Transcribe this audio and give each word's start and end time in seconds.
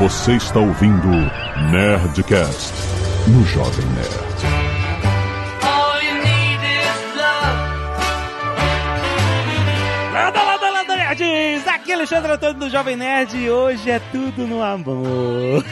Você 0.00 0.32
está 0.32 0.58
ouvindo 0.58 1.08
Nerdcast 1.70 2.72
no 3.28 3.44
Jovem 3.44 3.84
Nerd. 3.88 4.10
Landa, 10.10 10.42
landa, 10.42 10.70
landa, 10.70 10.96
nerds! 10.96 11.68
Aqui 11.68 11.92
é 11.92 11.94
Alexandre 11.96 12.32
Antônio 12.32 12.54
do 12.54 12.70
Jovem 12.70 12.96
Nerd 12.96 13.36
e 13.36 13.50
hoje 13.50 13.90
é 13.90 13.98
tudo 14.10 14.46
no 14.46 14.62
amor. 14.62 15.62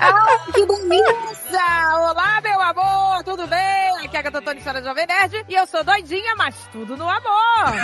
Ah, 0.00 0.38
que 0.46 0.64
delícia! 0.64 1.94
Olá, 1.94 2.40
meu 2.42 2.62
amor, 2.62 3.22
tudo 3.22 3.46
bem? 3.46 3.98
Aqui 4.02 4.16
é 4.16 4.20
a 4.20 4.22
Gata 4.22 4.40
Tony 4.40 4.60
História 4.60 4.80
do 4.80 4.88
Jovem 4.88 5.06
Nerd 5.06 5.44
e 5.46 5.54
eu 5.54 5.66
sou 5.66 5.84
doidinha, 5.84 6.34
mas 6.36 6.54
tudo 6.72 6.96
no 6.96 7.06
amor. 7.06 7.74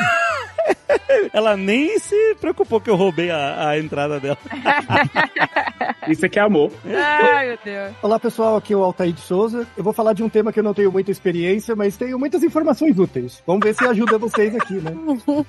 Ela 1.33 1.57
nem 1.57 1.99
se 1.99 2.35
preocupou 2.41 2.81
que 2.81 2.91
eu 2.91 2.97
roubei 2.97 3.31
a, 3.31 3.71
a 3.71 3.79
entrada 3.79 4.21
dela. 4.21 4.39
Isso 6.09 6.27
aqui 6.27 6.39
é 6.39 6.43
amor. 6.43 6.71
Ai, 6.85 7.49
meu 7.49 7.59
Deus. 7.65 7.93
Olá 8.03 8.19
pessoal, 8.19 8.57
aqui 8.57 8.73
é 8.73 8.77
o 8.77 8.83
Altair 8.83 9.13
de 9.13 9.21
Souza. 9.21 9.67
Eu 9.77 9.83
vou 9.83 9.93
falar 9.93 10.13
de 10.13 10.23
um 10.23 10.29
tema 10.29 10.53
que 10.53 10.61
eu 10.61 10.65
não 10.65 10.75
tenho 10.75 10.93
muita 10.93 11.11
experiência, 11.11 11.75
mas 11.75 11.97
tenho 11.97 12.19
muitas 12.19 12.43
informações 12.43 12.99
úteis. 12.99 13.43
Vamos 13.47 13.65
ver 13.65 13.75
se 13.75 13.87
ajuda 13.87 14.19
vocês 14.19 14.55
aqui, 14.55 14.75
né? 14.75 14.93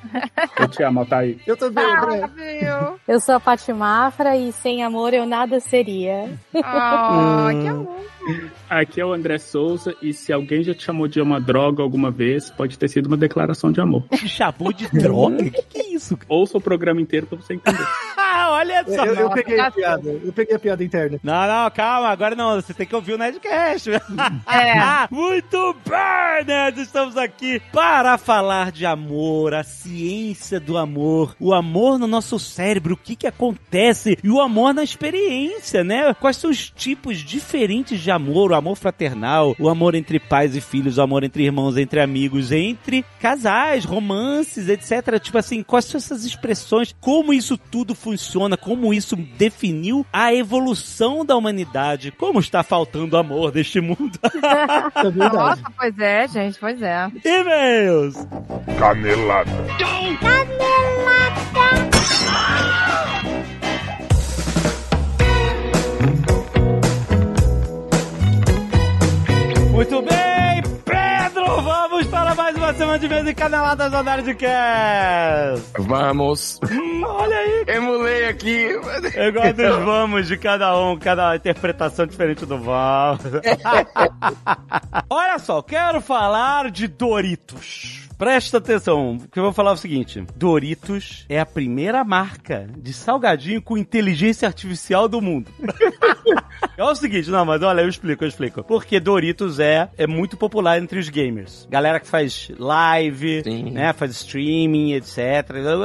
Eu 0.59 0.67
te 0.67 0.83
amo, 0.83 1.01
Altair. 1.01 1.37
Eu 1.45 1.57
também. 1.57 1.83
Ah, 1.83 2.27
viu? 2.27 2.99
Eu 3.07 3.19
sou 3.19 3.35
a 3.35 3.39
Paty 3.39 3.73
Mafra 3.73 4.35
e 4.37 4.51
sem 4.51 4.83
amor 4.83 5.13
eu 5.13 5.25
nada 5.25 5.59
seria. 5.59 6.29
Ah, 6.63 7.49
que 7.51 7.67
amor. 7.67 8.05
Aqui 8.69 8.99
é 8.99 9.05
o 9.05 9.13
André 9.13 9.37
Souza 9.37 9.95
e 10.01 10.11
se 10.11 10.33
alguém 10.33 10.63
já 10.63 10.73
te 10.73 10.83
chamou 10.83 11.07
de 11.07 11.21
uma 11.21 11.39
droga 11.39 11.83
alguma 11.83 12.09
vez, 12.09 12.49
pode 12.49 12.79
ter 12.79 12.87
sido 12.87 13.05
uma 13.05 13.17
declaração 13.17 13.71
de 13.71 13.79
amor. 13.79 14.03
Chamou 14.25 14.73
de 14.73 14.87
droga? 15.07 15.43
Que 15.49 15.61
que 15.61 15.79
é 15.79 15.93
isso? 15.93 16.17
Ouça 16.27 16.57
o 16.57 16.61
programa 16.61 17.01
inteiro 17.01 17.27
pra 17.27 17.37
você 17.37 17.53
entender. 17.53 17.85
Ah, 18.17 18.51
olha 18.57 18.83
só. 18.85 19.05
Eu, 19.05 19.15
eu 19.15 19.29
peguei 19.29 19.59
a 19.59 19.71
piada, 19.71 20.09
eu 20.09 20.33
peguei 20.33 20.55
a 20.55 20.59
piada 20.59 20.83
interna. 20.83 21.19
Não, 21.23 21.47
não, 21.47 21.71
calma, 21.71 22.09
agora 22.09 22.35
não, 22.35 22.55
você 22.55 22.73
tem 22.73 22.85
que 22.85 22.95
ouvir 22.95 23.13
o 23.13 23.17
Nerdcast. 23.17 23.89
É. 24.47 25.07
Muito 25.11 25.75
bem, 25.87 26.45
nerds, 26.45 26.83
estamos 26.83 27.17
aqui 27.17 27.61
para 27.71 28.17
falar 28.17 28.71
de 28.71 28.85
amor, 28.85 29.53
a 29.53 29.63
ciência 29.63 30.59
do 30.59 30.77
amor, 30.77 31.35
o 31.39 31.53
amor 31.53 31.97
no 31.97 32.07
nosso 32.07 32.37
cérebro, 32.39 32.93
o 32.93 32.97
que 32.97 33.15
que 33.15 33.27
acontece 33.27 34.17
e 34.23 34.29
o 34.29 34.41
amor 34.41 34.73
na 34.73 34.83
experiência, 34.83 35.83
né? 35.83 36.13
Quais 36.13 36.37
são 36.37 36.49
os 36.49 36.69
tipos 36.69 37.17
diferentes 37.19 37.99
de 37.99 38.11
amor, 38.11 38.51
o 38.51 38.55
amor 38.55 38.75
fraternal, 38.75 39.55
o 39.59 39.69
amor 39.69 39.95
entre 39.95 40.19
pais 40.19 40.55
e 40.55 40.61
filhos, 40.61 40.97
o 40.97 41.01
amor 41.01 41.23
entre 41.23 41.43
irmãos, 41.43 41.77
entre 41.77 41.99
amigos, 41.99 42.51
entre 42.51 43.03
casais, 43.19 43.85
romances, 43.85 44.69
etc. 44.69 44.94
Tipo 45.19 45.37
assim, 45.37 45.63
quais 45.63 45.85
são 45.85 45.97
essas 45.97 46.23
expressões, 46.25 46.95
como 46.99 47.33
isso 47.33 47.57
tudo 47.57 47.95
funciona, 47.95 48.57
como 48.57 48.93
isso 48.93 49.15
definiu 49.15 50.05
a 50.11 50.33
evolução 50.33 51.25
da 51.25 51.35
humanidade, 51.35 52.11
como 52.11 52.39
está 52.39 52.63
faltando 52.63 53.17
amor 53.17 53.51
deste 53.51 53.79
mundo. 53.81 54.19
É. 54.45 55.11
Nossa, 55.11 55.63
pois 55.77 55.97
é, 55.99 56.27
gente, 56.27 56.59
pois 56.59 56.81
é. 56.81 57.09
E-mails! 57.23 58.15
Canelada. 58.77 59.51
Muito 69.71 70.01
bem, 70.03 70.34
Pedro, 71.55 71.61
vamos 71.61 72.07
para 72.07 72.35
mais 72.35 72.55
uma 72.57 72.73
semana 72.73 72.99
de 72.99 73.07
vez 73.07 73.25
em 73.25 73.33
Caneladas 73.33 73.89
do 73.89 74.03
Nerdcast. 74.03 75.71
Vamos. 75.79 76.59
Hum, 76.69 77.01
olha 77.05 77.37
aí, 77.37 77.65
Emulei 77.67 78.27
aqui. 78.27 78.77
eu 79.15 79.33
gosto 79.33 79.53
dos 79.53 79.85
vamos 79.85 80.27
de 80.27 80.37
cada 80.37 80.77
um, 80.77 80.97
cada 80.97 81.33
interpretação 81.35 82.05
diferente 82.05 82.45
do 82.45 82.57
vamos. 82.57 83.21
olha 85.09 85.39
só, 85.39 85.61
quero 85.61 86.01
falar 86.01 86.69
de 86.71 86.87
Doritos. 86.87 88.09
Presta 88.17 88.59
atenção, 88.59 89.17
que 89.31 89.37
eu 89.37 89.43
vou 89.43 89.53
falar 89.53 89.73
o 89.73 89.77
seguinte: 89.77 90.23
Doritos 90.35 91.25
é 91.27 91.39
a 91.39 91.45
primeira 91.45 92.03
marca 92.03 92.67
de 92.77 92.93
salgadinho 92.93 93.61
com 93.61 93.77
inteligência 93.77 94.47
artificial 94.47 95.07
do 95.07 95.21
mundo. 95.21 95.51
É 96.77 96.83
o 96.83 96.95
seguinte, 96.95 97.29
não, 97.29 97.45
mas 97.45 97.61
olha, 97.61 97.81
eu 97.81 97.87
explico, 97.87 98.23
eu 98.23 98.27
explico. 98.27 98.63
Porque 98.63 98.99
Doritos 98.99 99.59
é, 99.59 99.89
é 99.97 100.05
muito 100.05 100.35
popular 100.35 100.77
entre 100.81 100.99
os 100.99 101.07
gamers. 101.07 101.65
Galera 101.69 101.99
que 101.99 102.07
faz 102.07 102.51
live, 102.57 103.43
Sim. 103.43 103.71
né, 103.71 103.93
faz 103.93 104.11
streaming, 104.11 104.93
etc. 104.93 105.17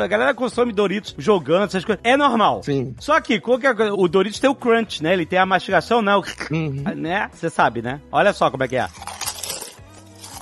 A 0.03 0.07
galera 0.07 0.35
consome 0.35 0.73
Doritos 0.73 1.15
jogando, 1.19 1.65
essas 1.65 1.85
coisas. 1.85 2.01
É 2.05 2.17
normal. 2.17 2.63
Sim. 2.63 2.95
Só 2.99 3.21
que 3.21 3.39
qual 3.41 3.59
que 3.59 3.67
a 3.67 3.75
coisa? 3.75 3.95
o 3.95 4.09
Doritos 4.09 4.41
tem 4.41 4.51
o 4.51 4.55
crunch, 4.55 5.03
né? 5.03 5.13
Ele 5.13 5.27
tem 5.27 5.39
a 5.39 5.47
mastigação, 5.47 6.03
né? 6.03 6.15
Uhum. 6.51 6.83
né? 6.97 7.31
Você 7.33 7.51
sabe, 7.51 7.83
né? 7.83 8.01
Olha 8.11 8.33
só 8.33 8.51
como 8.51 8.65
é 8.65 8.69
que 8.69 8.77
é. 8.77 8.89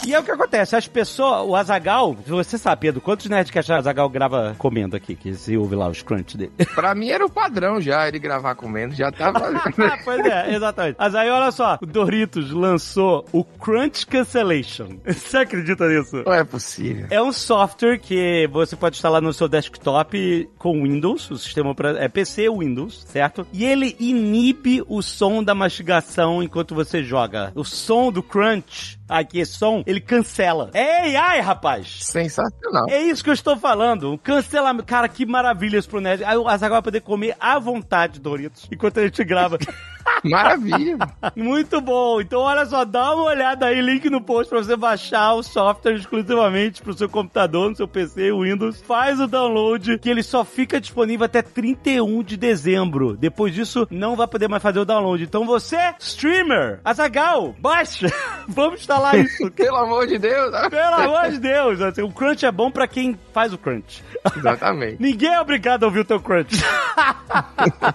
E 0.06 0.14
é 0.14 0.18
o 0.18 0.22
que 0.22 0.30
acontece, 0.30 0.76
as 0.76 0.86
pessoas, 0.86 1.46
o 1.46 1.54
Azagal, 1.56 2.14
você 2.26 2.56
sabe, 2.56 2.82
Pedro, 2.82 3.00
quantos 3.00 3.26
Nerdcast 3.26 3.72
o 3.72 3.74
Azagal 3.74 4.08
grava 4.08 4.54
comendo 4.56 4.96
aqui, 4.96 5.14
que 5.14 5.34
você 5.34 5.56
ouve 5.56 5.74
lá 5.74 5.88
os 5.88 6.02
crunch 6.02 6.36
dele? 6.36 6.52
Pra 6.74 6.94
mim 6.94 7.10
era 7.10 7.24
o 7.24 7.30
padrão 7.30 7.80
já, 7.80 8.06
ele 8.08 8.18
gravar 8.18 8.54
comendo, 8.54 8.94
já 8.94 9.10
tava. 9.10 9.38
Ah, 9.38 9.98
pois 10.04 10.24
é, 10.24 10.54
exatamente. 10.54 10.96
Mas 10.98 11.14
aí, 11.14 11.28
olha 11.30 11.50
só, 11.50 11.78
o 11.82 11.86
Doritos 11.86 12.50
lançou 12.52 13.24
o 13.32 13.44
Crunch 13.44 14.06
Cancellation. 14.06 14.98
Você 15.04 15.38
acredita 15.38 15.88
nisso? 15.88 16.22
Não 16.24 16.32
é 16.32 16.44
possível. 16.44 17.06
É 17.10 17.20
um 17.20 17.32
software 17.32 17.98
que 17.98 18.48
você 18.52 18.76
pode 18.76 18.96
instalar 18.96 19.20
no 19.20 19.32
seu 19.32 19.48
desktop 19.48 20.48
com 20.58 20.82
Windows, 20.82 21.30
o 21.30 21.36
sistema 21.36 21.74
é 21.98 22.08
PC 22.08 22.48
Windows, 22.48 23.04
certo? 23.06 23.46
E 23.52 23.64
ele 23.64 23.96
inibe 23.98 24.82
o 24.86 25.02
som 25.02 25.42
da 25.42 25.54
mastigação 25.54 26.42
enquanto 26.42 26.74
você 26.74 27.02
joga. 27.02 27.52
O 27.54 27.64
som 27.64 28.10
do 28.10 28.22
crunch, 28.22 28.97
aqui 29.08 29.40
esse 29.40 29.54
som, 29.54 29.82
ele 29.86 30.00
cancela. 30.00 30.70
É 30.74 31.16
AI, 31.16 31.40
rapaz! 31.40 32.04
Sensacional. 32.04 32.86
É 32.88 33.02
isso 33.02 33.24
que 33.24 33.30
eu 33.30 33.34
estou 33.34 33.56
falando. 33.56 34.12
Um 34.12 34.18
cancelamento. 34.18 34.84
Cara, 34.84 35.08
que 35.08 35.24
maravilha 35.24 35.78
isso 35.78 35.88
pro 35.88 36.00
Nerd. 36.00 36.22
Aí 36.24 36.36
o 36.36 36.46
Azaghal 36.46 36.76
vai 36.76 36.82
poder 36.82 37.00
comer 37.00 37.36
à 37.40 37.58
vontade 37.58 38.20
Doritos 38.20 38.66
enquanto 38.70 39.00
a 39.00 39.04
gente 39.04 39.24
grava. 39.24 39.58
Maravilha. 40.24 40.98
Muito 41.36 41.80
bom. 41.80 42.20
Então, 42.20 42.40
olha 42.40 42.66
só, 42.66 42.84
dá 42.84 43.14
uma 43.14 43.24
olhada 43.24 43.66
aí, 43.66 43.80
link 43.80 44.08
no 44.10 44.20
post 44.20 44.48
pra 44.50 44.62
você 44.62 44.76
baixar 44.76 45.34
o 45.34 45.42
software 45.42 45.94
exclusivamente 45.94 46.82
pro 46.82 46.92
seu 46.92 47.08
computador, 47.08 47.70
no 47.70 47.76
seu 47.76 47.88
PC, 47.88 48.32
Windows. 48.32 48.80
Faz 48.82 49.20
o 49.20 49.26
download, 49.26 49.98
que 49.98 50.08
ele 50.10 50.22
só 50.22 50.44
fica 50.44 50.80
disponível 50.80 51.24
até 51.26 51.42
31 51.42 52.22
de 52.22 52.36
dezembro. 52.36 53.16
Depois 53.16 53.54
disso, 53.54 53.86
não 53.90 54.16
vai 54.16 54.26
poder 54.26 54.48
mais 54.48 54.62
fazer 54.62 54.80
o 54.80 54.84
download. 54.84 55.22
Então, 55.22 55.46
você, 55.46 55.94
streamer, 55.98 56.80
Azagal, 56.84 57.54
baixa. 57.58 58.08
Vamos 58.48 58.80
instalar 58.80 59.18
isso. 59.18 59.50
Pelo 59.52 59.76
amor 59.76 60.06
de 60.06 60.18
Deus. 60.18 60.50
Pelo 60.70 60.94
amor 60.94 61.30
de 61.30 61.38
Deus. 61.38 61.80
assim, 61.80 62.02
O 62.02 62.10
crunch 62.12 62.44
é 62.44 62.52
bom 62.52 62.70
pra 62.70 62.86
quem 62.86 63.18
faz 63.32 63.52
o 63.52 63.58
crunch. 63.58 64.02
Exatamente. 64.36 64.96
Ninguém 65.00 65.32
é 65.34 65.40
obrigado 65.40 65.84
a 65.84 65.86
ouvir 65.86 66.00
o 66.00 66.04
teu 66.04 66.20
crunch. 66.20 66.56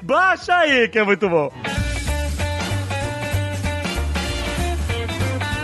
Baixa 0.02 0.56
aí, 0.56 0.88
que 0.88 1.00
é 1.00 1.04
muito 1.04 1.28
bom. 1.30 1.52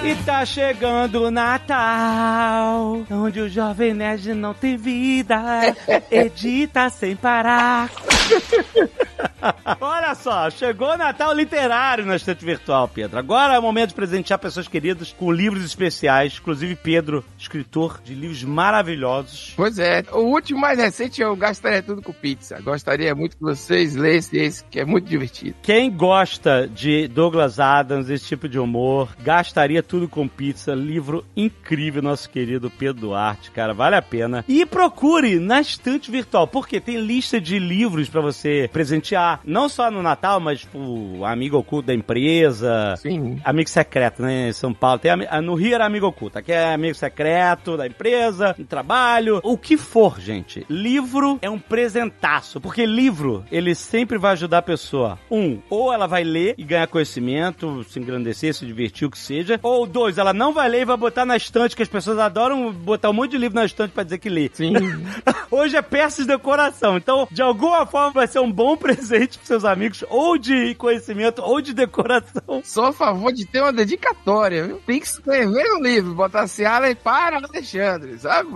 E 0.01 0.15
tá 0.23 0.45
chegando 0.45 1.23
o 1.23 1.31
Natal, 1.31 3.05
onde 3.11 3.41
o 3.41 3.49
jovem 3.49 3.93
nerd 3.93 4.33
não 4.33 4.53
tem 4.53 4.77
vida, 4.77 5.75
edita 6.09 6.89
sem 6.89 7.15
parar. 7.15 7.89
Olha 9.79 10.15
só, 10.15 10.49
chegou 10.49 10.89
o 10.89 10.97
Natal 10.97 11.33
literário 11.33 12.05
na 12.05 12.15
estante 12.15 12.43
virtual, 12.43 12.87
Pedro. 12.87 13.19
Agora 13.19 13.55
é 13.55 13.59
o 13.59 13.61
momento 13.61 13.89
de 13.89 13.95
presentear 13.95 14.39
pessoas 14.39 14.67
queridas 14.67 15.13
com 15.13 15.31
livros 15.31 15.63
especiais, 15.63 16.37
inclusive 16.39 16.75
Pedro, 16.75 17.23
escritor 17.37 18.01
de 18.03 18.13
livros 18.13 18.43
maravilhosos. 18.43 19.53
Pois 19.55 19.79
é, 19.79 20.03
o 20.11 20.19
último 20.19 20.59
mais 20.59 20.77
recente 20.79 21.21
eu 21.21 21.35
gastaria 21.35 21.81
tudo 21.81 22.01
com 22.01 22.13
pizza. 22.13 22.59
Gostaria 22.61 23.13
muito 23.15 23.37
que 23.37 23.43
vocês 23.43 23.95
lessem 23.95 24.43
esse, 24.43 24.63
que 24.65 24.79
é 24.79 24.85
muito 24.85 25.07
divertido. 25.07 25.55
Quem 25.61 25.91
gosta 25.91 26.67
de 26.67 27.07
Douglas 27.07 27.59
Adams, 27.59 28.09
esse 28.09 28.25
tipo 28.25 28.47
de 28.47 28.59
humor, 28.59 29.15
gastaria 29.21 29.81
tudo 29.81 29.98
com 30.07 30.27
pizza. 30.27 30.73
Livro 30.73 31.25
incrível, 31.35 32.01
nosso 32.01 32.29
querido 32.29 32.69
Pedro 32.69 33.01
Duarte, 33.01 33.51
cara, 33.51 33.73
vale 33.73 33.95
a 33.95 34.01
pena. 34.01 34.45
E 34.47 34.65
procure 34.65 35.39
na 35.39 35.61
estante 35.61 36.11
virtual, 36.11 36.47
porque 36.47 36.79
tem 36.79 36.97
lista 36.97 37.39
de 37.39 37.59
livros 37.59 38.09
pra 38.09 38.21
você 38.21 38.69
presentear, 38.71 39.41
não 39.43 39.67
só 39.67 39.89
no 39.89 40.01
Natal, 40.01 40.39
mas 40.39 40.61
tipo, 40.61 41.23
amigo 41.25 41.57
oculto 41.57 41.87
da 41.87 41.93
empresa. 41.93 42.95
Sim. 42.97 43.39
Amigo 43.43 43.69
secreto, 43.69 44.21
né? 44.21 44.49
Em 44.49 44.53
São 44.53 44.73
Paulo. 44.73 44.99
Tem, 44.99 45.11
no 45.41 45.55
Rio 45.55 45.75
era 45.75 45.85
amigo 45.85 46.07
oculto. 46.07 46.37
Aqui 46.37 46.51
é 46.51 46.73
amigo 46.73 46.95
secreto 46.95 47.77
da 47.77 47.87
empresa, 47.87 48.53
do 48.57 48.65
trabalho. 48.65 49.39
O 49.43 49.57
que 49.57 49.77
for, 49.77 50.19
gente. 50.19 50.65
Livro 50.69 51.39
é 51.41 51.49
um 51.49 51.59
presentaço. 51.59 52.61
Porque 52.61 52.85
livro, 52.85 53.43
ele 53.51 53.75
sempre 53.75 54.17
vai 54.17 54.33
ajudar 54.33 54.59
a 54.59 54.63
pessoa. 54.63 55.19
Um, 55.29 55.59
ou 55.69 55.93
ela 55.93 56.07
vai 56.07 56.23
ler 56.23 56.55
e 56.57 56.63
ganhar 56.63 56.87
conhecimento, 56.87 57.83
se 57.83 57.99
engrandecer, 57.99 58.53
se 58.53 58.65
divertir, 58.65 59.07
o 59.07 59.11
que 59.11 59.17
seja. 59.17 59.59
Ou 59.61 59.78
dois, 59.85 60.17
ela 60.17 60.33
não 60.33 60.53
vai 60.53 60.67
ler 60.69 60.81
e 60.81 60.85
vai 60.85 60.97
botar 60.97 61.25
na 61.25 61.35
estante, 61.37 61.75
que 61.75 61.83
as 61.83 61.89
pessoas 61.89 62.17
adoram 62.19 62.71
botar 62.71 63.09
um 63.09 63.13
monte 63.13 63.31
de 63.31 63.37
livro 63.37 63.55
na 63.55 63.65
estante 63.65 63.91
pra 63.91 64.03
dizer 64.03 64.17
que 64.17 64.29
lê. 64.29 64.49
Sim. 64.53 64.73
Hoje 65.51 65.75
é 65.75 65.81
peças 65.81 66.25
de 66.25 66.31
decoração. 66.31 66.97
Então, 66.97 67.27
de 67.31 67.41
alguma 67.41 67.85
forma, 67.85 68.11
vai 68.11 68.27
ser 68.27 68.39
um 68.39 68.51
bom 68.51 68.75
presente 68.77 69.37
pros 69.37 69.47
seus 69.47 69.65
amigos, 69.65 70.03
ou 70.09 70.37
de 70.37 70.75
conhecimento, 70.75 71.41
ou 71.41 71.59
de 71.61 71.73
decoração. 71.73 72.61
Sou 72.63 72.85
a 72.85 72.93
favor 72.93 73.31
de 73.31 73.45
ter 73.45 73.61
uma 73.61 73.73
dedicatória, 73.73 74.65
viu? 74.65 74.81
Tem 74.85 74.99
que 74.99 75.07
escrever 75.07 75.63
no 75.69 75.81
livro, 75.83 76.13
botar 76.13 76.47
Ciara 76.47 76.89
e 76.89 76.95
para 76.95 77.37
Alexandre, 77.37 78.17
sabe? 78.19 78.49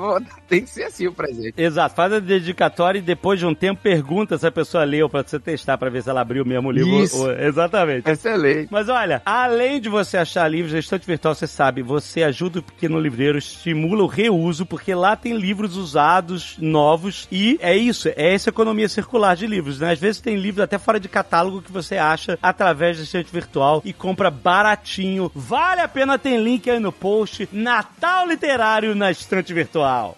Tem 0.48 0.62
que 0.64 0.70
ser 0.70 0.84
assim 0.84 1.08
o 1.08 1.14
presente. 1.14 1.54
Exato, 1.58 1.96
faz 1.96 2.14
a 2.14 2.20
dedicatória 2.20 3.00
e 3.00 3.02
depois 3.02 3.40
de 3.40 3.46
um 3.46 3.56
tempo 3.56 3.82
pergunta 3.82 4.38
se 4.38 4.46
a 4.46 4.52
pessoa 4.52 4.84
leu 4.84 5.10
pra 5.10 5.24
você 5.24 5.40
testar, 5.40 5.78
pra 5.78 5.90
ver 5.90 6.04
se 6.04 6.10
ela 6.10 6.22
abriu 6.22 6.46
mesmo 6.46 6.70
o 6.70 6.72
livro. 6.72 7.04
Isso. 7.04 7.18
Ou- 7.24 7.32
Exatamente. 7.32 8.10
Excelente. 8.10 8.68
Mas 8.72 8.88
olha, 8.90 9.22
além 9.26 9.82
de 9.82 9.90
você 9.90 10.18
achar 10.18 10.48
livros, 10.48 10.74
a 10.74 10.80
estante 10.80 11.06
virtual, 11.14 11.36
você 11.36 11.48
sabe, 11.48 11.82
você 11.82 12.24
ajuda 12.24 12.60
o 12.60 12.64
pequeno 12.64 13.00
livreiro, 13.00 13.38
estimula 13.38 14.04
o 14.04 14.08
reuso, 14.08 14.66
porque 14.66 14.94
lá 14.94 15.16
tem 15.16 15.38
livros 15.38 15.78
usados, 15.78 16.56
novos, 16.60 17.28
e 17.32 17.58
é 17.62 17.76
isso, 17.76 18.10
é 18.10 18.34
essa 18.34 18.50
economia 18.50 18.90
circular 18.90 19.36
de 19.36 19.46
livros, 19.46 19.80
né? 19.80 19.92
Às 19.92 20.00
vezes 20.00 20.22
tem 20.22 20.36
livros 20.36 20.64
até 20.64 20.78
fora 20.78 21.00
de 21.00 21.08
catálogo 21.08 21.62
que 21.62 21.72
você 21.72 21.98
acha 21.98 22.38
através 22.42 22.98
da 22.98 23.04
estante 23.04 23.32
virtual 23.32 23.82
e 23.86 23.94
compra 23.94 24.32
baratinho. 24.32 25.32
Vale 25.36 25.82
a 25.82 25.88
pena, 25.88 26.18
tem 26.18 26.44
link 26.44 26.70
aí 26.70 26.80
no 26.80 26.92
post. 26.92 27.48
Natal 27.52 28.28
Literário 28.28 28.96
na 28.96 29.12
estante 29.12 29.54
virtual. 29.54 30.16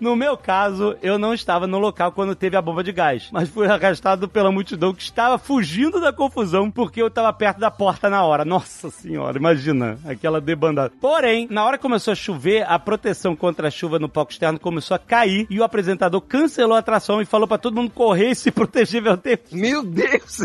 No 0.00 0.16
meu 0.16 0.36
caso, 0.36 0.96
eu 1.02 1.18
não 1.18 1.34
estava 1.34 1.66
no 1.66 1.78
local 1.78 2.12
quando 2.12 2.34
teve 2.34 2.56
a 2.56 2.62
bomba 2.62 2.82
de 2.82 2.92
gás, 2.92 3.28
mas 3.32 3.48
fui 3.48 3.66
arrastado 3.66 4.28
pela 4.28 4.50
multidão 4.50 4.94
que 4.94 5.02
estava 5.02 5.38
fugindo 5.38 6.00
da 6.00 6.12
confusão 6.12 6.70
porque 6.70 7.02
eu 7.02 7.08
estava 7.08 7.32
perto 7.32 7.58
da 7.58 7.70
porta 7.70 8.08
na 8.08 8.24
hora. 8.24 8.44
Nossa 8.44 8.90
senhora, 8.90 9.38
imagina 9.38 9.98
aquela 10.06 10.40
debandada. 10.40 10.92
Porém, 11.00 11.46
na 11.50 11.64
hora 11.64 11.76
que 11.76 11.82
começou 11.82 12.12
a 12.12 12.16
chover, 12.16 12.64
a 12.68 12.78
proteção 12.78 13.36
contra 13.36 13.68
a 13.68 13.70
chuva 13.70 13.98
no 13.98 14.08
palco 14.08 14.32
externo 14.32 14.58
começou 14.58 14.94
a 14.94 14.98
cair 14.98 15.46
e 15.50 15.58
o 15.60 15.64
apresentador 15.64 16.20
cancelou 16.20 16.76
a 16.76 16.80
atração 16.80 17.20
e 17.20 17.24
falou 17.24 17.46
para 17.46 17.58
todo 17.58 17.76
mundo 17.76 17.90
correr 17.90 18.30
e 18.30 18.34
se 18.34 18.50
proteger 18.50 19.02
meu 19.02 19.16
tempo. 19.16 19.44
Meu 19.52 19.82
Deus! 19.84 20.44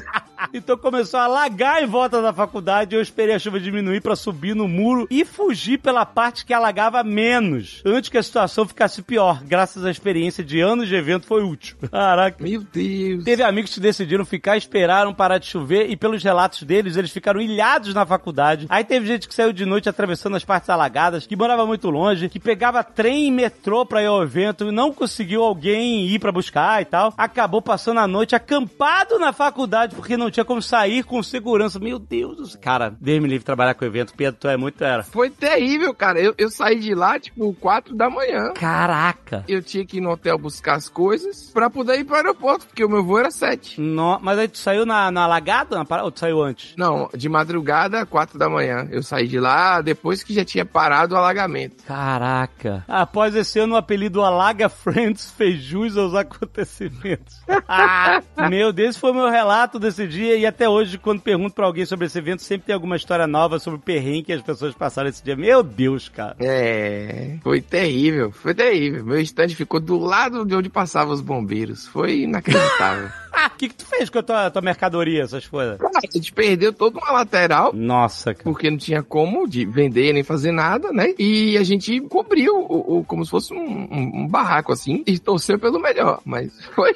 Então 0.53 0.77
começou 0.77 1.19
a 1.19 1.23
alagar 1.23 1.83
em 1.83 1.87
volta 1.87 2.21
da 2.21 2.33
faculdade. 2.33 2.95
Eu 2.95 3.01
esperei 3.01 3.35
a 3.35 3.39
chuva 3.39 3.59
diminuir 3.59 4.01
pra 4.01 4.15
subir 4.15 4.55
no 4.55 4.67
muro 4.67 5.07
e 5.09 5.25
fugir 5.25 5.77
pela 5.79 6.05
parte 6.05 6.45
que 6.45 6.53
alagava 6.53 7.03
menos, 7.03 7.81
antes 7.85 8.09
que 8.09 8.17
a 8.17 8.23
situação 8.23 8.67
ficasse 8.67 9.01
pior. 9.01 9.43
Graças 9.43 9.85
à 9.85 9.91
experiência 9.91 10.43
de 10.43 10.59
anos 10.59 10.87
de 10.87 10.95
evento, 10.95 11.27
foi 11.27 11.43
útil. 11.43 11.77
Caraca. 11.91 12.43
Meu 12.43 12.63
Deus. 12.63 13.23
Teve 13.23 13.43
amigos 13.43 13.73
que 13.73 13.79
decidiram 13.79 14.25
ficar, 14.25 14.57
esperaram 14.57 15.13
parar 15.13 15.37
de 15.37 15.47
chover 15.47 15.89
e 15.89 15.95
pelos 15.95 16.23
relatos 16.23 16.63
deles, 16.63 16.95
eles 16.95 17.11
ficaram 17.11 17.41
ilhados 17.41 17.93
na 17.93 18.05
faculdade. 18.05 18.65
Aí 18.69 18.83
teve 18.83 19.05
gente 19.05 19.27
que 19.27 19.35
saiu 19.35 19.53
de 19.53 19.65
noite 19.65 19.89
atravessando 19.89 20.35
as 20.35 20.45
partes 20.45 20.69
alagadas, 20.69 21.25
que 21.25 21.35
morava 21.35 21.65
muito 21.65 21.89
longe, 21.89 22.29
que 22.29 22.39
pegava 22.39 22.83
trem 22.83 23.27
e 23.27 23.31
metrô 23.31 23.85
pra 23.85 24.01
ir 24.01 24.07
ao 24.07 24.23
evento 24.23 24.67
e 24.67 24.71
não 24.71 24.91
conseguiu 24.91 25.43
alguém 25.43 26.05
ir 26.07 26.19
pra 26.19 26.31
buscar 26.31 26.81
e 26.81 26.85
tal. 26.85 27.13
Acabou 27.17 27.61
passando 27.61 27.99
a 27.99 28.07
noite 28.07 28.35
acampado 28.35 29.19
na 29.19 29.33
faculdade 29.33 29.95
porque 29.95 30.17
não 30.17 30.26
tinha 30.31 30.45
como 30.45 30.62
sair 30.62 31.03
com 31.03 31.21
segurança. 31.21 31.79
Meu 31.79 32.00
Deus 32.00 32.38
do 32.38 32.45
céu. 32.45 32.62
Cara, 32.62 32.95
Deus 33.00 33.21
me 33.21 33.27
livre 33.27 33.45
trabalhar 33.45 33.74
com 33.74 33.85
evento. 33.85 34.13
Pedro, 34.15 34.39
tu 34.39 34.47
é 34.47 34.57
muito 34.57 34.83
era. 34.83 35.03
Foi 35.03 35.29
terrível, 35.29 35.94
cara. 35.94 36.19
Eu, 36.19 36.33
eu 36.38 36.50
saí 36.50 36.79
de 36.79 36.94
lá, 36.94 37.19
tipo, 37.19 37.53
4 37.53 37.95
da 37.95 38.09
manhã. 38.09 38.53
Caraca. 38.53 39.44
Eu 39.47 39.62
tinha 39.62 39.85
que 39.85 39.97
ir 39.97 40.01
no 40.01 40.12
hotel 40.12 40.38
buscar 40.38 40.75
as 40.75 40.89
coisas 40.89 41.50
pra 41.51 41.69
poder 41.69 42.00
ir 42.00 42.03
pro 42.03 42.15
aeroporto, 42.15 42.65
porque 42.65 42.83
o 42.83 42.89
meu 42.89 43.03
voo 43.03 43.19
era 43.19 43.31
7. 43.31 43.79
No... 43.79 44.19
Mas 44.21 44.39
aí 44.39 44.47
tu 44.47 44.57
saiu 44.57 44.85
na, 44.85 45.12
na 45.12 45.24
alagada 45.24 45.77
na 45.77 45.85
parada, 45.85 46.06
ou 46.06 46.12
tu 46.12 46.19
saiu 46.19 46.41
antes? 46.41 46.73
Não, 46.77 47.09
de 47.13 47.30
madrugada, 47.30 48.06
4 48.06 48.38
da 48.38 48.50
manhã. 48.50 48.88
Eu 48.91 49.03
saí 49.03 49.27
de 49.27 49.39
lá 49.39 49.81
depois 49.81 50.23
que 50.23 50.33
já 50.33 50.44
tinha 50.44 50.66
parado 50.66 51.16
o 51.16 51.18
alagamento. 51.18 51.83
Caraca. 51.83 52.83
Após 52.87 53.35
esse 53.35 53.59
ano, 53.59 53.75
o 53.75 53.78
apelido 53.78 54.21
Alaga 54.21 54.69
Friends 54.69 55.31
fez 55.31 55.61
jus 55.61 55.97
aos 55.97 56.13
acontecimentos. 56.16 57.42
meu 58.49 58.71
Deus, 58.71 58.97
foi 58.97 59.11
o 59.11 59.16
meu 59.16 59.30
relato 59.30 59.80
desse 59.80 60.07
dia 60.07 60.17
e 60.21 60.45
até 60.45 60.68
hoje, 60.68 60.97
quando 60.97 61.21
pergunto 61.21 61.54
pra 61.54 61.66
alguém 61.66 61.86
sobre 61.86 62.06
esse 62.06 62.18
evento, 62.18 62.42
sempre 62.42 62.68
tem 62.68 62.76
alguma 62.76 62.95
história 62.95 63.28
nova 63.28 63.59
sobre 63.59 63.80
o 63.80 63.81
perrengue 63.81 64.24
que 64.24 64.33
as 64.33 64.42
pessoas 64.42 64.74
passaram 64.74 65.09
esse 65.09 65.24
dia. 65.24 65.36
Meu 65.36 65.64
Deus, 65.64 66.09
cara. 66.09 66.36
É, 66.40 67.38
foi 67.42 67.62
terrível, 67.62 68.31
foi 68.31 68.54
terrível. 68.54 69.06
Meu 69.06 69.19
estande 69.19 69.56
ficou 69.56 69.80
do 69.80 69.97
lado 69.97 70.45
de 70.45 70.56
onde 70.56 70.69
passavam 70.69 71.14
os 71.14 71.21
bombeiros. 71.21 71.88
Foi 71.88 72.21
inacreditável. 72.21 73.09
O 73.45 73.57
que, 73.57 73.69
que 73.69 73.75
tu 73.75 73.85
fez 73.85 74.09
com 74.09 74.19
a 74.19 74.23
tua, 74.23 74.49
tua 74.51 74.61
mercadoria, 74.61 75.23
essas 75.23 75.47
coisas? 75.47 75.77
Cara, 75.77 75.91
a 76.03 76.17
gente 76.17 76.31
perdeu 76.33 76.73
toda 76.73 76.97
uma 76.99 77.11
lateral. 77.11 77.71
Nossa, 77.73 78.33
cara. 78.33 78.44
Porque 78.44 78.69
não 78.69 78.77
tinha 78.77 79.03
como 79.03 79.47
de 79.47 79.65
vender 79.65 80.13
nem 80.13 80.23
fazer 80.23 80.51
nada, 80.51 80.91
né? 80.91 81.13
E 81.19 81.57
a 81.57 81.63
gente 81.63 81.99
cobriu 82.01 82.56
o, 82.57 82.99
o- 82.99 83.03
como 83.03 83.23
se 83.23 83.31
fosse 83.31 83.53
um, 83.53 83.57
um- 83.91 84.11
um 84.23 84.27
barraco 84.27 84.71
assim 84.73 85.03
e 85.06 85.17
torceu 85.19 85.57
pelo 85.59 85.79
melhor. 85.79 86.19
Mas 86.25 86.51
foi. 86.75 86.94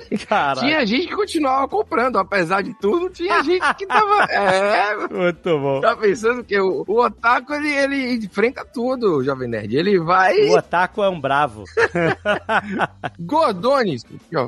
Tinha 0.59 0.85
gente 0.85 1.07
que 1.07 1.15
continuava 1.15 1.67
comprando, 1.67 2.17
apesar 2.17 2.61
de 2.63 2.73
tudo, 2.79 3.09
tinha 3.09 3.43
gente 3.43 3.75
que 3.75 3.85
tava. 3.85 4.27
É. 4.31 4.95
Muito 5.07 5.59
bom. 5.59 5.81
Tá 5.81 5.95
pensando 5.95 6.43
que 6.43 6.59
o, 6.59 6.83
o 6.87 7.01
Otaku 7.05 7.53
ele, 7.53 7.69
ele 7.69 8.25
enfrenta 8.25 8.63
tudo, 8.65 9.23
Jovem 9.23 9.47
Nerd. 9.49 9.75
Ele 9.75 9.99
vai. 9.99 10.35
O 10.49 10.57
Otaku 10.57 11.03
é 11.03 11.09
um 11.09 11.19
bravo. 11.19 11.63
Gordones, 13.19 14.03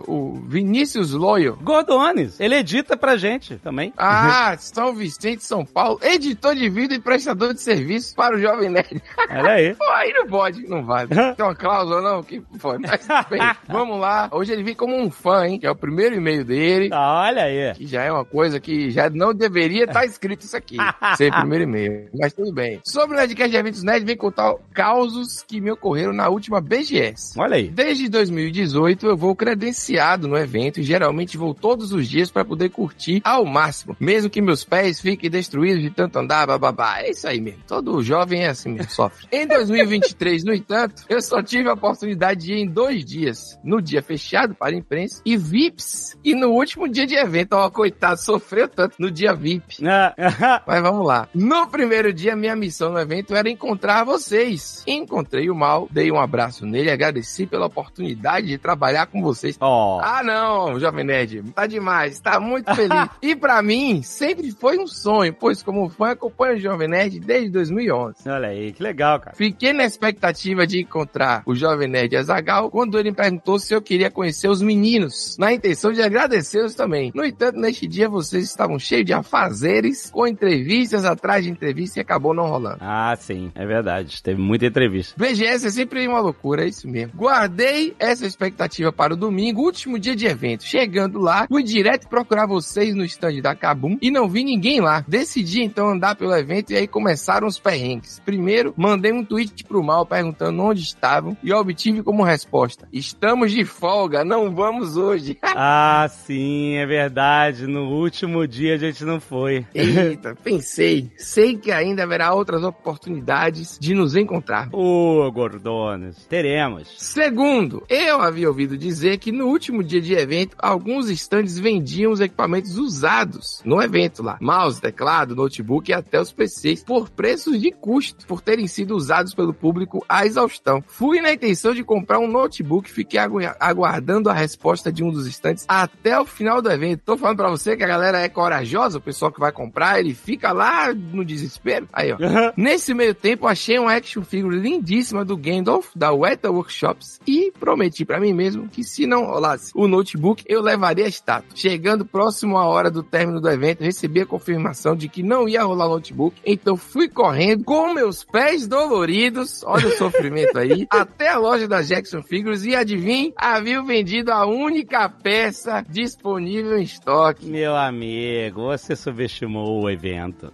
o 0.07 0.39
Vinícius 0.47 1.11
Loyo. 1.11 1.57
Gordones. 1.83 2.39
Ele 2.39 2.55
edita 2.55 2.97
pra 2.97 3.17
gente 3.17 3.57
também. 3.57 3.93
Ah, 3.97 4.55
São 4.57 4.93
Vicente, 4.95 5.43
São 5.43 5.65
Paulo, 5.65 5.99
editor 6.01 6.55
de 6.55 6.69
vídeo 6.69 6.95
e 6.95 6.99
prestador 6.99 7.53
de 7.53 7.61
serviço 7.61 8.15
para 8.15 8.35
o 8.35 8.39
Jovem 8.39 8.69
Nerd. 8.69 9.01
Olha 9.29 9.51
aí. 9.51 9.75
Pô, 9.83 9.89
aí 9.91 10.13
não 10.13 10.27
pode, 10.27 10.67
não 10.67 10.83
vale. 10.83 11.09
Tem 11.09 11.45
uma 11.45 11.55
cláusula 11.55 12.01
não, 12.01 12.23
que 12.23 12.41
foi. 12.57 12.77
Mas 12.79 13.05
bem, 13.29 13.41
vamos 13.67 13.99
lá. 13.99 14.29
Hoje 14.31 14.53
ele 14.53 14.63
vem 14.63 14.75
como 14.75 14.95
um 14.95 15.09
fã, 15.09 15.47
hein? 15.47 15.59
Que 15.59 15.67
é 15.67 15.71
o 15.71 15.75
primeiro 15.75 16.15
e-mail 16.15 16.43
dele. 16.43 16.89
Olha 16.93 17.43
aí. 17.43 17.73
Que 17.75 17.87
já 17.87 18.03
é 18.03 18.11
uma 18.11 18.25
coisa 18.25 18.59
que 18.59 18.89
já 18.91 19.09
não 19.09 19.33
deveria 19.33 19.85
estar 19.85 20.05
escrito 20.05 20.43
isso 20.43 20.55
aqui. 20.55 20.77
Ser 21.17 21.31
primeiro 21.31 21.63
e-mail. 21.65 22.09
Mas 22.17 22.33
tudo 22.33 22.51
bem. 22.51 22.79
Sobre 22.83 23.15
o 23.15 23.19
Nerdcast 23.19 23.51
de 23.51 23.57
Eventos 23.57 23.83
Nerd, 23.83 24.05
vem 24.05 24.17
contar 24.17 24.55
causos 24.73 25.43
que 25.43 25.59
me 25.59 25.71
ocorreram 25.71 26.13
na 26.13 26.29
última 26.29 26.61
BGS. 26.61 27.39
Olha 27.39 27.55
aí. 27.55 27.67
Desde 27.69 28.09
2018 28.09 29.07
eu 29.07 29.17
vou 29.17 29.35
credenciado 29.35 30.27
no 30.27 30.37
evento 30.37 30.79
e 30.79 30.83
geralmente 30.83 31.37
vou 31.37 31.53
todos 31.73 31.91
os 31.91 32.07
dias 32.07 32.29
para 32.29 32.45
poder 32.45 32.69
curtir 32.69 33.19
ao 33.23 33.43
máximo, 33.45 33.97
mesmo 33.99 34.29
que 34.29 34.39
meus 34.39 34.63
pés 34.63 35.01
fiquem 35.01 35.27
destruídos 35.27 35.81
de 35.81 35.89
tanto 35.89 36.19
andar, 36.19 36.45
bababá. 36.45 36.99
É 36.99 37.09
isso 37.09 37.27
aí 37.27 37.41
mesmo. 37.41 37.63
Todo 37.67 38.03
jovem 38.03 38.43
é 38.43 38.49
assim 38.49 38.73
mesmo, 38.73 38.91
sofre. 38.91 39.25
Em 39.31 39.47
2023, 39.47 40.43
no 40.43 40.53
entanto, 40.53 41.03
eu 41.09 41.19
só 41.19 41.41
tive 41.41 41.69
a 41.69 41.73
oportunidade 41.73 42.41
de 42.41 42.53
ir 42.53 42.59
em 42.59 42.67
dois 42.67 43.03
dias. 43.03 43.57
No 43.63 43.81
dia 43.81 44.03
fechado 44.03 44.53
para 44.53 44.75
a 44.75 44.77
imprensa 44.77 45.19
e 45.25 45.35
VIPs. 45.35 46.15
E 46.23 46.35
no 46.35 46.49
último 46.49 46.87
dia 46.87 47.07
de 47.07 47.15
evento, 47.15 47.53
ó, 47.53 47.67
coitado, 47.71 48.21
sofreu 48.21 48.67
tanto 48.67 48.97
no 48.99 49.09
dia 49.09 49.33
VIP. 49.33 49.83
Ah, 49.87 50.13
Mas 50.67 50.81
vamos 50.83 51.07
lá. 51.07 51.27
No 51.33 51.65
primeiro 51.67 52.13
dia, 52.13 52.35
minha 52.35 52.55
missão 52.55 52.91
no 52.91 52.99
evento 52.99 53.33
era 53.33 53.49
encontrar 53.49 54.03
vocês. 54.03 54.83
Encontrei 54.85 55.49
o 55.49 55.55
Mal, 55.55 55.87
dei 55.89 56.11
um 56.11 56.19
abraço 56.19 56.67
nele, 56.67 56.91
agradeci 56.91 57.47
pela 57.47 57.65
oportunidade 57.65 58.45
de 58.45 58.59
trabalhar 58.59 59.07
com 59.07 59.23
vocês. 59.23 59.57
Ó. 59.59 59.99
Ah, 60.03 60.21
não, 60.23 60.79
Jovem 60.79 61.03
Nerd, 61.03 61.41
tá 61.55 61.62
demais, 61.67 62.19
tá 62.19 62.39
muito 62.39 62.73
feliz. 62.75 63.09
e 63.21 63.35
pra 63.35 63.61
mim, 63.61 64.01
sempre 64.01 64.51
foi 64.51 64.77
um 64.77 64.87
sonho, 64.87 65.33
pois 65.33 65.63
como 65.63 65.89
fã, 65.89 66.11
acompanho 66.11 66.55
o 66.55 66.59
Jovem 66.59 66.87
Nerd 66.87 67.19
desde 67.19 67.49
2011. 67.49 68.29
Olha 68.29 68.49
aí, 68.49 68.71
que 68.71 68.83
legal, 68.83 69.19
cara. 69.19 69.35
Fiquei 69.35 69.73
na 69.73 69.83
expectativa 69.83 70.65
de 70.65 70.81
encontrar 70.81 71.43
o 71.45 71.55
Jovem 71.55 71.87
Nerd 71.87 72.15
Azagal 72.15 72.69
quando 72.69 72.97
ele 72.99 73.11
me 73.11 73.15
perguntou 73.15 73.59
se 73.59 73.73
eu 73.73 73.81
queria 73.81 74.11
conhecer 74.11 74.47
os 74.47 74.61
meninos, 74.61 75.37
na 75.37 75.53
intenção 75.53 75.91
de 75.91 76.01
agradecê-los 76.01 76.75
também. 76.75 77.11
No 77.15 77.23
entanto, 77.23 77.59
neste 77.59 77.87
dia 77.87 78.09
vocês 78.09 78.45
estavam 78.45 78.79
cheios 78.79 79.05
de 79.05 79.13
afazeres, 79.13 80.09
com 80.11 80.27
entrevistas 80.27 81.05
atrás 81.05 81.43
de 81.43 81.51
entrevista 81.51 81.99
e 81.99 82.01
acabou 82.01 82.33
não 82.33 82.47
rolando. 82.47 82.77
Ah, 82.81 83.15
sim, 83.17 83.51
é 83.55 83.65
verdade. 83.65 84.21
Teve 84.21 84.41
muita 84.41 84.65
entrevista. 84.65 85.13
BGS 85.17 85.67
é 85.67 85.69
sempre 85.69 86.07
uma 86.07 86.19
loucura, 86.19 86.63
é 86.63 86.67
isso 86.67 86.87
mesmo. 86.87 87.13
Guardei 87.15 87.95
essa 87.99 88.25
expectativa 88.25 88.91
para 88.91 89.13
o 89.13 89.17
domingo, 89.17 89.61
último 89.61 89.99
dia 89.99 90.15
de 90.15 90.25
evento. 90.25 90.63
Chegando 90.63 91.19
lá, 91.19 91.47
fui 91.53 91.61
direto 91.61 92.07
procurar 92.07 92.47
vocês 92.47 92.95
no 92.95 93.05
stand 93.05 93.39
da 93.39 93.53
Kabum 93.53 93.95
e 94.01 94.09
não 94.09 94.27
vi 94.27 94.43
ninguém 94.43 94.81
lá. 94.81 95.05
Decidi 95.07 95.61
então 95.61 95.87
andar 95.87 96.15
pelo 96.15 96.35
evento 96.35 96.73
e 96.73 96.75
aí 96.75 96.87
começaram 96.87 97.45
os 97.45 97.59
perrengues. 97.59 98.19
Primeiro, 98.25 98.73
mandei 98.75 99.11
um 99.11 99.23
tweet 99.23 99.63
pro 99.63 99.83
mal 99.83 100.03
perguntando 100.03 100.63
onde 100.63 100.81
estavam 100.81 101.37
e 101.43 101.53
obtive 101.53 102.01
como 102.01 102.23
resposta: 102.23 102.87
Estamos 102.91 103.51
de 103.51 103.63
folga, 103.65 104.25
não 104.25 104.55
vamos 104.55 104.97
hoje. 104.97 105.37
Ah, 105.55 106.09
sim, 106.09 106.77
é 106.77 106.85
verdade. 106.85 107.67
No 107.67 107.87
último 107.89 108.47
dia 108.47 108.73
a 108.73 108.77
gente 108.77 109.05
não 109.05 109.19
foi. 109.19 109.65
Eita, 109.73 110.35
pensei. 110.43 111.11
Sei 111.15 111.55
que 111.55 111.71
ainda 111.71 112.03
haverá 112.03 112.33
outras 112.33 112.63
oportunidades 112.63 113.77
de 113.79 113.93
nos 113.93 114.15
encontrar. 114.15 114.67
Ô, 114.73 115.31
gordones, 115.31 116.25
teremos. 116.25 116.91
Segundo, 116.97 117.83
eu 117.87 118.19
havia 118.19 118.47
ouvido 118.47 118.75
dizer 118.75 119.19
que 119.19 119.31
no 119.31 119.45
último 119.45 119.83
dia 119.83 120.01
de 120.01 120.15
evento, 120.15 120.57
alguns 120.57 121.09
estandes 121.43 121.59
vendiam 121.59 122.11
os 122.11 122.19
equipamentos 122.19 122.77
usados 122.77 123.61
no 123.65 123.81
evento 123.81 124.23
lá. 124.23 124.37
Mouse, 124.41 124.81
teclado, 124.81 125.35
notebook 125.35 125.89
e 125.89 125.93
até 125.93 126.19
os 126.19 126.31
PCs 126.31 126.83
por 126.83 127.09
preços 127.09 127.59
de 127.61 127.71
custo, 127.71 128.25
por 128.25 128.41
terem 128.41 128.67
sido 128.67 128.95
usados 128.95 129.33
pelo 129.33 129.53
público 129.53 130.03
à 130.07 130.25
exaustão. 130.25 130.83
Fui 130.87 131.21
na 131.21 131.33
intenção 131.33 131.73
de 131.73 131.83
comprar 131.83 132.19
um 132.19 132.27
notebook, 132.27 132.89
fiquei 132.91 133.19
agu- 133.19 133.39
aguardando 133.59 134.29
a 134.29 134.33
resposta 134.33 134.91
de 134.91 135.03
um 135.03 135.11
dos 135.11 135.27
estandes 135.27 135.65
até 135.67 136.19
o 136.19 136.25
final 136.25 136.61
do 136.61 136.71
evento. 136.71 137.01
Tô 137.05 137.17
falando 137.17 137.37
pra 137.37 137.49
você 137.49 137.75
que 137.75 137.83
a 137.83 137.87
galera 137.87 138.19
é 138.19 138.29
corajosa, 138.29 138.97
o 138.97 139.01
pessoal 139.01 139.31
que 139.31 139.39
vai 139.39 139.51
comprar, 139.51 139.99
ele 139.99 140.13
fica 140.13 140.51
lá 140.51 140.93
no 140.93 141.23
desespero. 141.25 141.87
Aí, 141.91 142.11
ó. 142.11 142.17
Nesse 142.55 142.93
meio 142.93 143.13
tempo, 143.13 143.47
achei 143.47 143.77
uma 143.79 143.93
action 143.93 144.23
figure 144.23 144.57
lindíssima 144.59 145.25
do 145.25 145.35
Gandalf, 145.37 145.89
da 145.95 146.11
Weta 146.11 146.51
Workshops, 146.51 147.19
e 147.27 147.51
prometi 147.59 148.05
pra 148.05 148.19
mim 148.19 148.33
mesmo 148.33 148.67
que 148.67 148.83
se 148.83 149.05
não 149.05 149.25
rolasse 149.25 149.71
o 149.75 149.87
notebook, 149.87 150.43
eu 150.47 150.61
levaria 150.61 151.05
a 151.05 151.09
estátua. 151.33 151.55
Chegando 151.55 152.05
próximo 152.05 152.57
à 152.57 152.65
hora 152.67 152.91
do 152.91 153.01
término 153.01 153.41
do 153.41 153.49
evento, 153.49 153.83
recebi 153.83 154.21
a 154.21 154.25
confirmação 154.25 154.95
de 154.95 155.07
que 155.07 155.23
não 155.23 155.47
ia 155.47 155.63
rolar 155.63 155.87
notebook, 155.87 156.39
então 156.45 156.75
fui 156.75 157.07
correndo 157.07 157.63
com 157.63 157.93
meus 157.93 158.23
pés 158.23 158.67
doloridos, 158.67 159.63
olha 159.63 159.87
o 159.87 159.97
sofrimento 159.97 160.57
aí, 160.57 160.87
até 160.91 161.29
a 161.29 161.37
loja 161.37 161.67
da 161.67 161.81
Jackson 161.81 162.21
Figures 162.21 162.65
e 162.65 162.75
adivinhe, 162.75 163.33
haviam 163.37 163.85
vendido 163.85 164.31
a 164.31 164.45
única 164.45 165.07
peça 165.09 165.83
disponível 165.89 166.77
em 166.77 166.83
estoque. 166.83 167.45
Meu 167.45 167.75
amigo, 167.75 168.63
você 168.63 168.95
subestimou 168.95 169.83
o 169.83 169.89
evento. 169.89 170.51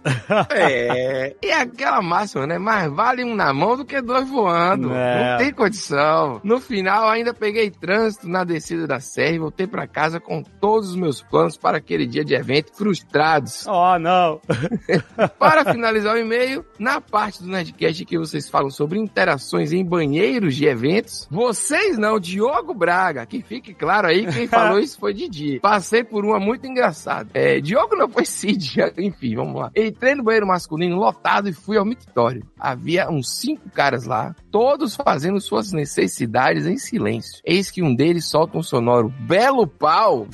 É, 0.50 1.34
e 1.42 1.50
aquela 1.50 2.02
máxima, 2.02 2.46
né? 2.46 2.58
Mais 2.58 2.90
vale 2.92 3.24
um 3.24 3.34
na 3.34 3.52
mão 3.52 3.76
do 3.76 3.84
que 3.84 4.00
dois 4.00 4.28
voando. 4.28 4.92
É. 4.92 5.32
Não 5.32 5.38
tem 5.38 5.52
condição. 5.52 6.40
No 6.44 6.60
final, 6.60 7.08
ainda 7.08 7.32
peguei 7.34 7.70
trânsito 7.70 8.28
na 8.28 8.44
descida 8.44 8.86
da 8.86 9.00
serra 9.00 9.34
e 9.34 9.38
voltei 9.38 9.66
pra 9.66 9.86
casa 9.86 10.20
com 10.20 10.42
todos 10.70 10.90
os 10.90 10.94
meus 10.94 11.20
planos 11.20 11.56
para 11.56 11.78
aquele 11.78 12.06
dia 12.06 12.24
de 12.24 12.32
evento 12.32 12.72
frustrados. 12.76 13.66
Oh, 13.66 13.98
não. 13.98 14.40
Para 15.36 15.64
finalizar 15.64 16.14
o 16.14 16.18
e-mail, 16.18 16.64
na 16.78 17.00
parte 17.00 17.42
do 17.42 17.48
Nerdcast 17.48 18.04
que 18.04 18.16
vocês 18.16 18.48
falam 18.48 18.70
sobre 18.70 18.96
interações 18.96 19.72
em 19.72 19.84
banheiros 19.84 20.54
de 20.54 20.66
eventos, 20.66 21.26
vocês 21.28 21.98
não, 21.98 22.20
Diogo 22.20 22.72
Braga, 22.72 23.26
que 23.26 23.42
fique 23.42 23.74
claro 23.74 24.06
aí, 24.06 24.32
quem 24.32 24.46
falou 24.46 24.78
isso 24.78 24.96
foi 24.96 25.12
Didi. 25.12 25.58
Passei 25.58 26.04
por 26.04 26.24
uma 26.24 26.38
muito 26.38 26.68
engraçada. 26.68 27.28
É, 27.34 27.60
Diogo 27.60 27.96
não 27.96 28.08
foi 28.08 28.22
Cid, 28.30 28.76
enfim, 28.96 29.34
vamos 29.34 29.60
lá. 29.60 29.72
Entrei 29.74 30.14
no 30.14 30.22
banheiro 30.22 30.46
masculino 30.46 30.94
lotado 30.94 31.48
e 31.48 31.52
fui 31.52 31.78
ao 31.78 31.84
mictório. 31.84 32.46
Havia 32.56 33.10
uns 33.10 33.28
cinco 33.40 33.68
caras 33.70 34.04
lá, 34.06 34.36
todos 34.52 34.94
fazendo 34.94 35.40
suas 35.40 35.72
necessidades 35.72 36.64
em 36.64 36.76
silêncio. 36.76 37.40
Eis 37.44 37.72
que 37.72 37.82
um 37.82 37.92
deles 37.92 38.26
solta 38.26 38.56
um 38.56 38.62
sonoro 38.62 39.08
belo 39.08 39.66
pau. 39.66 40.28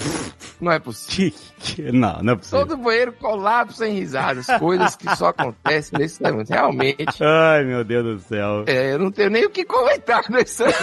Não 0.61 0.73
é 0.73 0.79
possível. 0.79 1.39
Não, 1.93 2.23
não 2.23 2.33
é 2.33 2.37
possível. 2.37 2.67
Todo 2.67 2.77
banheiro 2.77 3.13
colapsa 3.13 3.87
em 3.87 3.95
risadas, 3.95 4.47
coisas 4.59 4.97
que 4.97 5.15
só 5.17 5.29
acontecem 5.29 5.99
nesse 5.99 6.23
momento. 6.23 6.51
Realmente, 6.51 7.23
Ai, 7.23 7.65
meu 7.65 7.85
Deus 7.85 8.05
do 8.05 8.29
céu. 8.29 8.65
é, 8.67 8.93
eu 8.93 8.99
não 8.99 9.11
tenho 9.11 9.31
nem 9.31 9.45
o 9.45 9.51
que 9.51 9.65
comentar 9.65 10.25
nesse 10.31 10.65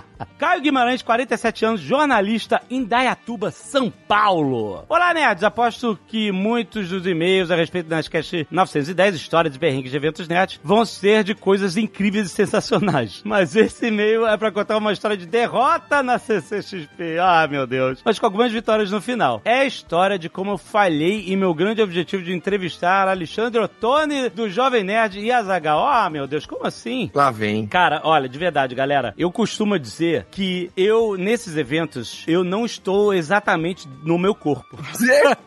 Caio 0.38 0.60
Guimarães, 0.60 1.02
47 1.02 1.64
anos, 1.64 1.80
jornalista 1.80 2.60
em 2.70 2.84
Dayatuba, 2.84 3.50
São 3.50 3.90
Paulo. 3.90 4.84
Olá, 4.88 5.14
nerds. 5.14 5.44
Aposto 5.44 5.98
que 6.06 6.30
muitos 6.30 6.88
dos 6.88 7.06
e-mails 7.06 7.50
a 7.50 7.56
respeito 7.56 7.86
do 7.86 7.94
Nerdcast 7.94 8.46
910, 8.50 9.14
história 9.14 9.50
de 9.50 9.58
berrinques 9.58 9.90
de 9.90 9.96
eventos 9.96 10.28
nerds, 10.28 10.60
vão 10.62 10.84
ser 10.84 11.24
de 11.24 11.34
coisas 11.34 11.76
incríveis 11.76 12.26
e 12.26 12.28
sensacionais. 12.28 13.22
Mas 13.24 13.56
esse 13.56 13.86
e-mail 13.86 14.26
é 14.26 14.36
pra 14.36 14.52
contar 14.52 14.76
uma 14.76 14.92
história 14.92 15.16
de 15.16 15.26
derrota 15.26 16.02
na 16.02 16.18
CCXP. 16.18 17.18
Ah, 17.20 17.46
meu 17.48 17.66
Deus. 17.66 18.00
Mas 18.04 18.18
com 18.18 18.26
algumas 18.26 18.52
vitórias 18.52 18.90
no 18.90 19.00
final. 19.00 19.40
É 19.44 19.60
a 19.60 19.64
história 19.64 20.18
de 20.18 20.28
como 20.28 20.52
eu 20.52 20.58
falhei 20.58 21.32
em 21.32 21.36
meu 21.36 21.54
grande 21.54 21.82
objetivo 21.82 22.22
de 22.22 22.32
entrevistar 22.32 23.08
Alexandre 23.08 23.60
Ottoni 23.60 24.28
do 24.28 24.48
Jovem 24.48 24.84
Nerd 24.84 25.18
e 25.18 25.32
Azagal. 25.32 25.86
Ah, 25.86 26.10
meu 26.10 26.26
Deus, 26.26 26.46
como 26.46 26.66
assim? 26.66 27.10
Lá 27.14 27.30
vem. 27.30 27.66
Cara, 27.66 28.00
olha, 28.04 28.28
de 28.28 28.38
verdade, 28.38 28.74
galera, 28.74 29.14
eu 29.16 29.30
costumo 29.30 29.78
dizer 29.78 30.09
que 30.30 30.70
eu, 30.76 31.16
nesses 31.16 31.56
eventos, 31.56 32.24
eu 32.26 32.44
não 32.44 32.64
estou 32.64 33.12
exatamente 33.14 33.88
no 34.04 34.18
meu 34.18 34.34
corpo. 34.34 34.78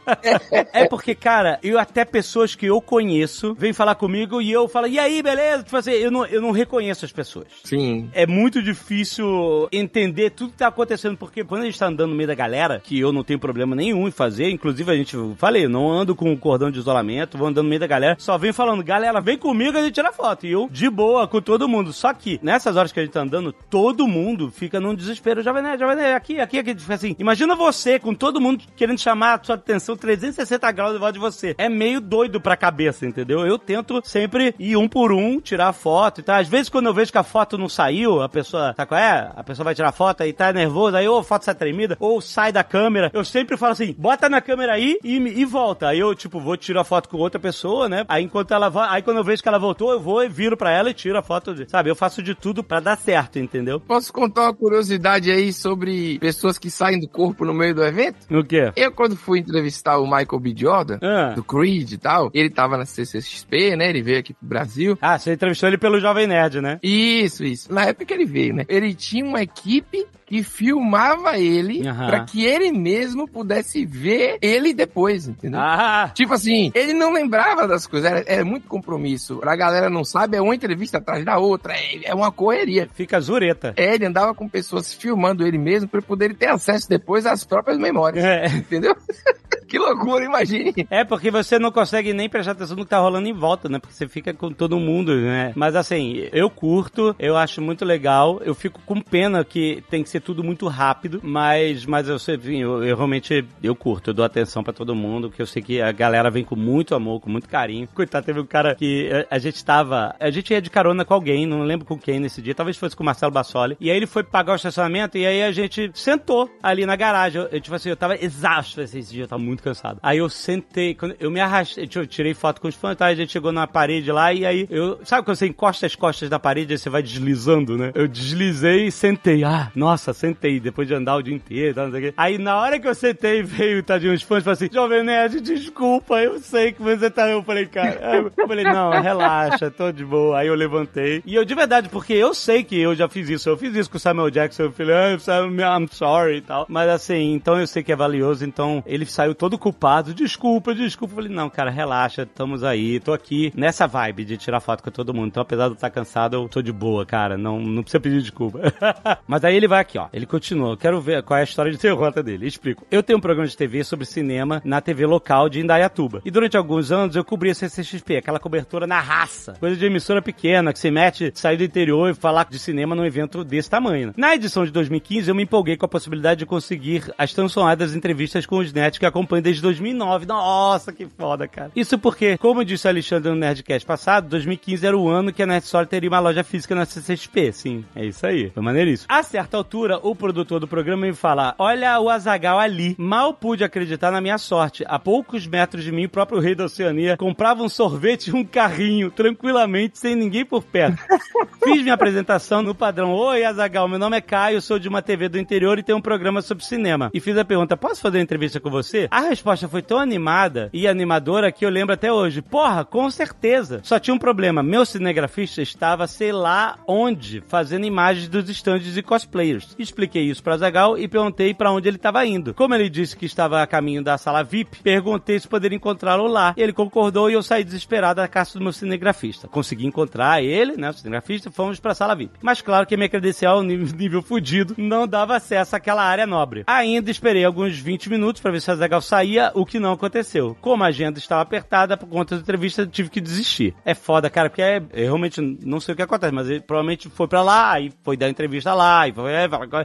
É 0.73 0.87
porque, 0.87 1.15
cara, 1.15 1.59
eu 1.63 1.79
até 1.79 2.03
pessoas 2.03 2.55
que 2.55 2.65
eu 2.65 2.81
conheço 2.81 3.53
vêm 3.53 3.73
falar 3.73 3.95
comigo 3.95 4.41
e 4.41 4.51
eu 4.51 4.67
falo, 4.67 4.87
e 4.87 4.99
aí, 4.99 5.21
beleza? 5.21 5.63
Tipo 5.63 5.77
assim, 5.77 5.91
eu 5.91 6.11
não, 6.11 6.25
eu 6.25 6.41
não 6.41 6.51
reconheço 6.51 7.05
as 7.05 7.11
pessoas. 7.11 7.47
Sim. 7.63 8.09
É 8.13 8.25
muito 8.27 8.61
difícil 8.61 9.67
entender 9.71 10.31
tudo 10.31 10.51
que 10.51 10.57
tá 10.57 10.67
acontecendo, 10.67 11.17
porque 11.17 11.43
quando 11.43 11.61
a 11.61 11.65
gente 11.65 11.79
tá 11.79 11.87
andando 11.87 12.09
no 12.09 12.15
meio 12.15 12.27
da 12.27 12.35
galera, 12.35 12.81
que 12.83 12.99
eu 12.99 13.11
não 13.11 13.23
tenho 13.23 13.39
problema 13.39 13.75
nenhum 13.75 14.07
em 14.07 14.11
fazer, 14.11 14.49
inclusive 14.49 14.91
a 14.91 14.95
gente, 14.95 15.15
falei, 15.37 15.67
não 15.67 15.91
ando 15.91 16.15
com 16.15 16.35
cordão 16.37 16.69
de 16.69 16.79
isolamento, 16.79 17.37
vou 17.37 17.47
andando 17.47 17.63
no 17.63 17.69
meio 17.69 17.79
da 17.79 17.87
galera, 17.87 18.15
só 18.19 18.37
vem 18.37 18.51
falando, 18.51 18.83
galera, 18.83 19.21
vem 19.21 19.37
comigo, 19.37 19.77
a 19.77 19.81
gente 19.81 19.93
tira 19.93 20.11
foto. 20.11 20.45
E 20.45 20.51
eu, 20.51 20.67
de 20.71 20.89
boa, 20.89 21.27
com 21.27 21.41
todo 21.41 21.67
mundo. 21.67 21.93
Só 21.93 22.13
que, 22.13 22.39
nessas 22.41 22.75
horas 22.75 22.91
que 22.91 22.99
a 22.99 23.03
gente 23.03 23.13
tá 23.13 23.21
andando, 23.21 23.53
todo 23.69 24.07
mundo 24.07 24.51
fica 24.53 24.79
num 24.79 24.95
desespero. 24.95 25.41
Jovem 25.41 25.63
Nerd, 25.63 25.79
Jovem 25.79 25.95
Nerd, 25.95 26.15
aqui, 26.15 26.39
aqui, 26.39 26.59
aqui. 26.59 26.75
Tipo 26.75 26.93
assim, 26.93 27.15
imagina 27.19 27.55
você 27.55 27.99
com 27.99 28.13
todo 28.13 28.39
mundo 28.39 28.63
querendo 28.75 28.99
chamar 28.99 29.39
a 29.39 29.43
sua 29.43 29.55
atenção 29.55 29.95
360 29.95 30.71
graus 30.71 30.93
de 30.93 30.99
volta 30.99 31.13
de 31.13 31.19
você. 31.19 31.55
É 31.57 31.69
meio 31.69 31.99
doido 31.99 32.39
pra 32.39 32.55
cabeça, 32.55 33.05
entendeu? 33.05 33.45
Eu 33.45 33.57
tento 33.57 34.01
sempre 34.03 34.53
ir 34.59 34.77
um 34.77 34.87
por 34.87 35.11
um, 35.11 35.39
tirar 35.39 35.73
foto 35.73 36.19
e 36.19 36.23
tal. 36.23 36.39
Às 36.39 36.47
vezes, 36.47 36.69
quando 36.69 36.87
eu 36.87 36.93
vejo 36.93 37.11
que 37.11 37.17
a 37.17 37.23
foto 37.23 37.57
não 37.57 37.69
saiu, 37.69 38.21
a 38.21 38.29
pessoa, 38.29 38.73
tá 38.73 38.85
qual 38.85 38.99
é? 38.99 39.31
A 39.35 39.43
pessoa 39.43 39.65
vai 39.65 39.75
tirar 39.75 39.91
foto 39.91 40.23
e 40.23 40.33
tá 40.33 40.51
nervosa, 40.53 40.97
aí 40.97 41.07
ou 41.07 41.19
a 41.19 41.23
foto 41.23 41.45
sai 41.45 41.55
tremida, 41.55 41.97
ou 41.99 42.21
sai 42.21 42.51
da 42.51 42.63
câmera. 42.63 43.11
Eu 43.13 43.25
sempre 43.25 43.57
falo 43.57 43.73
assim, 43.73 43.95
bota 43.97 44.29
na 44.29 44.41
câmera 44.41 44.73
aí 44.73 44.97
e, 45.03 45.15
e 45.17 45.45
volta. 45.45 45.87
Aí 45.87 45.99
eu, 45.99 46.13
tipo, 46.15 46.39
vou 46.39 46.57
tirar 46.57 46.83
foto 46.83 47.09
com 47.09 47.17
outra 47.17 47.39
pessoa, 47.39 47.87
né? 47.89 48.05
Aí 48.07 48.23
enquanto 48.23 48.53
ela 48.53 48.69
vai, 48.69 48.87
aí 48.89 49.01
quando 49.01 49.17
eu 49.17 49.23
vejo 49.23 49.41
que 49.41 49.47
ela 49.47 49.59
voltou, 49.59 49.91
eu 49.91 49.99
vou 49.99 50.23
e 50.23 50.29
viro 50.29 50.57
pra 50.57 50.71
ela 50.71 50.89
e 50.89 50.93
tiro 50.93 51.17
a 51.17 51.23
foto, 51.23 51.53
de, 51.53 51.69
sabe? 51.69 51.89
Eu 51.89 51.95
faço 51.95 52.21
de 52.21 52.35
tudo 52.35 52.63
pra 52.63 52.79
dar 52.79 52.97
certo, 52.97 53.39
entendeu? 53.39 53.79
Posso 53.79 54.11
contar 54.11 54.42
uma 54.43 54.53
curiosidade 54.53 55.31
aí 55.31 55.51
sobre 55.53 56.17
pessoas 56.19 56.57
que 56.57 56.69
saem 56.69 56.99
do 56.99 57.07
corpo 57.07 57.45
no 57.45 57.53
meio 57.53 57.73
do 57.75 57.83
evento? 57.83 58.17
O 58.31 58.43
quê? 58.43 58.71
Eu, 58.75 58.91
quando 58.91 59.15
fui 59.15 59.39
entrevistar 59.39 59.97
o 59.97 60.03
Michael 60.05 60.39
B. 60.39 60.53
Jordan, 60.55 60.99
Ah. 61.01 61.33
do 61.35 61.43
Creed 61.43 61.91
e 61.91 61.97
tal, 61.97 62.29
ele 62.33 62.49
tava 62.49 62.77
na 62.77 62.85
CCXP, 62.85 63.75
né? 63.75 63.89
Ele 63.89 64.01
veio 64.01 64.19
aqui 64.19 64.33
pro 64.33 64.47
Brasil. 64.47 64.97
Ah, 65.01 65.17
você 65.17 65.33
entrevistou 65.33 65.67
ele 65.69 65.77
pelo 65.77 65.99
Jovem 65.99 66.27
Nerd, 66.27 66.61
né? 66.61 66.79
Isso, 66.83 67.43
isso. 67.43 67.73
Na 67.73 67.85
época 67.85 68.05
que 68.05 68.13
ele 68.13 68.25
veio, 68.25 68.53
né? 68.53 68.65
Ele 68.67 68.93
tinha 68.93 69.25
uma 69.25 69.41
equipe 69.41 70.05
que 70.33 70.41
filmava 70.41 71.37
ele 71.37 71.87
Aham. 71.87 72.07
pra 72.07 72.25
que 72.25 72.43
ele 72.43 72.71
mesmo 72.71 73.27
pudesse 73.27 73.85
ver 73.85 74.39
ele 74.41 74.73
depois, 74.73 75.27
entendeu? 75.27 75.59
Ah, 75.59 76.09
Tipo 76.11 76.33
assim, 76.33 76.71
ele 76.73 76.91
não 76.91 77.13
lembrava 77.13 77.67
das 77.67 77.85
coisas, 77.85 78.09
era, 78.09 78.23
era 78.25 78.43
muito 78.43 78.67
compromisso. 78.67 79.37
Pra 79.37 79.55
galera 79.55 79.91
não 79.91 80.03
sabe, 80.03 80.35
é 80.35 80.41
uma 80.41 80.55
entrevista 80.55 80.97
atrás 80.97 81.23
da 81.23 81.37
outra, 81.37 81.73
é, 81.73 82.05
é 82.05 82.15
uma 82.15 82.31
correria. 82.31 82.89
fica 82.95 83.19
zureta. 83.21 83.75
É, 83.77 83.93
ele 83.93 84.07
andava 84.07 84.33
com 84.33 84.49
pessoas 84.49 84.91
filmando 84.91 85.45
ele 85.45 85.59
mesmo 85.59 85.87
pra 85.87 86.01
poder 86.01 86.33
ter 86.33 86.47
acesso 86.47 86.89
depois 86.89 87.27
às 87.27 87.43
próprias 87.43 87.77
memórias. 87.77 88.25
É. 88.25 88.47
Entendeu? 88.47 88.95
que 89.69 89.77
loucura, 89.77 90.25
imagine. 90.25 90.73
É, 90.89 91.03
porque 91.03 91.29
você 91.29 91.59
não 91.59 91.71
consegue 91.71 92.11
nem 92.11 92.27
prestar 92.27 92.53
atenção 92.53 92.75
no 92.75 92.83
que 92.85 92.89
tá 92.89 92.97
rolando 92.99 93.27
em 93.27 93.33
volta, 93.33 93.69
né? 93.69 93.77
Porque 93.77 93.93
você 93.93 94.07
fica 94.07 94.33
com 94.33 94.51
todo 94.51 94.79
mundo, 94.79 95.15
né? 95.15 95.51
Mas 95.55 95.75
assim, 95.75 96.27
eu 96.31 96.49
curto, 96.49 97.15
eu 97.19 97.37
acho 97.37 97.61
muito 97.61 97.85
legal. 97.85 98.41
Eu 98.43 98.55
fico 98.55 98.79
com 98.85 98.99
pena 98.99 99.43
que 99.43 99.83
tem 99.89 100.01
que 100.01 100.09
ser 100.09 100.22
tudo 100.23 100.43
muito 100.43 100.67
rápido, 100.67 101.19
mas, 101.23 101.85
mas 101.85 102.07
eu 102.07 102.17
eu, 102.47 102.83
eu 102.83 102.95
realmente 102.95 103.45
eu 103.61 103.75
curto, 103.75 104.09
eu 104.09 104.13
dou 104.13 104.25
atenção 104.25 104.63
pra 104.63 104.73
todo 104.73 104.95
mundo, 104.95 105.29
que 105.29 105.41
eu 105.41 105.45
sei 105.45 105.61
que 105.61 105.81
a 105.81 105.91
galera 105.91 106.29
vem 106.29 106.43
com 106.43 106.55
muito 106.55 106.95
amor, 106.95 107.19
com 107.19 107.29
muito 107.29 107.47
carinho. 107.47 107.87
Coitado, 107.93 108.25
teve 108.25 108.39
um 108.39 108.45
cara 108.45 108.75
que 108.75 109.09
a, 109.29 109.35
a 109.35 109.39
gente 109.39 109.63
tava. 109.63 110.15
A 110.19 110.29
gente 110.29 110.51
ia 110.51 110.61
de 110.61 110.69
carona 110.69 111.05
com 111.05 111.13
alguém, 111.13 111.45
não 111.45 111.63
lembro 111.63 111.85
com 111.85 111.97
quem 111.97 112.19
nesse 112.19 112.41
dia, 112.41 112.55
talvez 112.55 112.77
fosse 112.77 112.95
com 112.95 113.03
o 113.03 113.05
Marcelo 113.05 113.31
Bassoli. 113.31 113.77
E 113.79 113.89
aí 113.89 113.97
ele 113.97 114.07
foi 114.07 114.23
pagar 114.23 114.53
o 114.53 114.55
estacionamento 114.55 115.17
e 115.17 115.25
aí 115.25 115.43
a 115.43 115.51
gente 115.51 115.91
sentou 115.93 116.49
ali 116.61 116.85
na 116.85 116.95
garagem. 116.95 117.41
Eu, 117.41 117.47
eu, 117.49 117.61
tipo 117.61 117.75
assim, 117.75 117.89
eu 117.89 117.97
tava 117.97 118.15
exausto 118.15 118.81
esse 118.81 119.01
dia, 119.01 119.23
eu 119.23 119.27
tava 119.27 119.41
muito 119.41 119.63
cansado. 119.63 119.99
Aí 120.01 120.17
eu 120.17 120.29
sentei, 120.29 120.95
quando 120.95 121.15
eu 121.19 121.29
me 121.29 121.39
arrastei, 121.39 121.89
eu 121.93 122.07
tirei 122.07 122.33
foto 122.33 122.61
com 122.61 122.67
os 122.67 122.75
fãs, 122.75 122.95
tá? 122.95 123.05
a 123.05 123.15
gente 123.15 123.31
chegou 123.31 123.51
na 123.51 123.67
parede 123.67 124.11
lá 124.11 124.33
e 124.33 124.45
aí 124.45 124.67
eu. 124.69 124.99
Sabe 125.03 125.23
quando 125.25 125.37
você 125.37 125.47
encosta 125.47 125.85
as 125.85 125.95
costas 125.95 126.29
da 126.29 126.39
parede 126.39 126.73
e 126.73 126.77
você 126.77 126.89
vai 126.89 127.01
deslizando, 127.01 127.77
né? 127.77 127.91
Eu 127.95 128.07
deslizei 128.07 128.87
e 128.87 128.91
sentei. 128.91 129.43
Ah, 129.43 129.71
nossa, 129.75 130.02
sentei, 130.11 130.59
depois 130.59 130.87
de 130.87 130.95
andar 130.95 131.15
o 131.15 131.21
dia 131.21 131.35
inteiro, 131.35 131.75
tá, 131.75 131.83
não 131.83 131.91
sei 131.91 131.99
o 131.99 132.03
quê. 132.03 132.13
Aí 132.17 132.37
na 132.39 132.57
hora 132.57 132.79
que 132.79 132.87
eu 132.87 132.95
sentei, 132.95 133.43
veio, 133.43 133.83
tadinho, 133.83 134.13
os 134.13 134.23
fãs 134.23 134.43
falaram 134.43 134.53
assim: 134.53 134.73
Jovem 134.73 135.03
Nerd, 135.03 135.39
desculpa, 135.39 136.19
eu 136.19 136.39
sei 136.39 136.71
que 136.71 136.81
você 136.81 137.09
tá. 137.09 137.29
Eu 137.29 137.43
falei, 137.43 137.65
cara, 137.67 138.17
eu 138.17 138.31
falei, 138.47 138.63
não, 138.63 138.89
relaxa, 138.89 139.69
tô 139.69 139.91
de 139.91 140.03
boa. 140.03 140.39
Aí 140.39 140.47
eu 140.47 140.55
levantei. 140.55 141.21
E 141.25 141.35
eu 141.35 141.45
de 141.45 141.53
verdade, 141.53 141.89
porque 141.89 142.13
eu 142.13 142.33
sei 142.33 142.63
que 142.63 142.79
eu 142.79 142.95
já 142.95 143.07
fiz 143.07 143.29
isso. 143.29 143.49
Eu 143.49 143.57
fiz 143.57 143.75
isso 143.75 143.89
com 143.89 143.97
o 143.97 143.99
Samuel 143.99 144.31
Jackson. 144.31 144.63
Eu 144.63 144.71
falei, 144.71 144.95
ah, 144.95 145.77
I'm 145.77 145.87
sorry 145.91 146.37
e 146.37 146.41
tal. 146.41 146.65
Mas 146.67 146.89
assim, 146.89 147.33
então 147.33 147.59
eu 147.59 147.67
sei 147.67 147.83
que 147.83 147.91
é 147.91 147.95
valioso. 147.95 148.45
Então 148.45 148.83
ele 148.85 149.05
saiu 149.05 149.35
todo 149.35 149.57
culpado. 149.57 150.13
Desculpa, 150.13 150.73
desculpa. 150.73 151.13
Eu 151.13 151.15
falei, 151.15 151.31
não, 151.31 151.49
cara, 151.49 151.69
relaxa, 151.69 152.23
estamos 152.23 152.63
aí. 152.63 152.99
Tô 152.99 153.13
aqui 153.13 153.51
nessa 153.55 153.87
vibe 153.87 154.25
de 154.25 154.37
tirar 154.37 154.59
foto 154.59 154.83
com 154.83 154.91
todo 154.91 155.13
mundo. 155.13 155.27
Então, 155.27 155.43
apesar 155.43 155.65
de 155.65 155.71
eu 155.71 155.75
estar 155.75 155.89
cansado, 155.89 156.35
eu 156.35 156.49
tô 156.49 156.61
de 156.61 156.71
boa, 156.71 157.05
cara. 157.05 157.37
Não, 157.37 157.59
não 157.59 157.83
precisa 157.83 157.99
pedir 157.99 158.21
desculpa. 158.21 158.59
Mas 159.27 159.43
aí 159.43 159.55
ele 159.55 159.67
vai 159.67 159.81
aqui, 159.81 159.92
ó. 159.97 160.07
Ele 160.13 160.25
continua. 160.25 160.77
Quero 160.77 160.99
ver 161.01 161.23
qual 161.23 161.37
é 161.37 161.41
a 161.41 161.43
história 161.43 161.71
de 161.71 161.77
derrota 161.77 162.21
dele. 162.23 162.47
Explico. 162.47 162.85
Eu 162.91 163.03
tenho 163.03 163.17
um 163.17 163.21
programa 163.21 163.47
de 163.47 163.55
TV 163.55 163.83
sobre 163.83 164.05
cinema 164.05 164.61
na 164.63 164.81
TV 164.81 165.05
local 165.05 165.49
de 165.49 165.59
Indaiatuba. 165.59 166.21
E 166.25 166.31
durante 166.31 166.57
alguns 166.57 166.91
anos 166.91 167.15
eu 167.15 167.23
cobri 167.23 167.49
a 167.49 167.55
CCXP, 167.55 168.17
aquela 168.17 168.39
cobertura 168.39 168.87
na 168.87 168.99
raça. 168.99 169.53
Coisa 169.59 169.75
de 169.75 169.85
emissora 169.85 170.21
pequena, 170.21 170.71
que 170.73 170.79
se 170.79 170.91
mete, 170.91 171.31
sair 171.35 171.57
do 171.57 171.63
interior 171.63 172.09
e 172.09 172.13
falar 172.13 172.45
de 172.49 172.59
cinema 172.59 172.95
num 172.95 173.05
evento 173.05 173.43
desse 173.43 173.69
tamanho. 173.69 174.07
né? 174.07 174.13
Na 174.17 174.35
edição 174.35 174.65
de 174.65 174.71
2015, 174.71 175.29
eu 175.29 175.35
me 175.35 175.43
empolguei 175.43 175.77
com 175.77 175.85
a 175.85 175.89
possibilidade 175.89 176.39
de 176.39 176.45
conseguir 176.45 177.11
as 177.17 177.33
tão 177.33 177.47
sonhadas 177.49 177.95
entrevistas 177.95 178.45
com 178.45 178.57
os 178.57 178.71
nerds 178.73 178.99
que 178.99 179.05
acompanho 179.05 179.41
desde 179.43 179.61
2009. 179.61 180.25
Nossa, 180.25 180.91
que 180.91 181.05
foda, 181.05 181.47
cara. 181.47 181.71
Isso 181.75 181.97
porque, 181.97 182.37
como 182.37 182.63
disse 182.63 182.87
o 182.87 182.89
Alexandre 182.89 183.29
no 183.29 183.35
Nerdcast 183.35 183.85
passado, 183.85 184.29
2015 184.29 184.85
era 184.85 184.97
o 184.97 185.09
ano 185.09 185.31
que 185.33 185.41
a 185.43 185.45
Nerd 185.45 185.63
Store 185.65 185.85
teria 185.87 186.09
uma 186.09 186.19
loja 186.19 186.43
física 186.43 186.75
na 186.75 186.85
CCXP. 186.85 187.51
Sim, 187.51 187.85
é 187.95 188.05
isso 188.05 188.25
aí. 188.25 188.49
Foi 188.51 188.63
maneiríssimo. 188.63 189.07
A 189.09 189.21
certa 189.23 189.57
altura, 189.57 189.82
o 190.03 190.15
produtor 190.15 190.59
do 190.59 190.67
programa 190.67 191.05
me 191.05 191.13
fala: 191.13 191.55
Olha 191.57 191.99
o 191.99 192.09
Azagal 192.09 192.59
ali. 192.59 192.95
Mal 192.97 193.33
pude 193.33 193.63
acreditar 193.63 194.11
na 194.11 194.21
minha 194.21 194.37
sorte. 194.37 194.83
A 194.87 194.97
poucos 194.97 195.45
metros 195.45 195.83
de 195.83 195.91
mim, 195.91 196.05
o 196.05 196.09
próprio 196.09 196.39
rei 196.39 196.55
da 196.55 196.65
Oceania 196.65 197.17
comprava 197.17 197.63
um 197.63 197.69
sorvete 197.69 198.27
e 198.27 198.33
um 198.33 198.43
carrinho, 198.43 199.11
tranquilamente, 199.11 199.97
sem 199.97 200.15
ninguém 200.15 200.45
por 200.45 200.63
perto. 200.63 201.01
Fiz 201.63 201.81
minha 201.81 201.93
apresentação 201.93 202.61
no 202.61 202.75
padrão: 202.75 203.13
Oi, 203.13 203.43
Azagal, 203.43 203.87
meu 203.87 203.99
nome 203.99 204.17
é 204.17 204.21
Caio, 204.21 204.61
sou 204.61 204.79
de 204.79 204.87
uma 204.87 205.01
TV 205.01 205.29
do 205.29 205.39
interior 205.39 205.79
e 205.79 205.83
tenho 205.83 205.97
um 205.97 206.01
programa 206.01 206.41
sobre 206.41 206.63
cinema. 206.63 207.09
E 207.13 207.19
fiz 207.19 207.37
a 207.37 207.45
pergunta: 207.45 207.77
Posso 207.77 208.01
fazer 208.01 208.17
uma 208.17 208.23
entrevista 208.23 208.59
com 208.59 208.69
você? 208.69 209.07
A 209.11 209.21
resposta 209.21 209.67
foi 209.67 209.81
tão 209.81 209.97
animada 209.97 210.69
e 210.73 210.87
animadora 210.87 211.51
que 211.51 211.65
eu 211.65 211.69
lembro 211.69 211.93
até 211.93 212.11
hoje. 212.11 212.41
Porra, 212.41 212.85
com 212.85 213.09
certeza. 213.09 213.79
Só 213.83 213.99
tinha 213.99 214.13
um 214.13 214.19
problema: 214.19 214.63
meu 214.63 214.85
cinegrafista 214.85 215.61
estava, 215.61 216.07
sei 216.07 216.31
lá 216.31 216.77
onde, 216.87 217.43
fazendo 217.47 217.85
imagens 217.85 218.27
dos 218.27 218.49
estandes 218.49 218.97
e 218.97 219.01
cosplayers. 219.01 219.72
Expliquei 219.77 220.23
isso 220.23 220.43
pra 220.43 220.53
Azagal 220.53 220.97
e 220.97 221.07
perguntei 221.07 221.53
pra 221.53 221.71
onde 221.71 221.87
ele 221.87 221.97
estava 221.97 222.25
indo. 222.25 222.53
Como 222.53 222.73
ele 222.75 222.89
disse 222.89 223.15
que 223.15 223.25
estava 223.25 223.61
a 223.61 223.67
caminho 223.67 224.03
da 224.03 224.17
sala 224.17 224.43
VIP, 224.43 224.79
perguntei 224.81 225.39
se 225.39 225.47
poderia 225.47 225.75
encontrá-lo 225.75 226.27
lá. 226.27 226.53
Ele 226.57 226.73
concordou 226.73 227.29
e 227.29 227.33
eu 227.33 227.43
saí 227.43 227.63
desesperado 227.63 228.21
da 228.21 228.27
casa 228.27 228.53
do 228.53 228.63
meu 228.63 228.73
cinegrafista. 228.73 229.47
Consegui 229.47 229.85
encontrar 229.85 230.43
ele, 230.43 230.77
né, 230.77 230.89
o 230.89 230.93
cinegrafista, 230.93 231.51
fomos 231.51 231.79
pra 231.79 231.95
sala 231.95 232.15
VIP. 232.15 232.39
Mas 232.41 232.61
claro 232.61 232.85
que 232.85 232.97
minha 232.97 233.09
credencial, 233.09 233.61
nível, 233.63 233.87
nível 233.95 234.21
fudido, 234.21 234.75
não 234.77 235.07
dava 235.07 235.35
acesso 235.35 235.75
àquela 235.75 236.03
área 236.03 236.25
nobre. 236.25 236.63
Ainda 236.67 237.11
esperei 237.11 237.43
alguns 237.43 237.77
20 237.77 238.09
minutos 238.09 238.41
pra 238.41 238.51
ver 238.51 238.61
se 238.61 238.69
a 238.69 238.73
Azagal 238.73 239.01
saía, 239.01 239.51
o 239.53 239.65
que 239.65 239.79
não 239.79 239.91
aconteceu. 239.91 240.55
Como 240.61 240.83
a 240.83 240.87
agenda 240.87 241.19
estava 241.19 241.41
apertada 241.41 241.97
por 241.97 242.07
conta 242.07 242.35
da 242.35 242.41
entrevista, 242.41 242.85
tive 242.85 243.09
que 243.09 243.21
desistir. 243.21 243.73
É 243.85 243.93
foda, 243.93 244.29
cara, 244.29 244.49
porque 244.49 244.61
é, 244.61 244.77
eu 244.93 245.05
realmente 245.05 245.41
não 245.41 245.79
sei 245.79 245.93
o 245.93 245.95
que 245.95 246.01
acontece, 246.01 246.33
mas 246.33 246.49
ele 246.49 246.61
provavelmente 246.61 247.09
foi 247.09 247.27
pra 247.27 247.41
lá, 247.41 247.79
e 247.79 247.91
foi 248.03 248.17
dar 248.17 248.29
entrevista 248.29 248.73
lá, 248.73 249.07
e 249.07 249.13
foi, 249.13 249.31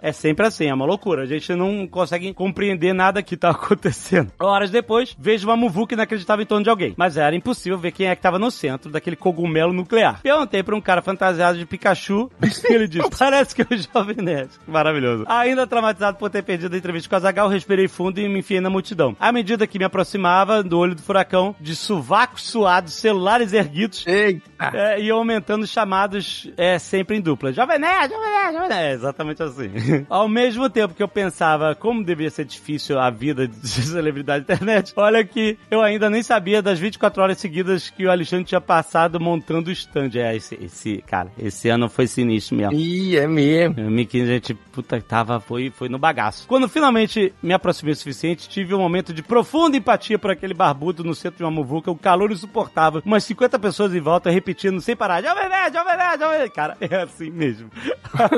é, 0.02 0.08
é 0.08 0.12
sempre 0.12 0.46
assim, 0.46 0.66
é 0.66 0.74
uma 0.74 0.84
loucura. 0.84 1.22
A 1.22 1.26
gente 1.26 1.54
não 1.54 1.86
consegue 1.86 2.32
compreender 2.32 2.92
nada 2.92 3.22
que 3.22 3.36
tá 3.36 3.50
acontecendo. 3.50 4.32
Horas 4.38 4.70
depois, 4.70 5.16
vejo 5.18 5.48
uma 5.48 5.56
muvuca 5.56 5.94
inacreditável 5.94 6.42
em 6.42 6.46
torno 6.46 6.64
de 6.64 6.70
alguém. 6.70 6.94
Mas 6.96 7.16
era 7.16 7.34
impossível 7.34 7.78
ver 7.78 7.92
quem 7.92 8.06
é 8.06 8.16
que 8.16 8.22
tava 8.22 8.38
no 8.38 8.50
centro 8.50 8.90
daquele 8.90 9.16
cogumelo 9.16 9.72
nuclear. 9.72 10.20
Perguntei 10.22 10.62
pra 10.62 10.76
um 10.76 10.80
cara 10.80 11.02
fantasiado 11.02 11.58
de 11.58 11.66
Pikachu, 11.66 12.30
e 12.42 12.48
ele 12.72 12.88
disse, 12.88 13.08
parece 13.18 13.54
que 13.54 13.62
é 13.62 13.66
o 13.70 13.76
Jovem 13.76 14.16
Nerd. 14.16 14.50
Maravilhoso. 14.66 15.24
Ainda 15.26 15.66
traumatizado 15.66 16.18
por 16.18 16.30
ter 16.30 16.42
perdido 16.42 16.74
a 16.74 16.78
entrevista 16.78 17.08
com 17.08 17.16
a 17.16 17.20
Zagal, 17.20 17.48
respirei 17.48 17.88
fundo 17.88 18.18
e 18.18 18.28
me 18.28 18.40
enfiei 18.40 18.60
na 18.60 18.70
multidão. 18.70 19.16
À 19.18 19.32
medida 19.32 19.66
que 19.66 19.78
me 19.78 19.84
aproximava 19.84 20.62
do 20.62 20.78
olho 20.78 20.94
do 20.94 21.02
furacão, 21.02 21.54
de 21.60 21.74
sovacos 21.74 22.42
suados, 22.42 22.94
celulares 22.94 23.52
erguidos, 23.52 24.04
é, 24.06 25.00
e 25.00 25.10
aumentando 25.10 25.62
os 25.62 25.70
chamados 25.70 26.50
é, 26.56 26.78
sempre 26.78 27.16
em 27.16 27.20
dupla. 27.20 27.52
Jovem 27.52 27.78
Nerd, 27.78 28.12
Jovem 28.12 28.30
Nerd, 28.30 28.52
Jovem 28.54 28.68
Nerd. 28.68 28.88
É 28.88 28.92
exatamente 28.92 29.42
assim. 29.42 29.67
Ao 30.08 30.28
mesmo 30.28 30.68
tempo 30.68 30.94
que 30.94 31.02
eu 31.02 31.08
pensava 31.08 31.74
como 31.74 32.04
devia 32.04 32.30
ser 32.30 32.44
difícil 32.44 32.98
a 32.98 33.10
vida 33.10 33.46
de 33.46 33.56
celebridade 33.66 34.44
da 34.44 34.54
internet, 34.54 34.92
olha 34.96 35.24
que 35.24 35.58
eu 35.70 35.80
ainda 35.80 36.08
nem 36.10 36.22
sabia 36.22 36.62
das 36.62 36.78
24 36.78 37.22
horas 37.22 37.38
seguidas 37.38 37.90
que 37.90 38.06
o 38.06 38.10
Alexandre 38.10 38.44
tinha 38.44 38.60
passado 38.60 39.20
montando 39.20 39.70
o 39.70 39.72
stand. 39.72 40.10
É, 40.14 40.34
esse, 40.36 40.58
esse 40.62 41.02
cara, 41.06 41.30
esse 41.38 41.68
ano 41.68 41.88
foi 41.88 42.06
sinistro 42.06 42.56
mesmo. 42.56 42.72
Ih, 42.72 43.16
é 43.16 43.26
mesmo. 43.26 43.74
2015 43.74 44.22
a 44.24 44.34
gente, 44.34 44.58
puta, 44.78 45.00
tava, 45.00 45.40
foi, 45.40 45.70
foi 45.70 45.88
no 45.88 45.98
bagaço. 45.98 46.46
Quando 46.46 46.68
finalmente 46.68 47.34
me 47.42 47.52
aproximei 47.52 47.92
o 47.92 47.96
suficiente, 47.96 48.48
tive 48.48 48.74
um 48.74 48.78
momento 48.78 49.12
de 49.12 49.22
profunda 49.24 49.76
empatia 49.76 50.18
por 50.18 50.30
aquele 50.30 50.54
barbudo 50.54 51.02
no 51.02 51.16
centro 51.16 51.38
de 51.38 51.42
uma 51.42 51.50
muvuca, 51.50 51.90
o 51.90 51.98
calor 51.98 52.30
insuportável, 52.30 53.02
umas 53.04 53.24
50 53.24 53.58
pessoas 53.58 53.92
em 53.92 54.00
volta 54.00 54.30
repetindo 54.30 54.80
sem 54.80 54.94
parar, 54.94 55.20
Jovem 55.20 55.48
Nerd, 55.48 55.74
Jovem 55.74 55.96
Nerd, 55.96 56.20
Jovem 56.20 56.38
Nerd. 56.38 56.52
Cara, 56.52 56.76
é 56.80 57.02
assim 57.02 57.28
mesmo. 57.30 57.70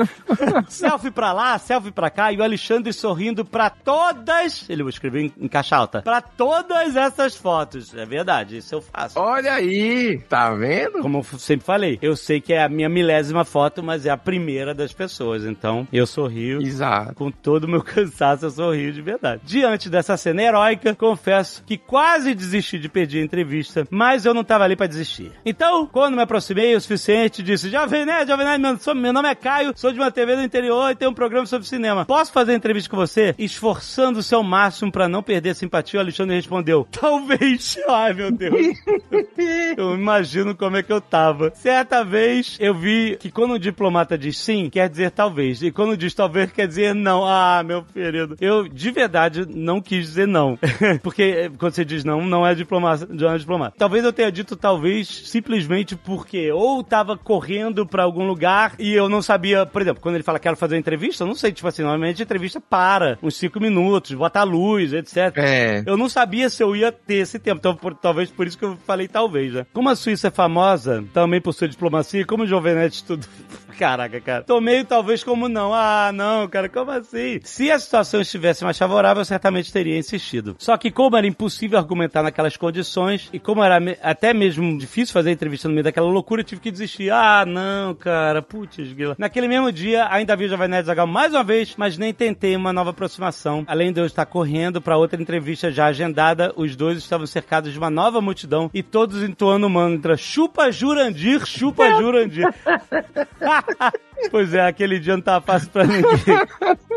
selfie 0.67 1.11
pra 1.11 1.31
lá, 1.31 1.59
selfie 1.59 1.91
pra 1.91 2.09
cá, 2.09 2.31
e 2.31 2.37
o 2.37 2.43
Alexandre 2.43 2.91
sorrindo 2.91 3.45
pra 3.45 3.69
todas, 3.69 4.67
ele 4.67 4.81
escreveu 4.89 5.21
em, 5.21 5.33
em 5.37 5.47
caixa 5.47 5.75
alta, 5.75 6.01
pra 6.01 6.21
todas 6.21 6.95
essas 6.95 7.35
fotos. 7.35 7.93
É 7.93 8.05
verdade, 8.05 8.57
isso 8.57 8.73
eu 8.73 8.81
faço. 8.81 9.19
Olha 9.19 9.53
aí, 9.53 10.19
tá 10.27 10.51
vendo? 10.55 11.01
Como 11.01 11.19
eu 11.19 11.39
sempre 11.39 11.65
falei, 11.65 11.99
eu 12.01 12.15
sei 12.15 12.41
que 12.41 12.51
é 12.51 12.63
a 12.63 12.69
minha 12.69 12.89
milésima 12.89 13.45
foto, 13.45 13.83
mas 13.83 14.07
é 14.07 14.09
a 14.09 14.17
primeira 14.17 14.73
das 14.73 14.91
pessoas. 14.91 15.45
Então, 15.45 15.87
eu 15.93 16.07
sorrio. 16.31 16.61
Exato. 16.61 17.15
Com 17.15 17.29
todo 17.31 17.65
o 17.65 17.67
meu 17.67 17.81
cansaço, 17.83 18.45
eu 18.45 18.49
sorrio 18.51 18.91
de 18.93 19.01
verdade. 19.01 19.41
Diante 19.45 19.89
dessa 19.89 20.15
cena 20.17 20.41
heróica, 20.41 20.95
confesso 20.95 21.63
que 21.65 21.77
quase 21.77 22.33
desisti 22.33 22.79
de 22.79 22.89
pedir 22.89 23.19
a 23.19 23.23
entrevista, 23.23 23.87
mas 23.89 24.25
eu 24.25 24.33
não 24.33 24.43
tava 24.43 24.63
ali 24.63 24.75
pra 24.75 24.87
desistir. 24.87 25.31
Então, 25.45 25.85
quando 25.87 26.15
me 26.15 26.21
aproximei 26.21 26.75
o 26.75 26.81
suficiente, 26.81 27.43
disse: 27.43 27.69
Jovem 27.69 28.05
Nerd, 28.05 28.29
Jovem 28.29 28.45
Nerd, 28.45 28.61
meu, 28.61 28.77
sou- 28.77 28.95
meu 28.95 29.13
nome 29.13 29.29
é 29.29 29.35
Caio, 29.35 29.73
sou 29.75 29.91
de 29.91 29.99
uma 29.99 30.11
TV 30.11 30.35
do 30.35 30.43
interior 30.43 30.89
e 30.91 30.95
tenho 30.95 31.11
um 31.11 31.13
programa 31.13 31.45
sobre 31.45 31.67
cinema. 31.67 32.05
Posso 32.05 32.31
fazer 32.31 32.53
entrevista 32.53 32.89
com 32.89 32.97
você? 32.97 33.35
Esforçando-se 33.37 34.33
ao 34.33 34.43
máximo 34.43 34.91
pra 34.91 35.07
não 35.07 35.21
perder 35.23 35.51
a 35.51 35.55
simpatia, 35.55 35.99
o 35.99 36.03
Alexandre 36.03 36.35
respondeu: 36.35 36.87
Talvez. 36.91 37.77
Ai, 37.87 38.13
meu 38.13 38.31
Deus. 38.31 38.55
Eu 39.77 39.95
imagino 39.95 40.55
como 40.55 40.77
é 40.77 40.83
que 40.83 40.91
eu 40.91 41.01
tava. 41.01 41.51
Certa 41.55 42.03
vez 42.03 42.57
eu 42.59 42.73
vi 42.73 43.17
que 43.19 43.31
quando 43.31 43.53
um 43.55 43.59
diplomata 43.59 44.17
diz 44.17 44.37
sim, 44.37 44.69
quer 44.69 44.89
dizer 44.89 45.11
talvez. 45.11 45.61
E 45.63 45.71
quando 45.71 45.97
diz 45.97 46.13
talvez, 46.21 46.51
quer 46.51 46.67
dizer 46.67 46.93
não. 46.93 47.25
Ah, 47.25 47.63
meu 47.65 47.83
querido. 47.83 48.35
Eu 48.39 48.67
de 48.67 48.91
verdade 48.91 49.45
não 49.49 49.81
quis 49.81 50.05
dizer 50.07 50.27
não. 50.27 50.57
Porque 51.01 51.23
eh, 51.23 51.51
quando 51.57 51.73
você 51.73 51.83
diz 51.83 52.03
não, 52.03 52.21
não 52.25 52.45
é 52.45 52.53
diplomata. 52.53 53.07
Não 53.09 53.31
é 53.31 53.37
diplomata. 53.37 53.75
Talvez 53.77 54.03
eu 54.03 54.13
tenha 54.13 54.31
dito 54.31 54.55
talvez 54.55 55.07
simplesmente 55.07 55.95
porque 55.95 56.51
ou 56.51 56.83
tava 56.83 57.17
correndo 57.17 57.85
pra 57.85 58.03
algum 58.03 58.25
lugar 58.27 58.73
e 58.77 58.93
eu 58.93 59.09
não 59.09 59.21
sabia 59.21 59.65
por 59.65 59.81
exemplo, 59.81 60.01
quando 60.01 60.15
ele 60.15 60.23
fala 60.23 60.39
quero 60.39 60.55
fazer 60.55 60.75
uma 60.75 60.79
entrevista, 60.79 61.23
eu 61.23 61.27
não 61.27 61.35
sei, 61.35 61.51
tipo 61.51 61.67
assim, 61.67 61.81
normalmente 61.81 62.21
a 62.21 62.25
entrevista 62.25 62.59
para 62.61 63.17
uns 63.21 63.35
cinco 63.35 63.59
minutos, 63.59 64.13
bota 64.13 64.39
a 64.39 64.43
luz, 64.43 64.93
etc. 64.93 65.17
É. 65.37 65.83
Eu 65.85 65.97
não 65.97 66.09
sabia 66.09 66.49
se 66.49 66.61
eu 66.63 66.75
ia 66.75 66.91
ter 66.91 67.15
esse 67.15 67.39
tempo, 67.39 67.57
então 67.59 67.75
por- 67.75 67.95
talvez 67.95 68.29
por 68.29 68.45
isso 68.47 68.57
que 68.57 68.65
eu 68.65 68.77
falei 68.85 69.07
talvez, 69.07 69.53
né? 69.53 69.65
Como 69.73 69.89
a 69.89 69.95
Suíça 69.95 70.27
é 70.27 70.31
famosa 70.31 71.03
também 71.13 71.39
por 71.41 71.53
sua 71.53 71.67
diplomacia, 71.67 72.25
como 72.25 72.43
o 72.43 72.47
Jovenete 72.47 73.03
tudo... 73.03 73.25
Caraca, 73.79 74.19
cara. 74.21 74.43
Tô 74.43 74.61
meio 74.61 74.85
talvez 74.85 75.23
como 75.23 75.49
não. 75.49 75.73
Ah, 75.73 76.10
não, 76.11 76.47
cara, 76.47 76.67
como 76.69 76.91
assim? 76.91 77.39
Se 77.43 77.71
a 77.71 77.79
situação 77.79 78.21
estivesse 78.21 78.63
mais 78.63 78.77
favorável, 78.77 79.21
eu 79.21 79.25
certamente 79.25 79.71
teria 79.71 79.97
insistido. 79.97 80.55
Só 80.59 80.77
que 80.77 80.91
como 80.91 81.15
era 81.17 81.27
impossível 81.27 81.77
argumentar 81.77 82.23
naquelas 82.23 82.57
condições 82.57 83.29
e 83.33 83.39
como 83.39 83.63
era 83.63 83.79
me- 83.79 83.97
até 84.01 84.33
mesmo 84.33 84.77
difícil 84.77 85.13
fazer 85.13 85.29
a 85.29 85.33
entrevista 85.33 85.67
no 85.67 85.73
meio 85.73 85.83
daquela 85.83 86.07
loucura, 86.09 86.41
eu 86.41 86.45
tive 86.45 86.61
que 86.61 86.71
desistir. 86.71 87.11
Ah, 87.11 87.45
não, 87.45 87.93
cara, 87.95 88.41
putz, 88.41 88.77
grila. 88.93 89.15
Naquele 89.17 89.47
mesmo 89.47 89.71
dia, 89.71 90.07
ainda 90.09 90.35
vi 90.35 90.45
o 90.45 90.49
Jovem 90.49 90.67
Nerd 90.67 90.85
Zagal 90.85 91.07
mais 91.07 91.33
uma 91.33 91.43
vez, 91.43 91.73
mas 91.77 91.97
nem 91.97 92.13
tentei 92.13 92.55
uma 92.55 92.73
nova 92.73 92.89
aproximação. 92.91 93.63
Além 93.67 93.91
de 93.91 93.99
eu 93.99 94.05
estar 94.05 94.25
correndo 94.25 94.81
para 94.81 94.97
outra 94.97 95.21
entrevista 95.21 95.71
já 95.71 95.87
agendada, 95.87 96.53
os 96.55 96.75
dois 96.75 96.97
estavam 96.97 97.25
cercados 97.27 97.71
de 97.71 97.77
uma 97.77 97.89
nova 97.89 98.21
multidão 98.21 98.69
e 98.73 98.81
todos 98.83 99.21
entoando 99.23 99.67
o 99.67 99.69
mantra 99.69 100.15
chupa 100.17 100.71
Jurandir, 100.71 101.45
chupa 101.45 101.89
Jurandir. 101.99 102.47
Pois 104.29 104.53
é, 104.53 104.61
aquele 104.61 104.99
dia 104.99 105.15
não 105.15 105.21
tava 105.21 105.45
fácil 105.45 105.69
pra 105.69 105.85
ninguém. 105.85 106.05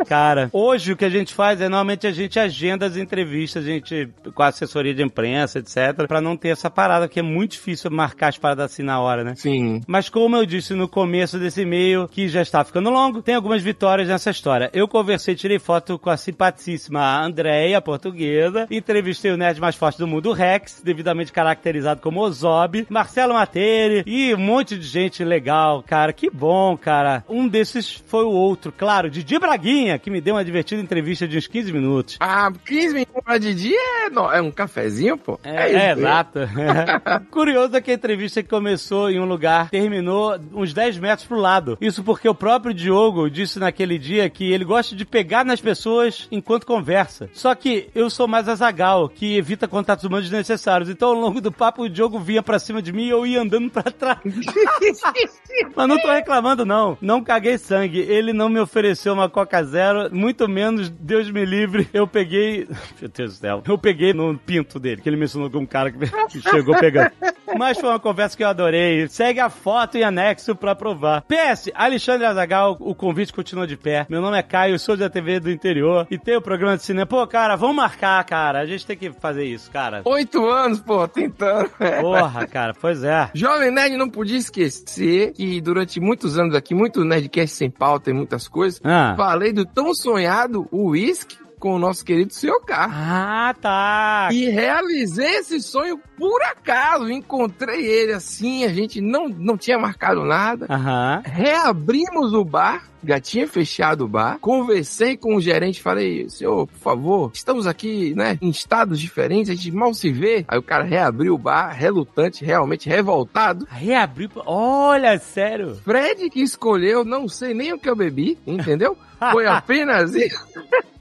Cara, 0.06 0.50
hoje 0.52 0.92
o 0.92 0.96
que 0.96 1.04
a 1.04 1.10
gente 1.10 1.32
faz 1.32 1.60
é 1.60 1.68
normalmente 1.68 2.06
a 2.06 2.12
gente 2.12 2.38
agenda 2.38 2.86
as 2.86 2.96
entrevistas, 2.96 3.64
a 3.64 3.66
gente 3.66 4.08
com 4.34 4.42
a 4.42 4.48
assessoria 4.48 4.94
de 4.94 5.02
imprensa, 5.02 5.58
etc, 5.58 6.06
pra 6.06 6.20
não 6.20 6.36
ter 6.36 6.48
essa 6.48 6.70
parada, 6.70 7.08
que 7.08 7.18
é 7.18 7.22
muito 7.22 7.52
difícil 7.52 7.90
marcar 7.90 8.28
as 8.28 8.38
paradas 8.38 8.72
assim 8.72 8.82
na 8.82 9.00
hora, 9.00 9.24
né? 9.24 9.34
Sim. 9.36 9.80
Mas 9.86 10.08
como 10.08 10.36
eu 10.36 10.44
disse 10.44 10.74
no 10.74 10.88
começo 10.88 11.38
desse 11.38 11.62
e-mail, 11.62 12.08
que 12.08 12.28
já 12.28 12.42
está 12.42 12.64
ficando 12.64 12.90
longo, 12.90 13.22
tem 13.22 13.34
algumas 13.34 13.62
vitórias 13.62 14.08
nessa 14.08 14.30
história. 14.30 14.70
Eu 14.72 14.86
conversei, 14.86 15.34
tirei 15.34 15.58
foto 15.58 15.98
com 15.98 16.10
a 16.10 16.16
simpaticíssima 16.16 17.24
Andréia, 17.24 17.80
portuguesa, 17.80 18.66
entrevistei 18.70 19.30
o 19.30 19.36
nerd 19.36 19.60
mais 19.60 19.76
forte 19.76 19.98
do 19.98 20.06
mundo, 20.06 20.30
o 20.30 20.32
Rex, 20.32 20.82
devidamente 20.84 21.32
caracterizado 21.32 22.00
como 22.00 22.20
Ozob, 22.20 22.86
Marcelo 22.90 23.34
Materi 23.34 24.02
e 24.06 24.34
um 24.34 24.38
monte 24.38 24.76
de 24.76 24.86
gente 24.86 25.24
legal, 25.24 25.82
cara. 25.82 26.12
Que 26.12 26.30
bom, 26.30 26.76
cara. 26.76 27.13
Um 27.28 27.46
desses 27.48 28.02
foi 28.06 28.24
o 28.24 28.30
outro, 28.30 28.72
claro, 28.72 29.08
Didi 29.10 29.38
Braguinha, 29.38 29.98
que 29.98 30.10
me 30.10 30.20
deu 30.20 30.34
uma 30.34 30.44
divertida 30.44 30.80
entrevista 30.82 31.26
de 31.28 31.36
uns 31.38 31.46
15 31.46 31.72
minutos. 31.72 32.16
Ah, 32.20 32.50
15 32.66 32.94
minutos 32.94 33.22
pra 33.24 33.38
Didi 33.38 33.74
é, 33.74 34.10
no- 34.10 34.30
é 34.30 34.40
um 34.40 34.50
cafezinho, 34.50 35.16
pô. 35.16 35.38
É, 35.42 35.66
isso 35.68 35.76
é, 35.76 35.92
aí. 35.92 35.98
exato. 35.98 36.38
Curioso 37.30 37.76
é 37.76 37.80
que 37.80 37.90
a 37.90 37.94
entrevista 37.94 38.42
que 38.42 38.48
começou 38.48 39.10
em 39.10 39.18
um 39.20 39.24
lugar 39.24 39.70
terminou 39.70 40.36
uns 40.52 40.72
10 40.72 40.98
metros 40.98 41.26
pro 41.26 41.38
lado. 41.38 41.76
Isso 41.80 42.02
porque 42.02 42.28
o 42.28 42.34
próprio 42.34 42.74
Diogo 42.74 43.28
disse 43.30 43.58
naquele 43.58 43.98
dia 43.98 44.28
que 44.30 44.50
ele 44.52 44.64
gosta 44.64 44.94
de 44.96 45.04
pegar 45.04 45.44
nas 45.44 45.60
pessoas 45.60 46.26
enquanto 46.30 46.66
conversa. 46.66 47.28
Só 47.32 47.54
que 47.54 47.88
eu 47.94 48.08
sou 48.10 48.26
mais 48.26 48.48
azagal, 48.48 49.08
que 49.08 49.36
evita 49.36 49.68
contatos 49.68 50.04
humanos 50.04 50.28
desnecessários. 50.28 50.88
Então, 50.88 51.08
ao 51.10 51.14
longo 51.14 51.40
do 51.40 51.52
papo, 51.52 51.82
o 51.82 51.88
Diogo 51.88 52.18
vinha 52.18 52.42
pra 52.42 52.58
cima 52.58 52.80
de 52.82 52.92
mim 52.92 53.04
e 53.06 53.10
eu 53.10 53.26
ia 53.26 53.40
andando 53.40 53.70
pra 53.70 53.82
trás. 53.84 54.18
Mas 55.74 55.88
não 55.88 55.98
tô 56.00 56.10
reclamando, 56.10 56.64
não. 56.64 56.96
Não 57.04 57.22
caguei 57.22 57.58
sangue. 57.58 58.00
Ele 58.00 58.32
não 58.32 58.48
me 58.48 58.58
ofereceu 58.58 59.12
uma 59.12 59.28
Coca 59.28 59.62
Zero, 59.62 60.08
muito 60.14 60.48
menos, 60.48 60.88
Deus 60.88 61.30
me 61.30 61.44
livre. 61.44 61.86
Eu 61.92 62.06
peguei. 62.06 62.66
Meu 62.98 63.10
Deus 63.10 63.34
do 63.34 63.40
céu. 63.40 63.62
Eu 63.68 63.76
peguei 63.76 64.14
no 64.14 64.38
pinto 64.38 64.80
dele, 64.80 65.02
que 65.02 65.08
ele 65.08 65.16
mencionou 65.16 65.50
que 65.50 65.56
um 65.58 65.66
cara 65.66 65.92
que 66.30 66.40
chegou 66.40 66.74
pegando. 66.78 67.12
Mas 67.58 67.78
foi 67.78 67.90
uma 67.90 68.00
conversa 68.00 68.36
que 68.36 68.42
eu 68.42 68.48
adorei. 68.48 69.06
Segue 69.08 69.38
a 69.38 69.50
foto 69.50 69.96
em 69.96 70.02
anexo 70.02 70.56
pra 70.56 70.74
provar. 70.74 71.22
PS, 71.22 71.70
Alexandre 71.74 72.26
Azagal, 72.26 72.76
o 72.80 72.94
convite 72.94 73.32
continua 73.32 73.66
de 73.66 73.76
pé. 73.76 74.06
Meu 74.08 74.22
nome 74.22 74.38
é 74.38 74.42
Caio, 74.42 74.78
sou 74.78 74.96
da 74.96 75.10
TV 75.10 75.38
do 75.38 75.50
interior 75.50 76.06
e 76.10 76.18
tenho 76.18 76.38
o 76.38 76.42
programa 76.42 76.76
de 76.76 76.84
cinema. 76.84 77.06
Pô, 77.06 77.26
cara, 77.26 77.54
vamos 77.54 77.76
marcar, 77.76 78.24
cara. 78.24 78.60
A 78.60 78.66
gente 78.66 78.86
tem 78.86 78.96
que 78.96 79.12
fazer 79.12 79.44
isso, 79.44 79.70
cara. 79.70 80.02
Oito 80.06 80.44
anos, 80.48 80.80
pô, 80.80 81.06
tentando. 81.06 81.70
Porra, 82.00 82.46
cara, 82.46 82.72
pois 82.80 83.04
é. 83.04 83.30
Jovem 83.34 83.70
Nerd 83.70 83.96
não 83.96 84.08
podia 84.08 84.38
esquecer 84.38 85.32
que 85.32 85.60
durante 85.60 86.00
muitos 86.00 86.38
anos 86.38 86.54
aqui, 86.54 86.74
muito 86.84 87.04
Nerdcast 87.04 87.56
sem 87.56 87.70
pauta 87.70 88.10
e 88.10 88.12
muitas 88.12 88.46
coisas, 88.46 88.78
Ah. 88.84 89.14
falei 89.16 89.52
do 89.52 89.64
tão 89.64 89.94
sonhado 89.94 90.68
uísque 90.70 91.38
com 91.64 91.76
o 91.76 91.78
nosso 91.78 92.04
querido 92.04 92.30
Sr. 92.30 92.60
K. 92.66 92.90
Ah, 92.92 93.54
tá. 93.58 94.28
E 94.30 94.50
realizei 94.50 95.36
esse 95.36 95.62
sonho 95.62 95.98
por 96.14 96.42
acaso. 96.42 97.10
Encontrei 97.10 97.86
ele 97.86 98.12
assim, 98.12 98.66
a 98.66 98.68
gente 98.68 99.00
não, 99.00 99.30
não 99.30 99.56
tinha 99.56 99.78
marcado 99.78 100.24
nada. 100.24 100.66
Aham. 100.68 101.22
Reabrimos 101.24 102.34
o 102.34 102.44
bar, 102.44 102.86
já 103.02 103.18
tinha 103.18 103.48
fechado 103.48 104.04
o 104.04 104.08
bar. 104.08 104.38
Conversei 104.40 105.16
com 105.16 105.36
o 105.36 105.40
gerente, 105.40 105.80
falei, 105.80 106.28
senhor, 106.28 106.66
por 106.66 106.78
favor, 106.78 107.30
estamos 107.32 107.66
aqui, 107.66 108.14
né, 108.14 108.38
em 108.42 108.50
estados 108.50 109.00
diferentes, 109.00 109.48
a 109.48 109.54
gente 109.54 109.72
mal 109.72 109.94
se 109.94 110.12
vê. 110.12 110.44
Aí 110.46 110.58
o 110.58 110.62
cara 110.62 110.84
reabriu 110.84 111.32
o 111.32 111.38
bar, 111.38 111.70
relutante, 111.70 112.44
realmente 112.44 112.90
revoltado. 112.90 113.66
Reabriu. 113.70 114.28
Olha, 114.44 115.18
sério. 115.18 115.76
Fred 115.76 116.28
que 116.28 116.42
escolheu, 116.42 117.06
não 117.06 117.26
sei 117.26 117.54
nem 117.54 117.72
o 117.72 117.78
que 117.78 117.88
eu 117.88 117.96
bebi, 117.96 118.38
entendeu? 118.46 118.98
Foi 119.32 119.46
apenas 119.46 120.14
isso. 120.14 120.44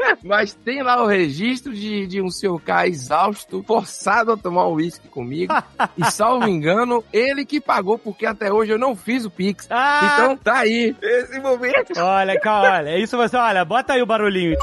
Mas 0.24 0.54
tem 0.54 0.82
lá 0.82 1.04
o 1.04 1.08
registro 1.08 1.74
de, 1.74 2.08
de 2.08 2.22
um 2.22 2.30
seu 2.30 2.60
K 2.60 2.88
exausto, 2.88 3.64
forçado 3.64 4.32
a 4.32 4.38
tomar 4.38 4.68
um 4.68 4.74
uísque 4.74 5.08
comigo. 5.08 5.54
e 5.98 6.12
salvo 6.12 6.48
engano, 6.48 7.04
ele 7.12 7.46
que 7.46 7.60
pagou, 7.60 7.98
porque 7.98 8.26
até 8.26 8.52
hoje 8.52 8.72
eu 8.72 8.80
não 8.80 8.96
fiz 8.96 9.26
o 9.26 9.30
Pix. 9.30 9.68
Ah! 9.70 10.14
Então 10.14 10.38
tá 10.38 10.60
aí, 10.60 10.96
esse 11.02 11.40
momento. 11.40 11.94
Olha, 11.98 12.40
cara, 12.40 12.80
olha, 12.80 12.90
é 12.90 13.00
isso 13.00 13.18
você, 13.18 13.36
olha, 13.38 13.66
bota 13.66 13.94
aí 13.94 14.02
o 14.02 14.06
barulhinho. 14.06 14.58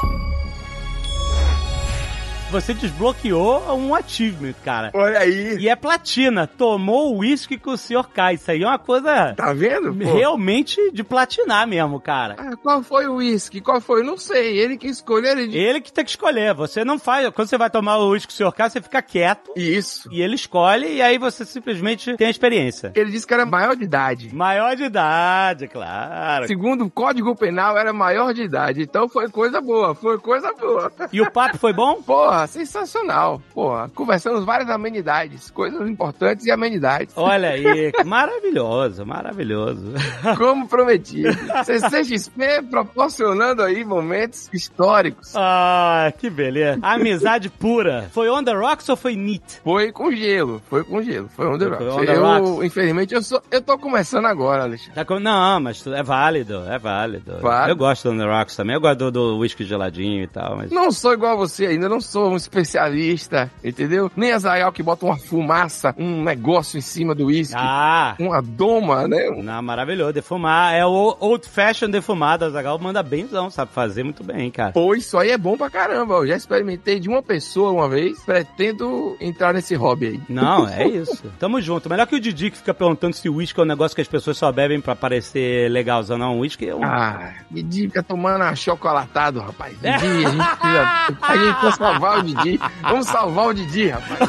Você 2.51 2.73
desbloqueou 2.73 3.61
um 3.77 3.95
achievement, 3.95 4.53
cara. 4.63 4.91
Olha 4.93 5.19
aí. 5.19 5.57
E 5.57 5.69
é 5.69 5.75
platina. 5.75 6.45
Tomou 6.45 7.13
o 7.13 7.19
uísque 7.19 7.57
com 7.57 7.71
o 7.71 7.77
Sr. 7.77 8.07
K. 8.13 8.33
Isso 8.33 8.51
aí 8.51 8.61
é 8.61 8.67
uma 8.67 8.77
coisa 8.77 9.33
Tá 9.35 9.53
vendo? 9.53 9.93
pô? 9.93 10.13
realmente 10.13 10.91
de 10.91 11.03
platinar 11.03 11.65
mesmo, 11.67 11.99
cara. 11.99 12.35
Ah, 12.37 12.55
qual 12.61 12.83
foi 12.83 13.07
o 13.07 13.15
uísque? 13.15 13.61
Qual 13.61 13.79
foi? 13.79 14.03
Não 14.03 14.17
sei. 14.17 14.57
Ele 14.57 14.77
que 14.77 14.87
escolheu, 14.87 15.31
ele... 15.31 15.57
Ele 15.57 15.79
que 15.81 15.93
tem 15.93 16.03
que 16.03 16.11
escolher. 16.11 16.53
Você 16.53 16.83
não 16.83 16.99
faz. 16.99 17.29
Quando 17.29 17.47
você 17.47 17.57
vai 17.57 17.69
tomar 17.69 17.97
o 17.97 18.09
uísque 18.09 18.33
com 18.35 18.43
o 18.43 18.47
Sr. 18.47 18.53
K, 18.53 18.69
você 18.69 18.81
fica 18.81 19.01
quieto. 19.01 19.51
Isso. 19.55 20.09
E 20.11 20.21
ele 20.21 20.35
escolhe, 20.35 20.95
e 20.95 21.01
aí 21.01 21.17
você 21.17 21.45
simplesmente 21.45 22.15
tem 22.17 22.27
a 22.27 22.31
experiência. 22.31 22.91
Ele 22.95 23.11
disse 23.11 23.25
que 23.25 23.33
era 23.33 23.45
maior 23.45 23.75
de 23.75 23.83
idade. 23.85 24.35
Maior 24.35 24.75
de 24.75 24.83
idade, 24.83 25.67
claro. 25.67 26.47
Segundo 26.47 26.85
o 26.85 26.91
Código 26.91 27.35
Penal, 27.35 27.77
era 27.77 27.93
maior 27.93 28.33
de 28.33 28.43
idade. 28.43 28.81
Então 28.81 29.07
foi 29.07 29.29
coisa 29.29 29.61
boa, 29.61 29.95
foi 29.95 30.17
coisa 30.19 30.51
boa. 30.53 30.91
E 31.13 31.21
o 31.21 31.31
papo 31.31 31.57
foi 31.57 31.71
bom? 31.73 32.01
Porra, 32.01 32.40
sensacional. 32.47 33.41
Porra, 33.53 33.89
conversamos 33.93 34.43
várias 34.45 34.69
amenidades, 34.69 35.49
coisas 35.51 35.87
importantes 35.89 36.45
e 36.45 36.51
amenidades. 36.51 37.13
Olha 37.17 37.49
aí, 37.49 37.91
maravilhoso, 38.05 39.05
maravilhoso. 39.05 39.93
Como 40.37 40.67
prometido. 40.67 41.29
CCXP 41.65 42.63
proporcionando 42.69 43.63
aí 43.63 43.83
momentos 43.83 44.49
históricos. 44.53 45.33
Ah, 45.35 46.11
que 46.17 46.29
beleza. 46.29 46.79
Amizade 46.81 47.49
pura. 47.49 48.09
Foi 48.11 48.29
on 48.29 48.43
the 48.43 48.53
rocks 48.53 48.87
ou 48.89 48.95
foi 48.95 49.15
neat? 49.15 49.61
Foi 49.63 49.91
com 49.91 50.11
gelo, 50.11 50.61
foi 50.69 50.83
com 50.83 51.01
gelo, 51.01 51.29
foi 51.29 51.47
on 51.47 51.57
the 51.57 51.65
rocks. 51.65 51.85
on 51.95 52.05
the 52.05 52.15
eu, 52.15 52.21
rocks. 52.21 52.65
infelizmente, 52.65 53.13
eu, 53.13 53.21
sou, 53.21 53.41
eu 53.51 53.61
tô 53.61 53.77
começando 53.77 54.25
agora, 54.25 54.63
Alexandre. 54.63 54.93
Tá 54.95 55.05
com- 55.05 55.19
Não, 55.19 55.59
mas 55.59 55.85
é 55.87 56.03
válido, 56.03 56.63
é 56.67 56.77
válido. 56.77 57.37
Válido. 57.41 57.71
Eu 57.71 57.75
gosto 57.75 58.09
do 58.09 58.15
on 58.15 58.17
the 58.17 58.25
rocks 58.25 58.55
também. 58.55 58.75
Eu 58.75 58.81
gosto 58.81 58.97
do, 58.97 59.11
do 59.11 59.37
whisky 59.39 59.63
geladinho 59.63 60.23
e 60.23 60.27
tal, 60.27 60.57
mas... 60.57 60.71
Não 60.71 60.91
sou 60.91 61.13
igual 61.13 61.33
a 61.33 61.35
você 61.35 61.65
ainda, 61.67 61.87
não 61.89 61.99
sou 62.01 62.30
um 62.33 62.37
especialista, 62.37 63.51
entendeu? 63.63 64.11
Nem 64.15 64.31
a 64.31 64.39
Zayal 64.39 64.71
que 64.71 64.83
bota 64.83 65.05
uma 65.05 65.17
fumaça, 65.17 65.93
um 65.97 66.23
negócio 66.23 66.77
em 66.77 66.81
cima 66.81 67.13
do 67.15 67.25
uísque, 67.27 67.55
Ah! 67.57 68.15
uma 68.19 68.41
doma, 68.41 69.07
né? 69.07 69.29
Não, 69.43 69.61
maravilhoso. 69.61 70.13
Defumar. 70.13 70.73
É 70.73 70.85
o 70.85 71.15
old 71.19 71.47
fashion 71.47 71.89
defumado. 71.89 72.45
A 72.45 72.49
Zagal 72.49 72.77
manda 72.79 73.01
benzão, 73.03 73.49
sabe 73.49 73.71
fazer 73.71 74.03
muito 74.03 74.23
bem, 74.23 74.49
cara. 74.51 74.71
Pô, 74.71 74.93
isso 74.95 75.17
aí 75.17 75.31
é 75.31 75.37
bom 75.37 75.57
pra 75.57 75.69
caramba. 75.69 76.15
Eu 76.15 76.27
já 76.27 76.35
experimentei 76.35 76.99
de 76.99 77.09
uma 77.09 77.21
pessoa 77.21 77.71
uma 77.71 77.87
vez. 77.89 78.19
Pretendo 78.23 79.15
entrar 79.19 79.53
nesse 79.53 79.75
hobby 79.75 80.07
aí. 80.07 80.21
Não, 80.29 80.67
é 80.69 80.87
isso. 80.87 81.23
Tamo 81.39 81.61
junto. 81.61 81.89
Melhor 81.89 82.07
que 82.07 82.15
o 82.15 82.19
Didi 82.19 82.51
que 82.51 82.57
fica 82.57 82.73
perguntando 82.73 83.15
se 83.15 83.27
o 83.29 83.35
uísque 83.35 83.59
é 83.59 83.63
um 83.63 83.67
negócio 83.67 83.95
que 83.95 84.01
as 84.01 84.07
pessoas 84.07 84.37
só 84.37 84.51
bebem 84.51 84.79
pra 84.81 84.95
parecer 84.95 85.69
legalzão. 85.69 86.17
Não, 86.17 86.37
o 86.37 86.39
uísque 86.41 86.67
é 86.67 86.75
um... 86.75 86.83
Ah, 86.83 87.33
Didi 87.49 87.83
fica 87.87 88.03
tomando 88.03 88.41
achocolatado, 88.43 89.39
rapaz. 89.39 89.73
Didi, 89.81 89.87
a 89.87 89.97
gente 90.29 90.45
precisa, 90.57 91.17
a 91.21 91.37
gente 91.37 91.53
precisa 91.53 91.71
salvar 91.77 92.20
o 92.21 92.23
Didi. 92.23 92.59
Vamos 92.81 93.07
salvar 93.07 93.47
o 93.47 93.53
Didi, 93.53 93.89
rapaz. 93.89 94.19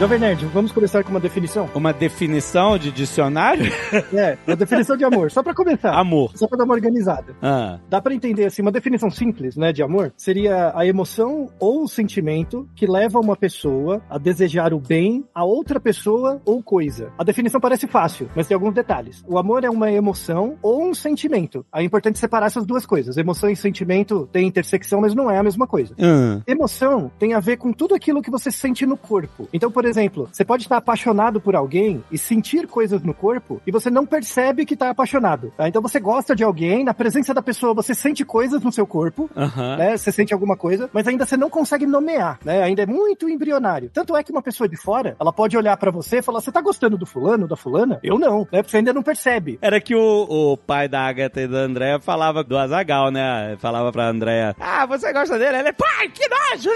Jovem 0.01 0.19
Nerd, 0.19 0.47
vamos 0.47 0.73
começar 0.73 1.05
com 1.05 1.11
uma 1.11 1.21
definição? 1.21 1.69
Uma 1.75 1.93
definição 1.93 2.79
de 2.79 2.91
dicionário? 2.91 3.71
É, 4.15 4.39
uma 4.47 4.57
definição 4.57 4.97
de 4.97 5.05
amor, 5.05 5.31
só 5.31 5.43
pra 5.43 5.55
começar. 5.55 5.93
Amor. 5.93 6.33
Só 6.35 6.47
pra 6.47 6.57
dar 6.57 6.65
uma 6.65 6.75
organizada. 6.75 7.35
Ah. 7.43 7.79
Dá 7.89 8.01
pra 8.01 8.15
entender 8.15 8.47
assim, 8.47 8.63
uma 8.63 8.73
definição 8.73 9.11
simples, 9.11 9.57
né, 9.57 9.73
de 9.73 9.83
amor, 9.83 10.13
seria 10.17 10.73
a 10.75 10.87
emoção 10.87 11.49
ou 11.59 11.85
o 11.85 11.89
sentimento 11.89 12.69
que 12.75 12.87
leva 12.87 13.21
uma 13.21 13.37
pessoa 13.37 14.01
a 14.09 14.17
desejar 14.17 14.73
o 14.73 14.81
bem 14.81 15.25
a 15.35 15.45
outra 15.45 15.79
pessoa 15.79 16.41
ou 16.45 16.63
coisa. 16.63 17.13
A 17.19 17.25
definição 17.25 17.61
parece 17.61 17.87
fácil, 17.87 18.31
mas 18.35 18.47
tem 18.47 18.55
alguns 18.55 18.75
detalhes. 18.75 19.23
O 19.29 19.39
amor 19.39 19.65
é 19.65 19.71
uma 19.71 19.91
emoção 19.91 20.57
ou 20.63 20.83
um 20.83 20.95
sentimento. 20.95 21.65
É 21.75 21.83
importante 21.83 22.19
separar 22.19 22.47
essas 22.47 22.65
duas 22.65 22.87
coisas. 22.87 23.17
Emoção 23.17 23.51
e 23.51 23.57
sentimento 23.57 24.29
têm 24.33 24.47
intersecção, 24.47 25.01
mas 25.01 25.15
não 25.15 25.31
é 25.31 25.39
a 25.39 25.43
mesma 25.43 25.67
coisa. 25.67 25.95
Ah. 26.01 26.41
Emoção 26.47 27.11
tem 27.19 27.35
a 27.35 27.41
ver 27.41 27.59
com 27.59 27.73
tudo 27.73 27.95
aquilo 27.95 28.23
que 28.23 28.31
você 28.31 28.51
sente 28.51 28.87
no 28.87 28.97
corpo. 28.97 29.49
Então, 29.53 29.71
por 29.71 29.85
exemplo, 29.85 29.89
você 30.31 30.44
pode 30.44 30.62
estar 30.64 30.76
apaixonado 30.76 31.40
por 31.40 31.55
alguém 31.57 32.03
e 32.11 32.18
sentir 32.18 32.66
coisas 32.66 33.03
no 33.03 33.12
corpo 33.14 33.61
e 33.66 33.70
você 33.70 33.90
não 33.90 34.07
percebe 34.07 34.64
que 34.66 34.74
está 34.74 34.90
apaixonado. 34.90 35.53
tá? 35.57 35.68
Então 35.68 35.83
você 35.83 35.98
gosta 36.00 36.35
de 36.35 36.42
alguém, 36.44 36.85
na 36.85 36.94
presença 36.94 37.33
da 37.35 37.42
pessoa 37.42 37.74
você 37.74 37.94
sente 37.94 38.24
coisas 38.24 38.62
no 38.62 38.72
seu 38.72 38.87
corpo, 38.87 39.31
Aham. 39.37 39.76
né? 39.76 39.96
Você 39.96 40.12
sente 40.12 40.33
alguma 40.33 40.57
coisa, 40.57 40.88
mas 40.92 41.07
ainda 41.07 41.24
você 41.26 41.37
não 41.37 41.50
consegue 41.50 41.87
nomear, 41.87 42.38
né? 42.44 42.62
Ainda 42.62 42.83
é 42.83 42.87
muito 42.87 43.29
embrionário. 43.29 43.90
Tanto 43.92 44.16
é 44.16 44.22
que 44.22 44.33
uma 44.33 44.42
pessoa 44.42 44.68
de 44.68 44.76
fora, 44.76 45.16
ela 45.20 45.33
pode 45.33 45.57
olhar 45.57 45.76
pra 45.76 45.90
você 45.90 46.18
e 46.18 46.22
falar: 46.22 46.40
"Você 46.40 46.53
tá 46.53 46.61
gostando 46.61 46.96
do 46.96 47.07
fulano, 47.07 47.46
da 47.48 47.57
fulana?" 47.57 47.98
Eu 48.03 48.18
não, 48.18 48.40
né? 48.53 48.62
Porque 48.62 48.70
você 48.70 48.76
ainda 48.79 48.92
não 48.92 49.03
percebe. 49.03 49.59
Era 49.62 49.81
que 49.81 49.94
o, 49.94 50.26
o 50.53 50.57
pai 50.57 50.88
da 50.88 51.00
Agatha 51.03 51.40
e 51.40 51.48
da 51.48 51.59
Andréa 51.59 52.00
falava 52.00 52.42
do 52.44 52.57
Azagal, 52.57 53.11
né? 53.11 53.57
Falava 53.59 53.90
pra 53.92 54.09
Andréa: 54.09 54.55
Ah, 54.61 54.87
você 54.87 55.12
gosta 55.12 55.38
dele? 55.38 55.59
Ele, 55.59 55.72
pai, 55.72 56.09
que 56.09 56.29
nojo! 56.29 56.70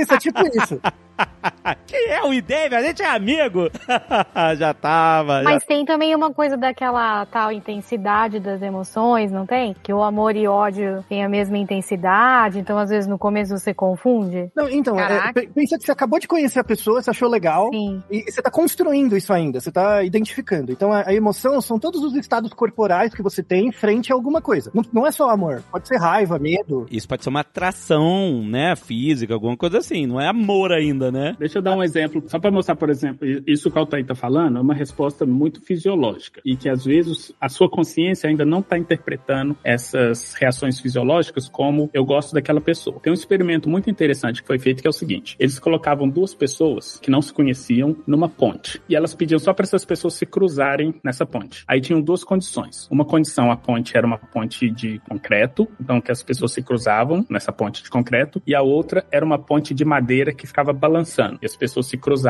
Isso, 0.00 0.14
é 0.14 0.18
tipo 0.18 0.40
isso. 0.56 0.80
Quem 1.86 2.08
é 2.08 2.22
o 2.24 2.32
Idave? 2.42 2.74
A 2.74 2.82
gente 2.82 3.02
é 3.02 3.06
amigo! 3.08 3.70
já 4.58 4.74
tava. 4.74 5.42
já- 5.42 5.50
Mas 5.50 5.64
tem 5.64 5.84
também 5.84 6.14
uma 6.14 6.32
coisa 6.32 6.56
daquela 6.56 7.24
tal 7.26 7.52
intensidade 7.52 8.40
das 8.40 8.60
emoções, 8.62 9.30
não 9.30 9.46
tem? 9.46 9.74
Que 9.82 9.92
o 9.92 10.02
amor 10.02 10.36
e 10.36 10.46
ódio 10.46 11.04
têm 11.08 11.24
a 11.24 11.28
mesma 11.28 11.56
intensidade, 11.58 12.58
então 12.58 12.78
às 12.78 12.90
vezes 12.90 13.08
no 13.08 13.18
começo 13.18 13.56
você 13.56 13.72
confunde. 13.74 14.50
Não, 14.56 14.68
então, 14.68 14.98
é, 14.98 15.32
pensa 15.32 15.78
que 15.78 15.84
você 15.84 15.92
acabou 15.92 16.18
de 16.18 16.28
conhecer 16.28 16.60
a 16.60 16.64
pessoa, 16.64 17.00
você 17.02 17.10
achou 17.10 17.28
legal, 17.28 17.70
Sim. 17.72 18.02
e 18.10 18.30
você 18.30 18.42
tá 18.42 18.50
construindo 18.50 19.16
isso 19.16 19.32
ainda, 19.32 19.60
você 19.60 19.70
tá 19.70 20.02
identificando. 20.02 20.72
Então 20.72 20.92
a, 20.92 21.08
a 21.08 21.14
emoção 21.14 21.60
são 21.60 21.78
todos 21.78 22.02
os 22.02 22.14
estados 22.16 22.52
corporais 22.52 23.14
que 23.14 23.22
você 23.22 23.42
tem 23.42 23.70
frente 23.72 24.12
a 24.12 24.14
alguma 24.14 24.40
coisa. 24.40 24.70
Não, 24.74 24.82
não 24.92 25.06
é 25.06 25.10
só 25.12 25.30
amor, 25.30 25.62
pode 25.70 25.88
ser 25.88 25.98
raiva, 25.98 26.38
medo. 26.38 26.86
Isso 26.90 27.08
pode 27.08 27.22
ser 27.22 27.30
uma 27.30 27.40
atração, 27.40 28.42
né? 28.44 28.74
Física, 28.76 29.34
alguma 29.34 29.56
coisa 29.56 29.78
assim. 29.78 30.06
Não 30.06 30.20
é 30.20 30.28
amor 30.28 30.72
ainda, 30.72 31.10
né? 31.10 31.36
Deixa 31.38 31.58
eu 31.58 31.62
dar 31.62 31.76
um 31.76 31.82
exemplo, 31.82 32.22
só 32.32 32.38
para 32.38 32.50
mostrar, 32.50 32.76
por 32.76 32.88
exemplo, 32.88 33.28
isso 33.46 33.70
que 33.70 33.76
o 33.76 33.78
Altair 33.78 34.00
está 34.04 34.14
falando 34.14 34.56
é 34.56 34.60
uma 34.62 34.72
resposta 34.72 35.26
muito 35.26 35.60
fisiológica 35.60 36.40
e 36.42 36.56
que 36.56 36.66
às 36.66 36.82
vezes 36.82 37.30
a 37.38 37.46
sua 37.46 37.68
consciência 37.68 38.26
ainda 38.26 38.42
não 38.42 38.60
está 38.60 38.78
interpretando 38.78 39.54
essas 39.62 40.32
reações 40.32 40.80
fisiológicas 40.80 41.46
como 41.46 41.90
eu 41.92 42.02
gosto 42.06 42.32
daquela 42.32 42.58
pessoa. 42.58 42.98
Tem 43.00 43.10
um 43.10 43.14
experimento 43.14 43.68
muito 43.68 43.90
interessante 43.90 44.40
que 44.40 44.46
foi 44.46 44.58
feito 44.58 44.80
que 44.80 44.86
é 44.86 44.90
o 44.90 44.94
seguinte: 44.94 45.36
eles 45.38 45.58
colocavam 45.58 46.08
duas 46.08 46.32
pessoas 46.32 46.98
que 47.02 47.10
não 47.10 47.20
se 47.20 47.34
conheciam 47.34 47.94
numa 48.06 48.30
ponte 48.30 48.80
e 48.88 48.96
elas 48.96 49.14
pediam 49.14 49.38
só 49.38 49.52
para 49.52 49.64
essas 49.64 49.84
pessoas 49.84 50.14
se 50.14 50.24
cruzarem 50.24 50.94
nessa 51.04 51.26
ponte. 51.26 51.64
Aí 51.68 51.82
tinham 51.82 52.00
duas 52.00 52.24
condições. 52.24 52.88
Uma 52.90 53.04
condição, 53.04 53.50
a 53.50 53.56
ponte 53.58 53.94
era 53.94 54.06
uma 54.06 54.16
ponte 54.16 54.70
de 54.70 54.98
concreto, 55.00 55.68
então 55.78 56.00
que 56.00 56.10
as 56.10 56.22
pessoas 56.22 56.52
se 56.52 56.62
cruzavam 56.62 57.26
nessa 57.28 57.52
ponte 57.52 57.82
de 57.82 57.90
concreto, 57.90 58.42
e 58.46 58.54
a 58.54 58.62
outra 58.62 59.04
era 59.12 59.22
uma 59.22 59.38
ponte 59.38 59.74
de 59.74 59.84
madeira 59.84 60.32
que 60.32 60.46
ficava 60.46 60.72
balançando. 60.72 61.38
E 61.42 61.44
as 61.44 61.54
pessoas 61.54 61.84
se 61.88 61.98
cruzavam 61.98 62.21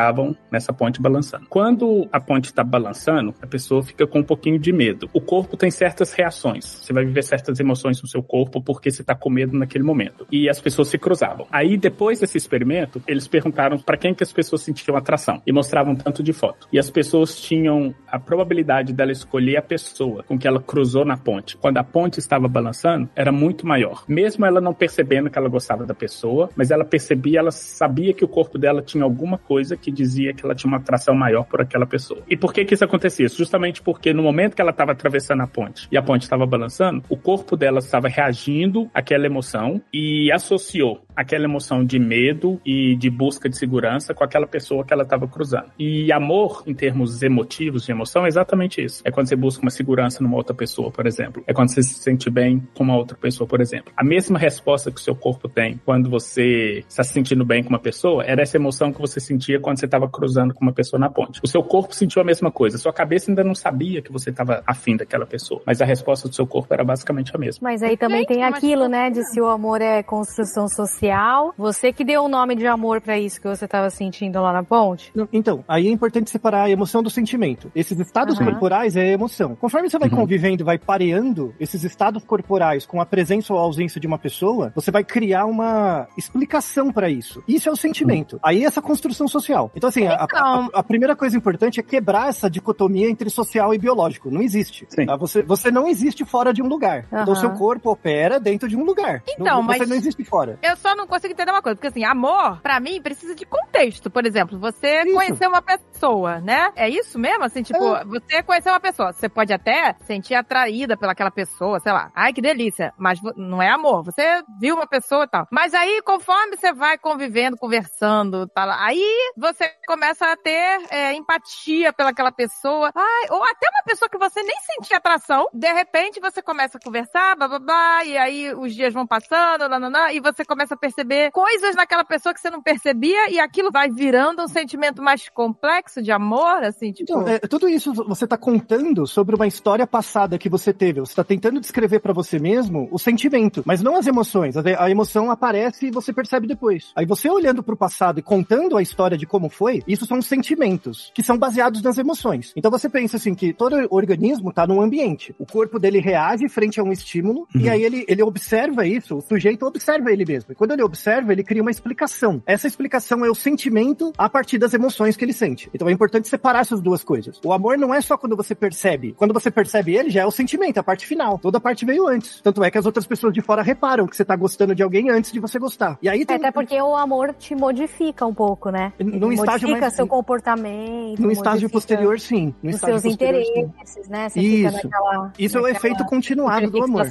nessa 0.50 0.72
ponte 0.72 1.00
balançando. 1.00 1.46
Quando 1.48 2.09
a 2.12 2.20
ponte 2.20 2.46
está 2.46 2.64
balançando, 2.64 3.35
a 3.40 3.46
pessoa 3.46 3.83
fica 3.83 4.07
com 4.07 4.20
um 4.20 4.24
pouquinho 4.24 4.59
de 4.59 4.72
medo. 4.72 5.09
O 5.12 5.20
corpo 5.20 5.57
tem 5.57 5.70
certas 5.70 6.12
reações. 6.12 6.64
Você 6.64 6.92
vai 6.92 7.05
viver 7.05 7.22
certas 7.22 7.59
emoções 7.61 8.00
no 8.00 8.09
seu 8.09 8.22
corpo 8.22 8.62
porque 8.62 8.90
você 8.90 9.02
está 9.02 9.14
com 9.14 9.31
medo 9.31 9.57
naquele 9.59 9.85
momento. 9.85 10.26
E 10.31 10.48
as 10.48 10.61
pessoas 10.61 10.88
se 10.88 10.98
cruzavam. 10.98 11.46
Aí, 11.50 11.76
depois 11.76 12.20
desse 12.20 12.38
experimento, 12.38 13.02
eles 13.07 13.26
perguntaram 13.28 13.78
para 13.78 13.96
quem 13.96 14.14
que 14.14 14.22
as 14.22 14.33
pessoas 14.33 14.62
sentiam 14.62 14.96
atração 14.96 15.42
e 15.46 15.52
mostravam 15.52 15.94
tanto 15.94 16.22
de 16.22 16.33
foto. 16.33 16.68
E 16.72 16.78
as 16.78 16.90
pessoas 16.90 17.40
tinham 17.40 17.94
a 18.07 18.18
probabilidade 18.18 18.92
dela 18.92 19.12
escolher 19.12 19.57
a 19.57 19.62
pessoa 19.62 20.22
com 20.22 20.38
que 20.38 20.46
ela 20.46 20.61
cruzou 20.61 21.05
na 21.05 21.16
ponte. 21.16 21.57
Quando 21.57 21.78
a 21.78 21.85
ponte 21.85 22.18
estava 22.18 22.48
balançando, 22.48 23.09
era 23.14 23.33
muito 23.33 23.66
maior. 23.66 24.05
Mesmo 24.09 24.44
ela 24.44 24.61
não 24.61 24.74
percebendo 24.74 25.31
que 25.31 25.38
ela 25.38 25.48
gostava 25.48 25.85
da 25.85 25.94
pessoa, 25.94 26.50
mas 26.57 26.70
ela 26.70 26.85
percebia, 26.85 27.38
ela 27.38 27.50
sabia 27.50 28.12
que 28.12 28.24
o 28.24 28.28
corpo 28.28 28.59
dela 28.59 28.83
tinha 28.83 29.05
alguma 29.05 29.38
coisa 29.38 29.71
que 29.76 29.90
dizia 29.90 30.32
que 30.32 30.44
ela 30.44 30.54
tinha 30.54 30.68
uma 30.68 30.78
atração 30.78 31.14
maior 31.14 31.44
por 31.44 31.61
aquela 31.61 31.87
pessoa. 31.87 32.22
E 32.28 32.37
por 32.37 32.52
que 32.52 32.64
que 32.64 32.74
isso 32.74 32.85
acontecia? 32.85 33.28
Justamente 33.28 33.82
porque 33.82 34.12
no 34.12 34.22
momento 34.22 34.54
que 34.54 34.62
ela 34.62 34.70
estava 34.70 34.92
atravessando 34.92 35.42
a 35.42 35.46
ponte 35.46 35.88
e 35.90 35.96
a 35.96 36.02
ponte 36.02 36.22
estava 36.22 36.46
balançando, 36.46 37.02
o 37.08 37.16
corpo 37.16 37.56
dela 37.56 37.78
estava 37.78 38.08
reagindo 38.08 38.90
àquela 38.94 39.26
emoção 39.26 39.80
e 39.92 40.30
associou 40.32 41.02
aquela 41.14 41.44
emoção 41.44 41.85
de 41.85 41.98
medo 41.98 42.61
e 42.64 42.96
de 42.96 43.11
busca 43.11 43.48
de 43.48 43.56
segurança 43.56 44.14
com 44.14 44.24
aquela 44.24 44.46
pessoa 44.46 44.85
que 44.85 44.92
ela 44.92 45.02
estava 45.02 45.28
cruzando. 45.28 45.66
E 45.78 46.12
amor, 46.12 46.62
em 46.66 46.74
termos 46.74 47.22
emotivos, 47.22 47.85
de 47.85 47.92
emoção, 47.92 48.24
é 48.24 48.28
exatamente 48.28 48.82
isso. 48.82 49.02
É 49.04 49.11
quando 49.11 49.28
você 49.28 49.37
busca 49.37 49.62
uma 49.62 49.70
segurança 49.70 50.22
numa 50.22 50.37
outra 50.37 50.54
pessoa, 50.54 50.90
por 50.90 51.06
exemplo. 51.06 51.42
É 51.46 51.52
quando 51.52 51.70
você 51.70 51.82
se 51.82 51.94
sente 51.94 52.30
bem 52.30 52.62
com 52.74 52.85
uma 52.85 52.96
outra 52.96 53.16
pessoa, 53.16 53.46
por 53.46 53.61
exemplo. 53.61 53.92
A 53.96 54.04
mesma 54.04 54.38
resposta 54.38 54.90
que 54.90 55.00
o 55.00 55.02
seu 55.02 55.14
corpo 55.14 55.48
tem 55.48 55.80
quando 55.85 56.08
você 56.08 56.85
está 56.88 57.02
se 57.02 57.12
sentindo 57.12 57.44
bem 57.44 57.62
com 57.62 57.70
uma 57.70 57.78
pessoa 57.78 58.24
era 58.24 58.42
essa 58.42 58.56
emoção 58.56 58.92
que 58.92 59.00
você 59.00 59.20
sentia 59.20 59.61
quando 59.62 59.79
você 59.79 59.87
estava 59.87 60.09
cruzando 60.09 60.53
com 60.53 60.62
uma 60.62 60.72
pessoa 60.72 61.01
na 61.01 61.09
ponte. 61.09 61.40
O 61.42 61.46
seu 61.46 61.62
corpo 61.62 61.94
sentiu 61.94 62.20
a 62.20 62.25
mesma 62.25 62.51
coisa. 62.51 62.77
Sua 62.77 62.92
cabeça 62.92 63.31
ainda 63.31 63.42
não 63.42 63.55
sabia 63.55 64.03
que 64.03 64.12
você 64.12 64.31
estava 64.31 64.62
afim 64.66 64.96
daquela 64.96 65.25
pessoa. 65.25 65.62
Mas 65.64 65.81
a 65.81 65.85
resposta 65.85 66.29
do 66.29 66.35
seu 66.35 66.46
corpo 66.46 66.72
era 66.75 66.85
basicamente 66.85 67.35
a 67.35 67.38
mesma. 67.38 67.61
Mas 67.62 67.83
aí 67.83 67.96
também 67.96 68.20
Gente, 68.20 68.29
tem 68.29 68.44
aquilo, 68.44 68.88
né, 68.88 69.11
de 69.11 69.25
se 69.31 69.40
o 69.40 69.46
amor 69.46 69.81
é 69.81 70.03
construção 70.03 70.68
social. 70.68 71.55
Você 71.57 71.92
que 71.92 72.05
deu 72.05 72.25
o 72.25 72.29
nome 72.29 72.55
de 72.55 72.66
amor 72.66 73.01
pra 73.01 73.18
isso 73.18 73.40
que 73.40 73.48
você 73.48 73.66
tava 73.66 73.88
sentindo 73.90 74.40
lá 74.40 74.53
na 74.53 74.62
ponte. 74.62 75.11
Não, 75.14 75.29
Então, 75.33 75.64
aí 75.68 75.87
é 75.87 75.90
importante 75.90 76.31
separar 76.31 76.64
a 76.64 76.70
emoção 76.70 77.03
do 77.03 77.11
sentimento. 77.11 77.70
Esses 77.75 77.98
estados 77.98 78.38
Aham. 78.38 78.51
corporais 78.51 78.96
é 78.96 79.03
a 79.03 79.12
emoção. 79.12 79.55
Conforme 79.57 79.88
você 79.88 79.98
vai 79.98 80.11
convivendo, 80.11 80.64
vai 80.64 80.79
pareando 80.79 81.55
esses 81.61 81.85
estados 81.85 82.25
corporais 82.25 82.85
com 82.85 83.01
a 83.01 83.07
presença 83.07 83.53
ou 83.53 83.59
ausência 83.59 84.01
de 84.01 84.07
uma 84.07 84.18
pessoa, 84.18 84.72
você 84.75 84.90
vai 84.90 85.05
criar 85.05 85.46
uma 85.46 86.09
explicação 86.16 86.92
pra 86.92 87.09
isso. 87.09 87.42
Isso 87.46 87.68
é 87.68 87.72
o 87.72 87.77
sentimento. 87.77 88.38
Aí 88.42 88.64
essa 88.64 88.83
construção 88.83 89.29
social. 89.29 89.51
Então, 89.74 89.88
assim, 89.88 90.06
a, 90.06 90.22
a- 90.22 90.24
Então- 90.24 90.70
a- 90.74 90.80
a 90.80 90.82
primeira 90.82 91.14
coisa 91.16 91.36
importante 91.36 91.80
é 91.80 91.82
quebrar 91.82 92.28
essa 92.28 92.48
dicotomia 92.50 93.08
entre 93.08 93.28
social 93.30 93.72
e 93.74 93.78
biológico. 93.78 94.30
Não 94.30 94.42
existe. 94.42 94.86
Tá? 95.06 95.16
Você, 95.16 95.42
você 95.42 95.70
não 95.70 95.88
existe 95.88 96.24
fora 96.24 96.52
de 96.52 96.62
um 96.62 96.66
lugar. 96.66 97.06
Então, 97.12 97.34
seu 97.34 97.50
corpo 97.52 97.90
opera 97.90 98.38
dentro 98.40 98.68
de 98.68 98.76
um 98.76 98.84
lugar. 98.84 99.22
Então, 99.28 99.44
não, 99.46 99.62
Você 99.66 99.78
mas- 99.78 99.88
não 99.88 99.96
existe 99.96 100.24
fora. 100.24 100.58
Eu 100.62 100.76
só 100.76 100.94
não 100.94 101.06
consigo 101.06 101.32
entender 101.32 101.50
uma 101.50 101.62
coisa, 101.62 101.76
porque 101.76 101.88
assim, 101.88 102.04
amor, 102.04 102.60
pra 102.62 102.78
mim, 102.80 103.00
precisa 103.00 103.34
de 103.34 103.44
contexto. 103.46 104.10
Por 104.10 104.26
exemplo, 104.26 104.58
você 104.58 105.02
Isso. 105.02 105.14
conhecer 105.14 105.46
uma 105.48 105.62
pessoa, 105.62 106.40
né? 106.40 106.70
É 106.76 106.88
isso 106.88 107.18
mesmo? 107.18 107.44
Assim, 107.44 107.62
tipo, 107.62 107.78
você 108.06 108.42
conhecer 108.42 108.70
uma 108.70 108.80
pessoa, 108.80 109.12
você 109.12 109.28
pode 109.28 109.52
até 109.52 109.94
sentir 110.06 110.34
atraída 110.34 110.96
pelaquela 110.96 111.30
pessoa, 111.30 111.78
sei 111.80 111.92
lá. 111.92 112.10
Ai, 112.14 112.32
que 112.32 112.40
delícia. 112.40 112.92
Mas 112.98 113.18
não 113.36 113.60
é 113.62 113.68
amor. 113.70 114.02
Você 114.04 114.42
viu 114.60 114.74
uma 114.74 114.86
pessoa 114.86 115.24
e 115.24 115.28
tal. 115.28 115.46
Mas 115.50 115.74
aí, 115.74 116.00
conforme 116.04 116.56
você 116.56 116.72
vai 116.72 116.96
convivendo, 116.98 117.56
conversando, 117.56 118.46
tal, 118.48 118.68
aí 118.70 119.32
você 119.42 119.68
começa 119.87 120.24
a 120.24 120.37
ter 120.37 120.81
é, 120.88 121.12
empatia 121.14 121.92
pelaquela 121.92 122.31
pessoa. 122.31 122.92
Ai, 122.94 123.26
ou 123.31 123.42
até 123.42 123.68
uma 123.68 123.83
pessoa 123.85 124.09
que 124.09 124.16
você 124.16 124.42
nem 124.42 124.57
sentia 124.61 124.98
atração. 124.98 125.48
De 125.52 125.70
repente, 125.72 126.20
você 126.20 126.40
começa 126.40 126.78
a 126.78 126.81
conversar, 126.81 127.37
blá, 127.37 127.48
blá, 127.48 127.59
blá, 127.59 128.05
e 128.05 128.16
aí 128.16 128.55
os 128.55 128.74
dias 128.74 128.94
vão 128.94 129.07
passando, 129.07 129.68
nananã, 129.68 130.12
e 130.12 130.20
você 130.20 130.44
começa 130.44 130.74
a 130.74 130.78
perceber 130.78 131.33
coisas 131.33 131.74
naquela 131.74 132.05
pessoa 132.05 132.33
que 132.33 132.40
você 132.40 132.50
não 132.50 132.62
percebia, 132.62 133.31
e 133.31 133.40
aquilo 133.40 133.70
vai 133.72 133.90
virando 133.90 134.42
um 134.42 134.48
sentimento 134.48 135.02
mais 135.02 135.28
complexo 135.28 136.00
de 136.00 136.12
amor, 136.12 136.62
assim, 136.62 136.92
tipo... 136.92 137.11
Então, 137.11 137.28
é, 137.28 137.38
tudo 137.40 137.68
isso 137.68 137.92
você 137.92 138.26
tá 138.26 138.38
contando 138.38 139.07
sobre 139.07 139.35
uma 139.35 139.46
história 139.46 139.87
passada 139.87 140.38
que 140.38 140.48
você 140.48 140.72
teve. 140.72 141.00
Você 141.00 141.14
tá 141.14 141.24
tentando 141.24 141.61
descrever 141.61 141.98
pra 141.98 142.12
você 142.12 142.38
mesmo 142.38 142.88
o 142.92 142.98
sentimento, 142.98 143.62
mas 143.66 143.83
não 143.83 143.96
as 143.96 144.07
emoções. 144.07 144.57
A, 144.57 144.62
a 144.78 144.90
emoção 144.90 145.31
aparece 145.31 145.87
e 145.87 145.90
você 145.90 146.12
percebe 146.12 146.46
depois. 146.46 146.92
Aí 146.94 147.05
você 147.07 147.28
olhando 147.28 147.62
pro 147.62 147.76
passado 147.76 148.20
e 148.20 148.22
contando 148.22 148.76
a 148.76 148.83
história 148.83 149.16
de 149.16 149.26
como 149.33 149.49
foi, 149.49 149.83
isso 149.88 150.05
são 150.05 150.21
sentimentos 150.21 151.11
que 151.14 151.23
são 151.23 151.38
baseados 151.38 151.81
nas 151.81 151.97
emoções. 151.97 152.53
Então 152.55 152.71
você 152.71 152.87
pensa 152.87 153.16
assim 153.16 153.35
que 153.35 153.55
todo 153.55 153.88
organismo 153.90 154.53
tá 154.53 154.66
num 154.66 154.83
ambiente. 154.83 155.35
O 155.38 155.47
corpo 155.47 155.79
dele 155.79 156.01
reage 156.01 156.51
frente 156.51 156.79
a 156.79 156.83
um 156.83 156.92
estímulo 156.92 157.49
e 157.55 157.66
aí 157.71 157.83
ele, 157.83 158.05
ele 158.07 158.23
observa 158.23 158.87
isso, 158.87 159.16
o 159.16 159.21
sujeito 159.23 159.64
observa 159.64 160.12
ele 160.12 160.27
mesmo. 160.27 160.53
E 160.53 160.55
quando 160.55 160.73
ele 160.73 160.83
observa, 160.83 161.33
ele 161.33 161.42
cria 161.42 161.62
uma 161.62 161.71
explicação. 161.71 162.42
Essa 162.45 162.66
explicação 162.66 163.25
é 163.25 163.31
o 163.31 163.35
sentimento 163.35 164.12
a 164.18 164.29
partir 164.29 164.59
das 164.59 164.75
emoções 164.75 165.16
que 165.16 165.25
ele 165.25 165.33
sente. 165.33 165.71
Então 165.73 165.88
é 165.88 165.92
importante 165.92 166.29
separar 166.29 166.61
essas 166.61 166.83
duas 166.83 167.03
coisas. 167.03 167.40
O 167.42 167.55
amor 167.55 167.79
não 167.79 167.95
é 167.95 168.03
só 168.03 168.18
quando 168.18 168.37
você 168.37 168.55
percebe. 168.55 169.14
Quando 169.16 169.33
você 169.33 169.51
percebe 169.51 169.97
ele, 169.97 170.11
já 170.11 170.21
é 170.21 170.27
o 170.27 170.31
sentimento, 170.31 170.77
a 170.77 170.83
parte 170.83 171.07
final. 171.07 171.38
Toda 171.38 171.57
a 171.57 171.61
parte 171.61 171.87
veio 171.87 172.07
antes. 172.07 172.42
Tanto 172.42 172.62
é 172.62 172.71
que 172.71 172.77
as 172.77 172.85
outras 172.85 173.07
pessoas 173.07 173.33
de 173.33 173.40
fora 173.40 173.62
reparam 173.62 174.07
que 174.07 174.14
você 174.14 174.27
tá 174.27 174.37
gostando 174.37 174.75
de 174.75 174.83
alguém 174.83 175.09
antes 175.09 175.33
de 175.33 175.40
você 175.40 175.59
gostar. 175.59 175.97
E 176.03 176.09
aí 176.09 176.27
tem 176.27 176.37
Até 176.37 176.51
porque 176.51 176.81
o 176.81 176.95
amor 176.95 177.33
te 177.35 177.55
modifica 177.55 178.27
um 178.27 178.35
pouco, 178.35 178.71
né? 178.71 178.92
Num 179.26 179.32
estágio 179.32 179.68
mais- 179.70 179.94
seu 179.94 180.06
comportamento. 180.06 181.20
No 181.20 181.30
estágio 181.30 181.68
posterior, 181.70 182.18
sim. 182.18 182.54
Os 182.62 182.76
seus 182.76 183.04
interesses, 183.04 184.08
né? 184.08 184.28
Você 184.28 184.40
Isso. 184.40 184.76
fica 184.76 184.88
naquela. 184.88 185.32
Isso 185.38 185.58
é 185.58 185.61
o 185.61 185.68
efeito 185.68 186.04
continuado 186.04 186.70
do 186.70 186.82
amor. 186.82 187.06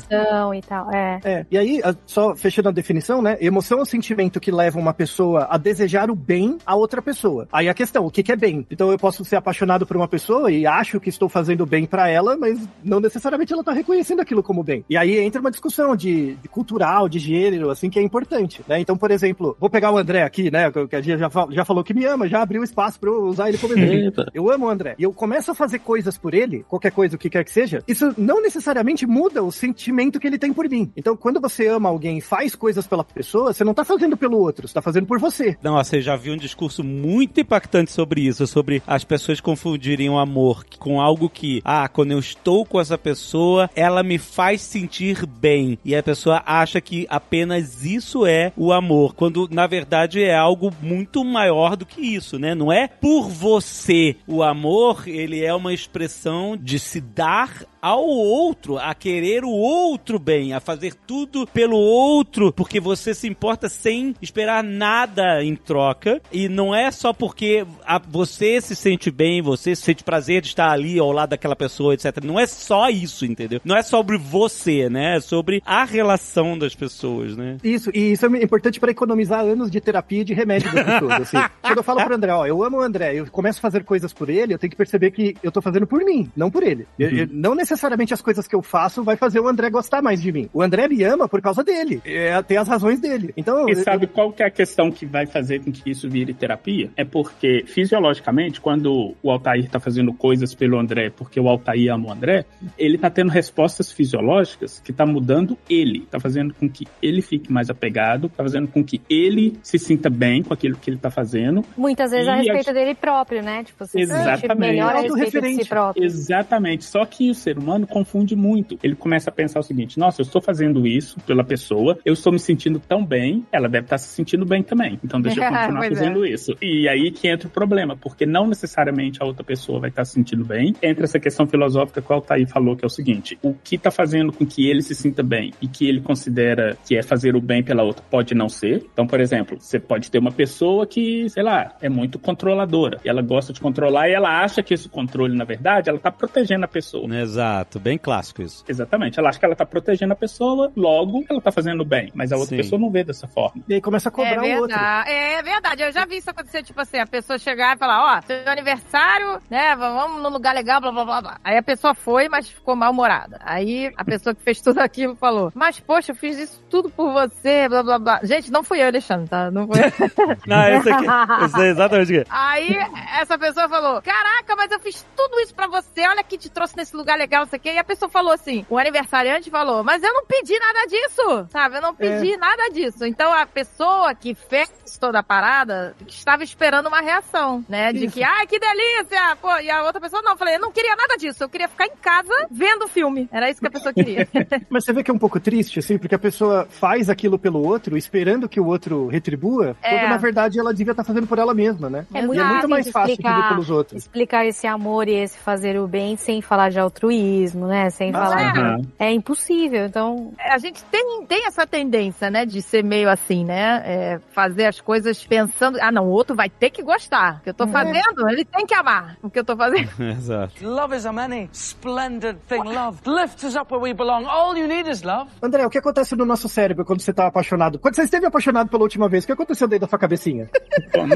e 0.56 0.62
tal. 0.62 0.92
É. 0.92 1.20
É, 1.24 1.46
e 1.50 1.58
aí, 1.58 1.82
só 2.06 2.36
fechando 2.36 2.70
a 2.70 2.72
definição, 2.72 3.22
né? 3.22 3.38
Emoção 3.40 3.80
é 3.80 3.82
um 3.82 3.86
sentimento 3.86 4.40
que 4.40 4.52
leva 4.52 4.80
uma 4.80 4.94
pessoa 4.94 5.48
a 5.50 5.58
desejar 5.58 6.10
o 6.10 6.16
bem 6.16 6.58
a 6.66 6.76
outra 6.76 7.02
pessoa. 7.02 7.48
Aí 7.52 7.70
a 7.70 7.74
questão, 7.74 8.06
o 8.06 8.12
que, 8.12 8.24
que 8.24 8.32
é 8.32 8.36
bem? 8.36 8.66
Então 8.70 8.92
eu 8.92 8.98
posso 8.98 9.24
ser 9.26 9.36
apaixonado 9.36 9.86
por 9.86 9.96
uma 9.96 10.08
pessoa 10.08 10.52
e 10.52 10.66
acho 10.66 11.00
que 11.00 11.10
estou 11.10 11.30
fazendo 11.30 11.66
bem 11.66 11.86
pra 11.86 12.10
ela, 12.10 12.38
mas 12.38 12.60
não 12.84 13.00
necessariamente 13.00 13.54
ela 13.54 13.64
tá 13.64 13.72
reconhecendo 13.72 14.22
aquilo 14.22 14.44
como 14.44 14.64
bem. 14.64 14.84
E 14.90 14.98
aí 14.98 15.20
entra 15.20 15.42
uma 15.42 15.52
discussão 15.52 15.96
de, 15.96 16.36
de 16.36 16.48
cultural, 16.50 17.08
de 17.08 17.20
gênero, 17.20 17.70
assim, 17.70 17.90
que 17.90 18.00
é 18.00 18.02
importante, 18.02 18.62
né? 18.68 18.80
Então, 18.80 18.98
por 18.98 19.12
exemplo, 19.12 19.56
vou 19.60 19.70
pegar 19.70 19.92
o 19.92 19.98
André 19.98 20.24
aqui, 20.24 20.50
né? 20.52 20.72
Que 20.72 20.96
a 20.96 21.02
gente 21.02 21.20
já, 21.20 21.30
já 21.50 21.66
falou 21.66 21.84
que 21.84 21.94
me 21.94 22.01
ama, 22.06 22.28
já 22.28 22.42
abriu 22.42 22.64
espaço 22.64 23.00
pra 23.00 23.10
eu 23.10 23.24
usar 23.24 23.50
ele 23.50 23.58
como 23.58 23.74
exemplo. 23.74 24.26
Eu 24.34 24.52
amo 24.52 24.66
o 24.66 24.70
André. 24.70 24.96
E 24.98 25.04
eu 25.04 25.14
começo 25.14 25.52
a 25.52 25.56
fazer 25.56 25.80
coisas 25.80 26.18
por 26.18 26.34
ele, 26.34 26.64
qualquer 26.68 26.92
coisa, 26.92 27.16
o 27.16 27.20
que 27.20 27.30
quer 27.30 27.44
que 27.44 27.52
seja, 27.52 27.84
isso 27.88 28.14
não 28.18 28.42
necessariamente 28.42 29.06
muda 29.06 29.44
o 29.44 29.52
sentimento 29.52 30.20
que 30.20 30.28
ele 30.28 30.38
tem 30.38 30.54
por 30.54 30.70
mim. 30.70 30.92
Então, 30.96 31.16
quando 31.16 31.40
você 31.40 31.68
ama 31.68 31.90
alguém 31.90 32.18
e 32.18 32.22
faz 32.22 32.56
coisas 32.56 32.88
pela 32.88 33.04
pessoa, 33.04 33.54
você 33.54 33.64
não 33.64 33.74
tá 33.74 33.84
fazendo 33.84 34.16
pelo 34.16 34.38
outro, 34.38 34.68
você 34.68 34.74
tá 34.74 34.82
fazendo 34.82 35.06
por 35.06 35.20
você. 35.20 35.58
Nossa, 35.62 35.98
eu 35.98 36.02
já 36.02 36.16
vi 36.16 36.32
um 36.32 36.38
discurso 36.38 36.84
muito 36.84 37.40
impactante 37.40 37.92
sobre 37.92 38.22
isso, 38.22 38.46
sobre 38.48 38.82
as 38.86 39.04
pessoas 39.04 39.42
confundirem 39.42 40.10
o 40.10 40.18
amor 40.18 40.64
com 40.80 41.02
algo 41.02 41.30
que, 41.30 41.62
ah, 41.64 41.88
quando 41.88 42.12
eu 42.12 42.20
estou 42.20 42.66
com 42.66 42.80
essa 42.80 42.98
pessoa, 42.98 43.70
ela 43.76 44.04
me 44.04 44.18
faz 44.18 44.62
sentir 44.62 45.26
bem. 45.26 45.78
E 45.84 45.96
a 45.96 46.04
pessoa 46.04 46.42
acha 46.46 46.80
que 46.80 47.06
apenas 47.10 47.84
isso 47.84 48.26
é 48.26 48.54
o 48.56 48.72
amor, 48.72 49.14
quando 49.16 49.48
na 49.52 49.68
verdade 49.68 50.22
é 50.22 50.36
algo 50.36 50.72
muito 50.82 51.24
maior 51.24 51.76
do 51.76 51.86
que 51.86 51.91
isso, 51.98 52.38
né? 52.40 52.54
Não 52.56 52.72
é 52.72 52.88
por 52.88 53.30
você. 53.30 54.16
O 54.28 54.44
amor, 54.44 55.04
ele 55.08 55.44
é 55.44 55.54
uma 55.54 55.74
expressão 55.74 56.58
de 56.58 56.80
se 56.80 57.00
dar 57.02 57.64
ao 57.82 58.06
outro, 58.06 58.78
a 58.78 58.94
querer 58.94 59.44
o 59.44 59.50
outro 59.50 60.20
bem, 60.20 60.54
a 60.54 60.60
fazer 60.60 60.94
tudo 61.08 61.48
pelo 61.48 61.78
outro, 61.78 62.54
porque 62.54 62.80
você 62.80 63.12
se 63.14 63.28
importa 63.28 63.68
sem 63.70 64.14
esperar 64.22 64.64
nada 64.64 65.44
em 65.44 65.56
troca. 65.56 66.22
E 66.32 66.48
não 66.48 66.76
é 66.76 66.92
só 66.92 67.12
porque 67.12 67.66
a- 67.84 68.00
você 68.08 68.62
se 68.62 68.76
sente 68.76 69.10
bem, 69.10 69.42
você 69.42 69.76
sente 69.76 70.04
prazer 70.04 70.42
de 70.42 70.50
estar 70.50 70.70
ali 70.70 71.00
ao 71.00 71.12
lado 71.12 71.30
daquela 71.30 71.56
pessoa, 71.56 71.96
etc. 71.96 72.24
Não 72.24 72.40
é 72.40 72.46
só 72.46 72.88
isso, 72.90 73.26
entendeu? 73.26 73.60
Não 73.66 73.76
é 73.76 73.82
sobre 73.82 74.16
você, 74.18 74.88
né? 74.88 75.18
É 75.18 75.20
sobre 75.20 75.62
a 75.66 75.84
relação 75.84 76.58
das 76.58 76.76
pessoas, 76.76 77.36
né? 77.36 77.58
Isso, 77.64 77.90
e 77.96 78.12
isso 78.12 78.26
é 78.28 78.44
importante 78.44 78.80
para 78.80 78.92
economizar 78.92 79.40
anos 79.44 79.72
de 79.72 79.82
terapia 79.82 80.22
e 80.22 80.24
de 80.24 80.34
remédio 80.36 80.72
das 80.72 80.86
pessoas. 80.86 81.12
Assim. 81.22 81.38
Quando 81.72 81.78
eu 81.78 81.84
falo 81.84 82.04
pro 82.04 82.16
André, 82.16 82.34
ó, 82.34 82.46
eu 82.46 82.64
amo 82.64 82.78
o 82.78 82.82
André, 82.82 83.16
eu 83.16 83.26
começo 83.28 83.60
a 83.60 83.62
fazer 83.62 83.84
coisas 83.84 84.12
por 84.14 84.30
ele, 84.30 84.54
eu 84.54 84.60
tenho 84.60 84.70
que 84.72 84.78
perceber 84.78 85.12
que 85.12 85.36
eu 85.42 85.52
tô 85.52 85.62
fazendo 85.62 85.88
por 85.88 86.04
mim, 86.04 86.30
não 86.36 86.52
por 86.52 86.64
ele. 86.64 86.86
Eu- 87.00 87.10
eu- 87.10 87.28
não 87.32 87.56
necessariamente 87.56 88.14
as 88.14 88.22
coisas 88.22 88.48
que 88.48 88.56
eu 88.56 88.62
faço 88.62 89.04
vai 89.04 89.16
fazer 89.16 89.40
o 89.40 89.48
André 89.48 89.70
gostar 89.70 90.02
mais 90.02 90.22
de 90.22 90.32
mim. 90.32 90.50
O 90.54 90.62
André 90.62 90.88
me 90.88 91.04
ama 91.04 91.28
por 91.28 91.42
causa 91.42 91.64
dele. 91.64 92.02
É, 92.06 92.42
tem 92.42 92.58
as 92.58 92.68
razões 92.68 93.00
dele. 93.00 93.34
Então, 93.38 93.68
E 93.70 93.72
eu- 93.72 93.84
sabe 93.84 94.08
qual 94.08 94.32
que 94.32 94.44
é 94.44 94.48
a 94.48 94.52
questão 94.52 94.92
que 94.92 95.06
vai 95.06 95.26
fazer 95.26 95.60
com 95.64 95.72
que 95.72 95.90
isso 95.90 96.10
vire 96.10 96.34
terapia? 96.34 96.90
É 96.98 97.06
porque, 97.06 97.64
fisiologicamente, 97.66 98.60
quando 98.60 99.16
o 99.22 99.32
Altair 99.32 99.70
tá 99.70 99.80
fazendo 99.80 100.14
coisas 100.14 100.54
pelo 100.54 100.80
André, 100.80 101.10
porque 101.10 101.40
o 101.40 101.48
Altair 101.48 101.94
ama 101.94 102.10
o 102.10 102.12
André, 102.12 102.46
ele 102.78 102.98
tá 102.98 103.10
tendo 103.10 103.30
respostas 103.30 103.92
fisiológicas 103.92 104.80
que 104.80 104.92
tá 104.94 105.06
mudando 105.06 105.58
ele. 105.70 106.08
Tá 106.10 106.20
fazendo 106.20 106.54
com 106.54 106.70
que 106.70 106.86
ele 107.02 107.22
fique 107.22 107.52
mais 107.52 107.70
apegado, 107.70 108.30
tá 108.30 108.44
fazendo 108.44 108.68
com 108.68 108.84
que 108.84 109.02
ele 109.10 109.58
se 109.62 109.78
sinta 109.78 110.10
bem 110.10 110.42
com 110.44 110.54
aquilo 110.54 110.76
que 110.78 110.90
ele 110.90 110.98
tá 110.98 111.10
fazendo. 111.10 111.61
Muitas 111.78 112.12
vezes 112.12 112.28
a 112.28 112.36
respeito 112.36 112.70
a- 112.70 112.74
dele 112.74 112.96
próprio, 112.96 113.42
né? 113.42 113.64
Tipo, 113.64 113.86
se 113.86 114.00
Exatamente. 114.00 114.60
melhor 114.60 114.96
a 114.96 115.02
respeito 115.02 115.42
de 115.42 115.56
si 115.56 115.70
próprio. 115.70 116.04
Exatamente. 116.04 116.86
Só 116.86 117.06
que 117.06 117.30
o 117.30 117.36
ser 117.36 117.58
humano 117.58 117.88
confunde 117.88 118.36
muito. 118.36 118.78
Ele 118.84 118.96
começa 118.96 119.30
a 119.30 119.34
pensar 119.34 119.60
o 119.60 119.64
seguinte: 119.64 120.00
nossa, 120.00 120.22
eu 120.22 120.26
estou 120.26 120.42
fazendo 120.42 120.86
isso 120.86 121.20
pela 121.22 121.44
pessoa, 121.44 121.98
eu 122.06 122.14
estou 122.14 122.32
me 122.32 122.40
sentindo 122.40 122.80
tão 122.80 123.06
bem, 123.06 123.46
ela 123.52 123.68
deve 123.68 123.86
estar 123.86 123.98
se 123.98 124.10
sentindo 124.10 124.46
bem 124.46 124.64
também. 124.64 125.00
Então 125.04 125.20
deixa 125.22 125.44
eu 125.44 125.50
continuar 125.52 125.86
é. 125.86 125.90
fazendo 125.90 126.26
isso. 126.26 126.56
E 126.62 126.88
aí 126.88 127.12
que 127.12 127.28
entra 127.28 127.48
o 127.48 127.52
problema, 127.52 127.96
porque 127.96 128.26
não 128.26 128.48
necessariamente 128.48 129.22
a 129.22 129.26
outra 129.26 129.44
pessoa 129.44 129.80
vai 129.80 129.90
estar 129.90 130.06
se 130.06 130.14
sentindo 130.14 130.46
bem. 130.46 130.74
Entra 130.82 131.04
essa 131.04 131.20
questão 131.20 131.48
filosófica 131.48 132.02
que 132.02 132.12
o 132.12 132.16
Altair 132.16 132.48
falou, 132.48 132.76
que 132.76 132.86
é 132.86 132.88
o 132.88 132.90
seguinte: 132.90 133.38
o 133.42 133.54
que 133.54 133.76
está 133.76 133.92
fazendo 133.92 134.32
com 134.32 134.46
que 134.46 134.70
ele 134.70 134.82
se 134.82 134.96
sinta 134.96 135.24
bem 135.24 135.52
e 135.62 135.68
que 135.68 135.88
ele 135.88 136.02
considera 136.02 136.78
que 136.86 136.96
é 136.96 137.04
fazer 137.04 137.36
o 137.36 137.42
bem 137.42 137.64
pela 137.64 137.84
outra 137.84 138.04
pode 138.10 138.34
não 138.34 138.50
ser. 138.50 138.86
Então, 138.92 139.06
por 139.08 139.20
exemplo, 139.20 139.58
você 139.60 139.80
pode 139.80 140.10
ter 140.10 140.20
uma 140.20 140.32
pessoa 140.32 140.86
que, 140.86 141.30
sei 141.30 141.44
lá, 141.44 141.51
é 141.82 141.90
muito 141.90 142.20
controladora. 142.20 143.00
E 143.04 143.10
ela 143.10 143.22
gosta 143.22 143.54
de 143.54 143.60
controlar 143.60 144.10
e 144.10 144.14
ela 144.14 144.44
acha 144.44 144.64
que 144.64 144.74
esse 144.74 144.90
controle, 144.90 145.36
na 145.36 145.44
verdade, 145.44 145.90
ela 145.90 146.00
tá 146.00 146.12
protegendo 146.12 146.66
a 146.66 146.68
pessoa. 146.68 147.08
Exato, 147.16 147.80
bem 147.80 147.98
clássico 147.98 148.42
isso. 148.42 148.64
Exatamente. 148.68 149.20
Ela 149.20 149.30
acha 149.30 149.40
que 149.40 149.46
ela 149.46 149.56
tá 149.56 149.66
protegendo 149.66 150.14
a 150.14 150.16
pessoa, 150.16 150.72
logo 150.76 151.26
ela 151.30 151.42
tá 151.42 151.52
fazendo 151.52 151.84
bem. 151.86 152.12
Mas 152.14 152.32
a 152.32 152.38
outra 152.38 152.56
Sim. 152.56 152.58
pessoa 152.58 152.80
não 152.80 152.90
vê 152.90 153.04
dessa 153.04 153.28
forma. 153.28 153.62
e 153.68 153.76
aí 153.76 153.82
começa 153.82 154.10
a 154.10 154.12
cobrar 154.12 154.46
é 154.46 154.56
o 154.56 154.62
outro. 154.62 154.78
é 154.78 155.42
verdade. 155.42 155.84
Eu 155.84 155.92
já 155.92 156.06
vi 156.06 156.18
isso 156.18 156.30
acontecer, 156.30 156.64
tipo 156.64 156.80
assim, 156.82 156.98
a 156.98 157.08
pessoa 157.08 157.38
chegar 157.38 157.76
e 157.76 157.80
falar, 157.80 158.18
ó, 158.18 158.22
seu 158.22 158.48
aniversário, 158.48 159.42
né, 159.50 159.76
vamos 159.76 160.22
num 160.22 160.30
lugar 160.30 160.54
legal, 160.54 160.80
blá, 160.82 160.92
blá, 160.92 161.06
blá, 161.06 161.22
blá. 161.22 161.38
Aí 161.44 161.58
a 161.58 161.64
pessoa 161.64 161.94
foi, 161.94 162.30
mas 162.30 162.50
ficou 162.50 162.76
mal-humorada. 162.76 163.40
Aí 163.44 163.92
a 163.98 164.06
pessoa 164.06 164.36
que 164.36 164.42
fez 164.42 164.62
tudo 164.62 164.80
aquilo 164.80 165.16
falou, 165.16 165.52
mas 165.54 165.80
poxa, 165.80 166.12
eu 166.12 166.16
fiz 166.16 166.38
isso 166.38 166.64
tudo 166.70 166.90
por 166.90 167.12
você, 167.12 167.68
blá, 167.68 167.84
blá, 167.84 168.00
blá. 168.00 168.20
Gente, 168.24 168.52
não 168.52 168.64
fui 168.64 168.82
eu, 168.82 168.88
Alexandre, 168.88 169.28
tá? 169.30 169.52
Não 169.52 169.68
foi 169.68 169.80
eu. 169.80 169.92
Não, 170.48 170.68
eu 170.68 170.82
sei, 170.82 170.94
que, 170.94 171.06
eu 171.42 171.50
sei 171.50 171.70
exatamente 171.70 172.14
o 172.18 172.24
que. 172.24 172.30
Aí 172.30 172.76
essa 173.20 173.38
pessoa 173.38 173.68
falou: 173.70 174.02
Caraca, 174.02 174.56
mas 174.56 174.72
eu 174.72 174.80
fiz 174.80 175.06
tudo 175.16 175.40
isso 175.42 175.54
pra 175.54 175.68
você, 175.68 176.08
olha 176.08 176.24
que 176.24 176.38
te 176.38 176.50
trouxe 176.50 176.76
nesse 176.78 176.96
lugar 176.96 177.18
legal, 177.18 177.42
não 177.42 177.50
sei 177.50 177.60
o 177.60 177.62
quê. 177.62 177.74
E 177.74 177.78
a 177.78 177.84
pessoa 177.84 178.10
falou 178.10 178.32
assim: 178.34 178.66
o 178.70 178.78
aniversariante 178.78 179.50
falou, 179.50 179.84
mas 179.84 180.02
eu 180.04 180.14
não 180.14 180.26
pedi 180.26 180.58
nada 180.60 180.86
disso, 180.88 181.48
sabe? 181.50 181.78
Eu 181.78 181.82
não 181.82 181.96
pedi 181.96 182.38
nada 182.38 182.70
disso. 182.70 183.06
Então 183.06 183.32
a 183.34 183.46
pessoa 183.46 184.14
que 184.16 184.34
fez 184.36 184.70
toda 185.00 185.20
a 185.20 185.24
parada 185.24 185.96
estava 186.08 186.44
esperando 186.44 186.88
uma 186.88 187.02
reação, 187.02 187.64
né? 187.68 187.92
De 187.92 188.06
Isso. 188.06 188.14
que, 188.14 188.24
ai, 188.24 188.46
que 188.46 188.60
delícia! 188.60 189.36
Pô, 189.42 189.58
e 189.58 189.70
a 189.70 189.84
outra 189.84 190.00
pessoa 190.02 190.22
não, 190.22 190.34
eu 190.34 190.38
falei, 190.38 190.56
eu 190.56 190.60
não 190.60 190.72
queria 190.72 190.96
nada 190.96 191.16
disso, 191.18 191.44
eu 191.44 191.50
queria 191.50 191.68
ficar 191.68 191.86
em 191.88 191.96
casa 192.02 192.32
vendo 192.52 192.86
o 192.86 192.88
filme. 192.88 193.28
Era 193.32 193.50
isso 193.50 193.60
que 193.60 193.68
a 193.68 193.72
pessoa 193.72 193.94
queria. 193.94 194.28
Mas 194.70 194.84
você 194.86 194.94
vê 194.94 195.04
que 195.04 195.10
é 195.10 195.14
um 195.14 195.18
pouco 195.20 195.40
triste, 195.40 195.80
assim, 195.80 195.98
porque 195.98 196.14
a 196.14 196.20
pessoa 196.20 196.68
faz 196.70 197.10
aquilo 197.10 197.40
pelo 197.40 197.66
outro, 197.66 197.98
esperando 197.98 198.48
que 198.48 198.60
o 198.60 198.66
outro 198.66 199.08
retribua, 199.08 199.76
É. 199.82 199.90
quando 199.98 200.10
na 200.10 200.18
verdade 200.18 200.60
ela 200.60 200.74
devia 200.74 200.92
estar 200.92 201.04
fazendo 201.04 201.26
por 201.32 201.40
ela 201.40 201.54
mesma, 201.54 201.90
né? 201.90 202.06
É 202.14 202.20
e 202.20 202.28
muito 202.28 202.42
é 202.42 202.44
muito 202.46 202.68
mais 202.68 202.90
fácil 202.92 203.12
explicar- 203.14 203.48
pelos 203.48 203.70
outros. 203.70 204.00
Explicar 204.04 204.46
esse 204.46 204.68
amor 204.68 205.08
e 205.08 205.14
esse 205.14 205.38
fazer 205.40 205.80
o 205.80 205.88
bem 205.88 206.18
sem 206.18 206.42
falar 206.42 206.70
de 206.70 206.78
altruísmo, 206.78 207.68
né? 207.68 207.90
Sem 207.90 208.10
Ah, 208.10 208.14
falar. 208.14 208.58
Aham. 208.58 208.82
É 209.00 209.14
impossível. 209.14 209.86
Então, 209.86 210.34
a 210.38 210.58
gente 210.58 210.84
tem, 210.92 211.26
tem 211.26 211.48
essa 211.48 211.66
tendência, 211.66 212.30
né, 212.30 212.46
de 212.46 212.62
ser 212.62 212.84
meio 212.84 213.10
assim, 213.10 213.46
né? 213.46 213.82
É, 213.86 214.20
fazer 214.34 214.66
as 214.66 214.82
coisas 214.82 215.26
pensando, 215.26 215.78
ah, 215.82 215.90
não, 215.90 216.08
o 216.08 216.10
outro 216.10 216.36
vai 216.36 216.50
ter 216.50 216.70
que 216.70 216.84
gostar. 216.84 217.38
O 217.40 217.44
que 217.44 217.50
eu 217.52 217.54
tô 217.54 217.66
fazendo, 217.68 218.28
ele 218.30 218.44
tem 218.44 218.66
que 218.66 218.74
amar 218.74 219.16
o 219.24 219.30
que 219.30 219.40
eu 219.40 219.46
tô 219.46 219.56
fazendo. 219.56 219.90
Exato. 220.04 220.54
Love 220.68 220.98
is 220.98 221.06
a 221.06 221.14
many 221.14 221.50
splendid 221.54 222.36
thing. 222.50 222.64
Love 222.64 223.00
lifts 223.08 223.44
us 223.46 223.56
up 223.56 223.72
where 223.74 223.82
we 223.82 223.94
belong. 223.94 224.26
All 224.28 224.58
you 224.58 224.68
need 224.68 224.90
is 224.90 225.02
love. 225.02 225.30
André, 225.42 225.66
o 225.66 225.70
que 225.70 225.78
acontece 225.78 226.14
no 226.14 226.26
nosso 226.26 226.50
cérebro 226.50 226.84
quando 226.84 227.00
você 227.00 227.14
tá 227.14 227.28
apaixonado? 227.28 227.80
Quando 227.80 227.96
você 227.96 228.04
esteve 228.04 228.26
apaixonado 228.26 228.70
pela 228.70 228.84
última 228.84 229.08
vez, 229.08 229.24
o 229.24 229.28
que 229.28 229.34
aconteceu 229.34 229.66
dentro 229.68 229.86
da 229.86 229.90
sua 229.90 229.98
cabecinha? 230.00 230.50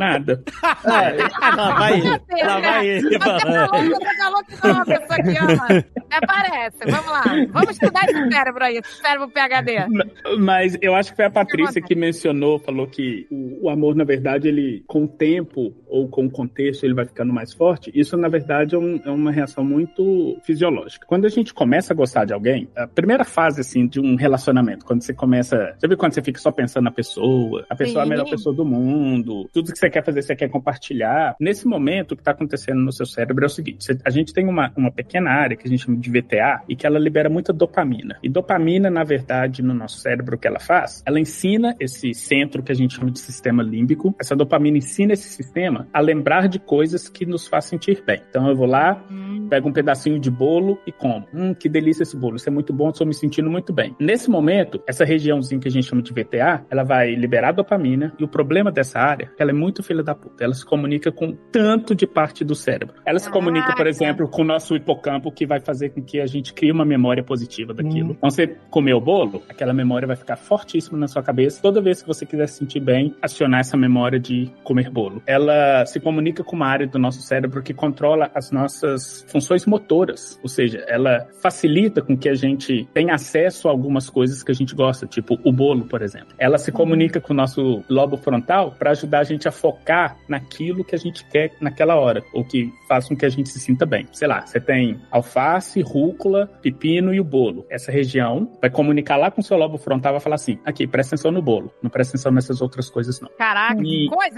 Nada. 0.05 0.43
Lá 0.85 1.73
vai 1.75 1.99
ele. 1.99 2.09
Lá 2.43 2.59
vai 2.59 2.87
ele. 2.87 3.01
Você 3.09 3.19
falou, 3.19 3.39
você 3.39 4.15
falou 4.17 4.43
que 4.43 4.55
não 4.55 4.69
é 4.69 4.73
uma 4.73 4.85
pessoa 4.85 5.23
que 5.23 5.37
ama. 5.37 5.85
Até 6.11 6.27
parece. 6.27 6.77
Vamos 6.85 7.11
lá. 7.11 7.23
Vamos 7.51 7.69
estudar 7.71 8.03
esse 8.05 8.29
cérebro 8.31 8.63
aí, 8.63 8.77
esse 8.77 9.01
cérebro 9.01 9.29
PHD. 9.29 10.37
Mas 10.39 10.77
eu 10.81 10.95
acho 10.95 11.11
que 11.11 11.15
foi 11.15 11.25
a 11.25 11.29
Patrícia 11.31 11.81
que 11.81 11.95
mencionou, 11.95 12.59
falou 12.59 12.87
que 12.87 13.27
o, 13.31 13.65
o 13.65 13.69
amor, 13.69 13.95
na 13.95 14.03
verdade, 14.03 14.47
ele, 14.47 14.83
com 14.87 15.03
o 15.03 15.07
tempo 15.07 15.73
ou 15.87 16.07
com 16.07 16.25
o 16.25 16.29
contexto, 16.31 16.83
ele 16.83 16.93
vai 16.93 17.05
ficando 17.05 17.33
mais 17.33 17.53
forte. 17.53 17.91
Isso, 17.93 18.15
na 18.17 18.27
verdade, 18.27 18.75
é, 18.75 18.77
um- 18.77 19.01
é 19.05 19.09
uma 19.09 19.31
reação 19.31 19.63
muito 19.63 20.37
fisiológica. 20.43 21.05
Quando 21.07 21.25
a 21.25 21.29
gente 21.29 21.53
começa 21.53 21.93
a 21.93 21.95
gostar 21.95 22.25
de 22.25 22.33
alguém, 22.33 22.69
a 22.75 22.87
primeira 22.87 23.23
fase, 23.23 23.61
assim, 23.61 23.87
de 23.87 23.99
um 23.99 24.15
relacionamento, 24.15 24.85
quando 24.85 25.01
você 25.03 25.13
começa. 25.13 25.55
Já 25.81 25.87
viu 25.87 25.97
quando 25.97 26.13
você 26.13 26.21
fica 26.21 26.39
só 26.39 26.51
pensando 26.51 26.83
na 26.85 26.91
pessoa? 26.91 27.65
A 27.69 27.75
pessoa 27.75 27.99
é 27.99 28.01
a 28.01 28.05
Sim. 28.05 28.09
melhor 28.09 28.29
pessoa 28.29 28.55
do 28.55 28.65
mundo, 28.65 29.49
tudo 29.53 29.71
que 29.71 29.77
você 29.79 29.89
quer 29.95 30.03
fazer, 30.03 30.21
você 30.21 30.35
quer 30.35 30.49
compartilhar. 30.49 31.35
Nesse 31.39 31.67
momento, 31.67 32.11
o 32.11 32.15
que 32.15 32.21
está 32.21 32.31
acontecendo 32.31 32.81
no 32.81 32.91
seu 32.91 33.05
cérebro 33.05 33.45
é 33.45 33.47
o 33.47 33.49
seguinte: 33.49 33.87
a 34.03 34.09
gente 34.09 34.33
tem 34.33 34.47
uma, 34.47 34.71
uma 34.75 34.91
pequena 34.91 35.31
área 35.31 35.55
que 35.55 35.67
a 35.67 35.69
gente 35.69 35.85
chama 35.85 35.97
de 35.97 36.09
VTA 36.09 36.63
e 36.67 36.75
que 36.75 36.85
ela 36.85 36.99
libera 36.99 37.29
muita 37.29 37.53
dopamina. 37.53 38.17
E 38.21 38.29
dopamina, 38.29 38.89
na 38.89 39.03
verdade, 39.03 39.61
no 39.61 39.73
nosso 39.73 39.99
cérebro, 39.99 40.35
o 40.35 40.37
que 40.37 40.47
ela 40.47 40.59
faz? 40.59 41.01
Ela 41.05 41.19
ensina 41.19 41.75
esse 41.79 42.13
centro 42.13 42.61
que 42.61 42.71
a 42.71 42.75
gente 42.75 42.95
chama 42.95 43.11
de 43.11 43.19
sistema 43.19 43.63
límbico. 43.63 44.13
Essa 44.19 44.35
dopamina 44.35 44.77
ensina 44.77 45.13
esse 45.13 45.29
sistema 45.29 45.87
a 45.93 46.01
lembrar 46.01 46.47
de 46.47 46.59
coisas 46.59 47.07
que 47.07 47.25
nos 47.25 47.47
faz 47.47 47.65
sentir 47.65 48.03
bem. 48.05 48.21
Então 48.29 48.47
eu 48.49 48.55
vou 48.55 48.67
lá, 48.67 49.01
pego 49.49 49.69
um 49.69 49.73
pedacinho 49.73 50.19
de 50.19 50.29
bolo 50.29 50.77
e 50.85 50.91
como. 50.91 51.25
Hum, 51.33 51.53
que 51.53 51.69
delícia 51.69 52.03
esse 52.03 52.17
bolo. 52.17 52.35
Isso 52.35 52.49
é 52.49 52.51
muito 52.51 52.73
bom, 52.73 52.89
estou 52.89 53.07
me 53.07 53.13
sentindo 53.13 53.49
muito 53.49 53.71
bem. 53.71 53.95
Nesse 53.99 54.29
momento, 54.29 54.81
essa 54.87 55.05
regiãozinha 55.05 55.61
que 55.61 55.67
a 55.67 55.71
gente 55.71 55.87
chama 55.87 56.01
de 56.01 56.11
VTA, 56.11 56.65
ela 56.69 56.83
vai 56.83 57.15
liberar 57.15 57.53
dopamina 57.53 58.13
e 58.19 58.23
o 58.23 58.27
problema 58.27 58.71
dessa 58.71 58.99
área, 58.99 59.25
é 59.25 59.35
que 59.35 59.41
ela 59.41 59.51
é 59.51 59.53
muito 59.53 59.83
filha 59.85 60.03
da 60.03 60.15
puta. 60.15 60.43
Ela 60.43 60.53
se 60.53 60.65
comunica 60.65 61.11
com 61.11 61.33
tanto 61.51 61.95
de 61.95 62.07
parte 62.07 62.43
do 62.43 62.55
cérebro. 62.55 62.95
Ela 63.05 63.19
se 63.19 63.29
comunica, 63.29 63.67
por 63.67 63.77
Caraca. 63.77 63.89
exemplo, 63.89 64.27
com 64.27 64.41
o 64.41 64.45
nosso 64.45 64.75
hipocampo, 64.75 65.31
que 65.31 65.45
vai 65.45 65.59
fazer 65.59 65.89
com 65.89 66.01
que 66.01 66.19
a 66.19 66.25
gente 66.25 66.53
crie 66.53 66.71
uma 66.71 66.85
memória 66.85 67.23
positiva 67.23 67.73
daquilo. 67.73 68.11
Hum. 68.11 68.17
Quando 68.19 68.31
você 68.33 68.47
comer 68.69 68.93
o 68.93 69.01
bolo, 69.01 69.43
aquela 69.49 69.73
memória 69.73 70.07
vai 70.07 70.15
ficar 70.15 70.35
fortíssima 70.35 70.97
na 70.97 71.07
sua 71.07 71.21
cabeça. 71.21 71.61
Toda 71.61 71.81
vez 71.81 72.01
que 72.01 72.07
você 72.07 72.25
quiser 72.25 72.47
se 72.47 72.59
sentir 72.59 72.79
bem, 72.79 73.15
acionar 73.21 73.59
essa 73.59 73.77
memória 73.77 74.19
de 74.19 74.51
comer 74.63 74.89
bolo. 74.89 75.21
Ela 75.25 75.85
se 75.85 75.99
comunica 75.99 76.43
com 76.43 76.55
uma 76.55 76.67
área 76.67 76.87
do 76.87 76.97
nosso 76.97 77.21
cérebro 77.21 77.61
que 77.61 77.73
controla 77.73 78.31
as 78.33 78.51
nossas 78.51 79.25
funções 79.27 79.65
motoras. 79.65 80.39
Ou 80.41 80.49
seja, 80.49 80.83
ela 80.87 81.27
facilita 81.41 82.01
com 82.01 82.17
que 82.17 82.29
a 82.29 82.33
gente 82.33 82.87
tenha 82.93 83.13
acesso 83.13 83.67
a 83.67 83.71
algumas 83.71 84.09
coisas 84.09 84.43
que 84.43 84.51
a 84.51 84.55
gente 84.55 84.75
gosta, 84.75 85.05
tipo 85.05 85.39
o 85.43 85.51
bolo, 85.51 85.85
por 85.85 86.01
exemplo. 86.01 86.35
Ela 86.37 86.57
se 86.57 86.71
comunica 86.71 87.19
com 87.19 87.33
o 87.33 87.35
nosso 87.35 87.83
lobo 87.89 88.17
frontal 88.17 88.71
para 88.77 88.91
ajudar 88.91 89.19
a 89.19 89.23
gente 89.23 89.47
a 89.47 89.51
focar 89.65 90.15
naquilo 90.27 90.83
que 90.85 90.93
a 90.93 90.97
gente 90.97 91.25
quer 91.25 91.53
naquela 91.59 91.95
hora, 91.95 92.23
ou 92.31 92.43
que 92.45 92.71
faz 92.87 93.07
com 93.07 93.15
que 93.15 93.25
a 93.25 93.29
gente 93.29 93.49
se 93.49 93.59
sinta 93.59 93.83
bem. 93.83 94.05
Sei 94.11 94.27
lá, 94.27 94.45
você 94.45 94.59
tem 94.59 95.01
alface, 95.09 95.81
rúcula, 95.81 96.45
pepino 96.61 97.11
e 97.11 97.19
o 97.19 97.23
bolo. 97.23 97.65
Essa 97.67 97.91
região 97.91 98.51
vai 98.61 98.69
comunicar 98.69 99.17
lá 99.17 99.31
com 99.31 99.41
o 99.41 99.43
seu 99.43 99.57
lobo 99.57 99.79
frontal 99.79 100.11
e 100.11 100.13
vai 100.13 100.19
falar 100.21 100.35
assim: 100.35 100.59
aqui, 100.63 100.85
presta 100.85 101.15
atenção 101.15 101.31
no 101.31 101.41
bolo, 101.41 101.71
não 101.81 101.89
presta 101.89 102.11
atenção 102.15 102.31
nessas 102.31 102.61
outras 102.61 102.89
coisas, 102.91 103.19
não. 103.19 103.29
Caraca, 103.37 103.81
E- 103.81 104.07
que 104.07 104.09
coisa! 104.09 104.35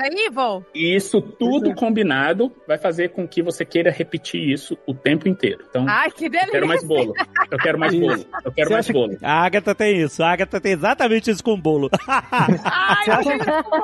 E 0.73 0.95
isso 0.95 1.21
tudo 1.21 1.73
combinado 1.75 2.49
vai 2.67 2.77
fazer 2.77 3.09
com 3.09 3.27
que 3.27 3.41
você 3.41 3.65
queira 3.65 3.91
repetir 3.91 4.41
isso 4.49 4.77
o 4.87 4.93
tempo 4.93 5.27
inteiro. 5.27 5.65
Então, 5.69 5.85
Ai, 5.89 6.09
que 6.11 6.25
eu 6.25 6.29
delícia! 6.29 6.51
quero 6.51 6.67
mais 6.67 6.83
bolo, 6.83 7.13
eu 7.51 7.57
quero 7.57 7.77
mais 7.79 7.93
bolo, 7.93 8.25
eu 8.45 8.51
quero 8.53 8.67
Você 8.69 8.73
mais 8.73 8.89
bolo. 8.89 9.17
A 9.21 9.43
Agatha 9.45 9.75
tem 9.75 10.01
isso. 10.01 10.23
A 10.23 10.31
Agatha 10.31 10.61
tem 10.61 10.71
exatamente 10.73 11.29
isso 11.31 11.43
com 11.43 11.53
o 11.53 11.57
bolo. 11.57 11.89
Ai, 12.07 13.03
Você 13.05 13.11
acha- 13.11 13.29
eu 13.31 13.35
esse 13.37 13.45
bolo. 13.69 13.83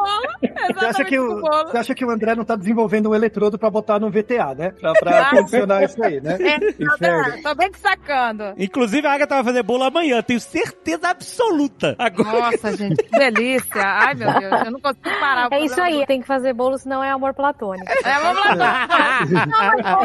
Você 0.80 0.86
acha, 0.86 1.06
que 1.06 1.16
Exatamente 1.16 1.33
o, 1.36 1.68
você 1.72 1.78
acha 1.78 1.96
que 1.96 2.06
o 2.06 2.10
André 2.10 2.36
não 2.36 2.44
tá 2.46 2.56
desenvolvendo 2.56 3.10
um 3.10 3.16
eletrodo 3.16 3.58
pra 3.58 3.70
botar 3.70 4.00
no 4.00 4.10
VTA, 4.10 4.54
né? 4.56 4.72
Pra, 4.72 4.94
pra 4.94 5.20
Ah. 5.22 5.30
condicionar 5.32 5.84
isso 5.84 6.04
aí, 6.04 6.20
né? 6.22 6.38
É, 6.40 6.84
Inferno. 6.84 7.42
tô 7.44 7.56
bem 7.56 7.72
te 7.72 7.80
sacando. 7.80 8.54
Inclusive, 8.58 9.08
a 9.08 9.14
Agatha 9.14 9.36
vai 9.36 9.44
fazer 9.44 9.64
bolo 9.64 9.84
amanhã, 9.84 10.22
tenho 10.22 10.40
certeza 10.40 11.10
absoluta. 11.10 11.96
Agora. 11.98 12.52
Nossa, 12.52 12.76
gente, 12.76 13.04
que 13.04 13.18
delícia. 13.18 13.82
Ai, 13.84 14.14
meu 14.16 14.32
Deus, 14.40 14.66
eu 14.66 14.72
não 14.72 14.80
consigo 14.80 15.20
parar. 15.20 15.48
É 15.52 15.60
isso 15.64 15.82
aí, 15.82 16.06
tem 16.06 16.22
que 16.22 16.28
fazer 16.28 16.54
bolo, 16.54 16.78
senão 16.78 17.04
é 17.04 17.10
amor 17.12 17.34
platônico. 17.34 17.86
É. 17.92 18.14
Não, 18.24 18.34
mas, 18.34 18.58
caraca, 19.50 20.00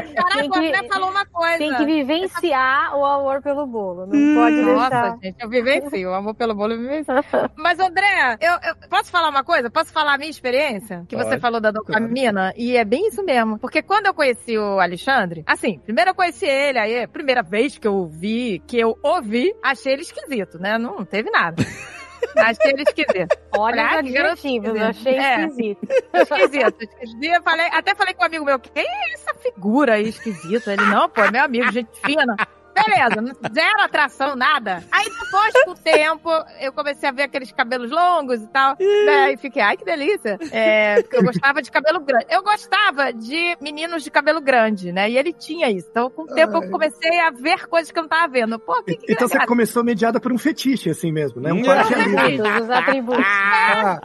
o 0.46 0.50
que- 0.50 0.58
André 0.58 0.88
falou 0.88 1.10
uma 1.10 1.26
coisa. 1.26 1.58
Tem 1.58 1.74
que 1.74 1.84
vivenciar 1.84 2.96
o 2.96 3.04
amor 3.04 3.42
pelo 3.42 3.66
bolo. 3.66 4.06
Não 4.06 4.34
pode 4.34 4.56
Nossa, 4.62 4.88
deixar. 4.90 5.18
gente, 5.22 5.36
eu 5.40 5.48
vivencio. 5.48 6.10
O 6.10 6.14
amor 6.14 6.34
pelo 6.34 6.54
bolo 6.54 6.72
eu 6.74 6.78
vivencio. 6.78 7.14
Mas, 7.56 7.78
André, 7.78 8.36
eu, 8.40 8.52
eu- 8.52 8.88
posso 8.88 9.10
falar 9.10 9.28
uma 9.28 9.44
coisa? 9.44 9.70
Posso 9.70 9.92
falar 9.92 10.14
a 10.14 10.18
minha 10.18 10.30
experiência? 10.30 11.04
Que 11.08 11.16
você 11.24 11.38
falou 11.38 11.60
da 11.60 11.70
dopamina? 11.70 12.52
E 12.56 12.76
é 12.76 12.84
bem 12.84 13.08
isso 13.08 13.22
mesmo. 13.24 13.58
Porque 13.58 13.82
quando 13.82 14.06
eu 14.06 14.14
conheci 14.14 14.56
o 14.58 14.80
Alexandre, 14.80 15.42
assim, 15.46 15.78
primeiro 15.80 16.10
eu 16.10 16.14
conheci 16.14 16.46
ele, 16.46 16.78
aí, 16.78 17.06
primeira 17.06 17.42
vez 17.42 17.78
que 17.78 17.86
eu 17.86 18.06
vi, 18.06 18.62
que 18.66 18.78
eu 18.78 18.98
ouvi, 19.02 19.54
achei 19.62 19.92
ele 19.92 20.02
esquisito, 20.02 20.58
né? 20.58 20.78
Não 20.78 21.04
teve 21.04 21.30
nada. 21.30 21.62
achei 22.36 22.72
ele 22.72 22.82
esquisito. 22.82 23.36
Olha 23.56 23.82
os 24.02 24.12
garoto 24.12 24.30
adjetivos, 24.30 24.68
eu 24.68 24.84
achei 24.86 25.14
É. 25.14 25.44
esquisito. 25.46 25.88
Esquisito, 26.14 26.82
esquisito. 26.82 27.34
Eu 27.34 27.42
falei, 27.42 27.66
até 27.72 27.94
falei 27.94 28.14
com 28.14 28.22
um 28.22 28.26
amigo 28.26 28.44
meu, 28.44 28.58
quem 28.58 28.84
é 28.84 29.14
essa 29.14 29.34
figura 29.34 29.94
aí 29.94 30.08
esquisita? 30.08 30.72
Ele, 30.72 30.84
não, 30.86 31.08
pô, 31.08 31.22
é 31.22 31.30
meu 31.30 31.44
amigo, 31.44 31.70
gente 31.72 31.88
fina. 32.04 32.36
Beleza, 32.86 33.20
não- 33.20 33.52
zero 33.52 33.80
atração, 33.80 34.36
nada. 34.36 34.82
Aí 34.90 35.04
depois, 35.04 35.64
com 35.64 35.70
o 35.72 35.74
tempo, 35.74 36.30
eu 36.60 36.72
comecei 36.72 37.08
a 37.08 37.12
ver 37.12 37.22
aqueles 37.24 37.50
cabelos 37.52 37.90
longos 37.90 38.40
e 38.42 38.46
tal. 38.48 38.76
Daí 38.76 39.36
fiquei, 39.36 39.62
ai 39.62 39.76
que 39.76 39.84
delícia. 39.84 40.38
É, 40.52 41.00
porque 41.02 41.16
eu 41.16 41.24
gostava 41.24 41.60
de 41.62 41.70
cabelo 41.70 42.00
grande. 42.00 42.26
Eu 42.30 42.42
gostava 42.42 43.12
de 43.12 43.56
meninos 43.60 44.02
de 44.02 44.10
cabelo 44.10 44.40
grande, 44.40 44.92
né? 44.92 45.10
E 45.10 45.16
ele 45.18 45.32
tinha 45.32 45.70
isso. 45.70 45.88
Então, 45.90 46.10
com 46.10 46.22
o 46.22 46.26
tempo, 46.26 46.56
eu 46.62 46.70
comecei 46.70 47.18
a 47.20 47.30
ver 47.30 47.66
coisas 47.66 47.90
que 47.90 47.98
eu 47.98 48.02
não 48.02 48.08
tava 48.08 48.28
vendo. 48.28 48.58
Pô, 48.58 48.82
que, 48.82 48.96
que 48.96 49.12
Então 49.12 49.26
você 49.28 49.34
engraçado. 49.34 49.48
começou 49.48 49.84
mediada 49.84 50.20
por 50.20 50.32
um 50.32 50.38
fetiche, 50.38 50.90
assim 50.90 51.10
mesmo, 51.12 51.40
né? 51.40 51.52
Um. 51.52 51.62
Todos 51.62 52.64
os 52.64 52.70
atributos. 52.70 53.24
Ah, 53.70 54.00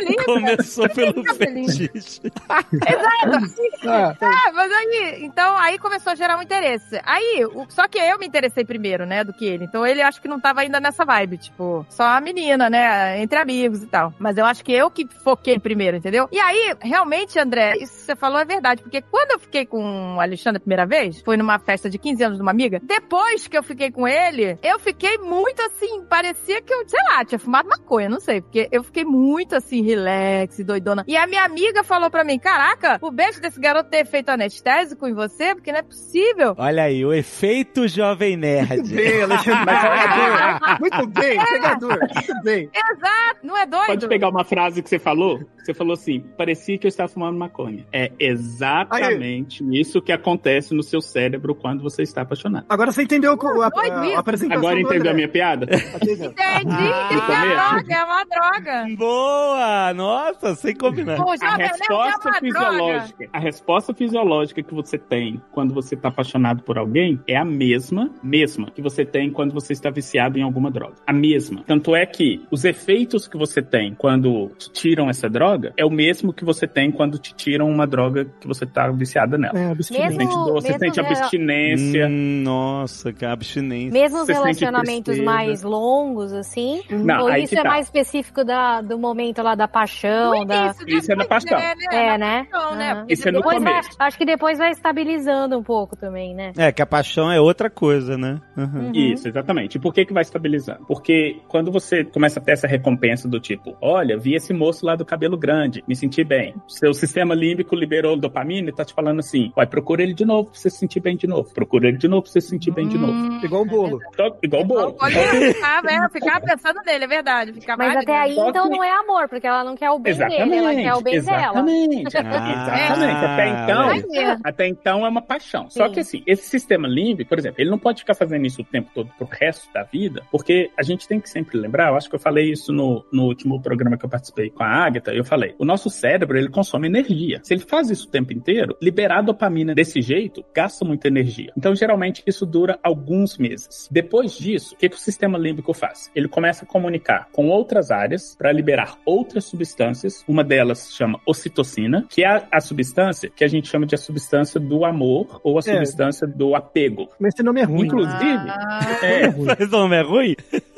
delícia. 0.00 0.24
Começou 0.24 0.88
pelo 0.90 1.14
Fica 1.14 1.34
feliz. 1.34 1.76
fetiche. 1.78 2.20
Exato. 2.24 3.62
Ah, 3.84 4.14
Ah, 4.20 4.52
mas 4.54 4.70
aí, 4.72 5.18
então, 5.24 5.56
aí 5.58 5.78
começou 5.78 6.12
a 6.12 6.14
gerar 6.14 6.36
um 6.38 6.42
interesse. 6.42 7.00
Aí, 7.04 7.44
o- 7.46 7.66
só 7.68 7.88
que 7.88 7.91
eu 7.98 8.18
me 8.18 8.26
interessei 8.26 8.64
primeiro, 8.64 9.06
né, 9.06 9.24
do 9.24 9.32
que 9.32 9.44
ele. 9.44 9.64
Então 9.64 9.86
ele 9.86 10.02
acho 10.02 10.20
que 10.20 10.28
não 10.28 10.40
tava 10.40 10.60
ainda 10.60 10.80
nessa 10.80 11.04
vibe, 11.04 11.38
tipo, 11.38 11.86
só 11.88 12.04
a 12.04 12.20
menina, 12.20 12.68
né, 12.68 13.20
entre 13.20 13.38
amigos 13.38 13.82
e 13.82 13.86
tal. 13.86 14.12
Mas 14.18 14.36
eu 14.36 14.44
acho 14.44 14.64
que 14.64 14.72
eu 14.72 14.90
que 14.90 15.06
foquei 15.22 15.58
primeiro, 15.58 15.96
entendeu? 15.96 16.28
E 16.32 16.38
aí, 16.38 16.74
realmente, 16.80 17.38
André, 17.38 17.74
isso 17.80 17.94
que 17.94 18.02
você 18.02 18.16
falou 18.16 18.38
é 18.38 18.44
verdade, 18.44 18.82
porque 18.82 19.02
quando 19.02 19.32
eu 19.32 19.38
fiquei 19.38 19.66
com 19.66 20.16
o 20.16 20.20
Alexandre 20.20 20.58
a 20.58 20.60
primeira 20.60 20.86
vez, 20.86 21.20
foi 21.22 21.36
numa 21.36 21.58
festa 21.58 21.88
de 21.88 21.98
15 21.98 22.24
anos 22.24 22.36
de 22.38 22.42
uma 22.42 22.50
amiga, 22.50 22.80
depois 22.82 23.46
que 23.46 23.56
eu 23.56 23.62
fiquei 23.62 23.90
com 23.90 24.06
ele, 24.06 24.58
eu 24.62 24.78
fiquei 24.78 25.18
muito 25.18 25.60
assim, 25.62 26.04
parecia 26.04 26.60
que 26.62 26.72
eu, 26.72 26.88
sei 26.88 27.00
lá, 27.10 27.24
tinha 27.24 27.38
fumado 27.38 27.68
maconha, 27.68 28.08
não 28.08 28.20
sei, 28.20 28.40
porque 28.40 28.68
eu 28.70 28.82
fiquei 28.82 29.04
muito 29.04 29.54
assim, 29.54 29.82
relax, 29.82 30.58
doidona. 30.64 31.04
E 31.06 31.16
a 31.16 31.26
minha 31.26 31.44
amiga 31.44 31.82
falou 31.82 32.10
pra 32.10 32.24
mim, 32.24 32.38
caraca, 32.38 32.98
o 33.00 33.10
beijo 33.10 33.40
desse 33.40 33.60
garoto 33.60 33.90
ter 33.90 34.06
feito 34.06 34.30
anestésico 34.30 35.06
em 35.06 35.14
você, 35.14 35.54
porque 35.54 35.72
não 35.72 35.78
é 35.78 35.82
possível. 35.82 36.54
Olha 36.58 36.84
aí, 36.84 37.04
o 37.04 37.12
efeito 37.12 37.81
jovem 37.88 38.36
nerd. 38.36 38.76
Muito 38.78 38.94
bem, 38.94 39.22
Alexandre. 39.22 39.64
Pegador. 39.66 40.60
Muito 40.80 41.06
bem, 41.08 41.44
pegador. 41.44 41.98
Muito 41.98 42.42
bem. 42.42 42.70
Exato, 42.72 43.38
não 43.42 43.56
é 43.56 43.66
doido? 43.66 43.86
Pode 43.86 44.08
pegar 44.08 44.28
uma 44.28 44.44
frase 44.44 44.82
que 44.82 44.88
você 44.88 44.98
falou? 44.98 45.40
Você 45.62 45.72
falou 45.74 45.92
assim: 45.94 46.20
parecia 46.36 46.76
que 46.78 46.86
eu 46.86 46.88
estava 46.88 47.08
fumando 47.08 47.38
maconha. 47.38 47.86
É 47.92 48.10
exatamente 48.18 49.62
isso 49.78 50.00
que 50.02 50.12
acontece 50.12 50.74
no 50.74 50.82
seu 50.82 51.00
cérebro 51.00 51.54
quando 51.54 51.82
você 51.82 52.02
está 52.02 52.22
apaixonado. 52.22 52.66
Agora 52.68 52.90
você 52.92 53.02
entendeu 53.02 53.32
a, 53.32 53.66
a- 53.66 54.16
a 54.16 54.18
apresentação 54.18 54.58
Agora 54.58 54.74
do 54.76 54.80
entendeu 54.88 55.10
a 55.12 55.14
minha 55.14 55.28
piada? 55.28 55.66
Entendi, 56.02 56.36
Ah, 56.68 57.08
que 57.08 57.14
é 57.14 57.20
começo. 57.20 57.32
uma 57.32 57.74
droga, 57.74 57.94
é 57.94 58.04
uma 58.04 58.24
droga. 58.24 58.96
Boa! 58.96 59.94
Nossa, 59.94 60.54
sem 60.54 60.74
combinar. 60.74 61.14
A 61.14 61.16
jovem 61.16 61.38
nerd 61.38 61.60
é 61.60 61.66
resposta 61.66 62.28
uma 62.28 62.40
droga. 62.40 62.40
fisiológica, 62.40 63.28
a 63.32 63.38
resposta 63.38 63.94
fisiológica 63.94 64.62
que 64.62 64.74
você 64.74 64.98
tem 64.98 65.40
quando 65.52 65.74
você 65.74 65.94
está 65.94 66.08
apaixonado 66.08 66.62
por 66.62 66.78
alguém 66.78 67.20
é 67.26 67.36
a 67.36 67.44
mesma, 67.44 68.10
mesma 68.22 68.70
que 68.70 68.82
você 68.82 69.04
tem 69.04 69.30
quando 69.30 69.52
você 69.52 69.72
está 69.72 69.90
viciado 69.90 70.38
em 70.38 70.42
alguma 70.42 70.70
droga. 70.70 70.94
A 71.06 71.12
mesma. 71.12 71.62
Tanto 71.66 71.94
é 71.94 72.04
que 72.06 72.44
os 72.50 72.64
efeitos 72.64 73.26
que 73.28 73.36
você 73.36 73.62
tem 73.62 73.94
quando 73.94 74.48
te 74.58 74.70
tiram 74.72 75.08
essa 75.08 75.28
droga 75.28 75.51
é 75.76 75.84
o 75.84 75.90
mesmo 75.90 76.32
que 76.32 76.44
você 76.44 76.66
tem 76.66 76.90
quando 76.90 77.18
te 77.18 77.34
tiram 77.34 77.68
uma 77.68 77.86
droga 77.86 78.26
que 78.40 78.46
você 78.46 78.64
está 78.64 78.90
viciada 78.90 79.36
nela. 79.38 79.58
É, 79.58 79.74
Você 79.74 79.94
abstinência. 79.94 80.08
Mesmo- 80.18 80.20
sente 80.32 80.34
dor, 80.44 80.52
você 80.62 80.78
sente 80.78 81.00
rela- 81.00 81.08
abstinência. 81.18 82.06
Hum, 82.08 82.42
nossa, 82.42 83.12
que 83.12 83.24
abstinência. 83.24 83.92
Mesmo 83.92 84.18
os 84.20 84.26
Você 84.26 84.34
sente 84.34 84.42
relacionamentos 84.64 85.18
mais 85.20 85.62
longos, 85.62 86.32
assim? 86.32 86.82
Não, 86.90 87.22
ou 87.24 87.34
isso 87.36 87.54
é 87.58 87.62
tá. 87.62 87.68
mais 87.68 87.86
específico 87.86 88.44
da, 88.44 88.80
do 88.80 88.98
momento 88.98 89.42
lá 89.42 89.54
da 89.54 89.66
paixão? 89.68 90.44
Da... 90.44 90.74
Isso 90.86 91.12
é 91.12 91.16
na 91.16 91.24
paixão. 91.24 91.58
né, 91.58 91.72
É, 91.92 92.18
né? 92.18 92.46
paixão, 92.50 92.76
né? 92.76 93.04
Isso 93.08 93.28
é 93.28 93.32
no 93.32 93.38
Depois 93.38 93.62
vai, 93.62 93.72
começo. 93.72 93.96
acho 93.98 94.18
que 94.18 94.24
depois 94.24 94.58
vai 94.58 94.70
estabilizando 94.70 95.58
um 95.58 95.62
pouco 95.62 95.96
também, 95.96 96.34
né? 96.34 96.52
É, 96.56 96.70
que 96.72 96.82
a 96.82 96.86
paixão 96.86 97.30
é 97.30 97.40
outra 97.40 97.68
coisa, 97.70 98.16
né? 98.16 98.40
Uhum. 98.56 98.72
Uhum. 98.72 98.92
Isso, 98.94 99.28
exatamente. 99.28 99.76
E 99.76 99.80
por 99.80 99.92
que 99.92 100.04
que 100.04 100.12
vai 100.12 100.22
estabilizando? 100.22 100.84
Porque 100.86 101.40
quando 101.48 101.70
você 101.70 102.04
começa 102.04 102.40
a 102.40 102.42
ter 102.42 102.52
essa 102.52 102.66
recompensa 102.66 103.28
do 103.28 103.38
tipo, 103.40 103.76
olha, 103.80 104.16
vi 104.18 104.34
esse 104.34 104.52
moço 104.52 104.84
lá 104.86 104.94
do 104.96 105.04
cabelo 105.04 105.36
grande, 105.42 105.82
me 105.88 105.96
senti 105.96 106.22
bem. 106.22 106.54
Seu 106.68 106.94
sistema 106.94 107.34
límbico 107.34 107.74
liberou 107.74 108.16
dopamina 108.16 108.68
e 108.70 108.72
tá 108.72 108.84
te 108.84 108.94
falando 108.94 109.18
assim, 109.18 109.52
vai, 109.56 109.66
procura 109.66 110.02
ele 110.02 110.14
de 110.14 110.24
novo 110.24 110.50
pra 110.50 110.58
você 110.58 110.70
se 110.70 110.78
sentir 110.78 111.00
bem 111.00 111.16
de 111.16 111.26
novo. 111.26 111.52
Procura 111.52 111.88
ele 111.88 111.98
de 111.98 112.06
novo 112.06 112.22
pra 112.22 112.30
você 112.32 112.40
se 112.40 112.48
sentir 112.48 112.70
bem 112.70 112.86
de 112.88 112.96
novo. 112.96 113.12
Hum, 113.12 113.40
Igual 113.42 113.62
o 113.62 113.66
bolo. 113.66 113.98
Só- 114.16 114.36
igual 114.42 114.62
o 114.62 114.64
bolo. 114.64 114.96
Olha, 115.00 115.52
ficava, 115.52 115.90
é, 115.90 115.98
eu 116.04 116.10
ficava 116.10 116.40
pensando 116.46 116.80
nele, 116.86 117.04
é 117.04 117.08
verdade. 117.08 117.52
Ficava, 117.54 117.82
Mas 117.84 117.96
até 117.96 118.16
aí, 118.16 118.34
Só 118.34 118.48
então, 118.48 118.70
que- 118.70 118.76
não 118.76 118.84
é 118.84 118.90
amor, 118.92 119.28
porque 119.28 119.46
ela 119.46 119.64
não 119.64 119.74
quer 119.74 119.90
o 119.90 119.98
bem 119.98 120.14
dele, 120.14 120.54
ela 120.56 120.74
quer 120.74 120.94
o 120.94 121.02
bem 121.02 121.20
dela. 121.20 121.38
exatamente. 121.42 122.12
Ah, 122.22 122.94
exatamente. 122.94 123.24
Até 123.24 123.48
então, 123.48 123.86
Vai 123.86 124.00
ver. 124.02 124.38
até 124.44 124.68
então 124.68 125.04
é 125.06 125.08
uma 125.08 125.22
paixão. 125.22 125.68
Só 125.70 125.88
Sim. 125.88 125.94
que 125.94 126.00
assim, 126.00 126.22
esse 126.26 126.48
sistema 126.48 126.86
límbico, 126.86 127.28
por 127.28 127.38
exemplo, 127.38 127.60
ele 127.60 127.70
não 127.70 127.78
pode 127.78 128.00
ficar 128.00 128.14
fazendo 128.14 128.46
isso 128.46 128.62
o 128.62 128.64
tempo 128.64 128.90
todo 128.94 129.10
pro 129.18 129.26
resto 129.30 129.72
da 129.72 129.82
vida, 129.82 130.22
porque 130.30 130.70
a 130.76 130.82
gente 130.82 131.08
tem 131.08 131.20
que 131.20 131.28
sempre 131.28 131.58
lembrar, 131.58 131.88
eu 131.90 131.96
acho 131.96 132.08
que 132.08 132.14
eu 132.14 132.20
falei 132.20 132.50
isso 132.52 132.72
no, 132.72 133.04
no 133.12 133.24
último 133.24 133.60
programa 133.60 133.96
que 133.96 134.04
eu 134.04 134.08
participei 134.08 134.50
com 134.50 134.62
a 134.62 134.68
Agatha, 134.86 135.12
eu 135.12 135.24
falei, 135.32 135.54
o 135.58 135.64
nosso 135.64 135.88
cérebro, 135.88 136.36
ele 136.36 136.50
consome 136.50 136.86
energia. 136.86 137.40
Se 137.42 137.54
ele 137.54 137.62
faz 137.62 137.88
isso 137.88 138.06
o 138.06 138.10
tempo 138.10 138.34
inteiro, 138.34 138.76
liberar 138.82 139.22
dopamina 139.22 139.74
desse 139.74 140.02
jeito, 140.02 140.44
gasta 140.54 140.84
muita 140.84 141.08
energia. 141.08 141.50
Então, 141.56 141.74
geralmente, 141.74 142.22
isso 142.26 142.44
dura 142.44 142.78
alguns 142.82 143.38
meses. 143.38 143.88
Depois 143.90 144.36
disso, 144.36 144.74
o 144.74 144.76
que, 144.76 144.90
que 144.90 144.96
o 144.96 144.98
sistema 144.98 145.38
límbico 145.38 145.72
faz? 145.72 146.10
Ele 146.14 146.28
começa 146.28 146.66
a 146.66 146.68
comunicar 146.68 147.28
com 147.32 147.48
outras 147.48 147.90
áreas 147.90 148.36
para 148.36 148.52
liberar 148.52 148.98
outras 149.06 149.44
substâncias. 149.44 150.22
Uma 150.28 150.44
delas 150.44 150.80
se 150.80 150.92
chama 150.92 151.18
ocitocina, 151.26 152.04
que 152.10 152.22
é 152.22 152.46
a, 152.52 152.60
substância 152.60 153.30
que 153.34 153.42
a 153.42 153.48
gente 153.48 153.68
chama 153.68 153.86
de 153.86 153.94
a 153.94 153.98
substância 153.98 154.60
do 154.60 154.84
amor 154.84 155.40
ou 155.42 155.58
a 155.58 155.62
substância 155.62 156.26
do 156.26 156.54
apego. 156.54 157.08
Mas 157.18 157.32
esse 157.34 157.42
nome 157.42 157.62
é 157.62 157.64
ruim. 157.64 157.86
Inclusive, 157.86 158.50
Ah, 158.50 158.80
é, 159.02 159.28
Mas 159.30 159.68
o 159.68 159.70
nome 159.70 159.96
é 159.96 160.02
ruim? 160.02 160.36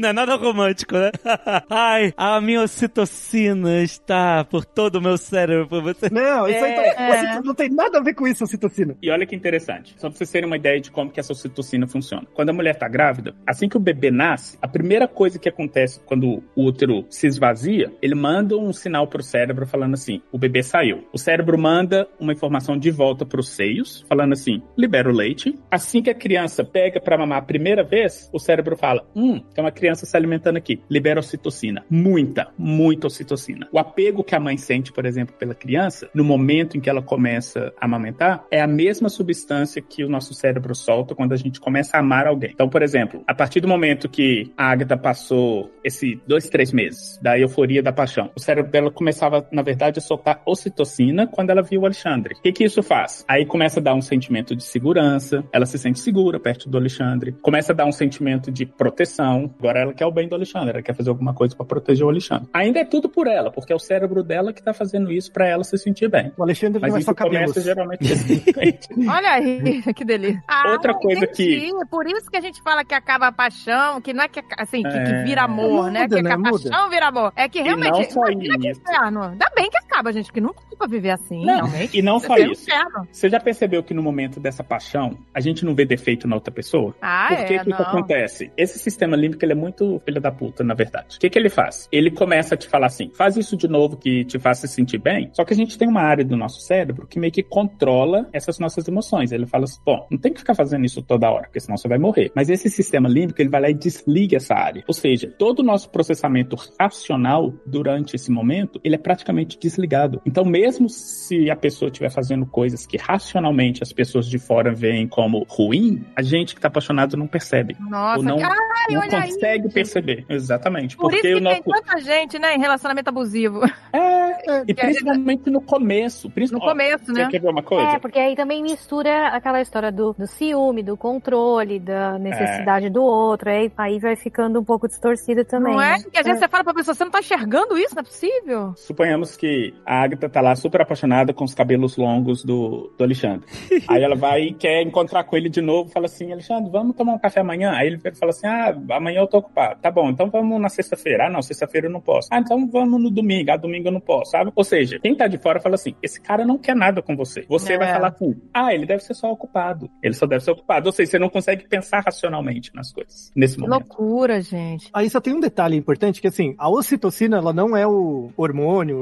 Não 0.00 0.08
é 0.08 0.12
nada 0.12 0.34
romântico, 0.36 0.94
né? 0.94 1.10
Ai, 1.68 2.12
a 2.16 2.40
minha 2.40 2.62
ocitocina 2.62 3.82
está 3.82 4.44
por 4.44 4.64
todo 4.64 4.96
o 4.96 5.00
meu 5.00 5.16
cérebro 5.18 5.68
por 5.68 5.82
você. 5.82 6.08
Não, 6.10 6.48
isso 6.48 6.64
aí 6.64 6.74
tá- 6.74 6.82
É. 6.82 7.40
não 7.42 7.54
tem 7.54 7.68
nada 7.68 7.98
a 7.98 8.02
ver 8.02 8.14
com 8.14 8.26
isso, 8.26 8.44
ocitocina. 8.44 8.96
E 9.02 9.10
olha 9.10 9.26
que 9.26 9.34
interessante, 9.36 9.94
só 9.98 10.08
pra 10.08 10.16
vocês 10.16 10.30
terem 10.30 10.46
uma 10.46 10.56
ideia 10.56 10.80
de 10.80 10.90
como 10.90 11.10
que 11.10 11.20
essa 11.20 11.32
ocitocina 11.32 11.86
funciona. 11.86 12.26
Quando 12.34 12.50
a 12.50 12.52
mulher 12.52 12.76
tá 12.76 12.88
grávida, 12.88 13.34
assim 13.46 13.68
que 13.68 13.76
o 13.76 13.80
bebê 13.80 14.10
nasce, 14.10 14.56
a 14.62 14.68
primeira 14.68 15.06
coisa 15.06 15.38
que 15.38 15.48
acontece 15.48 16.00
quando 16.06 16.42
o 16.56 16.64
útero 16.64 17.04
se 17.10 17.26
esvazia, 17.26 17.92
ele 18.00 18.14
manda 18.14 18.56
um 18.56 18.72
sinal 18.72 19.06
pro 19.06 19.22
cérebro 19.22 19.66
falando 19.66 19.94
assim: 19.94 20.22
o 20.32 20.38
bebê 20.38 20.62
saiu. 20.62 21.04
O 21.12 21.18
cérebro 21.18 21.58
manda 21.58 22.08
uma 22.18 22.32
informação 22.32 22.78
de 22.78 22.90
volta 22.90 23.26
pros 23.26 23.50
seios, 23.50 24.04
falando 24.08 24.32
assim: 24.32 24.62
libera 24.78 25.10
o 25.10 25.12
leite. 25.14 25.58
Assim 25.70 26.02
que 26.02 26.10
a 26.10 26.14
criança 26.14 26.64
pega 26.64 27.00
pra 27.00 27.18
mamar 27.18 27.38
a 27.38 27.42
primeira 27.42 27.82
vez, 27.82 28.30
o 28.32 28.38
cérebro 28.38 28.76
fala: 28.76 29.04
hum, 29.14 29.40
tem 29.54 29.62
uma 29.64 29.70
criança 29.72 29.89
se 29.94 30.16
alimentando 30.16 30.56
aqui. 30.56 30.80
Libera 30.88 31.20
ocitocina. 31.20 31.84
Muita, 31.88 32.48
muita 32.56 33.06
ocitocina. 33.06 33.68
O 33.72 33.78
apego 33.78 34.24
que 34.24 34.34
a 34.34 34.40
mãe 34.40 34.56
sente, 34.56 34.92
por 34.92 35.04
exemplo, 35.04 35.34
pela 35.38 35.54
criança, 35.54 36.08
no 36.14 36.24
momento 36.24 36.76
em 36.76 36.80
que 36.80 36.90
ela 36.90 37.02
começa 37.02 37.72
a 37.80 37.84
amamentar, 37.84 38.44
é 38.50 38.60
a 38.60 38.66
mesma 38.66 39.08
substância 39.08 39.82
que 39.82 40.04
o 40.04 40.08
nosso 40.08 40.34
cérebro 40.34 40.74
solta 40.74 41.14
quando 41.14 41.32
a 41.32 41.36
gente 41.36 41.60
começa 41.60 41.96
a 41.96 42.00
amar 42.00 42.26
alguém. 42.26 42.50
Então, 42.52 42.68
por 42.68 42.82
exemplo, 42.82 43.22
a 43.26 43.34
partir 43.34 43.60
do 43.60 43.68
momento 43.68 44.08
que 44.08 44.52
a 44.56 44.70
Agatha 44.70 44.96
passou 44.96 45.70
esse 45.82 46.20
dois, 46.26 46.48
três 46.48 46.72
meses 46.72 47.18
da 47.22 47.38
euforia 47.38 47.82
da 47.82 47.92
paixão, 47.92 48.30
o 48.34 48.40
cérebro 48.40 48.70
dela 48.70 48.90
começava, 48.90 49.46
na 49.50 49.62
verdade, 49.62 49.98
a 49.98 50.02
soltar 50.02 50.42
ocitocina 50.46 51.26
quando 51.26 51.50
ela 51.50 51.62
viu 51.62 51.82
o 51.82 51.84
Alexandre. 51.86 52.34
O 52.34 52.42
que, 52.42 52.52
que 52.52 52.64
isso 52.64 52.82
faz? 52.82 53.24
Aí 53.28 53.46
começa 53.46 53.80
a 53.80 53.82
dar 53.82 53.94
um 53.94 54.02
sentimento 54.02 54.54
de 54.54 54.62
segurança, 54.62 55.44
ela 55.52 55.66
se 55.66 55.78
sente 55.78 55.98
segura 56.00 56.38
perto 56.38 56.68
do 56.68 56.76
Alexandre, 56.76 57.32
começa 57.42 57.72
a 57.72 57.74
dar 57.74 57.86
um 57.86 57.92
sentimento 57.92 58.50
de 58.50 58.66
proteção. 58.66 59.48
Agora 59.70 59.84
ela 59.84 59.94
quer 59.94 60.06
o 60.06 60.10
bem 60.10 60.28
do 60.28 60.34
Alexandre, 60.34 60.70
ela 60.70 60.82
quer 60.82 60.94
fazer 60.94 61.10
alguma 61.10 61.32
coisa 61.32 61.54
pra 61.54 61.64
proteger 61.64 62.04
o 62.04 62.08
Alexandre. 62.08 62.48
Ainda 62.52 62.80
é 62.80 62.84
tudo 62.84 63.08
por 63.08 63.26
ela, 63.28 63.50
porque 63.52 63.72
é 63.72 63.76
o 63.76 63.78
cérebro 63.78 64.22
dela 64.24 64.52
que 64.52 64.60
tá 64.62 64.74
fazendo 64.74 65.12
isso 65.12 65.30
pra 65.32 65.46
ela 65.46 65.62
se 65.62 65.78
sentir 65.78 66.08
bem. 66.08 66.32
O 66.36 66.42
Alexandre 66.42 66.80
Mas 66.80 66.90
não 66.92 66.98
é 66.98 67.02
só 67.02 67.14
cabelo. 67.14 67.36
começa 67.44 67.60
geralmente 67.60 68.00
recentemente. 68.04 68.88
Olha 69.08 69.30
aí, 69.30 69.82
que 69.94 70.04
delícia. 70.04 70.42
Ah, 70.48 70.72
Outra 70.72 70.94
coisa 70.94 71.24
entendi. 71.24 71.70
Por 71.90 72.06
isso 72.06 72.28
que 72.30 72.36
a 72.36 72.40
gente 72.40 72.60
fala 72.62 72.84
que 72.84 72.94
acaba 72.94 73.28
a 73.28 73.32
paixão, 73.32 74.00
que 74.00 74.12
não 74.12 74.24
é 74.24 74.28
que, 74.28 74.40
assim, 74.58 74.82
que, 74.82 74.90
que 74.90 74.96
É. 74.98 75.22
vira 75.22 75.42
amor, 75.44 75.84
Muda, 75.86 75.90
né? 75.90 76.08
Que, 76.08 76.14
né? 76.22 76.22
que 76.22 76.32
a 76.32 76.38
paixão 76.50 76.90
vira 76.90 77.06
amor. 77.08 77.32
É 77.36 77.48
que 77.48 77.60
E 77.60 77.62
realmente. 77.62 77.90
não 77.92 78.10
só 78.10 78.28
imagina 78.28 78.58
que 78.58 78.70
isso. 78.70 78.80
inferno. 78.80 79.22
Ainda 79.22 79.46
bem 79.54 79.70
que 79.70 79.76
acaba, 79.78 80.12
gente, 80.12 80.32
que 80.32 80.40
não 80.40 80.52
tem 80.52 80.76
pra 80.76 80.86
viver 80.86 81.10
assim, 81.10 81.44
Não, 81.44 81.66
realmente. 81.66 81.98
e 81.98 82.02
não 82.02 82.18
só 82.18 82.36
isso. 82.36 82.62
inferno. 82.64 83.06
Você 83.10 83.28
já 83.28 83.38
percebeu 83.40 83.82
que 83.82 83.94
no 83.94 84.02
momento 84.02 84.40
dessa 84.40 84.64
paixão, 84.64 85.16
a 85.34 85.40
gente 85.40 85.64
não 85.64 85.74
vê 85.74 85.84
defeito 85.84 86.26
na 86.26 86.34
outra 86.34 86.52
pessoa? 86.52 86.94
Ah, 87.00 87.26
Por 87.28 87.36
que 87.36 87.42
é, 87.42 87.46
que 87.58 87.70
isso 87.70 87.70
não. 87.70 87.88
acontece? 87.88 88.50
Esse 88.56 88.78
sistema 88.78 89.16
límbico 89.16 89.44
ele 89.44 89.52
é 89.52 89.56
muito 89.60 90.00
filho 90.04 90.20
da 90.20 90.32
puta, 90.32 90.64
na 90.64 90.74
verdade. 90.74 91.16
O 91.16 91.20
que, 91.20 91.30
que 91.30 91.38
ele 91.38 91.50
faz? 91.50 91.88
Ele 91.92 92.10
começa 92.10 92.54
a 92.54 92.58
te 92.58 92.68
falar 92.68 92.86
assim, 92.86 93.10
faz 93.14 93.36
isso 93.36 93.56
de 93.56 93.68
novo 93.68 93.96
que 93.96 94.24
te 94.24 94.38
faz 94.38 94.58
se 94.58 94.68
sentir 94.68 94.98
bem. 94.98 95.30
Só 95.32 95.44
que 95.44 95.52
a 95.52 95.56
gente 95.56 95.76
tem 95.78 95.88
uma 95.88 96.02
área 96.02 96.24
do 96.24 96.36
nosso 96.36 96.60
cérebro 96.60 97.06
que 97.06 97.18
meio 97.18 97.32
que 97.32 97.42
controla 97.42 98.28
essas 98.32 98.58
nossas 98.58 98.88
emoções. 98.88 99.32
Ele 99.32 99.46
fala 99.46 99.64
assim, 99.64 99.80
bom, 99.84 100.06
não 100.10 100.18
tem 100.18 100.32
que 100.32 100.40
ficar 100.40 100.54
fazendo 100.54 100.84
isso 100.84 101.02
toda 101.02 101.30
hora, 101.30 101.44
porque 101.44 101.60
senão 101.60 101.76
você 101.76 101.88
vai 101.88 101.98
morrer. 101.98 102.32
Mas 102.34 102.48
esse 102.48 102.70
sistema 102.70 103.08
límbico, 103.08 103.40
ele 103.40 103.50
vai 103.50 103.60
lá 103.60 103.70
e 103.70 103.74
desliga 103.74 104.36
essa 104.36 104.54
área. 104.54 104.84
Ou 104.86 104.94
seja, 104.94 105.32
todo 105.38 105.60
o 105.60 105.62
nosso 105.62 105.90
processamento 105.90 106.56
racional 106.78 107.52
durante 107.66 108.16
esse 108.16 108.30
momento, 108.30 108.80
ele 108.82 108.94
é 108.94 108.98
praticamente 108.98 109.58
desligado. 109.58 110.20
Então, 110.24 110.44
mesmo 110.44 110.88
se 110.88 111.50
a 111.50 111.56
pessoa 111.56 111.88
estiver 111.88 112.10
fazendo 112.10 112.46
coisas 112.46 112.86
que 112.86 112.96
racionalmente 112.96 113.82
as 113.82 113.92
pessoas 113.92 114.26
de 114.26 114.38
fora 114.38 114.74
veem 114.74 115.06
como 115.06 115.46
ruim, 115.48 116.04
a 116.16 116.22
gente 116.22 116.54
que 116.54 116.60
tá 116.60 116.68
apaixonado 116.68 117.16
não 117.16 117.26
percebe. 117.26 117.76
Nossa, 117.80 118.18
Ou 118.18 118.24
não, 118.24 118.36
ai, 118.36 118.94
não 118.94 119.00
olha 119.00 119.18
aí. 119.18 119.30
Consegue 119.58 119.74
perceber. 119.74 120.24
Exatamente. 120.28 120.96
Por 120.96 121.12
isso 121.12 121.22
porque 121.22 121.34
que 121.34 121.40
o 121.40 121.40
nosso. 121.40 121.62
tem 121.62 121.72
tanta 121.72 122.00
gente, 122.00 122.38
né, 122.38 122.54
em 122.54 122.58
relacionamento 122.60 123.08
abusivo. 123.08 123.60
É, 123.92 124.62
e 124.68 124.74
principalmente 124.74 125.50
no 125.50 125.60
começo. 125.60 126.28
No 126.28 126.34
principal- 126.34 126.68
começo, 126.68 127.04
Você 127.06 127.12
né? 127.12 127.28
quer 127.30 127.40
ver 127.40 127.48
uma 127.48 127.62
coisa? 127.62 127.90
É, 127.90 127.98
porque 127.98 128.18
aí 128.18 128.36
também 128.36 128.62
mistura 128.62 129.28
aquela 129.28 129.60
história 129.60 129.90
do, 129.90 130.12
do 130.12 130.26
ciúme, 130.26 130.82
do 130.82 130.96
controle, 130.96 131.78
da 131.78 132.18
necessidade 132.18 132.90
do 132.90 133.02
outro. 133.02 133.50
Aí, 133.50 133.70
aí 133.76 133.98
vai 133.98 134.16
ficando 134.16 134.60
um 134.60 134.64
pouco 134.64 134.86
distorcido 134.86 135.44
também. 135.44 135.72
Não 135.72 135.80
é? 135.80 135.98
né? 135.98 136.04
Que 136.12 136.18
às 136.18 136.24
vezes 136.24 136.40
você 136.40 136.48
fala 136.48 136.64
pra 136.64 136.74
pessoa, 136.74 136.94
você 136.94 137.04
não 137.04 137.10
tá 137.10 137.20
enxergando 137.20 137.76
isso? 137.78 137.94
Não 137.94 138.00
é 138.00 138.04
possível? 138.04 138.72
Suponhamos 138.76 139.36
que 139.36 139.74
a 139.84 140.02
Agatha 140.02 140.28
tá 140.28 140.40
lá 140.40 140.54
super 140.54 140.80
apaixonada 140.80 141.32
com 141.32 141.44
os 141.44 141.54
cabelos 141.54 141.96
longos 141.96 142.44
do, 142.44 142.92
do 142.96 143.04
Alexandre. 143.04 143.46
Aí 143.88 144.02
ela 144.02 144.16
vai 144.16 144.42
e 144.42 144.54
quer 144.54 144.82
encontrar 144.82 145.24
com 145.24 145.36
ele 145.36 145.48
de 145.48 145.60
novo, 145.60 145.90
fala 145.90 146.06
assim, 146.06 146.32
Alexandre, 146.32 146.70
vamos 146.70 146.96
tomar 146.96 147.12
um 147.14 147.18
café 147.18 147.40
amanhã? 147.40 147.72
Aí 147.72 147.88
ele 147.88 147.98
fala 148.14 148.30
assim, 148.30 148.46
ah, 148.46 148.76
amanhã 148.96 149.20
eu 149.20 149.26
tô 149.26 149.39
ocupado. 149.40 149.80
Tá 149.80 149.90
bom, 149.90 150.08
então 150.10 150.30
vamos 150.30 150.60
na 150.60 150.68
sexta-feira. 150.68 151.26
Ah, 151.26 151.30
não, 151.30 151.42
sexta-feira 151.42 151.86
eu 151.88 151.90
não 151.90 152.00
posso. 152.00 152.28
Ah, 152.30 152.38
então 152.38 152.66
vamos 152.68 153.00
no 153.02 153.10
domingo. 153.10 153.50
Ah, 153.50 153.56
domingo 153.56 153.88
eu 153.88 153.92
não 153.92 154.00
posso, 154.00 154.30
sabe? 154.30 154.52
Ou 154.54 154.64
seja, 154.64 154.98
quem 155.00 155.14
tá 155.14 155.26
de 155.26 155.38
fora 155.38 155.60
fala 155.60 155.74
assim, 155.74 155.94
esse 156.02 156.20
cara 156.20 156.44
não 156.44 156.56
quer 156.58 156.76
nada 156.76 157.02
com 157.02 157.16
você. 157.16 157.44
Você 157.48 157.74
É. 157.74 157.78
vai 157.78 157.92
falar 157.92 158.08
assim, 158.08 158.36
ah, 158.54 158.72
ele 158.74 158.86
deve 158.86 159.02
ser 159.02 159.14
só 159.14 159.30
ocupado. 159.30 159.90
Ele 160.02 160.14
só 160.14 160.26
deve 160.26 160.44
ser 160.44 160.52
ocupado. 160.52 160.86
Ou 160.88 160.92
seja, 160.92 161.10
você 161.10 161.18
não 161.18 161.28
consegue 161.28 161.66
pensar 161.68 162.00
racionalmente 162.04 162.70
nas 162.74 162.92
coisas 162.92 163.30
nesse 163.34 163.56
Que 163.56 163.60
momento. 163.62 163.88
loucura, 163.88 164.40
gente. 164.40 164.88
Aí 164.92 165.08
só 165.10 165.20
tem 165.20 165.34
um 165.34 165.40
detalhe 165.40 165.76
importante, 165.76 166.20
que 166.20 166.28
assim, 166.28 166.54
a 166.58 166.68
ocitocina, 166.68 167.38
ela 167.38 167.52
não 167.52 167.76
é 167.76 167.86
o 167.86 168.30
hormônio, 168.36 168.96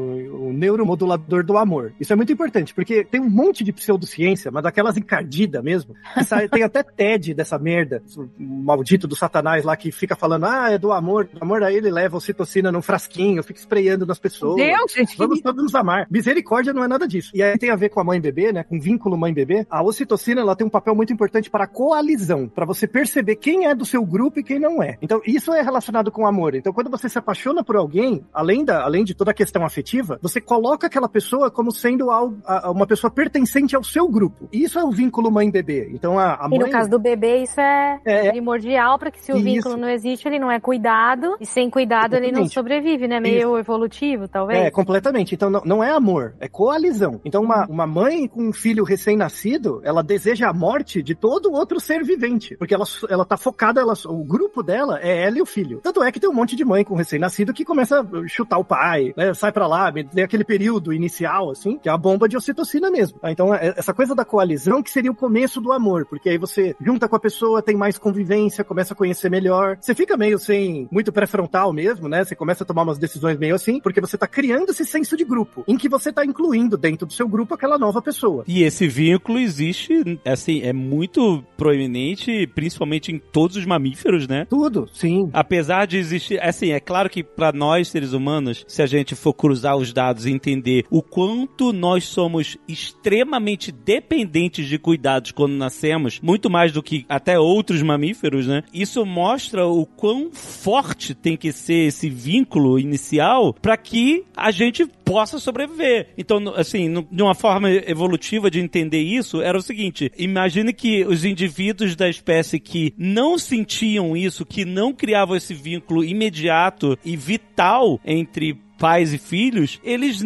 o 0.49 0.53
neuromodulador 0.53 1.45
do 1.45 1.57
amor. 1.57 1.93
Isso 2.01 2.12
é 2.12 2.16
muito 2.16 2.32
importante, 2.32 2.74
porque 2.74 3.05
tem 3.05 3.20
um 3.20 3.28
monte 3.30 3.64
de 3.64 3.72
pseudociência, 3.72 4.51
mas 4.51 4.62
daquelas 4.62 4.97
encardidas 4.97 5.62
mesmo, 5.62 5.95
sai- 6.24 6.49
tem 6.49 6.62
até 6.62 6.82
TED 6.82 7.34
dessa 7.34 7.59
merda, 7.59 8.03
maldito 8.39 9.07
do 9.09 9.16
satanás 9.16 9.64
lá, 9.64 9.76
que 9.76 9.91
fica 9.91 10.14
falando, 10.16 10.28
ah, 10.37 10.70
é 10.70 10.79
do 10.79 10.93
amor, 10.93 11.26
do 11.33 11.39
amor, 11.43 11.62
aí 11.62 11.76
ele 11.76 11.91
leva 11.91 12.16
ocitocina 12.16 12.70
num 12.72 12.83
frasquinho, 12.83 13.43
fica 13.43 13.59
esprayando 13.61 14.07
nas 14.07 14.18
pessoas. 14.18 14.57
Deus, 14.57 14.93
gente. 14.93 15.16
Vamos 15.16 15.41
todos 15.41 15.62
nos 15.62 15.74
amar. 15.74 16.07
Misericórdia 16.11 16.72
não 16.72 16.85
é 16.85 16.89
nada 16.89 17.07
disso. 17.07 17.31
E 17.35 17.43
aí 17.43 17.57
tem 17.59 17.70
a 17.70 17.76
ver 17.76 17.89
com 17.89 18.01
a 18.01 18.05
mãe 18.05 18.20
bebê, 18.20 18.53
né? 18.53 18.62
Com 18.64 18.79
vínculo 18.81 19.16
mãe 19.16 19.33
bebê. 19.33 19.66
A 19.70 19.83
ocitocina 19.83 20.41
ela 20.41 20.55
tem 20.57 20.66
um 20.66 20.70
papel 20.70 20.95
muito 20.95 21.12
importante 21.12 21.51
para 21.51 21.64
a 21.64 21.66
coalizão, 21.66 22.49
para 22.49 22.64
você 22.66 22.87
perceber 22.87 23.37
quem 23.37 23.66
é 23.66 23.74
do 23.74 23.85
seu 23.85 24.05
grupo 24.05 24.41
e 24.41 24.43
quem 24.45 24.59
não 24.59 24.83
é. 24.83 24.97
Então 25.01 25.20
isso 25.26 25.53
é 25.53 25.62
relacionado 25.62 26.11
com 26.11 26.26
amor. 26.26 26.55
Então 26.55 26.72
quando 26.72 26.91
você 26.91 27.09
se 27.09 27.18
apaixona 27.18 27.62
por 27.64 27.76
alguém, 27.76 28.24
além 28.33 28.64
da, 28.64 28.83
além 28.85 29.05
de 29.05 29.14
toda 29.14 29.31
a 29.31 29.35
questão 29.35 29.64
afetiva, 29.64 30.18
você 30.22 30.41
coloca 30.41 30.87
aquela 30.87 31.09
pessoa 31.09 31.51
como 31.51 31.70
sendo 31.70 32.11
algo, 32.11 32.39
a- 32.47 32.70
uma 32.70 32.87
pessoa 32.87 33.11
pertencente 33.11 33.76
ao 33.76 33.85
seu 33.85 34.09
grupo. 34.09 34.49
E 34.53 34.62
isso 34.64 34.79
é 34.79 34.85
o 34.85 34.91
vínculo 34.91 35.31
mãe 35.31 35.51
bebê. 35.51 35.91
Então 35.93 36.18
a, 36.18 36.35
a 36.35 36.47
E 36.47 36.51
mãe 36.51 36.59
no 36.59 36.70
caso 36.70 36.91
do 36.91 36.99
bebê, 36.99 37.43
isso 37.43 37.61
é, 37.61 38.01
É. 38.05 38.31
primordial 38.31 38.99
para 38.99 39.11
que 39.11 39.22
se 39.22 39.33
o 39.33 39.37
Isso. 39.37 39.45
vínculo 39.45 39.76
não 39.76 39.89
existe, 39.89 40.18
ele 40.27 40.39
não 40.39 40.51
é 40.51 40.59
cuidado. 40.59 41.37
E 41.41 41.47
sem 41.47 41.69
cuidado, 41.71 42.14
ele 42.16 42.33
não 42.33 42.49
sobrevive, 42.49 43.07
né? 43.07 43.21
Meio 43.21 43.59
evolutivo, 43.59 44.27
talvez. 44.27 44.59
É, 44.59 44.71
completamente. 44.71 45.35
Então 45.35 45.51
não, 45.51 45.62
não 45.64 45.85
é 45.85 45.91
amor, 45.91 46.35
é 46.41 46.49
coalizão. 46.49 47.21
Então 47.25 47.43
uma, 47.43 47.66
uma 47.66 47.87
mãe 47.87 48.27
com 48.27 48.49
um 48.49 48.53
filho 48.53 48.85
recém-nascido, 48.85 49.81
ela 49.85 50.03
deseja 50.03 50.49
a 50.49 50.53
morte 50.53 51.03
de 51.03 51.14
todo 51.14 51.53
outro 51.53 51.81
ser 51.81 52.03
vivente. 52.03 52.57
Porque 52.57 52.75
ela, 52.75 52.85
ela 53.09 53.25
tá 53.25 53.37
focada, 53.37 53.81
ela, 53.81 53.95
o 54.07 54.25
grupo 54.25 54.62
dela 54.62 54.99
é 55.03 55.25
ela 55.25 55.39
e 55.39 55.43
o 55.43 55.47
filho. 55.47 55.81
Tanto 55.83 56.03
é 56.03 56.11
que 56.12 56.21
tem 56.21 56.29
um 56.31 56.35
monte 56.35 56.57
de 56.57 56.64
mãe 56.64 56.85
com 56.85 56.95
recém-nascido 56.95 57.53
que 57.53 57.64
começa 57.64 58.01
a 58.01 58.27
chutar 58.29 58.59
o 58.59 58.64
pai, 58.64 59.12
né, 59.16 59.35
sai 59.35 59.53
pra 59.53 59.66
lá, 59.66 59.93
tem 59.93 60.25
aquele 60.25 60.45
período 60.45 60.93
inicial, 60.93 61.51
assim, 61.51 61.79
que 61.79 61.89
é 61.89 61.93
a 61.93 61.97
bomba 61.99 62.29
de 62.29 62.37
ocitocina 62.37 62.91
mesmo. 62.91 63.19
tá? 63.19 63.31
Então 63.31 63.55
é- 63.55 63.75
essa 63.77 63.93
coisa 63.93 64.14
da 64.14 64.25
coalizão 64.25 64.83
que 64.83 64.91
seria 64.91 65.11
o 65.11 65.14
começo 65.14 65.61
do 65.61 65.73
amor, 65.73 66.07
porque 66.07 66.29
aí 66.29 66.39
você 66.39 66.75
junta 66.81 67.09
com 67.09 67.16
a 67.16 67.21
pessoa, 67.21 67.62
tem 67.62 67.77
mais 67.77 67.99
convivência, 67.99 68.64
começa 68.64 68.95
a 68.95 68.97
conhecer 68.97 69.31
melhor. 69.31 69.77
Você 69.81 69.95
fica 69.95 70.07
meio 70.16 70.38
sem, 70.38 70.88
muito 70.90 71.12
pré-frontal 71.12 71.72
mesmo, 71.72 72.09
né? 72.09 72.24
Você 72.24 72.34
começa 72.34 72.64
a 72.64 72.66
tomar 72.66 72.82
umas 72.82 72.98
decisões 72.98 73.38
meio 73.38 73.54
assim, 73.54 73.80
porque 73.80 74.00
você 74.00 74.16
tá 74.16 74.26
criando 74.26 74.70
esse 74.70 74.84
senso 74.84 75.16
de 75.16 75.24
grupo, 75.24 75.64
em 75.66 75.76
que 75.76 75.88
você 75.88 76.12
tá 76.12 76.24
incluindo 76.24 76.76
dentro 76.76 77.06
do 77.06 77.12
seu 77.12 77.28
grupo 77.28 77.54
aquela 77.54 77.78
nova 77.78 78.00
pessoa. 78.00 78.44
E 78.46 78.62
esse 78.62 78.86
vínculo 78.88 79.38
existe, 79.38 80.18
assim, 80.24 80.62
é 80.62 80.72
muito 80.72 81.44
proeminente, 81.56 82.46
principalmente 82.54 83.12
em 83.12 83.18
todos 83.18 83.56
os 83.56 83.66
mamíferos, 83.66 84.26
né? 84.26 84.46
Tudo, 84.48 84.88
sim. 84.92 85.30
Apesar 85.32 85.86
de 85.86 85.98
existir, 85.98 86.40
assim, 86.42 86.70
é 86.72 86.80
claro 86.80 87.11
que 87.11 87.22
para 87.22 87.52
nós 87.52 87.88
seres 87.88 88.12
humanos, 88.12 88.64
se 88.68 88.82
a 88.82 88.86
gente 88.86 89.14
for 89.14 89.32
cruzar 89.32 89.76
os 89.76 89.92
dados 89.92 90.26
e 90.26 90.30
entender 90.30 90.84
o 90.90 91.02
quanto 91.02 91.72
nós 91.72 92.04
somos 92.04 92.56
extremamente 92.66 93.72
dependentes 93.72 94.66
de 94.66 94.78
cuidados 94.78 95.32
quando 95.32 95.52
nascemos, 95.52 96.20
muito 96.20 96.50
mais 96.50 96.72
do 96.72 96.82
que 96.82 97.04
até 97.09 97.38
outros 97.38 97.82
mamíferos, 97.82 98.46
né? 98.46 98.62
Isso 98.72 99.04
mostra 99.04 99.66
o 99.66 99.86
quão 99.99 100.30
forte 100.32 101.12
tem 101.12 101.36
que 101.36 101.51
ser 101.51 101.88
esse 101.88 102.09
vínculo 102.09 102.78
inicial 102.78 103.53
para 103.53 103.76
que 103.76 104.24
a 104.36 104.53
gente 104.53 104.86
possa 105.05 105.40
sobreviver. 105.40 106.11
Então, 106.16 106.55
assim, 106.55 107.05
de 107.11 107.22
uma 107.22 107.34
forma 107.34 107.68
evolutiva 107.68 108.49
de 108.49 108.61
entender 108.61 109.01
isso, 109.01 109.42
era 109.42 109.59
o 109.59 109.62
seguinte: 109.62 110.12
imagine 110.16 110.72
que 110.72 111.05
os 111.05 111.24
indivíduos 111.24 111.96
da 111.96 112.09
espécie 112.09 112.61
que 112.61 112.94
não 112.96 113.36
sentiam 113.36 114.16
isso, 114.16 114.46
que 114.46 114.64
não 114.64 114.92
criavam 114.92 115.36
esse 115.36 115.53
vínculo 115.53 116.05
imediato 116.05 116.96
e 117.05 117.16
vital 117.16 118.01
entre 118.05 118.57
pais 118.79 119.12
e 119.12 119.18
filhos, 119.18 119.81
eles 119.83 120.22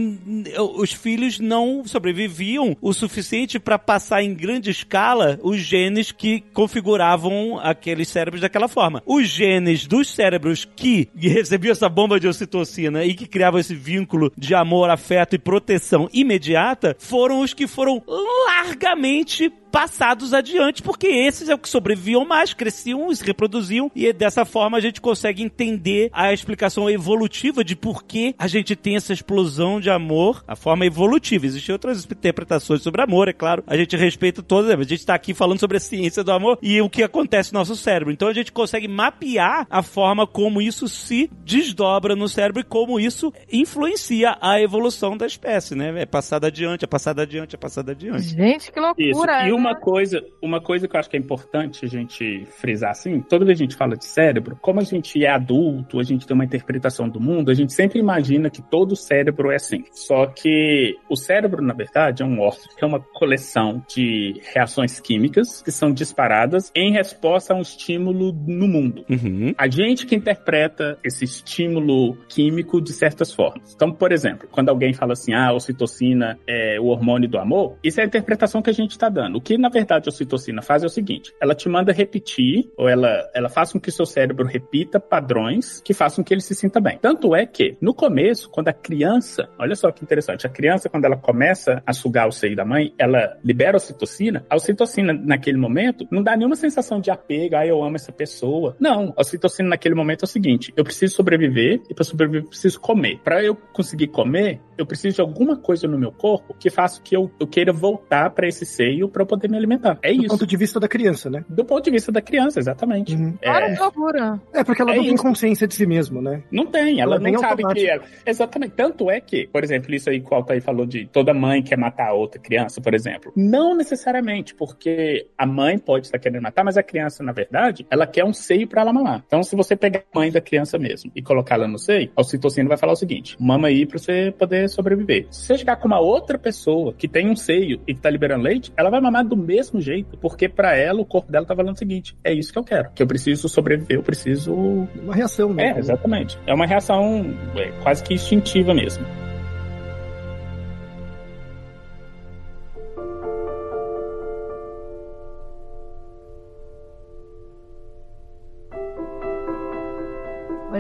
os 0.77 0.93
filhos 0.93 1.41
não 1.41 1.85
sobreviviam 1.85 2.77
o 2.81 2.93
suficiente 2.93 3.59
para 3.59 3.79
passar 3.79 4.23
em 4.23 4.35
grande 4.35 4.71
escala 4.71 5.39
os 5.43 5.59
genes 5.59 6.13
que 6.13 6.45
configuravam 6.53 7.59
aqueles 7.59 8.09
cérebros 8.09 8.43
daquela 8.43 8.69
forma. 8.69 9.03
Os 9.07 9.27
genes 9.29 9.87
dos 9.87 10.11
cérebros 10.11 10.65
que 10.65 11.09
recebiam 11.17 11.73
essa 11.73 11.89
bomba 11.89 12.21
de 12.21 12.29
ocitocina 12.29 13.05
e 13.05 13.15
que 13.15 13.27
criavam 13.27 13.59
esse 13.59 13.75
vínculo 13.75 14.33
de 14.37 14.55
amor, 14.55 14.91
afeto 14.91 15.35
e 15.35 15.39
proteção 15.39 16.09
imediata 16.13 16.95
foram 16.99 17.41
os 17.41 17.55
que 17.55 17.67
foram 17.67 18.03
largamente 18.47 19.51
passados 19.73 20.35
adiante, 20.35 20.83
porque 20.83 21.07
esses 21.07 21.49
é 21.49 21.55
o 21.55 21.59
que 21.59 21.69
sobreviviam 21.69 22.27
mais, 22.27 22.53
cresciam 22.53 23.11
e 23.11 23.17
se 23.17 23.25
reproduziam, 23.25 23.91
e 23.97 24.13
dessa 24.13 24.45
forma 24.45 24.77
a 24.77 24.81
gente 24.81 25.01
consegue 25.01 25.43
entender 25.43 26.11
a 26.13 26.33
explicação 26.33 26.91
evolutiva 26.91 27.65
de 27.65 27.75
por 27.75 28.05
que 28.05 28.35
a 28.39 28.47
gente 28.47 28.77
tem 28.77 28.97
essa 28.97 29.15
explosão 29.15 29.81
de 29.81 29.89
amor, 29.89 30.45
a 30.47 30.55
forma 30.55 30.85
evolutiva. 30.85 31.47
Existem 31.47 31.73
outras 31.73 32.05
interpretações 32.05 32.83
sobre 32.83 33.03
amor, 33.03 33.29
é 33.29 33.33
claro. 33.33 33.65
A 33.67 33.77
gente 33.77 33.97
respeita 33.97 34.43
todas, 34.43 34.71
a 34.71 34.77
gente 34.83 35.01
está 35.01 35.15
aqui 35.15 35.33
falando 35.33 35.59
sobre 35.59 35.79
a 35.79 35.81
ciência 35.81 36.23
do 36.23 36.33
amor 36.33 36.59
e 36.61 36.81
o 36.83 36.91
que 36.91 37.03
acontece 37.03 37.53
no 37.53 37.59
nosso 37.59 37.75
cérebro. 37.75 38.13
Então 38.13 38.29
a 38.29 38.35
gente 38.35 38.53
consegue 38.53 38.87
mapear 38.87 39.67
a 39.71 39.83
forma 39.83 40.27
como 40.27 40.61
isso 40.61 40.87
se 40.87 41.31
desdobra 41.45 42.15
no 42.15 42.29
cérebro 42.29 42.61
e 42.61 42.65
como 42.65 43.01
isso 43.01 43.33
influencia 43.51 44.37
a 44.41 44.61
evolução 44.61 45.17
da 45.17 45.27
espécie, 45.27 45.75
né? 45.75 46.03
É 46.03 46.07
passado 46.07 46.45
adiante, 46.45 46.85
é 46.85 46.89
passado 46.89 47.21
adiante, 47.21 47.55
é 47.55 47.59
passado 47.59 47.91
adiante. 47.91 48.29
Gente, 48.29 48.71
que 48.71 48.79
loucura! 48.79 49.41
Isso. 49.41 49.49
E 49.49 49.62
uma 49.63 49.77
coisa, 49.77 50.25
uma 50.43 50.61
coisa 50.61 50.89
que 50.89 50.97
eu 50.97 51.01
acho 51.01 51.09
que 51.09 51.17
é 51.17 51.21
importante 51.21 51.85
a 51.85 51.89
gente 51.89 52.45
frisar 52.59 52.91
assim, 52.91 53.21
toda 53.21 53.45
vez 53.45 53.59
que 53.59 53.65
a 53.65 53.67
gente 53.67 53.77
fala 53.77 53.97
de 53.97 54.05
cérebro, 54.05 54.59
como 54.61 54.81
a 54.81 54.85
gente 54.85 55.25
é 55.25 55.31
adulto, 55.31 56.01
a 56.01 56.03
gente 56.03 56.27
tem 56.27 56.35
uma 56.35 56.45
interpretação 56.45 57.09
do 57.09 57.21
mundo, 57.21 57.51
a 57.51 57.55
gente 57.55 57.73
sempre 57.73 57.99
imagina 57.99 58.51
que 58.51 58.61
todo 58.61 58.97
cérebro 58.97 59.51
é 59.51 59.57
assim. 59.57 59.85
Só 59.93 60.27
que 60.27 60.97
o 61.09 61.17
cérebro, 61.17 61.63
na 61.63 61.75
verdade, 61.75 62.23
é 62.23 62.27
um 62.27 62.41
órgão 62.41 62.53
que 62.77 62.85
é 62.85 62.87
uma 62.87 63.01
coleção 63.01 63.83
de 63.89 64.41
reações 64.53 65.01
químicas 65.01 65.63
que 65.63 65.71
são 65.71 65.93
disparadas 65.93 66.71
em 66.75 66.93
resposta 66.93 67.55
a 67.55 67.57
um 67.57 67.63
estímulo 67.63 68.33
no 68.33 68.67
mundo. 68.67 69.05
Uhum. 69.09 69.55
A 69.57 69.69
gente 69.69 70.07
que 70.07 70.15
interpreta 70.15 70.99
esse 71.05 71.25
estímulo 71.25 72.17
químico 72.29 72.81
de 72.81 72.93
certas 72.93 73.33
formas. 73.33 73.73
Então, 73.75 73.93
por 73.93 74.13
exemplo, 74.13 74.49
quando 74.51 74.69
alguém 74.69 74.93
fala 74.93 75.13
assim, 75.13 75.33
ah, 75.33 75.49
a 75.49 75.53
ocitocina 75.55 76.39
é 76.47 76.79
o 76.81 76.87
hormônio 76.87 77.29
do 77.29 77.39
amor, 77.39 77.77
isso 77.83 78.01
é 78.01 78.05
a 78.05 78.07
interpretação 78.07 78.61
que 78.61 78.71
a 78.71 78.75
gente 78.75 78.91
está 78.91 79.09
dando. 79.09 79.37
O 79.37 79.41
que 79.41 79.52
que, 79.53 79.59
na 79.59 79.69
verdade, 79.69 80.09
a 80.09 80.11
ocitocina 80.11 80.63
faz 80.63 80.83
é 80.83 80.87
o 80.87 80.89
seguinte: 80.89 81.35
ela 81.41 81.55
te 81.55 81.69
manda 81.69 81.93
repetir, 81.93 82.71
ou 82.77 82.89
ela, 82.89 83.31
ela 83.35 83.49
faz 83.49 83.73
com 83.73 83.81
que 83.81 83.91
seu 83.91 84.07
cérebro 84.07 84.47
repita 84.47 84.99
padrões 84.99 85.81
que 85.81 85.93
façam 85.93 86.25
que 86.25 86.33
ele 86.33 86.41
se 86.41 86.55
sinta 86.55 86.81
bem. 86.81 86.99
Tanto 87.01 87.35
é 87.35 87.45
que, 87.45 87.77
no 87.81 87.95
começo, 87.95 88.49
quando 88.51 88.69
a 88.69 88.73
criança, 88.73 89.49
olha 89.59 89.75
só 89.75 89.91
que 89.91 90.03
interessante, 90.03 90.47
a 90.47 90.51
criança, 90.51 90.89
quando 90.89 91.05
ela 91.05 91.17
começa 91.17 91.83
a 91.87 91.93
sugar 91.93 92.27
o 92.27 92.33
seio 92.33 92.57
da 92.57 92.65
mãe, 92.65 92.95
ela 92.99 93.37
libera 93.45 93.77
a 93.77 93.79
ocitocina. 93.79 94.45
A 94.49 94.57
ocitocina, 94.57 95.13
naquele 95.13 95.59
momento, 95.59 96.07
não 96.11 96.23
dá 96.23 96.37
nenhuma 96.37 96.57
sensação 96.57 97.01
de 97.01 97.11
apego, 97.11 97.57
ah, 97.57 97.67
eu 97.67 97.83
amo 97.83 97.97
essa 97.97 98.13
pessoa. 98.13 98.77
Não, 98.81 99.13
a 99.17 99.21
ocitocina 99.21 99.69
naquele 99.69 99.95
momento 99.95 100.23
é 100.23 100.27
o 100.27 100.29
seguinte: 100.29 100.73
eu 100.77 100.85
preciso 100.85 101.15
sobreviver, 101.15 101.83
e 101.91 101.95
para 101.95 102.05
sobreviver, 102.05 102.43
eu 102.43 102.49
preciso 102.49 102.81
comer. 102.81 103.21
Para 103.23 103.45
eu 103.45 103.55
conseguir 103.55 104.09
comer, 104.09 104.61
eu 104.79 104.87
preciso 104.87 105.17
de 105.17 105.21
alguma 105.21 105.57
coisa 105.57 105.87
no 105.87 105.99
meu 105.99 106.13
corpo 106.13 106.55
que 106.59 106.71
faça 106.71 107.03
que 107.03 107.15
eu, 107.15 107.31
eu 107.39 107.47
queira 107.47 107.73
voltar 107.73 108.31
para 108.31 108.47
esse 108.47 108.65
seio 108.65 109.09
para 109.09 109.27
poder 109.27 109.42
me 109.49 109.57
alimentar. 109.57 109.99
É 110.03 110.13
Do 110.13 110.21
isso. 110.21 110.29
ponto 110.29 110.47
de 110.47 110.57
vista 110.57 110.79
da 110.81 110.89
criança, 110.89 111.31
né? 111.31 111.45
Do 111.49 111.65
ponto 111.65 111.85
de 111.85 111.91
vista 111.91 112.11
da 112.13 112.21
criança, 112.21 112.59
exatamente. 112.59 113.15
Uhum. 113.15 113.37
É, 113.43 113.79
loucura. 113.79 114.41
É 114.53 114.65
porque 114.65 114.83
ela 114.83 114.93
É 114.93 114.97
não 114.97 115.05
tem 115.05 115.15
isso. 115.15 115.23
consciência 115.23 115.67
de 115.67 115.75
si 115.75 115.87
mesmo, 115.87 116.21
né? 116.21 116.43
não 116.51 116.67
tem, 116.67 117.01
ela, 117.01 117.17
Ela 117.17 117.17
não 117.17 117.25
nem 117.25 117.35
sabe 117.39 117.63
automático. 117.65 117.81
que 117.87 117.91
ela. 117.91 118.03
Exatamente. 118.27 118.73
Tanto 118.73 119.11
é 119.11 119.21
que, 119.21 119.47
por 119.49 119.63
exemplo, 119.65 119.95
isso 119.95 120.09
aí 120.11 120.21
que 120.21 120.33
o 120.33 120.35
Altair 120.37 120.63
falou 120.63 120.87
de 120.87 121.07
toda 121.07 121.33
mãe 121.35 121.63
quer 121.63 121.77
matar 121.79 122.09
a 122.09 122.13
outra 122.15 122.41
criança, 122.41 122.81
por 122.81 122.95
exemplo. 122.95 123.33
Não 123.37 123.75
necessariamente, 123.77 124.55
porque 124.55 125.27
a 125.37 125.47
mãe 125.47 125.79
pode 125.79 126.07
estar 126.07 126.19
querendo 126.19 126.43
matar, 126.43 126.65
mas 126.65 126.77
a 126.77 126.83
criança, 126.83 127.23
na 127.23 127.33
verdade, 127.33 127.87
ela 127.91 128.07
quer 128.07 128.25
um 128.25 128.33
seio 128.33 128.67
para 128.67 128.83
ela 128.83 128.93
mamar. 128.93 129.23
Então, 129.27 129.43
se 129.43 129.55
você 129.57 129.77
pegar 129.77 130.01
a 130.13 130.19
mãe 130.19 130.31
da 130.31 130.41
criança 130.41 130.79
mesmo 130.79 131.11
e 131.15 131.23
colocar 131.23 131.57
ela 131.57 131.69
no 131.69 131.79
seio, 131.79 132.11
a 132.17 132.21
ocitocina 132.21 132.69
vai 132.69 132.79
falar 132.79 132.93
o 132.93 132.97
seguinte: 132.97 133.37
mama 133.41 133.69
aí 133.69 133.87
pra 133.87 133.99
você 133.99 134.33
poder 134.39 134.69
sobreviver. 134.69 135.27
Se 135.31 135.47
você 135.47 135.59
chegar 135.59 135.77
com 135.77 135.87
uma 135.87 136.01
outra 136.01 136.39
pessoa 136.39 136.93
que 136.93 137.09
tem 137.09 137.29
um 137.31 137.37
seio 137.37 137.81
e 137.87 137.95
que 137.95 138.01
tá 138.01 138.11
liberando 138.11 138.43
leite, 138.45 138.73
ela 138.77 138.91
vai 138.91 139.01
mamar 139.01 139.22
do 139.23 139.37
mesmo 139.37 139.81
jeito, 139.81 140.17
porque 140.19 140.49
para 140.49 140.77
ela 140.77 141.01
o 141.01 141.05
corpo 141.05 141.31
dela 141.31 141.47
tá 141.47 141.55
falando 141.55 141.75
o 141.75 141.79
seguinte: 141.79 142.17
é 142.25 142.33
isso 142.33 142.53
que 142.53 142.59
eu 142.59 142.65
quero, 142.65 142.91
que 142.95 143.03
eu 143.03 143.07
preciso 143.07 143.49
sobreviver, 143.49 143.97
eu 143.97 144.03
preciso 144.03 144.55
Uma 144.55 145.15
reação, 145.15 145.53
né? 145.53 145.73
é, 145.73 145.79
exatamente. 145.79 146.39
É 146.47 146.55
uma 146.55 146.67
reação 146.67 147.35
é, 147.57 147.71
quase 147.83 148.03
que 148.03 148.15
instintiva 148.15 148.75
mesmo. 148.75 149.05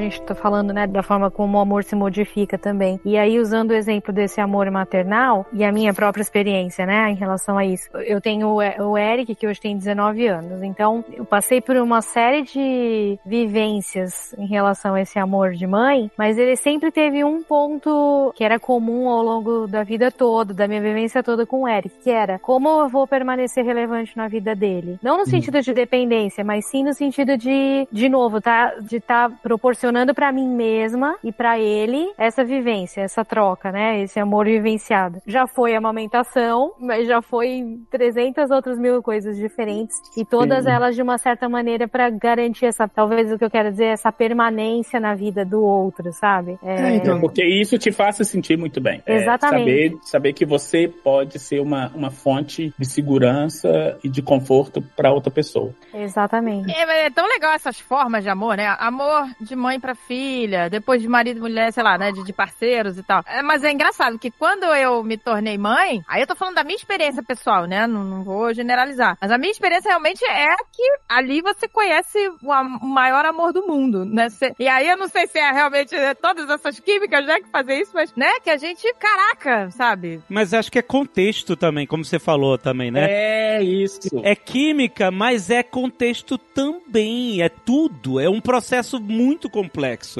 Gente 0.02 0.22
tá 0.22 0.34
falando, 0.34 0.72
né, 0.72 0.86
da 0.86 1.02
forma 1.02 1.30
como 1.30 1.58
o 1.58 1.60
amor 1.60 1.84
se 1.84 1.94
modifica 1.94 2.58
também. 2.58 3.00
E 3.04 3.16
aí, 3.16 3.38
usando 3.38 3.70
o 3.70 3.74
exemplo 3.74 4.12
desse 4.12 4.40
amor 4.40 4.70
maternal 4.70 5.46
e 5.52 5.64
a 5.64 5.72
minha 5.72 5.94
própria 5.94 6.22
experiência, 6.22 6.84
né, 6.84 7.10
em 7.10 7.14
relação 7.14 7.56
a 7.56 7.64
isso. 7.64 7.88
Eu 7.94 8.20
tenho 8.20 8.48
o 8.48 8.98
Eric, 8.98 9.34
que 9.34 9.46
hoje 9.46 9.60
tem 9.60 9.76
19 9.76 10.26
anos. 10.26 10.62
Então, 10.62 11.04
eu 11.12 11.24
passei 11.24 11.60
por 11.60 11.76
uma 11.76 12.02
série 12.02 12.42
de 12.42 13.18
vivências 13.24 14.34
em 14.38 14.46
relação 14.46 14.94
a 14.94 15.00
esse 15.00 15.18
amor 15.18 15.52
de 15.52 15.66
mãe, 15.66 16.10
mas 16.16 16.36
ele 16.38 16.56
sempre 16.56 16.90
teve 16.90 17.24
um 17.24 17.42
ponto 17.42 18.32
que 18.34 18.44
era 18.44 18.58
comum 18.58 19.08
ao 19.08 19.22
longo 19.22 19.66
da 19.66 19.82
vida 19.82 20.10
toda, 20.10 20.52
da 20.52 20.66
minha 20.66 20.80
vivência 20.80 21.22
toda 21.22 21.46
com 21.46 21.62
o 21.62 21.68
Eric, 21.68 21.94
que 22.02 22.10
era 22.10 22.38
como 22.38 22.68
eu 22.68 22.88
vou 22.88 23.06
permanecer 23.06 23.64
relevante 23.64 24.16
na 24.16 24.28
vida 24.28 24.54
dele. 24.54 24.98
Não 25.02 25.18
no 25.18 25.26
sentido 25.26 25.60
de 25.60 25.72
dependência, 25.72 26.44
mas 26.44 26.68
sim 26.68 26.82
no 26.84 26.92
sentido 26.92 27.36
de, 27.36 27.86
de 27.90 28.08
novo, 28.08 28.40
tá, 28.40 28.74
de 28.80 28.96
estar 28.96 29.30
proporcionando 29.42 29.91
para 30.14 30.32
mim 30.32 30.48
mesma 30.48 31.16
e 31.22 31.32
para 31.32 31.58
ele 31.58 32.12
essa 32.18 32.44
vivência, 32.44 33.00
essa 33.00 33.24
troca, 33.24 33.70
né? 33.70 34.02
Esse 34.02 34.18
amor 34.18 34.46
vivenciado. 34.46 35.20
Já 35.26 35.46
foi 35.46 35.74
amamentação, 35.74 36.72
mas 36.78 37.06
já 37.06 37.20
foi 37.22 37.80
300 37.90 38.50
outras 38.50 38.78
mil 38.78 39.02
coisas 39.02 39.36
diferentes 39.36 39.96
e 40.16 40.24
todas 40.24 40.64
Sim. 40.64 40.70
elas 40.70 40.94
de 40.94 41.02
uma 41.02 41.18
certa 41.18 41.48
maneira 41.48 41.86
para 41.88 42.10
garantir 42.10 42.66
essa, 42.66 42.88
talvez 42.88 43.32
o 43.32 43.38
que 43.38 43.44
eu 43.44 43.50
quero 43.50 43.70
dizer, 43.70 43.86
essa 43.86 44.12
permanência 44.12 44.98
na 45.00 45.14
vida 45.14 45.44
do 45.44 45.62
outro, 45.62 46.12
sabe? 46.12 46.58
É, 46.62 46.96
então, 46.96 47.20
Porque 47.20 47.44
isso 47.44 47.78
te 47.78 47.92
faz 47.92 48.16
se 48.16 48.24
sentir 48.24 48.56
muito 48.56 48.80
bem. 48.80 49.02
É, 49.06 49.16
Exatamente. 49.16 49.60
saber, 49.60 49.98
saber 50.02 50.32
que 50.32 50.44
você 50.44 50.88
pode 50.88 51.38
ser 51.38 51.60
uma, 51.60 51.88
uma 51.94 52.10
fonte 52.10 52.72
de 52.78 52.86
segurança 52.86 53.98
e 54.02 54.08
de 54.08 54.22
conforto 54.22 54.82
para 54.96 55.12
outra 55.12 55.30
pessoa. 55.30 55.74
Exatamente. 55.92 56.70
É, 56.72 57.06
é 57.06 57.10
tão 57.10 57.26
legal 57.26 57.52
essas 57.52 57.78
formas 57.78 58.22
de 58.22 58.30
amor, 58.30 58.56
né? 58.56 58.74
Amor 58.78 59.26
de 59.40 59.54
mãe 59.56 59.78
pra 59.82 59.94
filha, 59.94 60.70
depois 60.70 61.02
de 61.02 61.08
marido 61.08 61.36
e 61.38 61.40
mulher, 61.40 61.70
sei 61.72 61.82
lá, 61.82 61.98
né? 61.98 62.10
De, 62.12 62.24
de 62.24 62.32
parceiros 62.32 62.96
e 62.96 63.02
tal. 63.02 63.22
É, 63.26 63.42
mas 63.42 63.62
é 63.64 63.70
engraçado 63.70 64.18
que 64.18 64.30
quando 64.30 64.64
eu 64.74 65.02
me 65.04 65.18
tornei 65.18 65.58
mãe, 65.58 66.00
aí 66.08 66.22
eu 66.22 66.26
tô 66.26 66.34
falando 66.34 66.54
da 66.54 66.64
minha 66.64 66.76
experiência 66.76 67.22
pessoal, 67.22 67.66
né? 67.66 67.86
Não, 67.86 68.02
não 68.04 68.22
vou 68.24 68.54
generalizar. 68.54 69.18
Mas 69.20 69.30
a 69.30 69.36
minha 69.36 69.50
experiência 69.50 69.88
realmente 69.90 70.24
é 70.24 70.54
que 70.72 70.82
ali 71.08 71.42
você 71.42 71.68
conhece 71.68 72.18
o, 72.42 72.52
am- 72.52 72.78
o 72.82 72.86
maior 72.86 73.26
amor 73.26 73.52
do 73.52 73.66
mundo, 73.66 74.04
né? 74.04 74.30
Cê- 74.30 74.54
e 74.58 74.68
aí 74.68 74.88
eu 74.88 74.96
não 74.96 75.08
sei 75.08 75.26
se 75.26 75.38
é 75.38 75.50
realmente 75.52 75.94
é, 75.94 76.14
todas 76.14 76.48
essas 76.48 76.78
químicas, 76.80 77.26
né, 77.26 77.40
que 77.40 77.48
fazem 77.50 77.80
isso, 77.80 77.90
mas, 77.92 78.14
né? 78.14 78.38
Que 78.42 78.50
a 78.50 78.56
gente, 78.56 78.92
caraca, 78.94 79.70
sabe? 79.72 80.20
Mas 80.28 80.54
acho 80.54 80.70
que 80.70 80.78
é 80.78 80.82
contexto 80.82 81.56
também, 81.56 81.86
como 81.86 82.04
você 82.04 82.18
falou 82.18 82.56
também, 82.56 82.90
né? 82.90 83.06
É 83.10 83.62
isso. 83.62 84.20
É 84.22 84.36
química, 84.36 85.10
mas 85.10 85.50
é 85.50 85.62
contexto 85.62 86.38
também. 86.38 87.42
É 87.42 87.48
tudo. 87.48 88.20
É 88.20 88.28
um 88.28 88.40
processo 88.40 89.00
muito 89.00 89.48
complexo, 89.50 89.61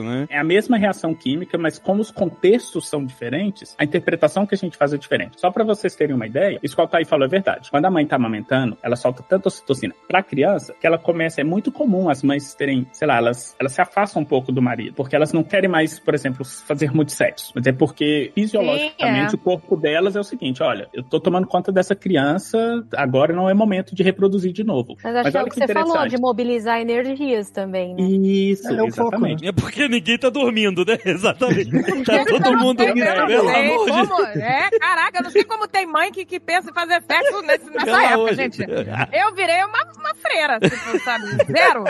né? 0.03 0.27
É 0.31 0.39
a 0.39 0.45
mesma 0.45 0.77
reação 0.77 1.15
química, 1.15 1.59
mas 1.59 1.79
como 1.79 2.01
os 2.01 2.11
contextos 2.11 2.89
são 2.89 3.05
diferentes, 3.05 3.75
a 3.79 3.85
interpretação 3.85 4.47
que 4.47 4.55
a 4.55 4.59
gente 4.59 4.77
faz 4.77 4.93
é 4.93 4.99
diferente. 4.99 5.41
Só 5.41 5.51
para 5.51 5.65
vocês 5.65 5.95
terem 5.95 6.15
uma 6.15 6.27
ideia, 6.27 6.59
isso 6.63 6.75
que 6.75 6.81
o 6.81 6.85
Altair 6.85 7.07
falou 7.07 7.27
é 7.27 7.29
verdade. 7.29 7.71
Quando 7.71 7.85
a 7.85 7.91
mãe 7.91 8.07
tá 8.07 8.17
amamentando, 8.17 8.77
ela 8.83 8.97
solta 8.97 9.23
tanta 9.23 9.49
ocitocina 9.49 9.95
pra 10.07 10.23
criança 10.23 10.75
que 10.81 10.87
ela 10.87 10.99
começa. 10.99 11.41
É 11.41 11.45
muito 11.45 11.71
comum 11.71 12.09
as 12.09 12.23
mães 12.23 12.55
terem, 12.55 12.87
sei 12.93 13.09
lá, 13.09 13.17
elas, 13.17 13.57
elas 13.59 13.73
se 13.73 13.81
afastam 13.81 14.23
um 14.23 14.25
pouco 14.25 14.53
do 14.53 14.63
marido, 14.63 14.95
porque 14.95 15.17
elas 15.17 15.33
não 15.33 15.43
querem 15.43 15.69
mais, 15.69 15.99
por 15.99 16.15
exemplo, 16.15 16.45
fazer 16.45 16.93
muito 16.93 17.13
sexo. 17.13 17.53
Mas 17.55 17.67
é 17.67 17.73
porque 17.73 18.33
fisiologicamente 18.35 19.31
Sim, 19.31 19.37
o 19.37 19.39
corpo 19.39 19.77
delas 19.77 20.17
é 20.17 20.21
o 20.21 20.25
seguinte: 20.25 20.63
olha, 20.63 20.89
eu 20.93 21.03
tô 21.03 21.21
tomando 21.21 21.47
conta 21.47 21.73
dessa 21.73 21.95
criança, 21.95 22.59
agora 22.95 23.35
não 23.35 23.49
é 23.49 23.55
momento 23.55 23.95
de 23.95 24.03
reproduzir 24.03 24.53
de 24.53 24.65
novo. 24.65 24.97
Mas 25.03 25.17
acho 25.17 25.31
que 25.31 25.37
é 25.37 25.41
o 25.41 25.43
olha 25.43 25.51
que 25.51 25.59
você 25.59 25.73
falou, 25.73 26.07
de 26.07 26.19
mobilizar 26.19 26.81
energias 26.81 27.51
também, 27.51 27.95
né? 27.95 28.03
Isso, 28.03 28.69
É 28.69 28.83
o 28.83 28.91
foco, 28.91 29.19
exatamente. 29.33 29.47
É 29.49 29.53
porque 29.53 29.89
ninguém 29.89 30.19
tá 30.19 30.31
dormindo, 30.31 30.85
né? 30.85 30.99
Exatamente. 31.05 31.71
Tá 32.05 32.17
Eu 32.17 32.25
todo 32.43 32.57
mundo. 32.59 32.83
eu 32.83 32.95
não 32.95 33.27
Pelo 33.27 33.49
amor 33.49 33.91
de 33.91 34.09
como- 34.09 34.23
É, 34.25 34.71
caraca, 34.79 35.19
eu 35.19 35.23
não 35.25 35.31
sei 35.31 35.45
como 35.45 35.67
tem 35.69 35.87
mãe 35.87 36.11
que, 36.13 36.25
que 36.25 36.39
pensa 36.41 36.71
em 36.71 36.75
fazer 36.75 37.03
sexo 37.03 37.43
nesse, 37.43 37.71
nessa 37.71 37.85
Pelo 37.85 38.01
época, 38.01 38.35
gente. 38.35 38.63
Eu 38.63 39.35
virei 39.35 39.63
uma, 39.65 39.83
uma 39.99 40.15
freira, 40.15 40.59
tipo, 40.61 40.99
sabe? 41.01 41.25
Zero. 41.51 41.85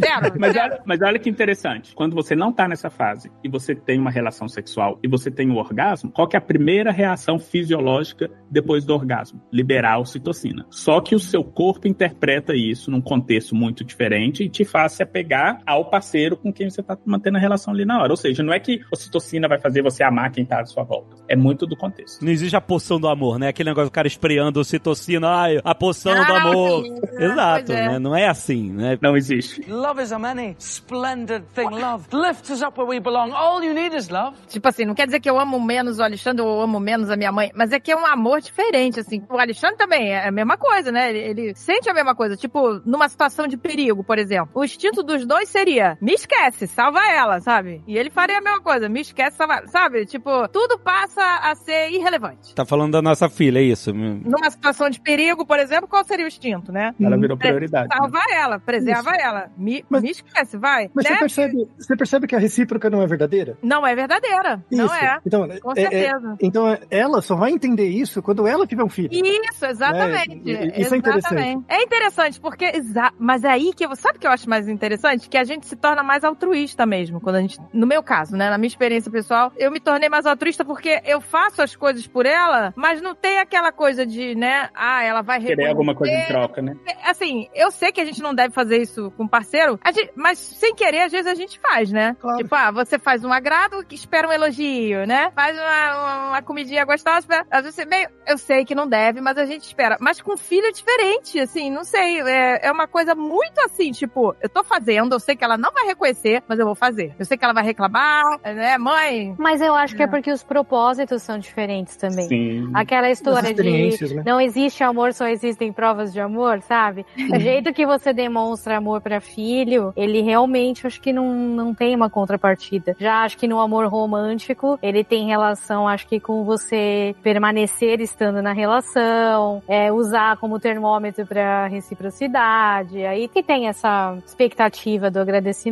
Zero. 0.00 0.38
Mas 0.38 0.52
zero. 0.52 0.72
olha, 0.72 0.82
mas 0.84 1.02
olha 1.02 1.18
que 1.18 1.28
interessante. 1.30 1.94
Quando 1.94 2.14
você 2.14 2.34
não 2.34 2.52
tá 2.52 2.68
nessa 2.68 2.90
fase 2.90 3.30
e 3.42 3.48
você 3.48 3.74
tem 3.74 3.98
uma 3.98 4.10
relação 4.10 4.48
sexual 4.48 4.98
e 5.02 5.08
você 5.08 5.30
tem 5.30 5.50
o 5.50 5.56
orgasmo, 5.56 6.10
qual 6.10 6.28
que 6.28 6.36
é 6.36 6.38
a 6.38 6.42
primeira 6.42 6.90
reação 6.92 7.38
fisiológica 7.38 8.30
depois 8.50 8.84
do 8.84 8.94
orgasmo? 8.94 9.40
Liberar 9.52 9.94
a 9.94 9.98
ocitocina. 9.98 10.66
Só 10.70 11.00
que 11.00 11.14
o 11.14 11.18
seu 11.20 11.42
corpo 11.44 11.86
interpreta 11.88 12.54
isso 12.54 12.90
num 12.90 13.00
contexto 13.00 13.54
muito 13.54 13.84
diferente 13.84 14.44
e 14.44 14.48
te 14.48 14.64
faz 14.64 14.92
se 14.92 15.02
apegar 15.02 15.60
ao 15.66 15.88
parceiro 15.90 16.36
com 16.36 16.52
quem 16.52 16.61
você 16.70 16.82
tá 16.82 16.96
mantendo 17.04 17.36
a 17.36 17.40
relação 17.40 17.72
ali 17.74 17.84
na 17.84 18.00
hora. 18.00 18.12
Ou 18.12 18.16
seja, 18.16 18.42
não 18.42 18.52
é 18.52 18.60
que 18.60 18.80
a 18.80 18.88
ocitocina 18.92 19.48
vai 19.48 19.58
fazer 19.58 19.82
você 19.82 20.02
amar 20.02 20.30
quem 20.30 20.44
tá 20.44 20.60
à 20.60 20.64
sua 20.64 20.82
volta. 20.84 21.16
É 21.28 21.36
muito 21.36 21.66
do 21.66 21.76
contexto. 21.76 22.24
Não 22.24 22.30
existe 22.32 22.56
a 22.56 22.60
poção 22.60 22.98
do 23.00 23.08
amor, 23.08 23.38
né? 23.38 23.48
Aquele 23.48 23.70
negócio 23.70 23.88
do 23.90 23.92
cara 23.92 24.06
espreando 24.06 24.60
ocitocina, 24.60 25.28
ai, 25.28 25.60
a 25.64 25.74
poção 25.74 26.14
do 26.14 26.32
Ah, 26.32 26.42
amor. 26.42 26.84
sim. 26.84 26.92
Exato, 27.22 27.64
Pois 27.66 27.78
é. 27.78 27.88
né? 27.88 27.98
Não 27.98 28.14
é 28.16 28.28
assim, 28.28 28.72
né? 28.72 28.98
Não 29.00 29.16
existe. 29.16 29.62
Love 29.70 30.02
is 30.02 30.12
a 30.12 30.18
many 30.18 30.56
splendid 30.58 31.44
thing. 31.54 31.68
Love 31.70 32.06
lifts 32.12 32.50
us 32.50 32.62
up 32.62 32.78
where 32.78 32.88
we 32.90 33.00
belong. 33.00 33.32
All 33.32 33.62
you 33.64 33.72
need 33.74 33.94
is 33.96 34.08
love. 34.08 34.36
Tipo 34.48 34.68
assim, 34.68 34.84
não 34.84 34.94
quer 34.94 35.06
dizer 35.06 35.20
que 35.20 35.28
eu 35.30 35.38
amo 35.38 35.60
menos 35.60 35.98
o 35.98 36.02
Alexandre 36.02 36.42
ou 36.42 36.56
eu 36.56 36.60
amo 36.62 36.80
menos 36.80 37.10
a 37.10 37.16
minha 37.16 37.32
mãe, 37.32 37.50
mas 37.54 37.72
é 37.72 37.80
que 37.80 37.90
é 37.90 37.96
um 37.96 38.06
amor 38.06 38.40
diferente, 38.40 39.00
assim. 39.00 39.22
O 39.30 39.38
Alexandre 39.38 39.76
também 39.76 40.10
é 40.12 40.28
a 40.28 40.32
mesma 40.32 40.56
coisa, 40.56 40.90
né? 40.92 41.10
Ele, 41.10 41.18
ele 41.42 41.54
sente 41.54 41.88
a 41.88 41.94
mesma 41.94 42.14
coisa. 42.14 42.36
Tipo, 42.36 42.80
numa 42.84 43.08
situação 43.08 43.46
de 43.46 43.56
perigo, 43.56 44.02
por 44.04 44.18
exemplo. 44.18 44.50
O 44.54 44.64
instinto 44.64 45.02
dos 45.02 45.24
dois 45.26 45.48
seria, 45.48 45.96
me 46.00 46.12
esquece, 46.12 46.51
salva 46.66 47.00
ela, 47.10 47.40
sabe? 47.40 47.82
E 47.86 47.96
ele 47.96 48.10
faria 48.10 48.38
a 48.38 48.40
mesma 48.40 48.60
coisa, 48.60 48.88
me 48.88 49.00
esquece, 49.00 49.36
salva 49.36 49.62
Sabe? 49.66 50.06
Tipo, 50.06 50.48
tudo 50.48 50.78
passa 50.78 51.22
a 51.42 51.54
ser 51.54 51.90
irrelevante. 51.90 52.54
Tá 52.54 52.64
falando 52.64 52.92
da 52.92 53.02
nossa 53.02 53.28
filha, 53.28 53.58
é 53.58 53.62
isso? 53.62 53.92
Numa 53.92 54.50
situação 54.50 54.88
de 54.90 55.00
perigo, 55.00 55.44
por 55.46 55.58
exemplo, 55.58 55.88
qual 55.88 56.04
seria 56.04 56.24
o 56.24 56.28
instinto, 56.28 56.72
né? 56.72 56.94
Ela 57.00 57.16
virou 57.16 57.36
prioridade. 57.36 57.88
né? 57.88 57.96
Salva 57.96 58.20
ela, 58.32 58.58
preserva 58.58 59.10
ela. 59.14 59.50
Me, 59.56 59.84
Mas- 59.88 60.02
me 60.02 60.10
esquece, 60.10 60.56
vai. 60.56 60.90
Mas 60.94 61.04
né? 61.04 61.12
você 61.12 61.18
percebe, 61.18 61.68
você 61.78 61.96
percebe 61.96 62.26
que 62.26 62.36
a 62.36 62.38
recíproca 62.38 62.88
não 62.90 63.02
é 63.02 63.06
verdadeira? 63.06 63.56
Não 63.62 63.86
é 63.86 63.94
verdadeira. 63.94 64.64
Não 64.70 64.86
Isso. 64.86 64.94
é. 64.94 65.18
Então, 65.26 65.48
Com 65.60 65.72
é- 65.72 65.80
é- 65.82 65.90
certeza. 65.90 66.36
então 66.40 66.78
ela 66.90 67.20
só 67.22 67.34
vai 67.36 67.50
entender 67.52 67.88
isso 67.88 68.22
quando 68.22 68.46
ela 68.46 68.66
tiver 68.66 68.82
um 68.84 68.88
filho. 68.88 69.10
Isso, 69.12 69.64
exatamente. 69.66 70.34
Né? 70.36 70.72
Isso 70.76 70.94
é 70.94 70.98
interessante. 70.98 71.34
Exatamente. 71.34 71.64
É 71.68 71.82
interessante, 71.82 72.40
porque. 72.40 72.64
exa- 72.64 73.12
Mas 73.18 73.44
é 73.44 73.48
aí 73.50 73.72
que 73.74 73.84
eu. 73.84 73.94
Sabe 73.96 74.16
o 74.16 74.20
que 74.20 74.26
eu 74.26 74.30
acho 74.30 74.48
mais 74.48 74.68
interessante? 74.68 75.28
Que 75.28 75.36
a 75.38 75.44
gente 75.44 75.66
se 75.66 75.76
torna 75.76 76.02
mais 76.02 76.24
altruísta 76.42 76.84
mesmo. 76.84 77.20
Quando 77.20 77.36
a 77.36 77.40
gente. 77.40 77.58
No 77.72 77.86
meu 77.86 78.02
caso, 78.02 78.36
né? 78.36 78.50
Na 78.50 78.58
minha 78.58 78.68
experiência 78.68 79.10
pessoal, 79.10 79.52
eu 79.56 79.70
me 79.70 79.80
tornei 79.80 80.08
mais 80.08 80.26
altruísta 80.26 80.64
porque 80.64 81.00
eu 81.04 81.20
faço 81.20 81.62
as 81.62 81.76
coisas 81.76 82.06
por 82.06 82.26
ela, 82.26 82.72
mas 82.76 83.00
não 83.00 83.14
tem 83.14 83.38
aquela 83.38 83.70
coisa 83.72 84.04
de, 84.04 84.34
né? 84.34 84.68
Ah, 84.74 85.02
ela 85.02 85.22
vai 85.22 85.40
Querer 85.40 85.68
alguma 85.68 85.94
coisa 85.94 86.12
em 86.14 86.26
troca, 86.26 86.60
né? 86.62 86.76
Assim, 87.04 87.48
eu 87.54 87.70
sei 87.70 87.92
que 87.92 88.00
a 88.00 88.04
gente 88.04 88.22
não 88.22 88.34
deve 88.34 88.52
fazer 88.54 88.78
isso 88.80 89.10
com 89.16 89.26
parceiro, 89.26 89.78
a 89.82 89.92
gente- 89.92 90.12
mas 90.14 90.38
sem 90.38 90.74
querer, 90.74 91.02
às 91.02 91.12
vezes 91.12 91.26
a 91.26 91.34
gente 91.34 91.58
faz, 91.60 91.90
né? 91.90 92.16
Claro. 92.20 92.38
Tipo, 92.38 92.54
ah, 92.54 92.70
você 92.70 92.98
faz 92.98 93.24
um 93.24 93.32
agrado 93.32 93.84
que 93.84 93.94
espera 93.94 94.28
um 94.28 94.32
elogio, 94.32 95.06
né? 95.06 95.30
Faz 95.34 95.56
uma, 95.56 95.96
uma, 95.98 96.28
uma 96.28 96.42
comidinha 96.42 96.84
gostosa, 96.84 97.18
espera- 97.20 97.46
às 97.50 97.62
vezes 97.62 97.74
você 97.74 97.84
meio, 97.84 98.08
eu 98.26 98.38
sei 98.38 98.64
que 98.64 98.74
não 98.74 98.88
deve, 98.88 99.20
mas 99.20 99.36
a 99.38 99.44
gente 99.44 99.62
espera. 99.62 99.96
Mas 100.00 100.20
com 100.20 100.36
filho 100.36 100.66
é 100.66 100.72
diferente, 100.72 101.38
assim, 101.38 101.70
não 101.70 101.84
sei, 101.84 102.20
é, 102.22 102.66
é 102.66 102.72
uma 102.72 102.86
coisa 102.86 103.14
muito 103.14 103.58
assim, 103.60 103.90
tipo, 103.92 104.34
eu 104.40 104.48
tô 104.48 104.62
fazendo, 104.64 105.14
eu 105.14 105.20
sei 105.20 105.36
que 105.36 105.44
ela 105.44 105.56
não 105.58 105.72
vai 105.72 105.84
reconhecer, 105.86 106.31
mas 106.48 106.58
eu 106.58 106.66
vou 106.66 106.74
fazer. 106.74 107.14
Eu 107.18 107.24
sei 107.24 107.36
que 107.36 107.44
ela 107.44 107.54
vai 107.54 107.64
reclamar, 107.64 108.22
né, 108.44 108.78
mãe? 108.78 109.34
Mas 109.38 109.60
eu 109.60 109.74
acho 109.74 109.96
que 109.96 110.02
é 110.02 110.06
É. 110.06 110.08
porque 110.08 110.30
os 110.30 110.42
propósitos 110.42 111.22
são 111.22 111.38
diferentes 111.38 111.96
também. 111.96 112.28
Sim. 112.28 112.70
Aquela 112.74 113.10
história 113.10 113.52
de 113.52 114.14
né? 114.14 114.22
não 114.24 114.40
existe 114.40 114.82
amor, 114.84 115.12
só 115.12 115.26
existem 115.26 115.72
provas 115.72 116.12
de 116.12 116.20
amor, 116.20 116.60
sabe? 116.62 117.04
O 117.32 117.38
jeito 117.38 117.72
que 117.72 117.86
você 117.86 118.12
demonstra 118.12 118.76
amor 118.76 119.00
pra 119.00 119.20
filho, 119.20 119.92
ele 119.96 120.22
realmente 120.22 120.86
acho 120.86 121.00
que 121.00 121.12
não, 121.12 121.32
não 121.32 121.74
tem 121.74 121.94
uma 121.94 122.10
contrapartida. 122.10 122.94
Já 122.98 123.22
acho 123.22 123.36
que 123.38 123.48
no 123.48 123.58
amor 123.60 123.86
romântico, 123.86 124.78
ele 124.82 125.02
tem 125.04 125.26
relação, 125.26 125.88
acho 125.88 126.06
que 126.06 126.20
com 126.20 126.44
você 126.44 127.14
permanecer 127.22 128.00
estando 128.00 128.42
na 128.42 128.52
relação, 128.52 129.62
é, 129.68 129.90
usar 129.92 130.36
como 130.36 130.58
termômetro 130.60 131.26
pra 131.26 131.66
reciprocidade, 131.68 133.04
aí 133.04 133.28
que 133.28 133.42
tem 133.42 133.68
essa 133.68 134.16
expectativa 134.24 135.10
do 135.10 135.20
agradecimento 135.20 135.62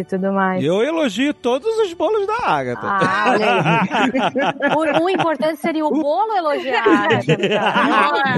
e 0.00 0.04
tudo 0.04 0.32
mais. 0.32 0.62
Eu 0.62 0.82
elogio 0.82 1.34
todos 1.34 1.68
os 1.78 1.92
bolos 1.92 2.26
da 2.26 2.46
Agatha. 2.46 2.80
Ah, 2.82 3.24
olha 3.30 3.46
aí. 3.52 4.98
o, 5.00 5.04
o 5.04 5.10
importante 5.10 5.60
seria 5.60 5.84
o 5.84 5.90
bolo 5.90 6.36
elogiar. 6.36 7.08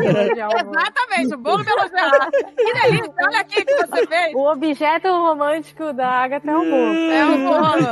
Elogiar 0.06 0.48
o 0.48 0.64
bolo. 0.64 0.76
Exatamente, 0.76 1.34
o 1.34 1.38
bolo 1.38 1.64
pelo 1.64 1.88
Que 2.56 2.72
delícia, 2.72 3.14
olha 3.22 3.40
aqui 3.40 3.62
o 3.62 3.66
que 3.66 3.74
você 3.74 4.06
fez. 4.06 4.34
O 4.34 4.50
objeto 4.50 5.08
romântico 5.08 5.92
da 5.92 6.08
Agatha 6.08 6.50
é 6.50 6.56
o 6.56 6.64
bolo. 6.64 7.12
É 7.12 7.26
um 7.26 7.44
bolo. 7.44 7.86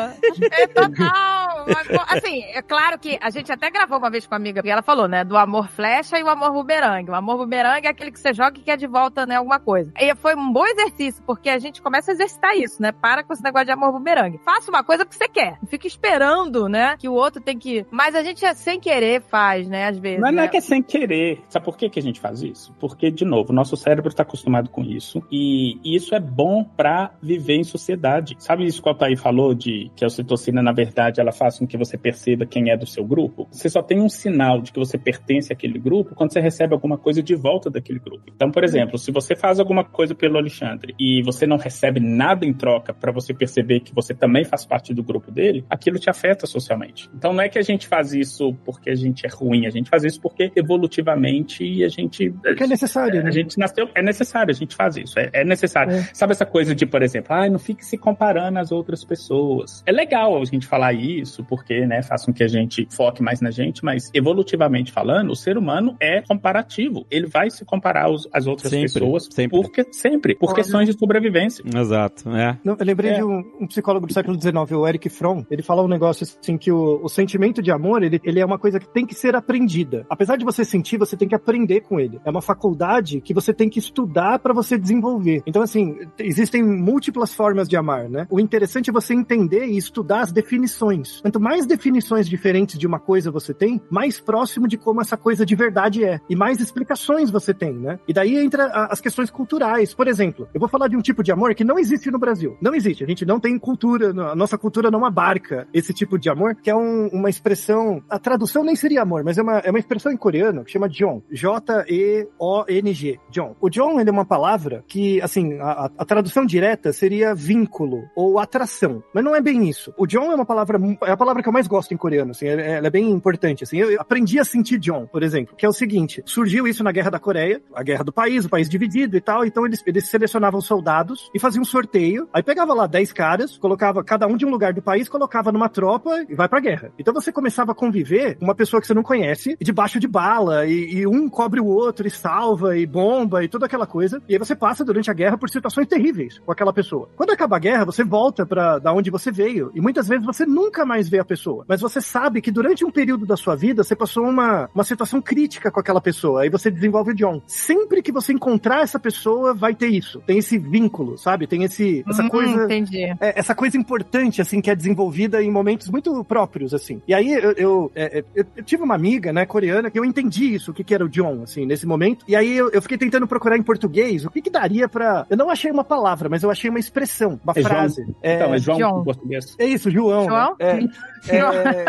É 0.50 0.66
total. 0.68 1.64
Assim, 2.08 2.42
é 2.42 2.62
claro 2.62 2.98
que 2.98 3.18
a 3.20 3.30
gente 3.30 3.50
até 3.50 3.70
gravou 3.70 3.98
uma 3.98 4.10
vez 4.10 4.26
com 4.26 4.34
uma 4.34 4.38
amiga, 4.38 4.60
porque 4.60 4.70
ela 4.70 4.82
falou, 4.82 5.08
né, 5.08 5.24
do 5.24 5.36
amor 5.36 5.68
flecha 5.68 6.18
e 6.18 6.22
o 6.22 6.28
amor 6.28 6.52
bumerangue. 6.52 7.10
O 7.10 7.14
amor 7.14 7.36
bumerangue 7.36 7.86
é 7.86 7.90
aquele 7.90 8.10
que 8.10 8.20
você 8.20 8.32
joga 8.32 8.58
e 8.58 8.62
quer 8.62 8.76
de 8.76 8.86
volta, 8.86 9.26
né, 9.26 9.36
alguma 9.36 9.60
coisa. 9.60 9.92
E 9.98 10.14
foi 10.16 10.34
um 10.34 10.52
bom 10.52 10.66
exercício, 10.66 11.22
porque 11.24 11.48
a 11.48 11.58
gente 11.58 11.80
começa 11.82 12.10
a 12.10 12.14
exercitar 12.14 12.56
isso, 12.56 12.80
né? 12.80 12.92
Para 12.92 13.22
com 13.22 13.32
esse 13.32 13.42
negócio 13.44 13.66
de 13.66 13.72
amor 13.72 13.92
bumerangue. 13.92 14.40
Faça 14.44 14.70
uma 14.70 14.82
coisa 14.82 15.04
porque 15.04 15.18
você 15.18 15.28
quer. 15.28 15.58
Não 15.62 15.68
fica 15.68 15.86
esperando, 15.86 16.68
né, 16.68 16.96
que 16.98 17.08
o 17.08 17.12
outro 17.12 17.40
tem 17.40 17.58
que... 17.58 17.86
Mas 17.90 18.14
a 18.14 18.22
gente, 18.22 18.44
é 18.44 18.54
sem 18.54 18.80
querer, 18.80 19.22
faz, 19.22 19.68
né, 19.68 19.86
às 19.86 19.98
vezes. 19.98 20.20
Mas 20.20 20.32
não 20.32 20.40
né? 20.40 20.46
é 20.46 20.48
que 20.48 20.56
é 20.56 20.60
sem 20.60 20.82
querer. 20.82 21.42
Sabe 21.48 21.64
por 21.64 21.76
que, 21.76 21.88
que 21.88 21.98
a 21.98 22.02
gente 22.02 22.20
faz 22.20 22.42
isso? 22.42 22.74
Porque, 22.80 23.10
de 23.10 23.24
novo, 23.24 23.52
o 23.52 23.54
nosso 23.54 23.76
cérebro 23.76 24.08
está 24.08 24.22
acostumado 24.22 24.68
com 24.68 24.82
isso. 24.82 25.22
E 25.30 25.78
isso 25.84 26.14
é 26.14 26.20
bom 26.20 26.64
para 26.64 27.12
viver 27.22 27.56
em 27.56 27.64
sociedade. 27.64 28.36
Sabe 28.38 28.64
isso 28.64 28.82
que 28.82 28.88
o 28.88 28.92
Altair 28.92 29.18
falou 29.18 29.54
de 29.54 29.90
que 29.94 30.04
a 30.04 30.06
ocitocina, 30.06 30.62
na 30.62 30.72
verdade, 30.72 31.20
ela 31.20 31.32
faz 31.32 31.58
com 31.58 31.66
que 31.66 31.76
você 31.76 31.98
perceba 31.98 32.46
quem 32.46 32.70
é 32.70 32.76
do 32.76 32.86
seu 32.86 33.04
grupo? 33.04 33.46
Você 33.50 33.68
só 33.68 33.82
tem 33.82 34.00
um 34.00 34.08
sinal 34.08 34.60
de 34.60 34.72
que 34.72 34.78
você 34.78 34.96
pertence 34.96 35.52
àquele 35.52 35.78
grupo 35.78 36.14
quando 36.14 36.32
você 36.32 36.40
recebe 36.40 36.74
alguma 36.74 36.96
coisa 36.96 37.22
de 37.22 37.34
volta 37.34 37.70
daquele 37.70 37.98
grupo. 37.98 38.24
Então, 38.34 38.50
por 38.50 38.64
exemplo, 38.64 38.98
se 38.98 39.10
você 39.10 39.36
faz 39.36 39.60
alguma 39.60 39.84
coisa 39.84 40.14
pelo 40.14 40.38
Alexandre 40.38 40.94
e 40.98 41.22
você 41.22 41.46
não 41.46 41.56
recebe 41.56 42.00
nada 42.00 42.46
em 42.46 42.52
troca 42.52 42.94
para 42.94 43.12
você 43.12 43.33
perceber 43.34 43.80
que 43.80 43.94
você 43.94 44.14
também 44.14 44.44
faz 44.44 44.64
parte 44.64 44.92
do 44.94 45.02
grupo 45.02 45.30
dele, 45.30 45.64
aquilo 45.68 45.98
te 45.98 46.08
afeta 46.10 46.46
socialmente. 46.46 47.08
Então, 47.14 47.32
não 47.32 47.40
é 47.42 47.48
que 47.48 47.58
a 47.58 47.62
gente 47.62 47.86
faz 47.86 48.12
isso 48.12 48.54
porque 48.64 48.90
a 48.90 48.94
gente 48.94 49.26
é 49.26 49.28
ruim, 49.28 49.66
a 49.66 49.70
gente 49.70 49.88
faz 49.90 50.04
isso 50.04 50.20
porque 50.20 50.50
evolutivamente 50.98 51.84
a 51.84 51.88
gente. 51.88 52.30
Porque 52.30 52.64
é 52.64 52.66
necessário, 52.66 53.22
né? 53.22 53.28
A 53.28 53.32
gente 53.32 53.58
nasceu, 53.58 53.88
é 53.94 54.02
necessário, 54.02 54.50
a 54.50 54.54
gente 54.54 54.74
faz 54.74 54.96
isso, 54.96 55.18
é, 55.18 55.30
é 55.32 55.44
necessário. 55.44 55.92
É. 55.92 56.08
Sabe 56.12 56.32
essa 56.32 56.46
coisa 56.46 56.74
de, 56.74 56.86
por 56.86 57.02
exemplo, 57.02 57.34
ah, 57.34 57.48
não 57.48 57.58
fique 57.58 57.84
se 57.84 57.96
comparando 57.98 58.58
às 58.58 58.70
outras 58.72 59.04
pessoas. 59.04 59.82
É 59.86 59.92
legal 59.92 60.40
a 60.40 60.44
gente 60.44 60.66
falar 60.66 60.92
isso, 60.92 61.44
porque, 61.44 61.86
né, 61.86 62.02
faz 62.02 62.24
com 62.24 62.32
que 62.32 62.42
a 62.42 62.48
gente 62.48 62.86
foque 62.90 63.22
mais 63.22 63.40
na 63.40 63.50
gente, 63.50 63.84
mas 63.84 64.10
evolutivamente 64.14 64.92
falando, 64.92 65.30
o 65.30 65.36
ser 65.36 65.56
humano 65.58 65.96
é 66.00 66.20
comparativo. 66.22 67.06
Ele 67.10 67.26
vai 67.26 67.50
se 67.50 67.64
comparar 67.64 68.04
aos- 68.04 68.28
às 68.32 68.46
outras 68.46 68.70
Sempre, 68.70 68.92
pessoas 68.92 69.28
sempre. 69.30 69.56
porque 69.60 69.84
sempre, 69.92 70.34
por 70.34 70.54
questões 70.54 70.86
de 70.88 70.98
sobrevivência. 70.98 71.64
Exato, 71.74 72.28
é. 72.30 72.58
Não, 72.64 72.76
eu 72.78 72.84
lembrei 72.86 73.10
É. 73.10 73.13
de 73.16 73.24
um, 73.24 73.42
um 73.60 73.66
psicólogo 73.66 74.06
do 74.06 74.12
século 74.12 74.40
XIX, 74.40 74.54
o 74.72 74.86
Eric 74.86 75.08
Fromm. 75.08 75.42
Ele 75.50 75.62
fala 75.62 75.82
um 75.82 75.88
negócio 75.88 76.24
assim 76.24 76.56
que 76.56 76.70
o, 76.72 77.00
o 77.02 77.08
sentimento 77.08 77.62
de 77.62 77.70
amor, 77.70 78.02
ele, 78.02 78.20
ele 78.24 78.40
é 78.40 78.44
uma 78.44 78.58
coisa 78.58 78.78
que 78.80 78.88
tem 78.88 79.06
que 79.06 79.14
ser 79.14 79.34
aprendida. 79.36 80.06
Apesar 80.10 80.36
de 80.36 80.44
você 80.44 80.64
sentir, 80.64 80.98
você 80.98 81.16
tem 81.16 81.28
que 81.28 81.34
aprender 81.34 81.80
com 81.82 81.98
ele. 82.00 82.20
É 82.24 82.30
uma 82.30 82.42
faculdade 82.42 83.20
que 83.20 83.34
você 83.34 83.52
tem 83.52 83.68
que 83.68 83.78
estudar 83.78 84.38
para 84.38 84.52
você 84.54 84.78
desenvolver. 84.78 85.42
Então, 85.46 85.62
assim, 85.62 85.96
existem 86.18 86.62
múltiplas 86.62 87.34
formas 87.34 87.68
de 87.68 87.76
amar, 87.76 88.08
né? 88.08 88.26
O 88.30 88.40
interessante 88.40 88.90
é 88.90 88.92
você 88.92 89.14
entender 89.14 89.66
e 89.66 89.76
estudar 89.76 90.20
as 90.22 90.32
definições. 90.32 91.20
Quanto 91.20 91.40
mais 91.40 91.66
definições 91.66 92.28
diferentes 92.28 92.78
de 92.78 92.86
uma 92.86 92.98
coisa 92.98 93.30
você 93.30 93.52
tem, 93.52 93.80
mais 93.90 94.20
próximo 94.20 94.66
de 94.68 94.76
como 94.76 95.00
essa 95.00 95.16
coisa 95.16 95.44
de 95.44 95.54
verdade 95.54 96.04
é. 96.04 96.20
E 96.28 96.36
mais 96.36 96.60
explicações 96.60 97.30
você 97.30 97.52
tem, 97.52 97.72
né? 97.72 97.98
E 98.08 98.12
daí 98.12 98.36
entra 98.36 98.64
a- 98.66 98.86
as 98.92 99.00
questões 99.00 99.30
culturais. 99.30 99.92
Por 99.94 100.08
exemplo, 100.08 100.48
eu 100.54 100.60
vou 100.60 100.68
falar 100.68 100.88
de 100.88 100.96
um 100.96 101.00
tipo 101.02 101.22
de 101.22 101.32
amor 101.32 101.54
que 101.54 101.64
não 101.64 101.78
existe 101.78 102.10
no 102.10 102.18
Brasil. 102.18 102.56
Não 102.60 102.74
existe. 102.74 103.03
A 103.04 103.08
gente 103.08 103.24
não 103.24 103.38
tem 103.38 103.58
cultura, 103.58 104.10
a 104.10 104.34
nossa 104.34 104.56
cultura 104.58 104.90
não 104.90 105.04
abarca 105.04 105.66
esse 105.72 105.92
tipo 105.92 106.18
de 106.18 106.28
amor, 106.30 106.54
que 106.56 106.70
é 106.70 106.74
um- 106.76 107.08
uma 107.08 107.28
expressão. 107.30 108.02
A 108.08 108.18
tradução 108.18 108.64
nem 108.64 108.74
seria 108.76 109.02
amor, 109.02 109.22
mas 109.24 109.38
é 109.38 109.42
uma, 109.42 109.58
é 109.58 109.70
uma 109.70 109.78
expressão 109.78 110.10
em 110.12 110.16
coreano 110.16 110.64
que 110.64 110.72
chama 110.72 110.88
John. 110.88 111.22
J-E-O-N-G. 111.30 113.18
John. 113.30 113.54
O 113.60 113.68
John 113.68 114.00
ele 114.00 114.08
é 114.10 114.12
uma 114.12 114.24
palavra 114.24 114.84
que, 114.86 115.20
assim, 115.22 115.54
a, 115.60 115.90
a- 115.98 116.04
tradução 116.04 116.44
direta 116.46 116.92
seria 116.92 117.34
vínculo 117.34 118.04
ou 118.14 118.38
atração. 118.38 119.02
Mas 119.12 119.24
não 119.24 119.34
é 119.34 119.40
bem 119.40 119.68
isso. 119.68 119.92
O 119.96 120.06
John 120.06 120.30
é 120.30 120.34
uma 120.34 120.44
palavra, 120.46 120.78
é 121.04 121.10
a 121.10 121.16
palavra 121.16 121.42
que 121.42 121.48
eu 121.48 121.52
mais 121.52 121.66
gosto 121.66 121.92
em 121.92 121.96
coreano, 121.96 122.30
assim, 122.32 122.46
é- 122.46 122.72
ela 122.76 122.86
é 122.86 122.90
bem 122.90 123.10
importante, 123.10 123.64
assim. 123.64 123.78
Eu 123.78 123.94
eu 123.94 124.00
aprendi 124.00 124.38
a 124.40 124.44
sentir 124.44 124.78
John, 124.78 125.06
por 125.06 125.22
exemplo, 125.22 125.54
que 125.56 125.64
é 125.64 125.68
o 125.68 125.72
seguinte, 125.72 126.22
surgiu 126.26 126.66
isso 126.66 126.82
na 126.82 126.90
Guerra 126.90 127.10
da 127.12 127.18
Coreia, 127.20 127.62
a 127.74 127.82
guerra 127.82 128.02
do 128.02 128.12
país, 128.12 128.44
o 128.44 128.48
país 128.48 128.68
dividido 128.68 129.16
e 129.16 129.20
tal, 129.20 129.44
então 129.44 129.64
eles, 129.64 129.82
eles 129.86 130.08
selecionavam 130.08 130.60
soldados 130.60 131.30
e 131.34 131.38
faziam 131.38 131.62
um 131.62 131.64
sorteio, 131.64 132.28
aí 132.32 132.42
pegava 132.42 132.74
lá 132.74 132.86
10 132.94 133.12
caras, 133.12 133.58
colocava 133.58 134.04
cada 134.04 134.24
um 134.28 134.36
de 134.36 134.46
um 134.46 134.50
lugar 134.50 134.72
do 134.72 134.80
país, 134.80 135.08
colocava 135.08 135.50
numa 135.50 135.68
tropa 135.68 136.24
e 136.28 136.34
vai 136.36 136.48
pra 136.48 136.60
guerra. 136.60 136.92
Então 136.96 137.12
você 137.12 137.32
começava 137.32 137.72
a 137.72 137.74
conviver 137.74 138.36
com 138.36 138.44
uma 138.44 138.54
pessoa 138.54 138.80
que 138.80 138.86
você 138.86 138.94
não 138.94 139.02
conhece, 139.02 139.56
debaixo 139.60 139.98
de 139.98 140.06
bala, 140.06 140.64
e, 140.64 140.98
e 140.98 141.06
um 141.06 141.28
cobre 141.28 141.60
o 141.60 141.66
outro, 141.66 142.06
e 142.06 142.10
salva, 142.10 142.76
e 142.76 142.86
bomba, 142.86 143.42
e 143.42 143.48
toda 143.48 143.66
aquela 143.66 143.84
coisa, 143.84 144.22
e 144.28 144.34
aí 144.34 144.38
você 144.38 144.54
passa 144.54 144.84
durante 144.84 145.10
a 145.10 145.14
guerra 145.14 145.36
por 145.36 145.50
situações 145.50 145.88
terríveis 145.88 146.38
com 146.38 146.52
aquela 146.52 146.72
pessoa. 146.72 147.08
Quando 147.16 147.30
acaba 147.30 147.56
a 147.56 147.58
guerra, 147.58 147.84
você 147.84 148.04
volta 148.04 148.46
pra 148.46 148.78
da 148.78 148.92
onde 148.92 149.10
você 149.10 149.32
veio, 149.32 149.72
e 149.74 149.80
muitas 149.80 150.06
vezes 150.06 150.24
você 150.24 150.46
nunca 150.46 150.86
mais 150.86 151.08
vê 151.08 151.18
a 151.18 151.24
pessoa, 151.24 151.64
mas 151.68 151.80
você 151.80 152.00
sabe 152.00 152.40
que 152.40 152.52
durante 152.52 152.84
um 152.84 152.92
período 152.92 153.26
da 153.26 153.36
sua 153.36 153.56
vida, 153.56 153.82
você 153.82 153.96
passou 153.96 154.24
uma, 154.24 154.70
uma 154.72 154.84
situação 154.84 155.20
crítica 155.20 155.68
com 155.68 155.80
aquela 155.80 156.00
pessoa, 156.00 156.42
aí 156.42 156.48
você 156.48 156.70
desenvolve 156.70 157.10
o 157.10 157.14
John. 157.16 157.42
Sempre 157.44 158.02
que 158.02 158.12
você 158.12 158.32
encontrar 158.32 158.82
essa 158.82 159.00
pessoa, 159.00 159.52
vai 159.52 159.74
ter 159.74 159.88
isso. 159.88 160.20
Tem 160.24 160.38
esse 160.38 160.58
vínculo, 160.58 161.18
sabe? 161.18 161.48
Tem 161.48 161.64
esse, 161.64 162.04
essa 162.08 162.22
Hum, 162.22 162.28
coisa 162.28 162.64
Entendi. 162.64 162.83
É, 163.20 163.38
essa 163.38 163.54
coisa 163.54 163.76
importante, 163.76 164.40
assim, 164.40 164.60
que 164.60 164.70
é 164.70 164.74
desenvolvida 164.74 165.42
em 165.42 165.50
momentos 165.50 165.88
muito 165.88 166.22
próprios, 166.24 166.72
assim. 166.74 167.00
E 167.06 167.14
aí, 167.14 167.30
eu, 167.32 167.52
eu, 167.52 167.92
é, 167.94 168.18
é, 168.18 168.24
eu- 168.34 168.44
eu 168.56 168.62
tive 168.64 168.82
uma 168.82 168.94
amiga, 168.94 169.32
né, 169.32 169.44
coreana, 169.46 169.90
que 169.90 169.98
eu 169.98 170.04
entendi 170.04 170.54
isso, 170.54 170.70
o 170.70 170.74
que, 170.74 170.84
que 170.84 170.94
era 170.94 171.04
o 171.04 171.08
John, 171.08 171.42
assim, 171.42 171.66
nesse 171.66 171.86
momento. 171.86 172.24
E 172.28 172.34
aí, 172.36 172.56
eu, 172.56 172.70
eu 172.70 172.82
fiquei 172.82 172.98
tentando 172.98 173.26
procurar 173.26 173.56
em 173.56 173.62
português 173.62 174.24
o 174.24 174.30
que, 174.30 174.40
que 174.42 174.50
daria 174.50 174.88
pra... 174.88 175.26
Eu 175.30 175.36
não 175.36 175.50
achei 175.50 175.70
uma 175.70 175.84
palavra, 175.84 176.28
mas 176.28 176.42
eu 176.42 176.50
achei 176.50 176.68
uma 176.70 176.78
expressão, 176.78 177.40
uma 177.42 177.52
É 177.56 177.60
João. 177.60 177.72
frase. 177.74 178.14
É, 178.22 178.34
Então, 178.36 178.54
é 178.54 178.58
João, 178.58 178.78
João. 178.78 179.00
em 179.00 179.04
português. 179.04 179.56
é 179.58 179.66
isso, 179.66 179.90
João. 179.90 180.24
João? 180.24 180.56
Né? 180.58 180.88
É, 181.28 181.36
é, 181.36 181.84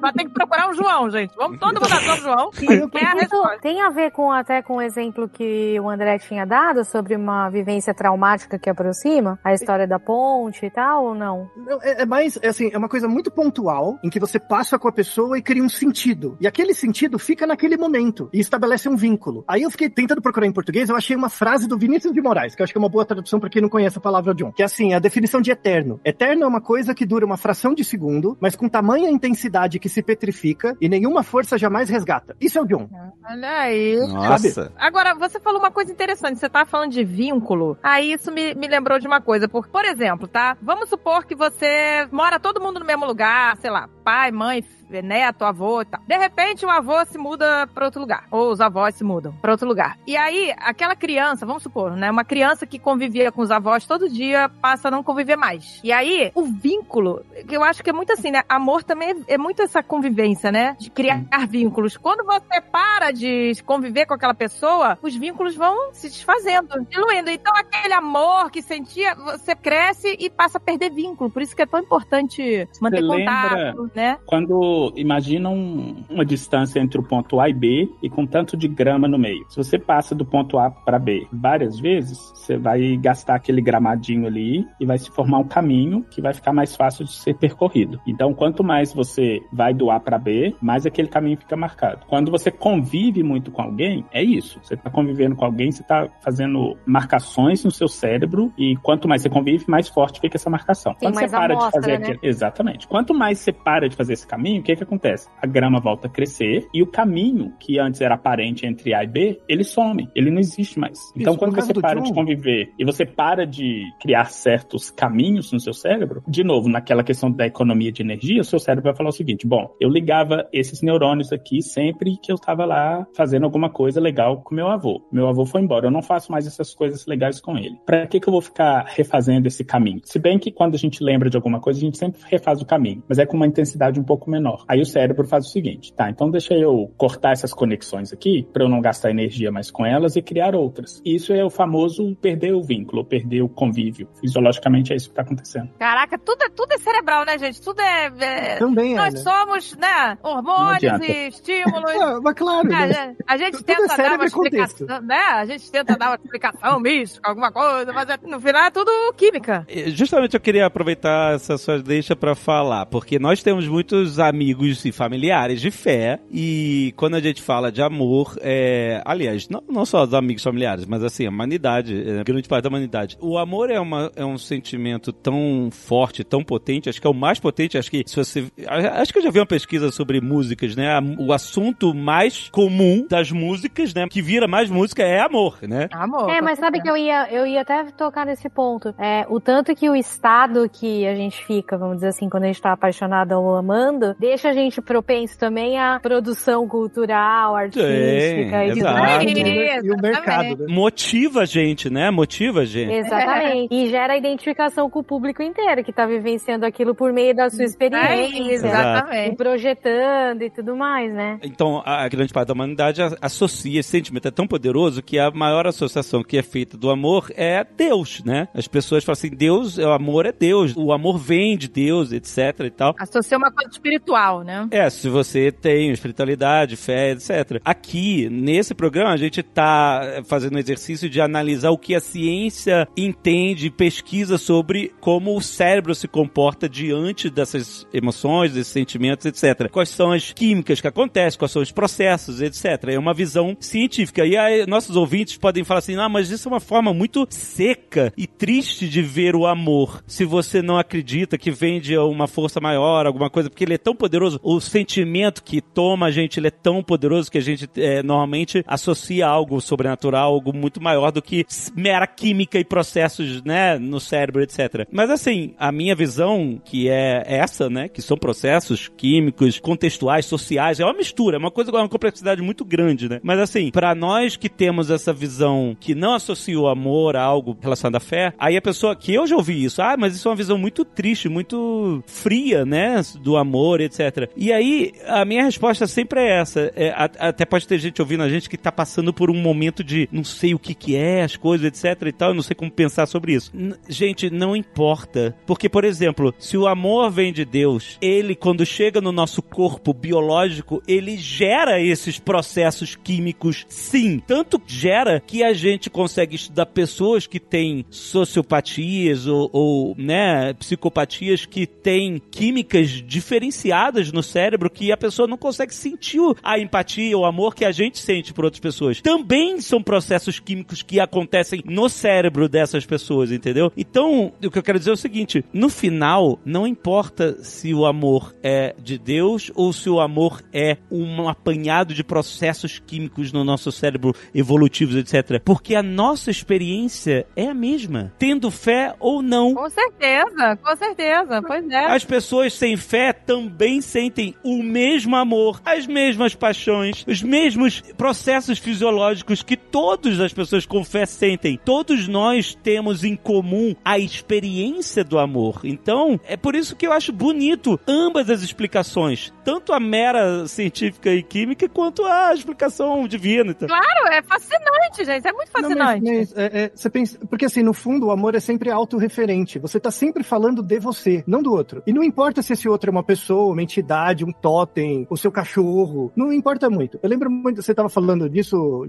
Mas 0.00 0.12
tem 0.14 0.26
que 0.26 0.32
procurar 0.34 0.68
um 0.68 0.74
João, 0.74 1.10
gente. 1.10 1.34
Vamos 1.36 1.58
todo 1.58 1.74
mundo 1.80 1.84
atrás 1.84 2.06
do 2.20 2.22
João. 2.22 2.50
Eu 2.68 2.90
É. 2.96 3.58
Tem 3.60 3.80
a 3.80 3.90
ver 3.90 4.10
com 4.10 4.30
até 4.30 4.62
com 4.62 4.76
o 4.76 4.82
exemplo 4.82 5.28
que 5.28 5.78
o 5.80 5.88
André 5.88 6.18
tinha 6.18 6.44
dado 6.44 6.84
sobre 6.84 7.14
uma 7.16 7.48
vivência 7.48 7.94
traumática 7.94 8.58
que 8.58 8.68
aproxima, 8.68 9.38
a 9.44 9.52
história 9.54 9.86
da 9.86 9.98
ponte 9.98 10.16
e 10.62 10.70
tal, 10.70 11.06
ou 11.06 11.14
não? 11.14 11.50
Não, 11.56 11.78
É, 11.82 12.02
é 12.02 12.06
mais, 12.06 12.38
é 12.42 12.48
assim, 12.48 12.70
é 12.72 12.78
uma 12.78 12.88
coisa 12.88 13.08
muito 13.08 13.30
pontual 13.30 13.98
em 14.02 14.10
que 14.10 14.20
você 14.20 14.38
passa 14.38 14.78
com 14.78 14.88
a 14.88 14.92
pessoa 14.92 15.38
e 15.38 15.42
cria 15.42 15.62
um 15.62 15.68
sentido. 15.68 16.36
E 16.40 16.46
aquele 16.46 16.74
sentido 16.74 17.18
fica 17.18 17.46
naquele 17.46 17.76
momento 17.76 18.28
e 18.32 18.40
estabelece 18.40 18.88
um 18.88 18.96
vínculo. 18.96 19.44
Aí 19.46 19.62
eu 19.62 19.70
fiquei 19.70 19.88
tentando 19.88 20.22
procurar 20.22 20.46
em 20.46 20.52
português, 20.52 20.88
eu 20.88 20.96
achei 20.96 21.16
uma 21.16 21.28
frase 21.28 21.68
do 21.68 21.78
Vinícius 21.78 22.12
de 22.12 22.20
Moraes, 22.20 22.54
que 22.54 22.62
eu 22.62 22.64
acho 22.64 22.72
que 22.72 22.78
é 22.78 22.80
uma 22.80 22.88
boa 22.88 23.04
tradução 23.04 23.40
para 23.40 23.50
quem 23.50 23.62
não 23.62 23.68
conhece 23.68 23.98
a 23.98 24.00
palavra 24.00 24.34
John. 24.34 24.52
Que 24.52 24.62
é 24.62 24.64
assim, 24.64 24.94
a 24.94 24.98
definição 24.98 25.40
de 25.40 25.50
eterno. 25.50 26.00
Eterno 26.04 26.44
é 26.44 26.46
uma 26.46 26.60
coisa 26.60 26.94
que 26.94 27.06
dura 27.06 27.26
uma 27.26 27.36
fração 27.36 27.74
de 27.74 27.84
segundo, 27.84 28.36
mas 28.40 28.56
com 28.56 28.68
tamanha 28.68 29.10
intensidade 29.10 29.78
que 29.78 29.88
se 29.88 30.02
petrifica 30.02 30.76
e 30.80 30.88
nenhuma 30.88 31.22
força 31.22 31.58
jamais 31.58 31.88
resgata. 31.88 32.36
Isso 32.40 32.58
é 32.58 32.62
o 32.62 32.66
John. 32.66 32.88
Olha 33.28 33.58
aí. 33.60 33.96
Nossa. 34.08 34.72
Agora, 34.76 35.14
você 35.14 35.40
falou 35.40 35.60
uma 35.60 35.70
coisa 35.70 35.90
interessante. 35.90 36.38
Você 36.38 36.48
tava 36.48 36.68
falando 36.68 36.92
de 36.92 37.04
vínculo. 37.04 37.76
Aí 37.82 38.12
isso 38.12 38.30
me, 38.32 38.54
me 38.54 38.68
lembrou 38.68 38.98
de 38.98 39.06
uma 39.06 39.20
coisa. 39.20 39.48
Por, 39.48 39.68
por 39.68 39.84
exemplo, 39.84 40.15
tá? 40.26 40.56
Vamos 40.62 40.88
supor 40.88 41.24
que 41.24 41.34
você 41.34 42.08
mora 42.10 42.40
todo 42.40 42.60
mundo 42.60 42.80
no 42.80 42.86
mesmo 42.86 43.04
lugar, 43.04 43.56
sei 43.56 43.70
lá, 43.70 43.88
pai, 44.06 44.30
mãe, 44.30 44.64
neto, 45.02 45.44
avô 45.44 45.82
e 45.82 45.84
tal. 45.84 46.00
De 46.06 46.16
repente, 46.16 46.64
o 46.64 46.70
avô 46.70 47.04
se 47.06 47.18
muda 47.18 47.66
pra 47.74 47.86
outro 47.86 48.00
lugar. 48.00 48.24
Ou 48.30 48.52
os 48.52 48.60
avós 48.60 48.94
se 48.94 49.02
mudam 49.02 49.32
pra 49.42 49.50
outro 49.50 49.66
lugar. 49.66 49.98
E 50.06 50.16
aí, 50.16 50.54
aquela 50.58 50.94
criança, 50.94 51.44
vamos 51.44 51.64
supor, 51.64 51.90
né? 51.96 52.08
Uma 52.08 52.22
criança 52.22 52.64
que 52.64 52.78
convivia 52.78 53.32
com 53.32 53.42
os 53.42 53.50
avós 53.50 53.84
todo 53.84 54.08
dia 54.08 54.48
passa 54.62 54.86
a 54.86 54.90
não 54.92 55.02
conviver 55.02 55.34
mais. 55.34 55.80
E 55.82 55.90
aí, 55.90 56.30
o 56.36 56.44
vínculo, 56.44 57.20
que 57.48 57.56
eu 57.56 57.64
acho 57.64 57.82
que 57.82 57.90
é 57.90 57.92
muito 57.92 58.12
assim, 58.12 58.30
né? 58.30 58.44
Amor 58.48 58.84
também 58.84 59.10
é, 59.26 59.34
é 59.34 59.38
muito 59.38 59.60
essa 59.60 59.82
convivência, 59.82 60.52
né? 60.52 60.76
De 60.78 60.88
criar 60.88 61.24
vínculos. 61.48 61.96
Quando 61.96 62.24
você 62.24 62.60
para 62.60 63.10
de 63.10 63.60
conviver 63.66 64.06
com 64.06 64.14
aquela 64.14 64.34
pessoa, 64.34 64.96
os 65.02 65.16
vínculos 65.16 65.56
vão 65.56 65.92
se 65.92 66.08
desfazendo, 66.08 66.86
diluindo. 66.88 67.28
Então, 67.28 67.52
aquele 67.56 67.92
amor 67.92 68.52
que 68.52 68.62
sentia, 68.62 69.16
você 69.16 69.56
cresce 69.56 70.16
e 70.20 70.30
passa 70.30 70.58
a 70.58 70.60
perder 70.60 70.90
vínculo. 70.92 71.28
Por 71.28 71.42
isso 71.42 71.56
que 71.56 71.62
é 71.62 71.66
tão 71.66 71.80
importante 71.80 72.68
manter 72.80 73.00
Você 73.02 73.06
contato, 73.08 73.54
lembra- 73.56 73.74
né? 73.96 74.18
Quando 74.26 74.92
imagina 74.94 75.48
um- 75.48 76.04
uma 76.10 76.24
distância 76.24 76.78
entre 76.78 77.00
o 77.00 77.02
ponto 77.02 77.40
A 77.40 77.48
e 77.48 77.54
B 77.54 77.90
e 78.02 78.10
com 78.10 78.26
tanto 78.26 78.56
de 78.56 78.68
grama 78.68 79.08
no 79.08 79.18
meio. 79.18 79.44
Se 79.48 79.56
você 79.56 79.78
passa 79.78 80.14
do 80.14 80.24
ponto 80.24 80.58
A 80.58 80.70
para 80.70 80.98
B 80.98 81.26
várias 81.32 81.80
vezes, 81.80 82.18
você 82.34 82.56
vai 82.58 82.96
gastar 82.98 83.34
aquele 83.36 83.62
gramadinho 83.62 84.26
ali 84.26 84.66
e 84.78 84.84
vai 84.84 84.98
se 84.98 85.10
formar 85.10 85.38
um 85.38 85.48
caminho 85.48 86.04
que 86.10 86.20
vai 86.20 86.34
ficar 86.34 86.52
mais 86.52 86.76
fácil 86.76 87.04
de 87.04 87.12
ser 87.12 87.34
percorrido. 87.34 87.98
Então, 88.06 88.34
quanto 88.34 88.62
mais 88.62 88.92
você 88.92 89.40
vai 89.52 89.72
do 89.72 89.90
A 89.90 89.98
para 89.98 90.18
B, 90.18 90.54
mais 90.60 90.84
aquele 90.84 91.08
caminho 91.08 91.38
fica 91.38 91.56
marcado. 91.56 92.04
Quando 92.06 92.30
você 92.30 92.50
convive 92.50 93.22
muito 93.22 93.50
com 93.50 93.62
alguém, 93.62 94.04
é 94.12 94.22
isso. 94.22 94.60
Você 94.62 94.74
está 94.74 94.90
convivendo 94.90 95.34
com 95.34 95.44
alguém, 95.44 95.72
você 95.72 95.80
está 95.82 96.08
fazendo 96.20 96.76
marcações 96.84 97.64
no 97.64 97.70
seu 97.70 97.88
cérebro 97.88 98.52
e 98.58 98.76
quanto 98.76 99.08
mais 99.08 99.22
você 99.22 99.30
convive, 99.30 99.64
mais 99.68 99.88
forte 99.88 100.20
fica 100.20 100.36
essa 100.36 100.50
marcação. 100.50 100.92
Tem 100.94 101.08
Quando 101.08 101.14
mais 101.14 101.30
você 101.30 101.36
para 101.36 101.46
de 101.46 101.52
amostra, 101.60 101.80
fazer 101.80 101.98
né? 101.98 102.06
aquilo, 102.08 102.18
Exatamente. 102.22 102.86
Quanto 102.86 103.14
mais 103.14 103.38
você 103.38 103.52
para 103.52 103.85
de 103.88 103.96
fazer 103.96 104.14
esse 104.14 104.26
caminho, 104.26 104.60
o 104.60 104.64
que 104.64 104.76
que 104.76 104.82
acontece? 104.82 105.28
A 105.40 105.46
grama 105.46 105.80
volta 105.80 106.06
a 106.06 106.10
crescer 106.10 106.68
e 106.72 106.82
o 106.82 106.86
caminho 106.86 107.52
que 107.58 107.78
antes 107.78 108.00
era 108.00 108.14
aparente 108.14 108.66
entre 108.66 108.94
A 108.94 109.04
e 109.04 109.06
B, 109.06 109.40
ele 109.48 109.64
some, 109.64 110.08
ele 110.14 110.30
não 110.30 110.38
existe 110.38 110.78
mais. 110.78 110.98
Então, 111.16 111.32
Isso, 111.32 111.38
quando 111.38 111.54
você 111.54 111.74
para 111.74 112.00
de 112.00 112.12
conviver 112.12 112.72
e 112.78 112.84
você 112.84 113.04
para 113.04 113.46
de 113.46 113.82
criar 114.00 114.26
certos 114.26 114.90
caminhos 114.90 115.52
no 115.52 115.60
seu 115.60 115.72
cérebro, 115.72 116.22
de 116.26 116.42
novo, 116.44 116.68
naquela 116.68 117.02
questão 117.02 117.30
da 117.30 117.46
economia 117.46 117.92
de 117.92 118.02
energia, 118.02 118.40
o 118.40 118.44
seu 118.44 118.58
cérebro 118.58 118.84
vai 118.84 118.96
falar 118.96 119.10
o 119.10 119.12
seguinte: 119.12 119.46
bom, 119.46 119.74
eu 119.80 119.88
ligava 119.88 120.48
esses 120.52 120.82
neurônios 120.82 121.32
aqui 121.32 121.62
sempre 121.62 122.16
que 122.16 122.30
eu 122.30 122.36
estava 122.36 122.64
lá 122.64 123.06
fazendo 123.14 123.44
alguma 123.44 123.70
coisa 123.70 124.00
legal 124.00 124.42
com 124.42 124.54
meu 124.54 124.68
avô. 124.68 125.02
Meu 125.12 125.28
avô 125.28 125.44
foi 125.44 125.60
embora, 125.60 125.86
eu 125.86 125.90
não 125.90 126.02
faço 126.02 126.30
mais 126.32 126.46
essas 126.46 126.74
coisas 126.74 127.06
legais 127.06 127.40
com 127.40 127.56
ele. 127.56 127.76
Para 127.84 128.06
que 128.06 128.20
que 128.20 128.28
eu 128.28 128.32
vou 128.32 128.40
ficar 128.42 128.84
refazendo 128.86 129.46
esse 129.48 129.64
caminho? 129.64 130.00
Se 130.04 130.18
bem 130.18 130.38
que 130.38 130.50
quando 130.50 130.74
a 130.74 130.78
gente 130.78 131.02
lembra 131.02 131.30
de 131.30 131.36
alguma 131.36 131.60
coisa, 131.60 131.78
a 131.78 131.82
gente 131.82 131.98
sempre 131.98 132.20
refaz 132.26 132.60
o 132.60 132.66
caminho, 132.66 133.02
mas 133.08 133.18
é 133.18 133.26
com 133.26 133.36
uma 133.36 133.46
intensidade 133.46 133.75
um 133.98 134.04
pouco 134.04 134.30
menor. 134.30 134.64
Aí 134.68 134.80
o 134.80 134.86
cérebro 134.86 135.26
faz 135.26 135.46
o 135.46 135.50
seguinte, 135.50 135.92
tá? 135.92 136.10
Então 136.10 136.30
deixa 136.30 136.54
eu 136.54 136.90
cortar 136.96 137.32
essas 137.32 137.52
conexões 137.52 138.12
aqui 138.12 138.46
para 138.52 138.64
eu 138.64 138.68
não 138.68 138.80
gastar 138.80 139.10
energia 139.10 139.50
mais 139.52 139.70
com 139.70 139.84
elas 139.84 140.16
e 140.16 140.22
criar 140.22 140.54
outras. 140.54 141.00
Isso 141.04 141.32
é 141.32 141.44
o 141.44 141.50
famoso 141.50 142.16
perder 142.16 142.52
o 142.54 142.62
vínculo, 142.62 143.04
perder 143.04 143.42
o 143.42 143.48
convívio. 143.48 144.08
Fisiologicamente 144.20 144.92
é 144.92 144.96
isso 144.96 145.08
que 145.10 145.14
tá 145.14 145.22
acontecendo. 145.22 145.70
Caraca, 145.78 146.18
tudo 146.18 146.42
é, 146.42 146.48
tudo 146.48 146.72
é 146.72 146.78
cerebral, 146.78 147.24
né, 147.24 147.38
gente? 147.38 147.60
Tudo 147.60 147.80
é. 147.80 148.06
é- 148.20 148.56
Também 148.56 148.94
é, 148.94 148.96
Nós 148.96 149.14
né? 149.14 149.20
somos, 149.20 149.76
né? 149.76 150.18
Hormônios 150.22 151.00
e 151.08 151.28
estímulos. 151.28 151.90
Ah, 152.00 152.20
mas 152.22 152.34
claro, 152.34 152.66
A 152.72 152.86
né? 152.86 152.92
gente, 152.92 153.16
a 153.26 153.36
gente 153.36 153.52
Tudo 153.58 153.64
tenta 153.64 153.94
é 153.94 153.96
dar 153.96 154.14
uma 154.16 154.24
explicação, 154.24 155.00
né? 155.02 155.16
A 155.32 155.44
gente 155.44 155.70
tenta 155.70 155.96
dar 155.96 156.08
uma 156.10 156.16
explicação 156.16 156.80
mística, 156.80 157.28
alguma 157.28 157.52
coisa, 157.52 157.92
mas 157.92 158.08
é- 158.08 158.18
no 158.26 158.40
final 158.40 158.62
é 158.64 158.70
tudo 158.70 158.90
química. 159.16 159.66
Justamente 159.88 160.34
eu 160.34 160.40
queria 160.40 160.66
aproveitar 160.66 161.34
essa 161.34 161.56
sua 161.58 161.78
deixa 161.78 162.14
pra 162.16 162.34
falar, 162.34 162.86
porque 162.86 163.18
nós 163.18 163.42
temos 163.42 163.65
muitos 163.68 164.18
amigos 164.18 164.84
e 164.84 164.92
familiares 164.92 165.60
de 165.60 165.70
fé, 165.70 166.20
e 166.30 166.92
quando 166.96 167.14
a 167.14 167.20
gente 167.20 167.42
fala 167.42 167.70
de 167.70 167.82
amor, 167.82 168.36
é, 168.40 169.02
aliás, 169.04 169.48
não, 169.48 169.62
não 169.68 169.84
só 169.86 170.02
os 170.04 170.14
amigos 170.14 170.42
familiares, 170.42 170.84
mas 170.86 171.02
assim, 171.02 171.26
a 171.26 171.30
humanidade, 171.30 171.94
é, 172.08 172.24
grande 172.24 172.48
parte 172.48 172.64
da 172.64 172.68
humanidade. 172.68 173.16
O 173.20 173.38
amor 173.38 173.70
é, 173.70 173.78
uma, 173.80 174.10
é 174.16 174.24
um 174.24 174.38
sentimento 174.38 175.12
tão 175.12 175.68
forte, 175.70 176.24
tão 176.24 176.42
potente, 176.42 176.88
acho 176.88 177.00
que 177.00 177.06
é 177.06 177.10
o 177.10 177.14
mais 177.14 177.38
potente, 177.38 177.76
acho 177.78 177.90
que 177.90 178.02
se 178.06 178.16
você. 178.16 178.46
Acho 178.66 179.12
que 179.12 179.18
eu 179.18 179.22
já 179.22 179.30
vi 179.30 179.38
uma 179.38 179.46
pesquisa 179.46 179.90
sobre 179.90 180.20
músicas, 180.20 180.74
né? 180.76 180.88
A- 180.90 181.02
O 181.18 181.32
assunto 181.32 181.94
mais 181.94 182.48
comum 182.50 183.06
das 183.08 183.30
músicas, 183.30 183.94
né? 183.94 184.06
Que 184.08 184.20
vira 184.22 184.46
mais 184.46 184.70
música 184.70 185.02
é 185.02 185.20
amor, 185.20 185.58
né? 185.62 185.88
Amor. 185.92 186.30
É, 186.30 186.40
mas 186.40 186.58
sabe 186.58 186.80
que 186.80 186.88
eu 186.88 186.96
ia, 186.96 187.32
eu 187.32 187.46
ia 187.46 187.62
até 187.62 187.84
tocar 187.92 188.26
nesse 188.26 188.48
ponto. 188.48 188.94
É, 188.98 189.24
o 189.28 189.40
tanto 189.40 189.74
que 189.74 189.88
o 189.88 189.96
estado 189.96 190.68
que 190.68 191.06
a 191.06 191.14
gente 191.14 191.44
fica, 191.44 191.76
vamos 191.78 191.96
dizer 191.96 192.08
assim, 192.08 192.28
quando 192.28 192.44
a 192.44 192.46
gente 192.46 192.60
tá 192.60 192.72
apaixonado 192.72 193.32
ou 193.32 193.55
amando, 193.56 194.14
deixa 194.18 194.50
a 194.50 194.52
gente 194.52 194.80
propenso 194.80 195.38
também 195.38 195.78
à 195.78 195.98
produção 196.00 196.66
cultural, 196.68 197.56
artística 197.56 198.64
e 198.66 198.82
mais. 198.82 199.24
E 199.24 199.32
o- 199.32 199.86
e 199.86 199.90
o 199.92 199.96
mercado, 200.00 200.56
né? 200.66 200.66
Motiva 200.68 201.40
a 201.40 201.44
gente, 201.44 201.88
né? 201.90 202.10
Motiva 202.10 202.60
a 202.60 202.64
gente. 202.64 202.92
Exatamente. 202.92 203.68
E 203.74 203.88
gera 203.88 204.16
identificação 204.16 204.88
com 204.90 205.00
o 205.00 205.04
público 205.04 205.42
inteiro, 205.42 205.82
que 205.84 205.92
tá 205.92 206.06
vivenciando 206.06 206.64
aquilo 206.66 206.94
por 206.94 207.12
meio 207.12 207.34
da 207.34 207.48
sua 207.50 207.62
É, 207.62 207.66
experiência. 207.66 208.52
exatamente. 208.54 209.32
E 209.32 209.36
projetando 209.36 210.42
e 210.42 210.50
tudo 210.50 210.76
mais, 210.76 211.12
né? 211.12 211.38
Então, 211.42 211.82
a 211.84 212.08
grande 212.08 212.32
parte 212.32 212.48
da 212.48 212.54
humanidade 212.54 213.00
associa 213.20 213.80
esse 213.80 213.90
sentimento, 213.90 214.28
é 214.28 214.30
tão 214.30 214.46
poderoso 214.46 215.02
que 215.02 215.18
a 215.18 215.30
maior 215.30 215.66
associação 215.66 216.22
que 216.22 216.38
é 216.38 216.42
feita 216.42 216.76
do 216.76 216.90
amor 216.90 217.30
é 217.36 217.64
Deus, 217.76 218.22
né? 218.24 218.48
As 218.54 218.66
pessoas 218.68 219.04
falam 219.04 219.14
assim, 219.14 219.30
Deus, 219.30 219.78
o 219.78 219.90
amor 219.90 220.26
é 220.26 220.32
Deus, 220.32 220.74
o 220.76 220.92
amor 220.92 221.18
vem 221.18 221.56
de 221.56 221.68
Deus, 221.68 222.12
etc 222.12 222.60
e 222.66 222.70
tal. 222.70 222.94
Associa 222.98 223.35
ser 223.36 223.38
uma 223.38 223.50
coisa 223.50 223.70
espiritual, 223.70 224.42
né? 224.42 224.66
É, 224.70 224.88
se 224.90 225.08
você 225.08 225.52
tem 225.52 225.90
espiritualidade, 225.90 226.76
fé, 226.76 227.12
etc. 227.12 227.60
Aqui, 227.64 228.28
nesse 228.30 228.74
programa, 228.74 229.10
a 229.10 229.16
gente 229.16 229.42
tá 229.42 230.22
fazendo 230.24 230.56
um 230.56 230.58
exercício 230.58 231.08
de 231.08 231.20
analisar 231.20 231.70
o 231.70 231.78
que 231.78 231.94
a 231.94 232.00
ciência 232.00 232.88
entende 232.96 233.70
pesquisa 233.70 234.38
sobre 234.38 234.92
como 235.00 235.36
o 235.36 235.42
cérebro 235.42 235.94
se 235.94 236.08
comporta 236.08 236.68
diante 236.68 237.30
dessas 237.30 237.86
emoções, 237.92 238.52
desses 238.52 238.72
sentimentos, 238.72 239.26
etc. 239.26 239.70
Quais 239.70 239.90
são 239.90 240.12
as 240.12 240.32
químicas 240.32 240.80
que 240.80 240.88
acontecem, 240.88 241.38
quais 241.38 241.52
são 241.52 241.62
os 241.62 241.72
processos, 241.72 242.40
etc. 242.40 242.64
É 242.88 242.98
uma 242.98 243.14
visão 243.14 243.56
científica. 243.60 244.24
E 244.24 244.36
aí, 244.36 244.66
nossos 244.66 244.96
ouvintes 244.96 245.36
podem 245.36 245.64
falar 245.64 245.78
assim, 245.78 245.96
ah, 245.96 246.08
mas 246.08 246.30
isso 246.30 246.48
é 246.48 246.52
uma 246.52 246.60
forma 246.60 246.92
muito 246.94 247.26
seca 247.30 248.12
e 248.16 248.26
triste 248.26 248.88
de 248.88 249.02
ver 249.02 249.36
o 249.36 249.46
amor. 249.46 250.02
Se 250.06 250.24
você 250.24 250.62
não 250.62 250.78
acredita 250.78 251.38
que 251.38 251.50
vem 251.50 251.80
de 251.80 251.96
uma 251.98 252.26
força 252.26 252.60
maior, 252.60 253.06
alguma 253.06 253.25
coisa, 253.30 253.50
porque 253.50 253.64
ele 253.64 253.74
é 253.74 253.78
tão 253.78 253.94
poderoso, 253.94 254.40
o 254.42 254.60
sentimento 254.60 255.42
que 255.42 255.60
toma 255.60 256.06
a 256.06 256.10
gente, 256.10 256.38
ele 256.38 256.48
é 256.48 256.50
tão 256.50 256.82
poderoso 256.82 257.30
que 257.30 257.38
a 257.38 257.42
gente 257.42 257.68
é, 257.76 258.02
normalmente 258.02 258.64
associa 258.66 259.26
algo 259.26 259.60
sobrenatural, 259.60 260.32
algo 260.32 260.52
muito 260.52 260.82
maior 260.82 261.10
do 261.10 261.22
que 261.22 261.44
mera 261.74 262.06
química 262.06 262.58
e 262.58 262.64
processos, 262.64 263.42
né, 263.42 263.78
no 263.78 264.00
cérebro, 264.00 264.42
etc. 264.42 264.86
Mas 264.90 265.10
assim, 265.10 265.54
a 265.58 265.70
minha 265.72 265.94
visão, 265.94 266.60
que 266.64 266.88
é 266.88 267.22
essa, 267.26 267.68
né, 267.68 267.88
que 267.88 268.02
são 268.02 268.16
processos 268.16 268.88
químicos, 268.96 269.58
contextuais, 269.58 270.26
sociais, 270.26 270.80
é 270.80 270.84
uma 270.84 270.94
mistura, 270.94 271.36
é 271.36 271.38
uma 271.38 271.50
coisa 271.50 271.70
com 271.70 271.78
uma 271.78 271.88
complexidade 271.88 272.42
muito 272.42 272.64
grande, 272.64 273.08
né? 273.08 273.20
Mas 273.22 273.38
assim, 273.40 273.70
para 273.70 273.94
nós 273.94 274.36
que 274.36 274.48
temos 274.48 274.90
essa 274.90 275.12
visão 275.12 275.76
que 275.78 275.94
não 275.94 276.14
associa 276.14 276.58
o 276.58 276.68
amor 276.68 277.16
a 277.16 277.22
algo 277.22 277.56
relacionado 277.60 277.96
à 277.96 278.00
fé, 278.00 278.32
aí 278.38 278.56
a 278.56 278.62
pessoa 278.62 278.96
que 278.96 279.14
eu 279.14 279.26
já 279.26 279.36
ouvi 279.36 279.64
isso, 279.64 279.82
ah, 279.82 279.96
mas 279.98 280.14
isso 280.14 280.28
é 280.28 280.30
uma 280.30 280.36
visão 280.36 280.58
muito 280.58 280.84
triste, 280.84 281.28
muito 281.28 282.02
fria, 282.06 282.64
né, 282.64 283.00
do 283.16 283.36
amor, 283.36 283.80
etc. 283.80 284.30
E 284.36 284.52
aí 284.52 284.92
a 285.06 285.24
minha 285.24 285.44
resposta 285.44 285.86
sempre 285.86 286.20
é 286.20 286.40
essa. 286.40 286.72
É, 286.74 286.92
até 286.96 287.44
pode 287.44 287.66
ter 287.66 287.78
gente 287.78 288.00
ouvindo 288.00 288.22
a 288.22 288.28
gente 288.28 288.48
que 288.48 288.56
tá 288.56 288.72
passando 288.72 289.12
por 289.12 289.30
um 289.30 289.40
momento 289.40 289.82
de 289.82 290.08
não 290.12 290.24
sei 290.24 290.54
o 290.54 290.58
que 290.58 290.74
que 290.74 290.96
é, 290.96 291.22
as 291.22 291.36
coisas, 291.36 291.66
etc 291.66 292.06
e 292.06 292.12
tal, 292.12 292.30
eu 292.30 292.34
não 292.34 292.42
sei 292.42 292.54
como 292.54 292.70
pensar 292.70 293.06
sobre 293.06 293.34
isso. 293.34 293.50
N 293.54 293.74
gente, 293.88 294.30
não 294.30 294.54
importa. 294.54 295.34
Porque, 295.46 295.68
por 295.68 295.84
exemplo, 295.84 296.34
se 296.38 296.56
o 296.56 296.66
amor 296.66 297.10
vem 297.10 297.32
de 297.32 297.44
Deus, 297.44 297.96
ele, 298.00 298.34
quando 298.34 298.66
chega 298.66 299.00
no 299.00 299.12
nosso 299.12 299.42
corpo 299.42 299.92
biológico, 299.92 300.82
ele 300.86 301.16
gera 301.16 301.80
esses 301.80 302.18
processos 302.18 302.96
químicos, 302.96 303.64
sim. 303.68 304.20
Tanto 304.26 304.60
gera 304.66 305.20
que 305.20 305.42
a 305.42 305.52
gente 305.52 305.88
consegue 305.88 306.36
estudar 306.36 306.66
pessoas 306.66 307.26
que 307.26 307.40
têm 307.40 307.84
sociopatias 307.90 309.26
ou, 309.26 309.50
ou 309.52 309.94
né, 309.96 310.52
psicopatias 310.54 311.46
que 311.46 311.66
têm 311.66 312.20
químicas 312.30 312.90
diferenciadas 313.06 314.10
no 314.10 314.22
cérebro 314.22 314.68
que 314.68 314.90
a 314.90 314.96
pessoa 314.96 315.28
não 315.28 315.36
consegue 315.36 315.74
sentir 315.74 316.16
a 316.42 316.58
empatia, 316.58 317.16
o 317.16 317.24
amor 317.24 317.54
que 317.54 317.64
a 317.64 317.70
gente 317.70 317.98
sente 317.98 318.32
por 318.32 318.44
outras 318.44 318.60
pessoas. 318.60 319.00
Também 319.00 319.60
são 319.60 319.82
processos 319.82 320.40
químicos 320.40 320.82
que 320.82 320.98
acontecem 320.98 321.62
no 321.64 321.88
cérebro 321.88 322.48
dessas 322.48 322.84
pessoas, 322.84 323.30
entendeu? 323.30 323.72
Então, 323.76 324.32
o 324.42 324.50
que 324.50 324.58
eu 324.58 324.62
quero 324.62 324.78
dizer 324.78 324.90
é 324.90 324.94
o 324.94 324.96
seguinte: 324.96 325.44
no 325.52 325.68
final, 325.68 326.38
não 326.44 326.66
importa 326.66 327.42
se 327.42 327.72
o 327.72 327.86
amor 327.86 328.34
é 328.42 328.74
de 328.82 328.98
Deus 328.98 329.50
ou 329.54 329.72
se 329.72 329.88
o 329.88 330.00
amor 330.00 330.42
é 330.52 330.76
um 330.90 331.28
apanhado 331.28 331.94
de 331.94 332.02
processos 332.02 332.78
químicos 332.78 333.32
no 333.32 333.44
nosso 333.44 333.70
cérebro 333.70 334.14
evolutivos, 334.34 334.96
etc. 334.96 335.40
Porque 335.44 335.74
a 335.74 335.82
nossa 335.82 336.30
experiência 336.30 337.26
é 337.36 337.46
a 337.46 337.54
mesma, 337.54 338.12
tendo 338.18 338.50
fé 338.50 338.94
ou 338.98 339.22
não. 339.22 339.54
Com 339.54 339.68
certeza, 339.70 340.56
com 340.62 340.76
certeza, 340.76 341.42
pois 341.42 341.68
é. 341.70 341.86
As 341.86 342.04
pessoas 342.04 342.54
sem 342.54 342.76
fé 342.76 342.95
também 343.12 343.80
sentem 343.80 344.34
o 344.42 344.62
mesmo 344.62 345.16
amor, 345.16 345.60
as 345.64 345.86
mesmas 345.86 346.34
paixões, 346.34 347.04
os 347.06 347.22
mesmos 347.22 347.82
processos 347.96 348.58
fisiológicos 348.58 349.42
que 349.42 349.56
todas 349.56 350.20
as 350.20 350.32
pessoas 350.32 350.66
com 350.66 350.84
fé 350.84 351.06
sentem. 351.06 351.58
Todos 351.64 352.08
nós 352.08 352.54
temos 352.62 353.04
em 353.04 353.16
comum 353.16 353.74
a 353.84 353.98
experiência 353.98 355.04
do 355.04 355.18
amor. 355.18 355.60
Então, 355.64 356.20
é 356.24 356.36
por 356.36 356.54
isso 356.54 356.76
que 356.76 356.86
eu 356.86 356.92
acho 356.92 357.12
bonito 357.12 357.78
ambas 357.86 358.30
as 358.30 358.42
explicações, 358.42 359.32
tanto 359.44 359.72
a 359.72 359.80
mera 359.80 360.46
científica 360.46 361.10
e 361.10 361.22
química 361.22 361.68
quanto 361.68 362.04
a 362.04 362.32
explicação 362.34 363.06
divina. 363.06 363.50
Então. 363.50 363.68
Claro, 363.68 364.12
é 364.12 364.22
fascinante, 364.22 365.04
gente. 365.04 365.26
É 365.26 365.32
muito 365.32 365.50
fascinante. 365.50 366.02
Não, 366.02 366.12
mas, 366.12 366.32
mas, 366.32 366.36
é, 366.36 366.64
é, 366.64 366.70
você 366.74 366.90
pensa, 366.90 367.18
porque 367.28 367.44
assim, 367.44 367.62
no 367.62 367.72
fundo, 367.72 368.06
o 368.06 368.10
amor 368.10 368.34
é 368.34 368.40
sempre 368.40 368.70
autorreferente. 368.70 369.58
Você 369.58 369.78
tá 369.78 369.90
sempre 369.90 370.22
falando 370.22 370.62
de 370.62 370.78
você, 370.78 371.22
não 371.26 371.42
do 371.42 371.52
outro. 371.52 371.82
E 371.86 371.92
não 371.92 372.02
importa 372.02 372.42
se 372.42 372.52
esse 372.52 372.68
outro 372.68 372.85
é 372.90 372.92
uma 372.92 373.02
pessoa, 373.02 373.52
uma 373.52 373.62
entidade, 373.62 374.24
um 374.24 374.32
totem, 374.32 375.06
o 375.10 375.16
seu 375.16 375.30
cachorro. 375.30 376.12
Não 376.16 376.32
importa 376.32 376.68
muito. 376.70 376.98
Eu 377.02 377.08
lembro 377.08 377.30
muito, 377.30 377.62
você 377.62 377.74
tava 377.74 377.88
falando 377.88 378.28
disso, 378.28 378.86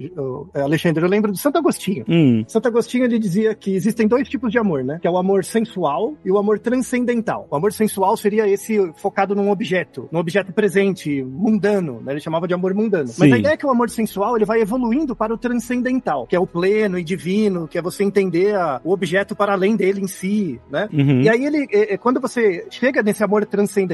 Alexandre, 0.54 1.04
eu 1.04 1.10
lembro 1.10 1.32
de 1.32 1.40
Santo 1.40 1.58
Agostinho. 1.58 2.06
Hum. 2.08 2.44
Santo 2.48 2.68
Agostinho 2.68 3.06
ele 3.06 3.20
dizia 3.20 3.54
que 3.56 3.76
existem 3.76 4.08
dois 4.08 4.28
tipos 4.28 4.52
de 4.52 4.60
amor, 4.60 4.84
né? 4.84 5.00
Que 5.02 5.08
é 5.08 5.12
o 5.12 5.18
amor 5.18 5.44
sensual 5.44 6.16
e 6.24 6.32
o 6.32 6.38
amor 6.38 6.60
transcendental. 6.60 7.48
O 7.50 7.56
amor 7.56 7.74
sensual 7.74 8.16
seria 8.18 8.48
esse 8.48 8.92
focado 8.96 9.36
num 9.36 9.50
objeto, 9.50 10.08
num 10.12 10.20
objeto 10.20 10.52
presente, 10.54 11.24
mundano, 11.24 12.02
né? 12.02 12.14
Ele 12.14 12.20
chamava 12.20 12.48
de 12.48 12.54
amor 12.54 12.74
mundano. 12.74 13.08
Sim. 13.08 13.16
Mas 13.20 13.34
a 13.34 13.38
ideia 13.38 13.54
é 13.54 13.58
que 13.58 13.66
o 13.66 13.70
amor 13.70 13.90
sensual 13.90 14.36
ele 14.36 14.46
vai 14.46 14.62
evoluindo 14.62 15.16
para 15.16 15.34
o 15.34 15.38
transcendental, 15.38 16.28
que 16.28 16.36
é 16.36 16.40
o 16.40 16.48
pleno 16.48 16.98
e 16.98 17.04
divino, 17.04 17.68
que 17.68 17.78
é 17.78 17.82
você 17.82 18.04
entender 18.04 18.56
a, 18.56 18.82
o 18.84 18.92
objeto 18.92 19.36
para 19.36 19.54
além 19.54 19.76
dele 19.76 20.02
em 20.02 20.08
si, 20.08 20.60
né? 20.70 20.90
Uhum. 20.92 21.22
E 21.22 21.30
aí 21.30 21.46
ele, 21.46 21.68
é, 21.72 21.94
é, 21.94 21.98
quando 21.98 22.20
você 22.20 22.66
chega 22.70 23.02
nesse 23.02 23.24
amor 23.24 23.46
transcendental, 23.46 23.87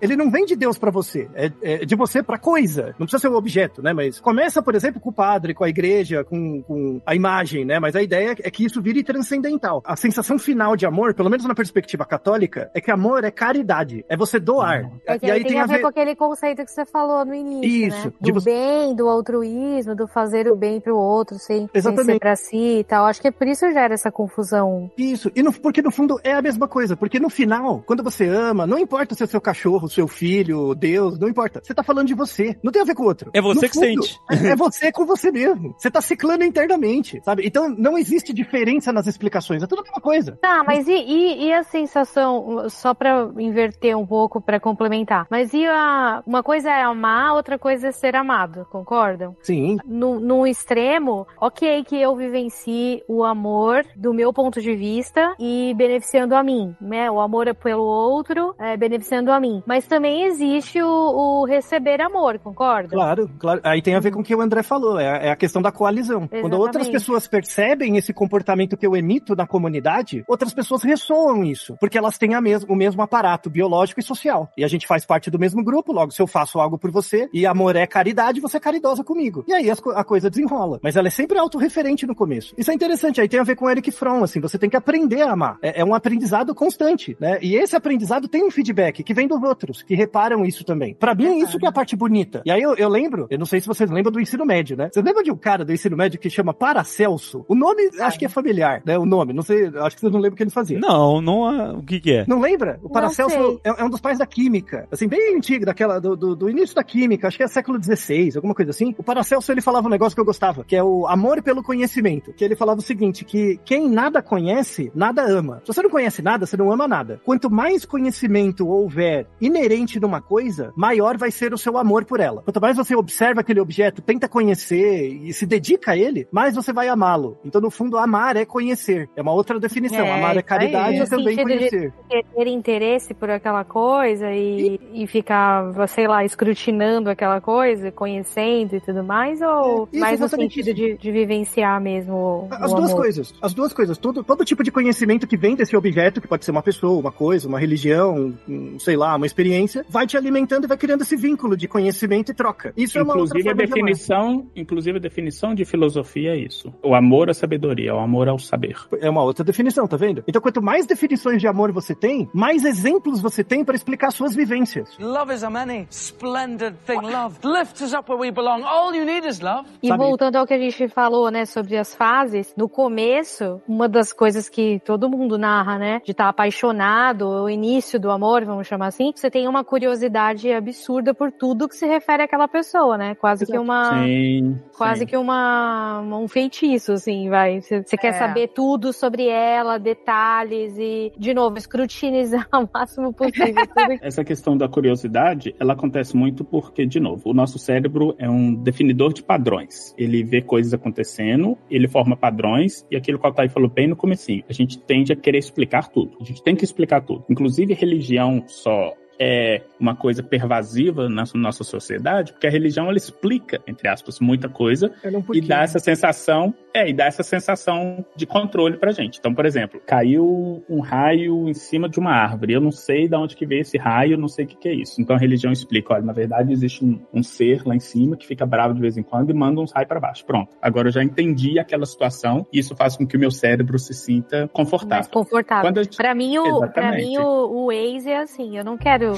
ele 0.00 0.16
não 0.16 0.30
vem 0.30 0.44
de 0.44 0.56
Deus 0.56 0.78
para 0.78 0.90
você, 0.90 1.28
é, 1.34 1.50
é 1.62 1.78
de 1.84 1.94
você 1.96 2.22
para 2.22 2.38
coisa. 2.38 2.94
Não 2.98 3.06
precisa 3.06 3.18
ser 3.18 3.28
o 3.28 3.34
objeto, 3.36 3.82
né? 3.82 3.92
Mas 3.92 4.20
começa, 4.20 4.62
por 4.62 4.74
exemplo, 4.74 5.00
com 5.00 5.10
o 5.10 5.12
padre, 5.12 5.54
com 5.54 5.64
a 5.64 5.68
igreja, 5.68 6.24
com, 6.24 6.62
com 6.62 7.00
a 7.04 7.14
imagem, 7.14 7.64
né? 7.64 7.78
Mas 7.78 7.94
a 7.96 8.02
ideia 8.02 8.34
é 8.42 8.50
que 8.50 8.64
isso 8.64 8.80
vire 8.82 9.02
transcendental. 9.02 9.82
A 9.84 9.96
sensação 9.96 10.38
final 10.38 10.76
de 10.76 10.86
amor, 10.86 11.14
pelo 11.14 11.30
menos 11.30 11.44
na 11.46 11.54
perspectiva 11.54 12.04
católica, 12.04 12.70
é 12.74 12.80
que 12.80 12.90
amor 12.90 13.24
é 13.24 13.30
caridade, 13.30 14.04
é 14.08 14.16
você 14.16 14.38
doar. 14.38 14.90
Porque 15.06 15.26
e 15.26 15.30
aí 15.30 15.44
tem, 15.44 15.58
a 15.60 15.66
ver 15.66 15.80
com 15.80 15.88
aquele 15.88 16.14
conceito 16.16 16.64
que 16.64 16.70
você 16.70 16.84
falou 16.84 17.24
no 17.24 17.34
início, 17.34 17.88
Isso, 17.88 18.06
né? 18.08 18.12
Do 18.20 18.34
você- 18.34 18.50
bem, 18.50 18.94
do 18.94 19.08
altruísmo, 19.08 19.94
do 19.94 20.06
fazer 20.06 20.50
o 20.50 20.56
bem 20.56 20.80
pro 20.80 20.96
outro 20.96 21.38
sem, 21.38 21.68
sem 21.74 21.96
ser 21.96 22.18
pra 22.18 22.36
si 22.36 22.78
e 22.80 22.84
tal. 22.84 23.06
Acho 23.06 23.20
que 23.20 23.28
é 23.28 23.30
por 23.30 23.46
isso 23.46 23.70
gera 23.72 23.94
essa 23.94 24.10
confusão. 24.10 24.90
Isso, 24.96 25.30
e 25.34 25.42
no- 25.42 25.52
porque 25.52 25.82
no 25.82 25.90
fundo 25.90 26.18
é 26.22 26.32
a 26.32 26.42
mesma 26.42 26.66
coisa, 26.68 26.96
porque 26.96 27.18
no 27.18 27.28
final, 27.30 27.82
quando 27.86 28.02
você 28.02 28.26
ama, 28.28 28.66
não 28.66 28.78
importa 28.78 29.14
se 29.14 29.22
é 29.24 29.26
seu 29.40 29.42
cachorro, 29.42 29.88
seu 29.88 30.06
filho, 30.06 30.74
Deus, 30.74 31.18
não 31.18 31.28
importa. 31.28 31.60
Você 31.62 31.74
tá 31.74 31.82
falando 31.82 32.06
de 32.06 32.14
você, 32.14 32.56
não 32.62 32.70
tem 32.70 32.82
a 32.82 32.84
ver 32.84 32.94
com 32.94 33.02
o 33.02 33.06
outro. 33.06 33.30
É 33.32 33.40
você 33.40 33.66
No 33.66 33.72
que 33.72 33.78
sente. 33.78 34.20
É, 34.30 34.48
é 34.50 34.56
você 34.56 34.92
com 34.92 35.06
você 35.06 35.32
mesmo. 35.32 35.74
Você 35.78 35.90
tá 35.90 36.00
ciclando 36.00 36.44
internamente, 36.44 37.20
sabe? 37.24 37.46
Então 37.46 37.68
não 37.68 37.96
existe 37.96 38.32
diferença 38.32 38.92
nas 38.92 39.06
explicações, 39.06 39.62
é 39.62 39.66
tudo 39.66 39.80
a 39.80 39.84
mesma 39.84 40.00
coisa. 40.00 40.38
Tá, 40.40 40.62
mas 40.64 40.86
e, 40.86 40.92
e, 40.92 41.46
e 41.46 41.52
a 41.52 41.62
sensação, 41.62 42.68
só 42.68 42.92
pra 42.92 43.30
inverter 43.38 43.96
um 43.96 44.06
pouco, 44.06 44.40
pra 44.40 44.60
complementar, 44.60 45.26
mas 45.30 45.52
e 45.54 45.64
a. 45.66 46.22
Uma 46.26 46.42
coisa 46.42 46.70
é 46.70 46.82
amar, 46.82 47.34
outra 47.34 47.58
coisa 47.58 47.88
é 47.88 47.92
ser 47.92 48.14
amado, 48.14 48.66
concordam? 48.70 49.34
Sim. 49.42 49.78
No, 49.86 50.20
no 50.20 50.46
extremo, 50.46 51.26
ok 51.40 51.82
que 51.84 52.00
eu 52.00 52.14
vivencie 52.14 53.02
o 53.08 53.24
amor 53.24 53.84
do 53.96 54.12
meu 54.12 54.32
ponto 54.32 54.60
de 54.60 54.74
vista 54.74 55.34
e 55.38 55.72
beneficiando 55.76 56.34
a 56.34 56.42
mim, 56.42 56.74
né? 56.80 57.10
O 57.10 57.20
amor 57.20 57.48
é 57.48 57.54
pelo 57.54 57.84
outro, 57.84 58.54
é, 58.58 58.76
beneficiando 58.76 59.19
a 59.28 59.40
mim. 59.40 59.62
Mas 59.66 59.86
também 59.86 60.24
existe 60.24 60.80
o, 60.80 60.86
o 60.86 61.44
receber 61.44 62.00
amor, 62.00 62.38
concorda? 62.38 62.88
Claro, 62.88 63.28
claro. 63.38 63.60
Aí 63.64 63.82
tem 63.82 63.94
a 63.94 64.00
ver 64.00 64.12
com 64.12 64.20
o 64.20 64.24
que 64.24 64.34
o 64.34 64.40
André 64.40 64.62
falou, 64.62 64.98
é, 64.98 65.28
é 65.28 65.30
a 65.30 65.36
questão 65.36 65.60
da 65.60 65.72
coalizão. 65.72 66.28
Quando 66.28 66.54
outras 66.54 66.86
Exatamente. 66.86 66.92
pessoas 66.92 67.26
percebem 67.26 67.96
esse 67.96 68.12
comportamento 68.12 68.76
que 68.76 68.86
eu 68.86 68.96
emito 68.96 69.34
na 69.34 69.46
comunidade, 69.46 70.24
outras 70.28 70.54
pessoas 70.54 70.82
ressoam 70.82 71.44
isso, 71.44 71.76
porque 71.80 71.98
elas 71.98 72.16
têm 72.16 72.34
a 72.34 72.40
mes 72.40 72.64
o 72.64 72.74
mesmo 72.74 73.02
aparato 73.02 73.50
biológico 73.50 74.00
e 74.00 74.02
social. 74.02 74.50
E 74.56 74.64
a 74.64 74.68
gente 74.68 74.86
faz 74.86 75.04
parte 75.04 75.30
do 75.30 75.38
mesmo 75.38 75.62
grupo, 75.62 75.92
logo, 75.92 76.12
se 76.12 76.22
eu 76.22 76.26
faço 76.26 76.60
algo 76.60 76.78
por 76.78 76.90
você, 76.90 77.28
e 77.32 77.46
amor 77.46 77.76
é 77.76 77.86
caridade, 77.86 78.40
você 78.40 78.56
é 78.56 78.60
caridosa 78.60 79.02
comigo. 79.02 79.44
E 79.48 79.52
aí 79.52 79.70
a 79.70 80.04
coisa 80.04 80.30
desenrola. 80.30 80.78
Mas 80.82 80.96
ela 80.96 81.08
é 81.08 81.10
sempre 81.10 81.38
autorreferente 81.38 82.06
no 82.06 82.14
começo. 82.14 82.54
Isso 82.56 82.70
é 82.70 82.74
interessante, 82.74 83.20
aí 83.20 83.28
tem 83.28 83.40
a 83.40 83.44
ver 83.44 83.56
com 83.56 83.66
o 83.66 83.70
Eric 83.70 83.90
Fromm, 83.90 84.22
assim, 84.22 84.40
você 84.40 84.58
tem 84.58 84.70
que 84.70 84.76
aprender 84.76 85.22
a 85.22 85.32
amar. 85.32 85.58
É, 85.62 85.80
é 85.80 85.84
um 85.84 85.94
aprendizado 85.94 86.54
constante, 86.54 87.16
né? 87.20 87.38
E 87.42 87.54
esse 87.56 87.76
aprendizado 87.76 88.28
tem 88.28 88.44
um 88.44 88.50
feedback 88.50 89.02
que 89.10 89.14
vem 89.14 89.26
dos 89.26 89.42
outros, 89.42 89.82
que 89.82 89.96
reparam 89.96 90.44
isso 90.44 90.64
também. 90.64 90.94
Pra 90.94 91.16
mim, 91.16 91.38
isso 91.40 91.58
que 91.58 91.66
é 91.66 91.68
a 91.68 91.72
parte 91.72 91.96
bonita. 91.96 92.42
E 92.44 92.50
aí 92.50 92.62
eu, 92.62 92.76
eu 92.76 92.88
lembro, 92.88 93.26
eu 93.28 93.38
não 93.40 93.44
sei 93.44 93.60
se 93.60 93.66
vocês 93.66 93.90
lembram 93.90 94.12
do 94.12 94.20
ensino 94.20 94.46
médio, 94.46 94.76
né? 94.76 94.88
Vocês 94.92 95.04
lembram 95.04 95.24
de 95.24 95.32
um 95.32 95.36
cara 95.36 95.64
do 95.64 95.72
ensino 95.72 95.96
médio 95.96 96.20
que 96.20 96.30
chama 96.30 96.54
Paracelso? 96.54 97.44
O 97.48 97.54
nome, 97.56 97.90
acho 98.00 98.18
que 98.20 98.24
é 98.24 98.28
familiar, 98.28 98.82
né? 98.86 98.96
O 98.96 99.04
nome, 99.04 99.32
não 99.32 99.42
sei, 99.42 99.66
acho 99.66 99.96
que 99.96 100.00
vocês 100.00 100.12
não 100.12 100.20
lembram 100.20 100.34
o 100.34 100.36
que 100.36 100.42
ele 100.44 100.50
fazia. 100.50 100.78
Não, 100.78 101.20
não. 101.20 101.44
há- 101.44 101.72
O 101.72 101.82
que 101.82 101.98
que 101.98 102.12
é? 102.12 102.24
Não 102.28 102.40
lembra? 102.40 102.78
O 102.84 102.88
Paracelso 102.88 103.60
é, 103.64 103.80
é 103.80 103.84
um 103.84 103.90
dos 103.90 104.00
pais 104.00 104.18
da 104.18 104.26
química. 104.26 104.86
Assim, 104.92 105.08
bem 105.08 105.36
antigo, 105.36 105.66
daquela, 105.66 106.00
do, 106.00 106.14
do, 106.16 106.36
do 106.36 106.48
início 106.48 106.76
da 106.76 106.84
química, 106.84 107.26
acho 107.26 107.36
que 107.36 107.42
é 107.42 107.48
século 107.48 107.82
XVI, 107.82 108.30
alguma 108.36 108.54
coisa 108.54 108.70
assim. 108.70 108.94
O 108.96 109.02
Paracelso, 109.02 109.50
ele 109.50 109.60
falava 109.60 109.88
um 109.88 109.90
negócio 109.90 110.14
que 110.14 110.20
eu 110.20 110.24
gostava, 110.24 110.62
que 110.62 110.76
é 110.76 110.82
o 110.84 111.06
amor 111.08 111.42
pelo 111.42 111.62
conhecimento. 111.64 112.32
Que 112.32 112.44
ele 112.44 112.54
falava 112.54 112.78
o 112.78 112.82
seguinte, 112.82 113.24
que 113.24 113.58
quem 113.64 113.88
nada 113.90 114.22
conhece, 114.22 114.92
nada 114.94 115.22
ama. 115.22 115.60
Se 115.64 115.72
você 115.72 115.82
não 115.82 115.90
conhece 115.90 116.22
nada, 116.22 116.46
você 116.46 116.56
não 116.56 116.70
ama 116.70 116.86
nada. 116.86 117.20
Quanto 117.24 117.50
mais 117.50 117.84
conhecimento 117.84 118.68
houver 118.68 118.99
tiver 119.00 119.26
inerente 119.40 119.98
numa 119.98 120.20
coisa, 120.20 120.72
maior 120.76 121.16
vai 121.16 121.30
ser 121.30 121.54
o 121.54 121.58
seu 121.58 121.78
amor 121.78 122.04
por 122.04 122.20
ela. 122.20 122.42
Quanto 122.42 122.60
mais 122.60 122.76
você 122.76 122.94
observa 122.94 123.40
aquele 123.40 123.60
objeto, 123.60 124.02
tenta 124.02 124.28
conhecer 124.28 125.08
e 125.08 125.32
se 125.32 125.46
dedica 125.46 125.92
a 125.92 125.96
ele, 125.96 126.28
mais 126.30 126.54
você 126.54 126.72
vai 126.72 126.88
amá-lo. 126.88 127.38
Então, 127.44 127.60
no 127.60 127.70
fundo, 127.70 127.96
amar 127.96 128.36
é 128.36 128.44
conhecer. 128.44 129.08
É 129.16 129.22
uma 129.22 129.32
outra 129.32 129.58
definição. 129.58 130.04
É, 130.04 130.18
amar 130.18 130.36
é 130.36 130.42
caridade 130.42 130.98
No 130.98 131.04
é 131.04 131.06
também 131.06 131.36
conhecer. 131.36 131.92
ter 132.08 132.46
interesse 132.46 133.14
por 133.14 133.30
aquela 133.30 133.64
coisa 133.64 134.30
e, 134.32 134.78
e 134.92 135.06
ficar, 135.06 135.72
sei 135.88 136.06
lá, 136.06 136.24
escrutinando 136.24 137.08
aquela 137.08 137.40
coisa, 137.40 137.90
conhecendo 137.90 138.76
e 138.76 138.80
tudo 138.80 139.02
mais, 139.02 139.40
ou 139.40 139.88
É, 139.92 139.98
mais 139.98 140.20
no 140.20 140.28
sentido 140.28 140.74
de, 140.74 140.96
de 140.96 141.12
vivenciar 141.12 141.80
mesmo 141.80 142.14
o, 142.14 142.48
As 142.50 142.72
o 142.72 142.76
duas 142.76 142.90
amor? 142.90 143.02
coisas. 143.02 143.34
As 143.40 143.54
duas 143.54 143.72
coisas. 143.72 143.96
Todo, 143.96 144.22
todo 144.22 144.44
tipo 144.44 144.62
de 144.62 144.70
conhecimento 144.70 145.26
que 145.26 145.36
vem 145.36 145.54
desse 145.54 145.76
objeto, 145.76 146.20
que 146.20 146.28
pode 146.28 146.44
ser 146.44 146.50
uma 146.50 146.62
pessoa, 146.62 147.00
uma 147.00 147.12
coisa, 147.12 147.48
uma 147.48 147.58
religião, 147.58 148.34
um, 148.48 148.78
sei 148.90 148.96
lá, 148.96 149.14
uma 149.14 149.26
experiência, 149.26 149.86
vai 149.88 150.04
te 150.04 150.16
alimentando 150.16 150.64
e 150.64 150.66
vai 150.66 150.76
criando 150.76 151.02
esse 151.02 151.14
vínculo 151.14 151.56
de 151.56 151.68
conhecimento 151.68 152.32
e 152.32 152.34
troca. 152.34 152.72
Isso 152.76 152.98
é 152.98 153.02
uma 153.02 153.16
outra 153.16 153.38
Inclusive 153.38 153.48
a 153.48 153.52
forma 153.52 153.66
de 153.66 153.72
definição, 153.72 154.50
inclusive 154.56 154.98
a 154.98 155.00
definição 155.00 155.54
de 155.54 155.64
filosofia 155.64 156.32
é 156.32 156.38
isso. 156.38 156.74
O 156.82 156.92
amor 156.92 157.30
à 157.30 157.34
sabedoria, 157.34 157.94
o 157.94 158.00
amor 158.00 158.28
ao 158.28 158.36
saber. 158.36 158.76
É 159.00 159.08
uma 159.08 159.22
outra 159.22 159.44
definição, 159.44 159.86
tá 159.86 159.96
vendo? 159.96 160.24
Então, 160.26 160.42
quanto 160.42 160.60
mais 160.60 160.86
definições 160.86 161.40
de 161.40 161.46
amor 161.46 161.70
você 161.70 161.94
tem, 161.94 162.28
mais 162.34 162.64
exemplos 162.64 163.20
você 163.20 163.44
tem 163.44 163.64
para 163.64 163.76
explicar 163.76 164.10
suas 164.10 164.34
vivências. 164.34 164.98
Love 164.98 165.34
is 165.34 165.44
a 165.44 165.50
many 165.50 165.86
splendid 165.88 166.74
thing. 166.84 167.00
Love 167.00 167.38
lifts 167.44 167.82
us 167.82 167.92
up 167.92 168.10
where 168.10 168.20
we 168.20 168.32
belong. 168.32 168.64
All 168.64 168.92
you 168.92 169.04
need 169.04 169.24
is 169.24 169.38
love. 169.38 169.68
E 169.80 169.86
Sabe? 169.86 170.02
voltando 170.02 170.34
ao 170.34 170.46
que 170.48 170.54
a 170.54 170.58
gente 170.58 170.88
falou, 170.88 171.30
né, 171.30 171.44
sobre 171.44 171.76
as 171.76 171.94
fases, 171.94 172.52
no 172.56 172.68
começo, 172.68 173.62
uma 173.68 173.88
das 173.88 174.12
coisas 174.12 174.48
que 174.48 174.80
todo 174.84 175.08
mundo 175.08 175.38
narra, 175.38 175.78
né, 175.78 176.00
de 176.04 176.10
estar 176.10 176.28
apaixonado, 176.28 177.28
o 177.28 177.48
início 177.48 178.00
do 178.00 178.10
amor, 178.10 178.44
vamos 178.44 178.66
chamar 178.66 178.79
assim, 178.86 179.12
você 179.14 179.30
tem 179.30 179.46
uma 179.48 179.64
curiosidade 179.64 180.50
absurda 180.52 181.12
por 181.14 181.30
tudo 181.32 181.68
que 181.68 181.76
se 181.76 181.86
refere 181.86 182.22
àquela 182.22 182.48
pessoa, 182.48 182.96
né? 182.96 183.14
Quase 183.14 183.46
que 183.46 183.58
uma 183.58 184.04
Sim. 184.04 184.58
quase 184.76 185.00
sim. 185.00 185.06
que 185.06 185.16
uma 185.16 186.00
um 186.00 186.28
feitiço, 186.28 186.92
assim, 186.92 187.28
vai. 187.28 187.60
Você 187.60 187.82
você 187.82 187.96
quer 187.96 188.08
É. 188.08 188.12
saber 188.18 188.48
tudo 188.48 188.92
sobre 188.92 189.26
ela, 189.26 189.78
detalhes 189.78 190.76
e, 190.78 191.12
de 191.16 191.32
novo, 191.34 191.58
escrutinizar 191.58 192.48
o 192.54 192.68
máximo 192.72 193.12
possível 193.12 193.64
Essa 194.00 194.24
questão 194.24 194.56
da 194.56 194.68
curiosidade, 194.68 195.54
ela 195.58 195.72
acontece 195.72 196.16
muito 196.16 196.44
porque, 196.44 196.86
de 196.86 197.00
novo, 197.00 197.30
o 197.30 197.34
nosso 197.34 197.58
cérebro 197.58 198.14
é 198.18 198.28
um 198.28 198.54
definidor 198.54 199.12
de 199.12 199.22
padrões. 199.22 199.94
Ele 199.96 200.22
vê 200.22 200.40
coisas 200.42 200.72
acontecendo, 200.74 201.56
ele 201.70 201.88
forma 201.88 202.16
padrões, 202.16 202.84
e 202.90 202.96
aquilo 202.96 203.18
que 203.18 203.24
o 203.24 203.28
Altair 203.28 203.50
falou 203.50 203.68
bem 203.68 203.88
no 203.88 203.96
comecinho, 203.96 204.44
a 204.48 204.52
gente 204.52 204.78
tende 204.78 205.12
a 205.12 205.16
querer 205.16 205.38
explicar 205.38 205.88
tudo. 205.88 206.16
A 206.20 206.24
gente 206.24 206.42
tem 206.42 206.54
que 206.56 206.64
explicar 206.64 207.00
tudo. 207.02 207.24
Inclusive, 207.28 207.74
religião 207.74 208.44
só 208.46 208.69
thought 208.70 209.09
é 209.20 209.60
uma 209.78 209.94
coisa 209.94 210.22
pervasiva 210.22 211.08
na 211.08 211.24
nossa 211.34 211.62
sociedade, 211.62 212.32
porque 212.32 212.46
a 212.46 212.50
religião, 212.50 212.88
ela 212.88 212.96
explica, 212.96 213.60
entre 213.66 213.86
aspas, 213.86 214.18
muita 214.18 214.48
coisa, 214.48 214.90
Ela 215.04 215.16
é 215.16 215.18
um 215.18 215.24
e 215.34 215.40
dá 215.42 215.62
essa 215.62 215.78
sensação, 215.78 216.54
é, 216.72 216.88
e 216.88 216.92
dá 216.94 217.04
essa 217.04 217.22
sensação 217.22 218.04
de 218.16 218.24
controle 218.26 218.78
pra 218.78 218.92
gente. 218.92 219.18
Então, 219.18 219.34
por 219.34 219.44
exemplo, 219.44 219.80
caiu 219.86 220.64
um 220.68 220.80
raio 220.80 221.48
em 221.48 221.54
cima 221.54 221.88
de 221.88 221.98
uma 221.98 222.12
árvore. 222.12 222.54
Eu 222.54 222.60
não 222.60 222.70
sei 222.72 223.08
de 223.08 223.16
onde 223.16 223.36
que 223.36 223.44
veio 223.44 223.60
esse 223.60 223.76
raio, 223.76 224.12
eu 224.14 224.18
não 224.18 224.28
sei 224.28 224.44
o 224.46 224.48
que, 224.48 224.56
que 224.56 224.68
é 224.68 224.74
isso. 224.74 225.00
Então 225.00 225.14
a 225.14 225.18
religião 225.18 225.52
explica, 225.52 225.94
olha, 225.94 226.02
na 226.04 226.12
verdade 226.12 226.52
existe 226.52 226.84
um, 226.84 227.00
um 227.12 227.22
ser 227.22 227.62
lá 227.66 227.74
em 227.74 227.80
cima 227.80 228.16
que 228.16 228.26
fica 228.26 228.46
bravo 228.46 228.72
de 228.74 228.80
vez 228.80 228.96
em 228.96 229.02
quando 229.02 229.30
e 229.30 229.34
manda 229.34 229.60
uns 229.60 229.72
raios 229.72 229.88
pra 229.88 230.00
baixo. 230.00 230.24
Pronto. 230.24 230.50
Agora 230.62 230.88
eu 230.88 230.92
já 230.92 231.02
entendi 231.02 231.58
aquela 231.58 231.84
situação 231.84 232.46
e 232.52 232.58
isso 232.58 232.74
faz 232.74 232.96
com 232.96 233.06
que 233.06 233.16
o 233.16 233.20
meu 233.20 233.30
cérebro 233.30 233.78
se 233.78 233.92
sinta 233.92 234.38
mais 234.38 234.50
confortável. 234.52 235.10
confortável. 235.10 235.62
Quando 235.68 235.78
a 235.78 235.82
gente- 235.82 235.96
Pra 235.96 236.14
mim, 236.14 236.38
o, 236.38 236.60
pra 236.68 236.92
mim 236.92 237.18
o, 237.18 237.22
o 237.24 237.66
Waze 237.66 238.08
é 238.08 238.18
assim, 238.20 238.56
eu 238.56 238.64
não 238.64 238.78
quero 238.78 239.09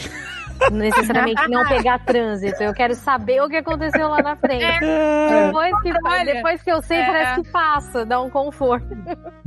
necessariamente 0.70 1.48
não 1.48 1.66
pegar 1.66 1.98
trânsito, 2.04 2.62
eu 2.62 2.72
quero 2.72 2.94
saber 2.94 3.40
o 3.42 3.48
que 3.48 3.56
aconteceu 3.56 4.08
lá 4.08 4.22
na 4.22 4.36
frente. 4.36 4.80
Depois, 4.80 5.82
que, 5.82 5.92
depois 6.24 6.62
que 6.62 6.70
eu 6.70 6.82
sei, 6.82 6.98
é. 6.98 7.06
parece 7.06 7.42
que 7.42 7.50
passa, 7.50 8.06
dá 8.06 8.20
um 8.20 8.30
conforto. 8.30 8.86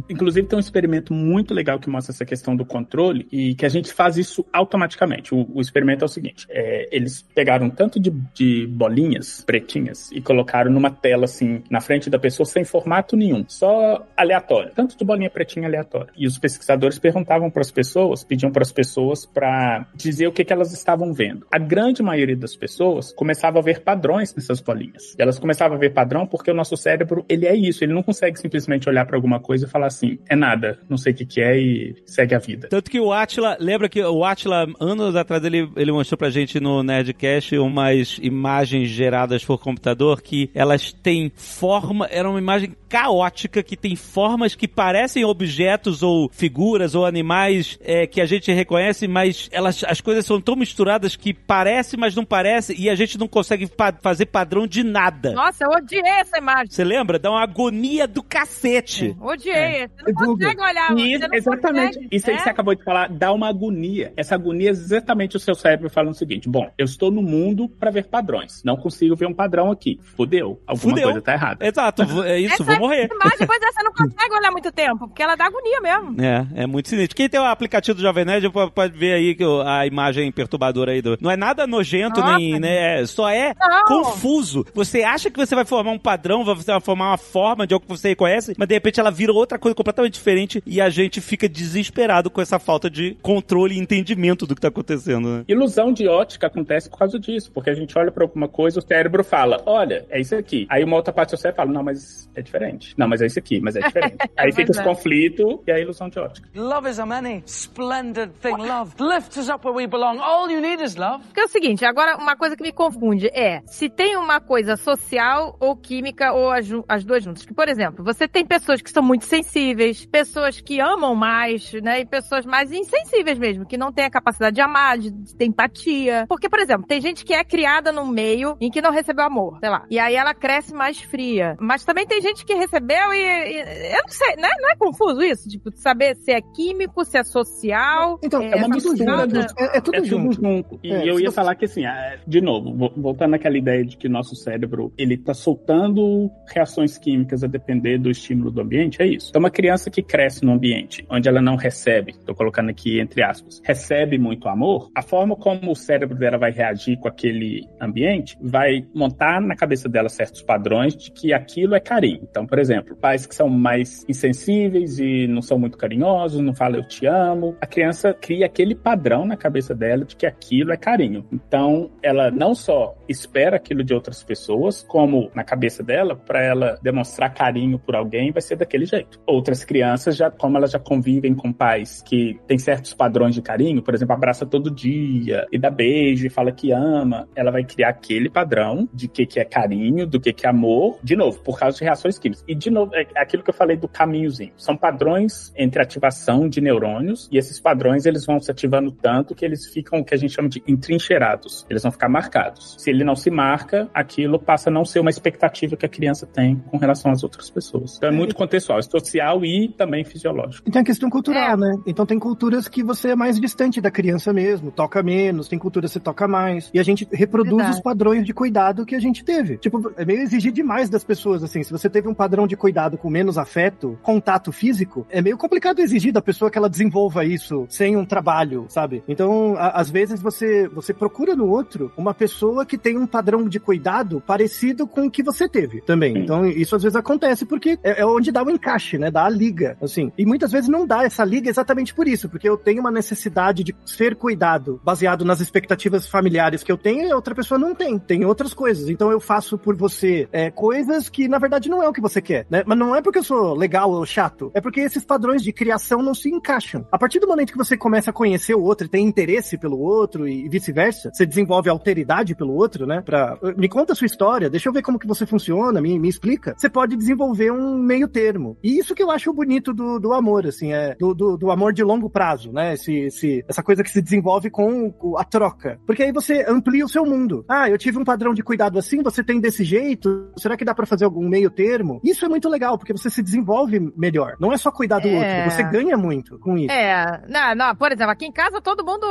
Inclusive, 0.10 0.48
tem 0.48 0.58
um 0.58 0.60
experimento 0.60 1.14
muito 1.14 1.54
legal 1.54 1.80
que 1.80 1.90
mostra 1.90 2.14
essa 2.14 2.26
questão 2.26 2.56
do 2.56 2.66
controle 2.66 3.28
e 3.32 3.56
que 3.56 3.66
a 3.66 3.70
gente 3.70 3.92
faz 3.94 4.18
isso 4.18 4.46
automaticamente. 4.54 5.34
O, 5.34 5.48
o 5.54 5.62
experimento 5.62 6.04
é 6.04 6.06
o 6.06 6.10
seguinte: 6.10 6.46
é, 6.50 6.88
eles 6.92 7.22
pegaram 7.22 7.70
tanto 7.70 8.00
de, 8.00 8.12
de 8.34 8.68
bolinhas 8.68 9.44
pretinhas 9.46 10.12
e 10.12 10.22
colocaram 10.22 10.72
numa 10.72 10.92
tela 10.92 11.26
assim 11.26 11.64
na 11.70 11.82
frente 11.82 12.10
da 12.10 12.20
pessoa 12.20 12.46
sem 12.46 12.64
formato 12.64 13.16
nenhum, 13.16 13.44
só 13.48 14.06
aleatório, 14.16 14.72
tanto 14.76 14.98
de 14.98 15.04
bolinha 15.04 15.30
pretinha 15.30 15.68
aleatória. 15.68 16.12
E 16.16 16.28
os 16.28 16.38
pesquisadores 16.38 17.00
perguntavam 17.00 17.50
para 17.50 17.62
as 17.62 17.72
pessoas, 17.72 18.24
pediam 18.24 18.52
para 18.52 18.62
as 18.62 18.72
pessoas 18.72 19.26
para 19.26 19.88
dizer 19.96 20.28
o 20.28 20.32
que, 20.32 20.44
que 20.44 20.54
elas 20.54 20.74
estavam 20.74 21.14
vendo. 21.14 21.46
A 21.52 21.58
grande 21.58 22.04
maioria 22.04 22.36
das 22.36 22.56
pessoas 22.56 23.12
começava 23.14 23.60
a 23.60 23.62
ver 23.62 23.82
padrões 23.82 24.34
nessas 24.36 24.62
bolinhas. 24.62 25.16
E 25.18 25.22
elas 25.22 25.40
começavam 25.40 25.78
a 25.78 25.80
ver 25.80 25.94
padrão 25.94 26.28
porque 26.28 26.52
o 26.52 26.54
nosso 26.54 26.78
cérebro 26.78 27.26
ele 27.28 27.46
é 27.46 27.56
isso, 27.56 27.84
ele 27.84 27.94
não 27.94 28.04
consegue 28.04 28.40
simplesmente 28.40 28.88
olhar 28.88 29.06
para 29.06 29.16
alguma 29.16 29.40
coisa 29.40 29.66
e 29.66 29.70
falar 29.70 29.90
assim, 29.96 30.18
é 30.30 30.36
nada, 30.36 30.80
não 30.90 30.98
sei 30.98 31.14
o 31.14 31.16
que, 31.16 31.26
que 31.26 31.42
é 31.42 31.58
e 31.58 31.96
segue 32.06 32.36
a 32.36 32.40
vida. 32.40 32.68
Tanto 32.70 32.90
que 32.92 33.00
o 33.00 33.12
Atila, 33.12 33.58
lembra 33.60 33.88
que 33.90 34.02
o 34.04 34.24
Atila, 34.24 34.68
anos 34.80 35.16
atrás, 35.16 35.44
ele, 35.44 35.70
ele 35.76 35.92
mostrou 35.92 36.18
pra 36.18 36.30
gente 36.30 36.60
no 36.60 36.84
Nerdcast 36.84 37.58
umas 37.58 38.18
imagens 38.22 38.90
geradas 38.90 39.44
por 39.44 39.58
computador 39.60 40.22
que 40.22 40.50
elas 40.54 40.92
têm 40.92 41.32
forma, 41.36 42.08
era 42.12 42.30
uma 42.30 42.40
imagem 42.40 42.74
caótica 42.90 43.62
que 43.64 43.76
tem 43.76 43.96
formas 43.96 44.56
que 44.56 44.68
parecem 44.68 45.26
objetos 45.26 46.02
ou 46.04 46.30
figuras 46.32 46.96
ou 46.96 47.06
animais 47.06 47.78
é, 47.84 48.08
que 48.08 48.22
a 48.22 48.26
gente 48.26 48.52
reconhece, 48.52 49.08
mas 49.08 49.50
elas, 49.52 49.84
as 49.86 50.00
coisas 50.02 50.26
são 50.26 50.40
tão 50.40 50.56
misturadas 50.56 51.16
que 51.16 51.34
parece, 51.34 51.98
mas 51.98 52.16
não 52.16 52.24
parece, 52.24 52.74
e 52.78 52.90
a 52.90 52.96
gente 52.96 53.18
não 53.18 53.28
consegue 53.28 53.68
pa- 53.68 53.94
fazer 54.02 54.28
padrão 54.28 54.66
de 54.68 54.84
nada. 54.84 55.34
Nossa, 55.34 55.66
eu 55.66 55.70
odiei 55.72 56.02
essa 56.20 56.38
imagem. 56.38 56.68
Você 56.70 56.84
lembra? 56.84 57.20
Dá 57.20 57.30
uma 57.32 57.44
agonia 57.44 58.08
do 58.08 58.24
cacete. 58.24 59.16
Odiei. 59.20 59.85
Você 59.88 60.12
não 60.12 60.26
consegue 60.36 60.62
olhar. 60.62 60.88
Você 60.94 61.02
isso- 61.04 61.28
não 61.28 61.36
exatamente. 61.36 61.94
consegue. 61.96 62.08
Isso 62.16 62.30
aí 62.30 62.34
É. 62.34 62.38
que 62.38 62.44
você 62.44 62.50
acabou 62.50 62.76
de 62.76 62.84
falar 62.84 63.10
dá 63.10 63.32
uma 63.34 63.48
agonia. 63.50 64.14
Essa 64.18 64.36
agonia 64.36 64.70
é 64.70 64.72
exatamente 64.72 65.36
o 65.38 65.40
seu 65.40 65.56
cérebro 65.56 65.90
falando 65.90 66.12
o 66.14 66.18
seguinte: 66.18 66.48
bom, 66.50 66.70
eu 66.78 66.86
estou 66.86 67.12
no 67.12 67.22
mundo 67.22 67.68
para 67.70 67.92
ver 67.92 68.06
padrões. 68.06 68.62
Não 68.64 68.76
consigo 68.78 69.16
ver 69.16 69.28
um 69.28 69.34
padrão 69.34 69.72
aqui. 69.72 70.00
Fudeu. 70.16 70.62
Alguma 70.68 70.92
Fudeu. 70.92 71.04
coisa 71.06 71.22
tá 71.22 71.34
errada. 71.34 71.66
Exato, 71.66 72.04
é 72.24 72.40
isso, 72.40 72.54
Essa 72.56 72.64
vou 72.64 72.78
morrer. 72.80 73.10
imagem, 73.12 73.48
pois 73.48 73.62
é, 73.62 73.72
você 73.72 73.84
não 73.84 73.92
consegue 73.94 74.34
olhar 74.36 74.52
muito 74.52 74.72
tempo, 74.72 75.08
porque 75.08 75.22
ela 75.24 75.36
dá 75.36 75.46
agonia 75.46 75.80
mesmo. 75.82 76.16
É, 76.26 76.64
é 76.64 76.66
muito 76.68 76.90
sinistro. 76.90 77.16
Quem 77.16 77.30
tem 77.30 77.40
o 77.40 77.44
aplicativo 77.44 77.96
do 77.96 78.02
Jovem 78.02 78.26
Nerd 78.26 78.50
pode, 78.74 78.98
ver 78.98 79.14
aí 79.14 79.36
que 79.36 79.44
a 79.66 79.86
imagem 79.86 80.32
perturbadora 80.32 80.92
aí 80.92 81.02
do. 81.02 81.18
Não 81.22 81.30
é 81.30 81.38
nada 81.38 81.68
nojento, 81.68 82.20
Nossa. 82.20 82.38
nem, 82.38 82.60
né? 82.60 83.06
Só 83.06 83.30
é 83.30 83.54
Não. 83.60 83.84
confuso. 83.86 84.66
Você 84.74 85.04
acha 85.04 85.30
que 85.30 85.38
você 85.38 85.54
vai 85.56 85.66
formar 85.66 85.92
um 85.92 86.00
padrão, 86.00 86.44
você 86.44 86.72
vai 86.72 86.82
formar 86.82 87.10
uma 87.12 87.18
forma 87.18 87.68
de 87.68 87.74
algo 87.74 87.86
que 87.86 87.92
você 87.92 88.10
reconhece, 88.10 88.54
mas 88.58 88.68
de 88.68 88.74
repente 88.74 89.00
ela 89.00 89.12
vira 89.12 89.32
outra 89.34 89.60
coisa 89.60 89.75
completamente 89.76 90.14
diferente 90.14 90.64
e 90.66 90.82
a 90.82 90.90
gente 90.90 91.22
fica 91.22 91.48
desesperado 91.48 92.30
com 92.30 92.42
essa 92.42 92.60
falta 92.60 92.90
de 92.90 93.16
controle 93.22 93.76
e 93.76 93.80
entendimento 93.80 94.46
do 94.46 94.56
que 94.56 94.62
tá 94.62 94.70
acontecendo, 94.70 95.30
né? 95.30 95.46
Ilusão 95.48 95.92
de 95.92 96.08
ótica 96.08 96.48
acontece 96.48 96.90
por 96.90 96.98
causa 96.98 97.20
disso, 97.20 97.52
porque 97.52 97.70
a 97.70 97.74
gente 97.74 97.98
olha 97.98 98.12
para 98.12 98.24
alguma 98.24 98.48
coisa, 98.48 98.80
o 98.80 98.82
cérebro 98.82 99.24
fala: 99.24 99.62
olha, 99.66 100.06
é 100.10 100.20
isso 100.20 100.36
aqui. 100.36 100.66
Aí 100.70 100.84
uma 100.84 100.96
outra 100.96 101.14
parte 101.14 101.32
do 101.32 101.38
cérebro 101.38 101.58
fala: 101.58 101.72
não, 101.72 101.84
mas 101.84 102.30
é 102.36 102.42
diferente. 102.42 102.94
Não, 102.98 103.08
mas 103.08 103.22
é 103.22 103.28
isso 103.28 103.40
aqui, 103.40 103.60
mas 103.60 103.76
é 103.76 103.82
diferente. 103.82 104.18
aí 104.38 104.52
fica 104.52 104.66
Pois 104.66 104.78
esse 104.78 104.80
é. 104.80 104.84
conflito 104.84 105.64
e 105.68 105.72
a 105.72 105.80
ilusão 105.80 106.10
de 106.10 106.20
ótica. 106.20 106.50
Love 106.56 106.90
is 106.90 107.00
a 107.00 107.06
many 107.06 107.44
splendid 107.46 108.32
thing. 108.42 108.58
Love 108.58 108.94
lifts 109.00 109.38
us 109.38 109.50
up 109.50 109.66
where 109.66 109.76
we 109.76 109.88
belong. 109.88 110.20
All 110.20 110.50
you 110.50 110.60
need 110.60 110.84
is 110.84 110.96
love. 110.96 111.24
Porque 111.26 111.42
é 111.42 111.46
o 111.46 111.48
seguinte, 111.48 111.86
agora 111.86 112.18
uma 112.18 112.36
coisa 112.36 112.56
que 112.56 112.64
me 112.64 112.72
confunde 112.72 113.28
é 113.28 113.62
se 113.66 113.90
tem 113.90 114.18
uma 114.18 114.40
coisa 114.40 114.76
social 114.76 115.56
ou 115.60 115.76
química 115.76 116.34
ou 116.34 116.52
as, 116.52 116.68
as 116.88 117.04
duas 117.04 117.24
juntas. 117.24 117.46
Que, 117.46 117.54
por 117.54 117.68
exemplo, 117.68 118.04
você 118.04 118.28
tem 118.28 118.46
pessoas 118.46 118.82
que 118.82 118.90
são 118.90 119.04
muito 119.04 119.26
sensíveis, 119.66 120.06
pessoas 120.06 120.62
que 120.62 120.80
amam 120.80 121.16
mais, 121.16 121.72
né? 121.74 122.02
E 122.02 122.06
pessoas 122.06 122.46
mais 122.46 122.72
insensíveis 122.72 123.38
mesmo, 123.40 123.66
que 123.66 123.78
não 123.78 123.92
têm 123.92 124.06
a 124.06 124.10
capacidade 124.10 124.56
de 124.56 124.62
amar, 124.62 124.98
de, 124.98 125.10
de 125.12 125.36
ter 125.36 125.46
empatia. 125.46 126.26
Porque, 126.28 126.48
por 126.50 126.60
exemplo, 126.60 126.86
tem 126.88 127.02
gente 127.02 127.26
que 127.26 127.34
é 127.34 127.44
criada 127.44 127.92
num 127.92 128.06
meio 128.08 128.56
em 128.62 128.70
que 128.70 128.82
não 128.82 128.92
recebeu 128.92 129.26
amor, 129.26 129.58
sei 129.60 129.70
lá. 129.70 129.86
E 129.90 129.98
aí 130.00 130.16
ela 130.16 130.34
cresce 130.34 130.74
mais 130.74 131.00
fria. 131.02 131.56
Mas 131.60 131.84
também 131.84 132.06
tem 132.06 132.22
gente 132.22 132.46
que 132.46 132.54
recebeu 132.54 133.14
e. 133.14 133.18
e- 133.18 133.96
eu 133.96 134.02
não 134.02 134.10
sei, 134.10 134.36
né? 134.36 134.50
Não 134.60 134.70
é 134.70 134.76
confuso 134.76 135.22
isso? 135.24 135.48
Tipo, 135.50 135.72
saber 135.76 136.16
se 136.18 136.32
é 136.32 136.42
químico, 136.42 137.04
se 137.04 137.18
é 137.18 137.24
social. 137.24 138.20
Então, 138.24 138.42
É 138.44 138.56
uma 138.56 138.78
tudo 138.78 138.92
mistura 138.92 139.18
junto. 139.22 139.28
dos- 139.34 139.54
É, 139.58 139.78
é 139.78 139.82
tudo 139.82 139.96
é 139.96 140.02
tudo 140.02 140.08
junto. 140.08 140.36
junto. 140.42 140.80
E 140.84 140.92
É, 140.92 141.10
eu 141.10 141.16
se 141.18 141.24
ia 141.24 141.30
você- 141.30 141.36
falar 141.36 141.56
que 141.56 141.66
assim, 141.66 141.86
ah, 141.86 142.18
de 142.28 142.42
novo, 142.42 142.74
vo- 142.76 142.94
voltando 142.96 143.32
naquela 143.32 143.58
ideia 143.58 143.84
de 143.86 143.98
que 143.98 144.08
nosso 144.08 144.36
cérebro 144.36 144.94
ele 144.98 145.18
tá 145.18 145.34
soltando 145.34 146.30
reações 146.54 146.98
químicas 146.98 147.44
a 147.44 147.48
depender 147.48 147.98
do 147.98 148.10
estímulo 148.10 148.52
do 148.52 148.62
ambiente, 148.62 149.02
é 149.02 149.08
isso. 149.08 149.30
Então, 149.30 149.40
uma 149.40 149.50
criança 149.56 149.90
que 149.90 150.04
cresce 150.04 150.44
num 150.44 150.54
ambiente 150.54 151.06
onde 151.10 151.30
ela 151.30 151.42
não 151.42 151.56
recebe, 151.56 152.14
tô 152.26 152.36
colocando 152.36 152.70
aqui 152.70 153.00
entre 153.00 153.24
aspas, 153.24 153.62
recebe 153.64 154.18
muito 154.18 154.50
amor, 154.50 154.92
a 154.94 155.02
forma 155.02 155.36
como 155.36 155.72
o 155.72 155.76
cérebro 155.76 156.18
dela 156.18 156.38
vai 156.38 156.52
reagir 156.52 157.00
com 157.00 157.08
aquele 157.08 157.66
ambiente 157.80 158.38
vai 158.42 158.86
montar 158.94 159.40
na 159.40 159.56
cabeça 159.56 159.88
dela 159.88 160.10
certos 160.10 160.42
padrões 160.42 160.96
de 160.96 161.10
que 161.12 161.34
aquilo 161.34 161.74
é 161.74 161.80
carinho. 161.80 162.28
Então, 162.30 162.46
por 162.46 162.60
exemplo, 162.60 162.96
pais 162.98 163.26
que 163.26 163.34
são 163.34 163.48
mais 163.48 164.04
insensíveis 164.10 165.00
e 165.00 165.26
não 165.28 165.42
são 165.42 165.58
muito 165.58 165.78
carinhosos, 165.78 166.42
não 166.42 166.54
falam 166.54 166.80
eu 166.80 166.88
te 166.88 167.06
amo, 167.06 167.56
a 167.62 167.66
criança 167.66 168.14
cria 168.14 168.46
aquele 168.46 168.76
padrão 168.76 169.26
na 169.26 169.38
cabeça 169.38 169.74
dela 169.74 170.04
de 170.04 170.16
que 170.16 170.26
aquilo 170.26 170.74
é 170.74 170.78
carinho. 170.78 171.26
Então, 171.32 171.92
ela 172.04 172.30
não 172.30 172.54
só 172.54 172.96
espera 173.08 173.56
aquilo 173.56 173.84
de 173.84 173.94
outras 173.94 174.22
pessoas, 174.22 174.84
como 174.84 175.32
na 175.34 175.44
cabeça 175.44 175.82
dela, 175.82 176.16
para 176.16 176.44
ela 176.44 176.78
demonstrar 176.82 177.34
carinho 177.34 177.80
por 177.80 177.96
alguém, 177.96 178.32
vai 178.32 178.42
ser 178.42 178.56
daquele 178.56 178.86
jeito. 178.86 179.20
Outras 179.36 179.66
crianças, 179.66 180.16
já 180.16 180.32
como 180.32 180.58
elas 180.58 180.72
já 180.72 180.80
convivem 180.80 181.36
com 181.36 181.52
pais 181.52 182.02
que 182.02 182.40
têm 182.48 182.58
certos 182.58 182.94
padrões 182.94 183.36
de 183.36 183.42
carinho, 183.42 183.82
por 183.82 183.94
exemplo, 183.94 184.16
abraça 184.16 184.46
todo 184.46 184.72
dia 184.72 185.46
e 185.52 185.60
dá 185.60 185.70
beijo 185.70 186.26
e 186.26 186.30
fala 186.30 186.54
que 186.54 186.72
ama, 186.72 187.28
ela 187.36 187.52
vai 187.52 187.66
criar 187.66 187.90
aquele 187.90 188.30
padrão 188.30 188.88
de 188.94 189.10
que 189.10 189.26
que 189.26 189.38
é 189.38 189.44
carinho, 189.44 190.08
do 190.08 190.22
que 190.22 190.32
que 190.32 190.46
é 190.46 190.50
amor, 190.50 190.98
de 191.04 191.18
novo, 191.18 191.38
por 191.42 191.60
causa 191.60 191.78
de 191.78 191.84
reações 191.84 192.18
químicas. 192.18 192.46
E 192.48 192.56
de 192.56 192.72
novo, 192.72 192.96
é 192.96 193.06
aquilo 193.18 193.44
que 193.44 193.50
eu 193.50 193.54
falei 193.54 193.76
do 193.76 193.90
caminhozinho. 193.90 194.54
São 194.56 194.78
padrões 194.78 195.52
entre 195.58 195.82
ativação 195.82 196.48
de 196.48 196.62
neurônios 196.62 197.28
e 197.30 197.38
esses 197.38 197.60
padrões 197.60 198.06
eles 198.06 198.26
vão 198.26 198.40
se 198.40 198.50
ativando 198.50 198.90
tanto 198.90 199.36
que 199.36 199.44
eles 199.44 199.68
ficam 199.68 200.00
o 200.00 200.06
que 200.06 200.14
a 200.14 200.18
gente 200.18 200.34
chama 200.34 200.48
de 200.48 200.64
entrincheirados. 200.66 201.66
Eles 201.70 201.84
vão 201.84 201.92
ficar 201.92 202.08
marcados. 202.08 202.78
Se 202.80 202.90
ele 202.90 203.04
não 203.04 203.18
se 203.18 203.30
marca, 203.30 203.90
aquilo 203.94 204.40
passa 204.40 204.70
a 204.70 204.74
não 204.74 204.86
ser 204.86 205.02
uma 205.02 205.10
expectativa 205.10 205.76
que 205.76 205.86
a 205.86 205.90
criança 205.90 206.26
tem 206.26 206.56
com 206.56 206.78
relação 206.78 207.12
às 207.12 207.22
outras 207.22 207.50
pessoas. 207.50 207.98
Então 207.98 208.08
é 208.08 208.14
muito 208.14 208.34
contextual, 208.34 208.80
é 208.80 208.82
social 209.26 209.46
e 209.46 209.68
também 209.70 210.04
fisiológico. 210.04 210.68
Então 210.68 210.82
é 210.82 210.86
questão 210.86 211.10
cultural, 211.10 211.54
É. 211.54 211.58
né? 211.58 211.76
Então 211.86 212.06
tem 212.06 212.20
culturas 212.20 212.68
que 212.68 212.84
você 212.84 213.10
é 213.10 213.16
mais 213.16 213.40
distante 213.40 213.82
da 213.82 213.90
criança 213.92 214.32
mesmo, 214.32 214.72
toca 214.72 215.02
menos, 215.02 215.48
tem 215.48 215.58
culturas 215.58 215.92
que 215.92 215.94
você 215.94 216.00
toca 216.00 216.28
mais. 216.28 216.70
E 216.74 216.80
a 216.80 216.84
gente 216.84 217.08
reproduz 217.12 217.56
Verdade. 217.56 217.76
os 217.76 217.82
padrões 217.82 218.26
de 218.26 218.34
cuidado 218.34 218.86
que 218.86 218.96
a 218.96 219.00
gente 219.00 219.24
teve. 219.24 219.58
Tipo, 219.58 219.92
é 219.98 220.06
meio 220.06 220.22
exigir 220.22 220.52
demais 220.52 220.90
das 220.90 221.04
pessoas, 221.04 221.44
assim. 221.44 221.64
Se 221.64 221.72
você 221.72 221.90
teve 221.90 222.08
um 222.08 222.14
padrão 222.14 222.46
de 222.48 222.56
cuidado 222.56 222.98
com 222.98 223.10
menos 223.10 223.38
afeto, 223.38 223.98
contato 224.02 224.52
físico, 224.52 225.06
é 225.10 225.22
meio 225.22 225.38
complicado 225.38 225.80
exigir 225.80 226.12
da 226.14 226.22
pessoa 226.22 226.52
que 226.52 226.58
ela 226.58 226.70
desenvolva 226.70 227.26
isso 227.26 227.66
sem 227.70 227.96
um 227.98 228.06
trabalho, 228.06 228.66
sabe? 228.70 229.04
Então, 229.08 229.56
a- 229.58 229.80
às 229.82 229.90
vezes 229.90 230.22
você, 230.22 230.68
você 230.70 230.94
procura 230.94 231.36
no 231.36 231.48
outro 231.48 231.92
uma 231.98 232.14
pessoa 232.14 232.66
que 232.66 232.78
tem 232.78 232.98
um 232.98 233.08
padrão 233.08 233.48
de 233.48 233.60
cuidado 233.60 234.22
parecido 234.26 234.88
com 234.88 235.06
o 235.06 235.12
que 235.12 235.24
você 235.24 235.48
teve 235.48 235.82
também. 235.82 236.18
Então, 236.18 236.46
isso 236.46 236.76
às 236.76 236.84
vezes 236.84 236.96
acontece 236.96 237.46
porque 237.46 237.78
é, 237.84 238.02
é 238.02 238.06
onde 238.06 238.32
dá 238.32 238.44
o 238.44 238.50
encaixe, 238.50 238.98
né? 238.98 239.10
Dá 239.16 239.28
a 239.28 239.30
liga, 239.30 239.78
assim. 239.82 240.12
E 240.18 240.26
muitas 240.26 240.52
vezes 240.52 240.68
não 240.68 240.86
dá 240.86 241.06
essa 241.06 241.24
liga 241.24 241.50
exatamente 241.50 241.96
por 241.96 242.06
isso, 242.06 242.28
porque 242.28 242.50
eu 242.50 242.58
tenho 242.58 242.82
uma 242.82 242.92
necessidade 242.92 243.64
de 243.64 243.74
ser 243.86 244.14
cuidado 244.14 244.82
baseado 244.84 245.24
nas 245.24 245.40
expectativas 245.40 246.06
familiares 246.06 246.64
que 246.64 246.70
eu 246.70 246.78
tenho 246.78 247.08
e 247.08 247.12
a 247.14 247.16
outra 247.16 247.34
pessoa 247.34 247.58
não 247.58 247.74
tem. 247.74 247.98
Tem 247.98 248.26
outras 248.26 248.54
coisas. 248.54 248.90
Então 248.90 249.10
eu 249.10 249.22
faço 249.22 249.58
por 249.58 249.74
você 249.74 250.28
é, 250.34 250.52
coisas 250.52 251.08
que 251.08 251.30
na 251.30 251.40
verdade 251.40 251.70
não 251.70 251.82
é 251.82 251.88
o 251.88 251.94
que 251.94 252.02
você 252.02 252.22
quer, 252.22 252.46
né? 252.50 252.62
Mas 252.66 252.78
não 252.78 252.94
é 252.94 253.02
porque 253.02 253.20
eu 253.20 253.24
sou 253.24 253.54
legal 253.54 253.90
ou 253.90 254.06
chato, 254.06 254.52
é 254.54 254.60
porque 254.60 254.82
esses 254.82 255.06
padrões 255.06 255.42
de 255.42 255.54
criação 255.54 256.02
não 256.02 256.14
se 256.14 256.28
encaixam. 256.30 256.86
A 256.92 256.98
partir 256.98 257.22
do 257.22 257.28
momento 257.28 257.54
que 257.54 257.58
você 257.58 257.78
começa 257.78 258.10
a 258.10 258.14
conhecer 258.14 258.54
o 258.54 258.64
outro 258.64 258.86
e 258.86 258.90
tem 258.90 259.08
interesse 259.08 259.58
pelo 259.58 259.80
outro 259.80 260.28
e 260.28 260.50
vice-versa, 260.50 261.10
você 261.14 261.26
desenvolve 261.26 261.70
alteridade 261.70 262.36
pelo 262.36 262.54
outro, 262.54 262.86
né? 262.86 263.00
Pra, 263.00 263.40
me 263.56 263.70
conta 263.70 263.94
a 263.94 263.96
sua 263.96 264.08
história, 264.08 264.50
deixa 264.50 264.68
eu 264.68 264.74
ver 264.74 264.82
como 264.82 265.00
que 265.00 265.08
você 265.08 265.26
funciona, 265.26 265.80
me, 265.80 265.98
me 265.98 266.10
explica. 266.10 266.54
Você 266.58 266.70
pode 266.70 266.98
desenvolver 266.98 267.50
um 267.50 267.78
meio 267.78 268.10
termo. 268.10 268.58
E 268.62 268.78
isso 268.78 268.94
que 268.94 269.05
eu 269.06 269.12
acho 269.12 269.34
bonito 269.34 269.74
do, 269.74 270.00
do 270.00 270.14
amor, 270.14 270.46
assim, 270.46 270.74
é 270.74 270.96
do, 270.96 271.14
do, 271.14 271.38
do 271.38 271.52
amor 271.52 271.74
de 271.74 271.84
longo 271.84 272.10
prazo, 272.10 272.52
né? 272.52 272.74
Esse, 272.74 272.94
esse, 272.94 273.46
essa 273.48 273.64
coisa 273.64 273.84
que 273.84 273.90
se 273.90 274.02
desenvolve 274.02 274.50
com 274.50 274.94
a 275.18 275.24
troca. 275.24 275.80
Porque 275.86 276.04
aí 276.04 276.12
você 276.12 276.46
amplia 276.48 276.86
o 276.86 276.90
seu 276.90 277.06
mundo. 277.06 277.46
Ah, 277.48 277.70
eu 277.70 277.78
tive 277.78 277.98
um 277.98 278.04
padrão 278.04 278.34
de 278.34 278.44
cuidado 278.44 278.78
assim, 278.80 279.02
você 279.02 279.24
tem 279.24 279.40
desse 279.40 279.64
jeito, 279.64 280.30
será 280.38 280.58
que 280.58 280.66
dá 280.66 280.74
pra 280.74 280.86
fazer 280.86 281.06
algum 281.06 281.28
meio 281.28 281.50
termo? 281.50 282.00
Isso 282.04 282.26
é 282.26 282.30
muito 282.30 282.50
legal, 282.50 282.78
porque 282.78 282.94
você 282.94 283.10
se 283.10 283.22
desenvolve 283.24 283.80
melhor. 283.96 284.36
Não 284.40 284.52
é 284.52 284.58
só 284.58 284.72
cuidar 284.72 285.00
do 285.00 285.08
É. 285.08 285.16
outro, 285.46 285.52
você 285.52 285.64
ganha 285.64 285.98
muito 285.98 286.38
com 286.40 286.58
isso. 286.58 286.72
É, 286.72 287.24
não, 287.28 287.56
não, 287.56 287.76
por 287.76 287.92
exemplo, 287.92 288.12
aqui 288.12 288.26
em 288.26 288.32
casa 288.32 288.62
todo 288.62 288.86
mundo 288.86 289.06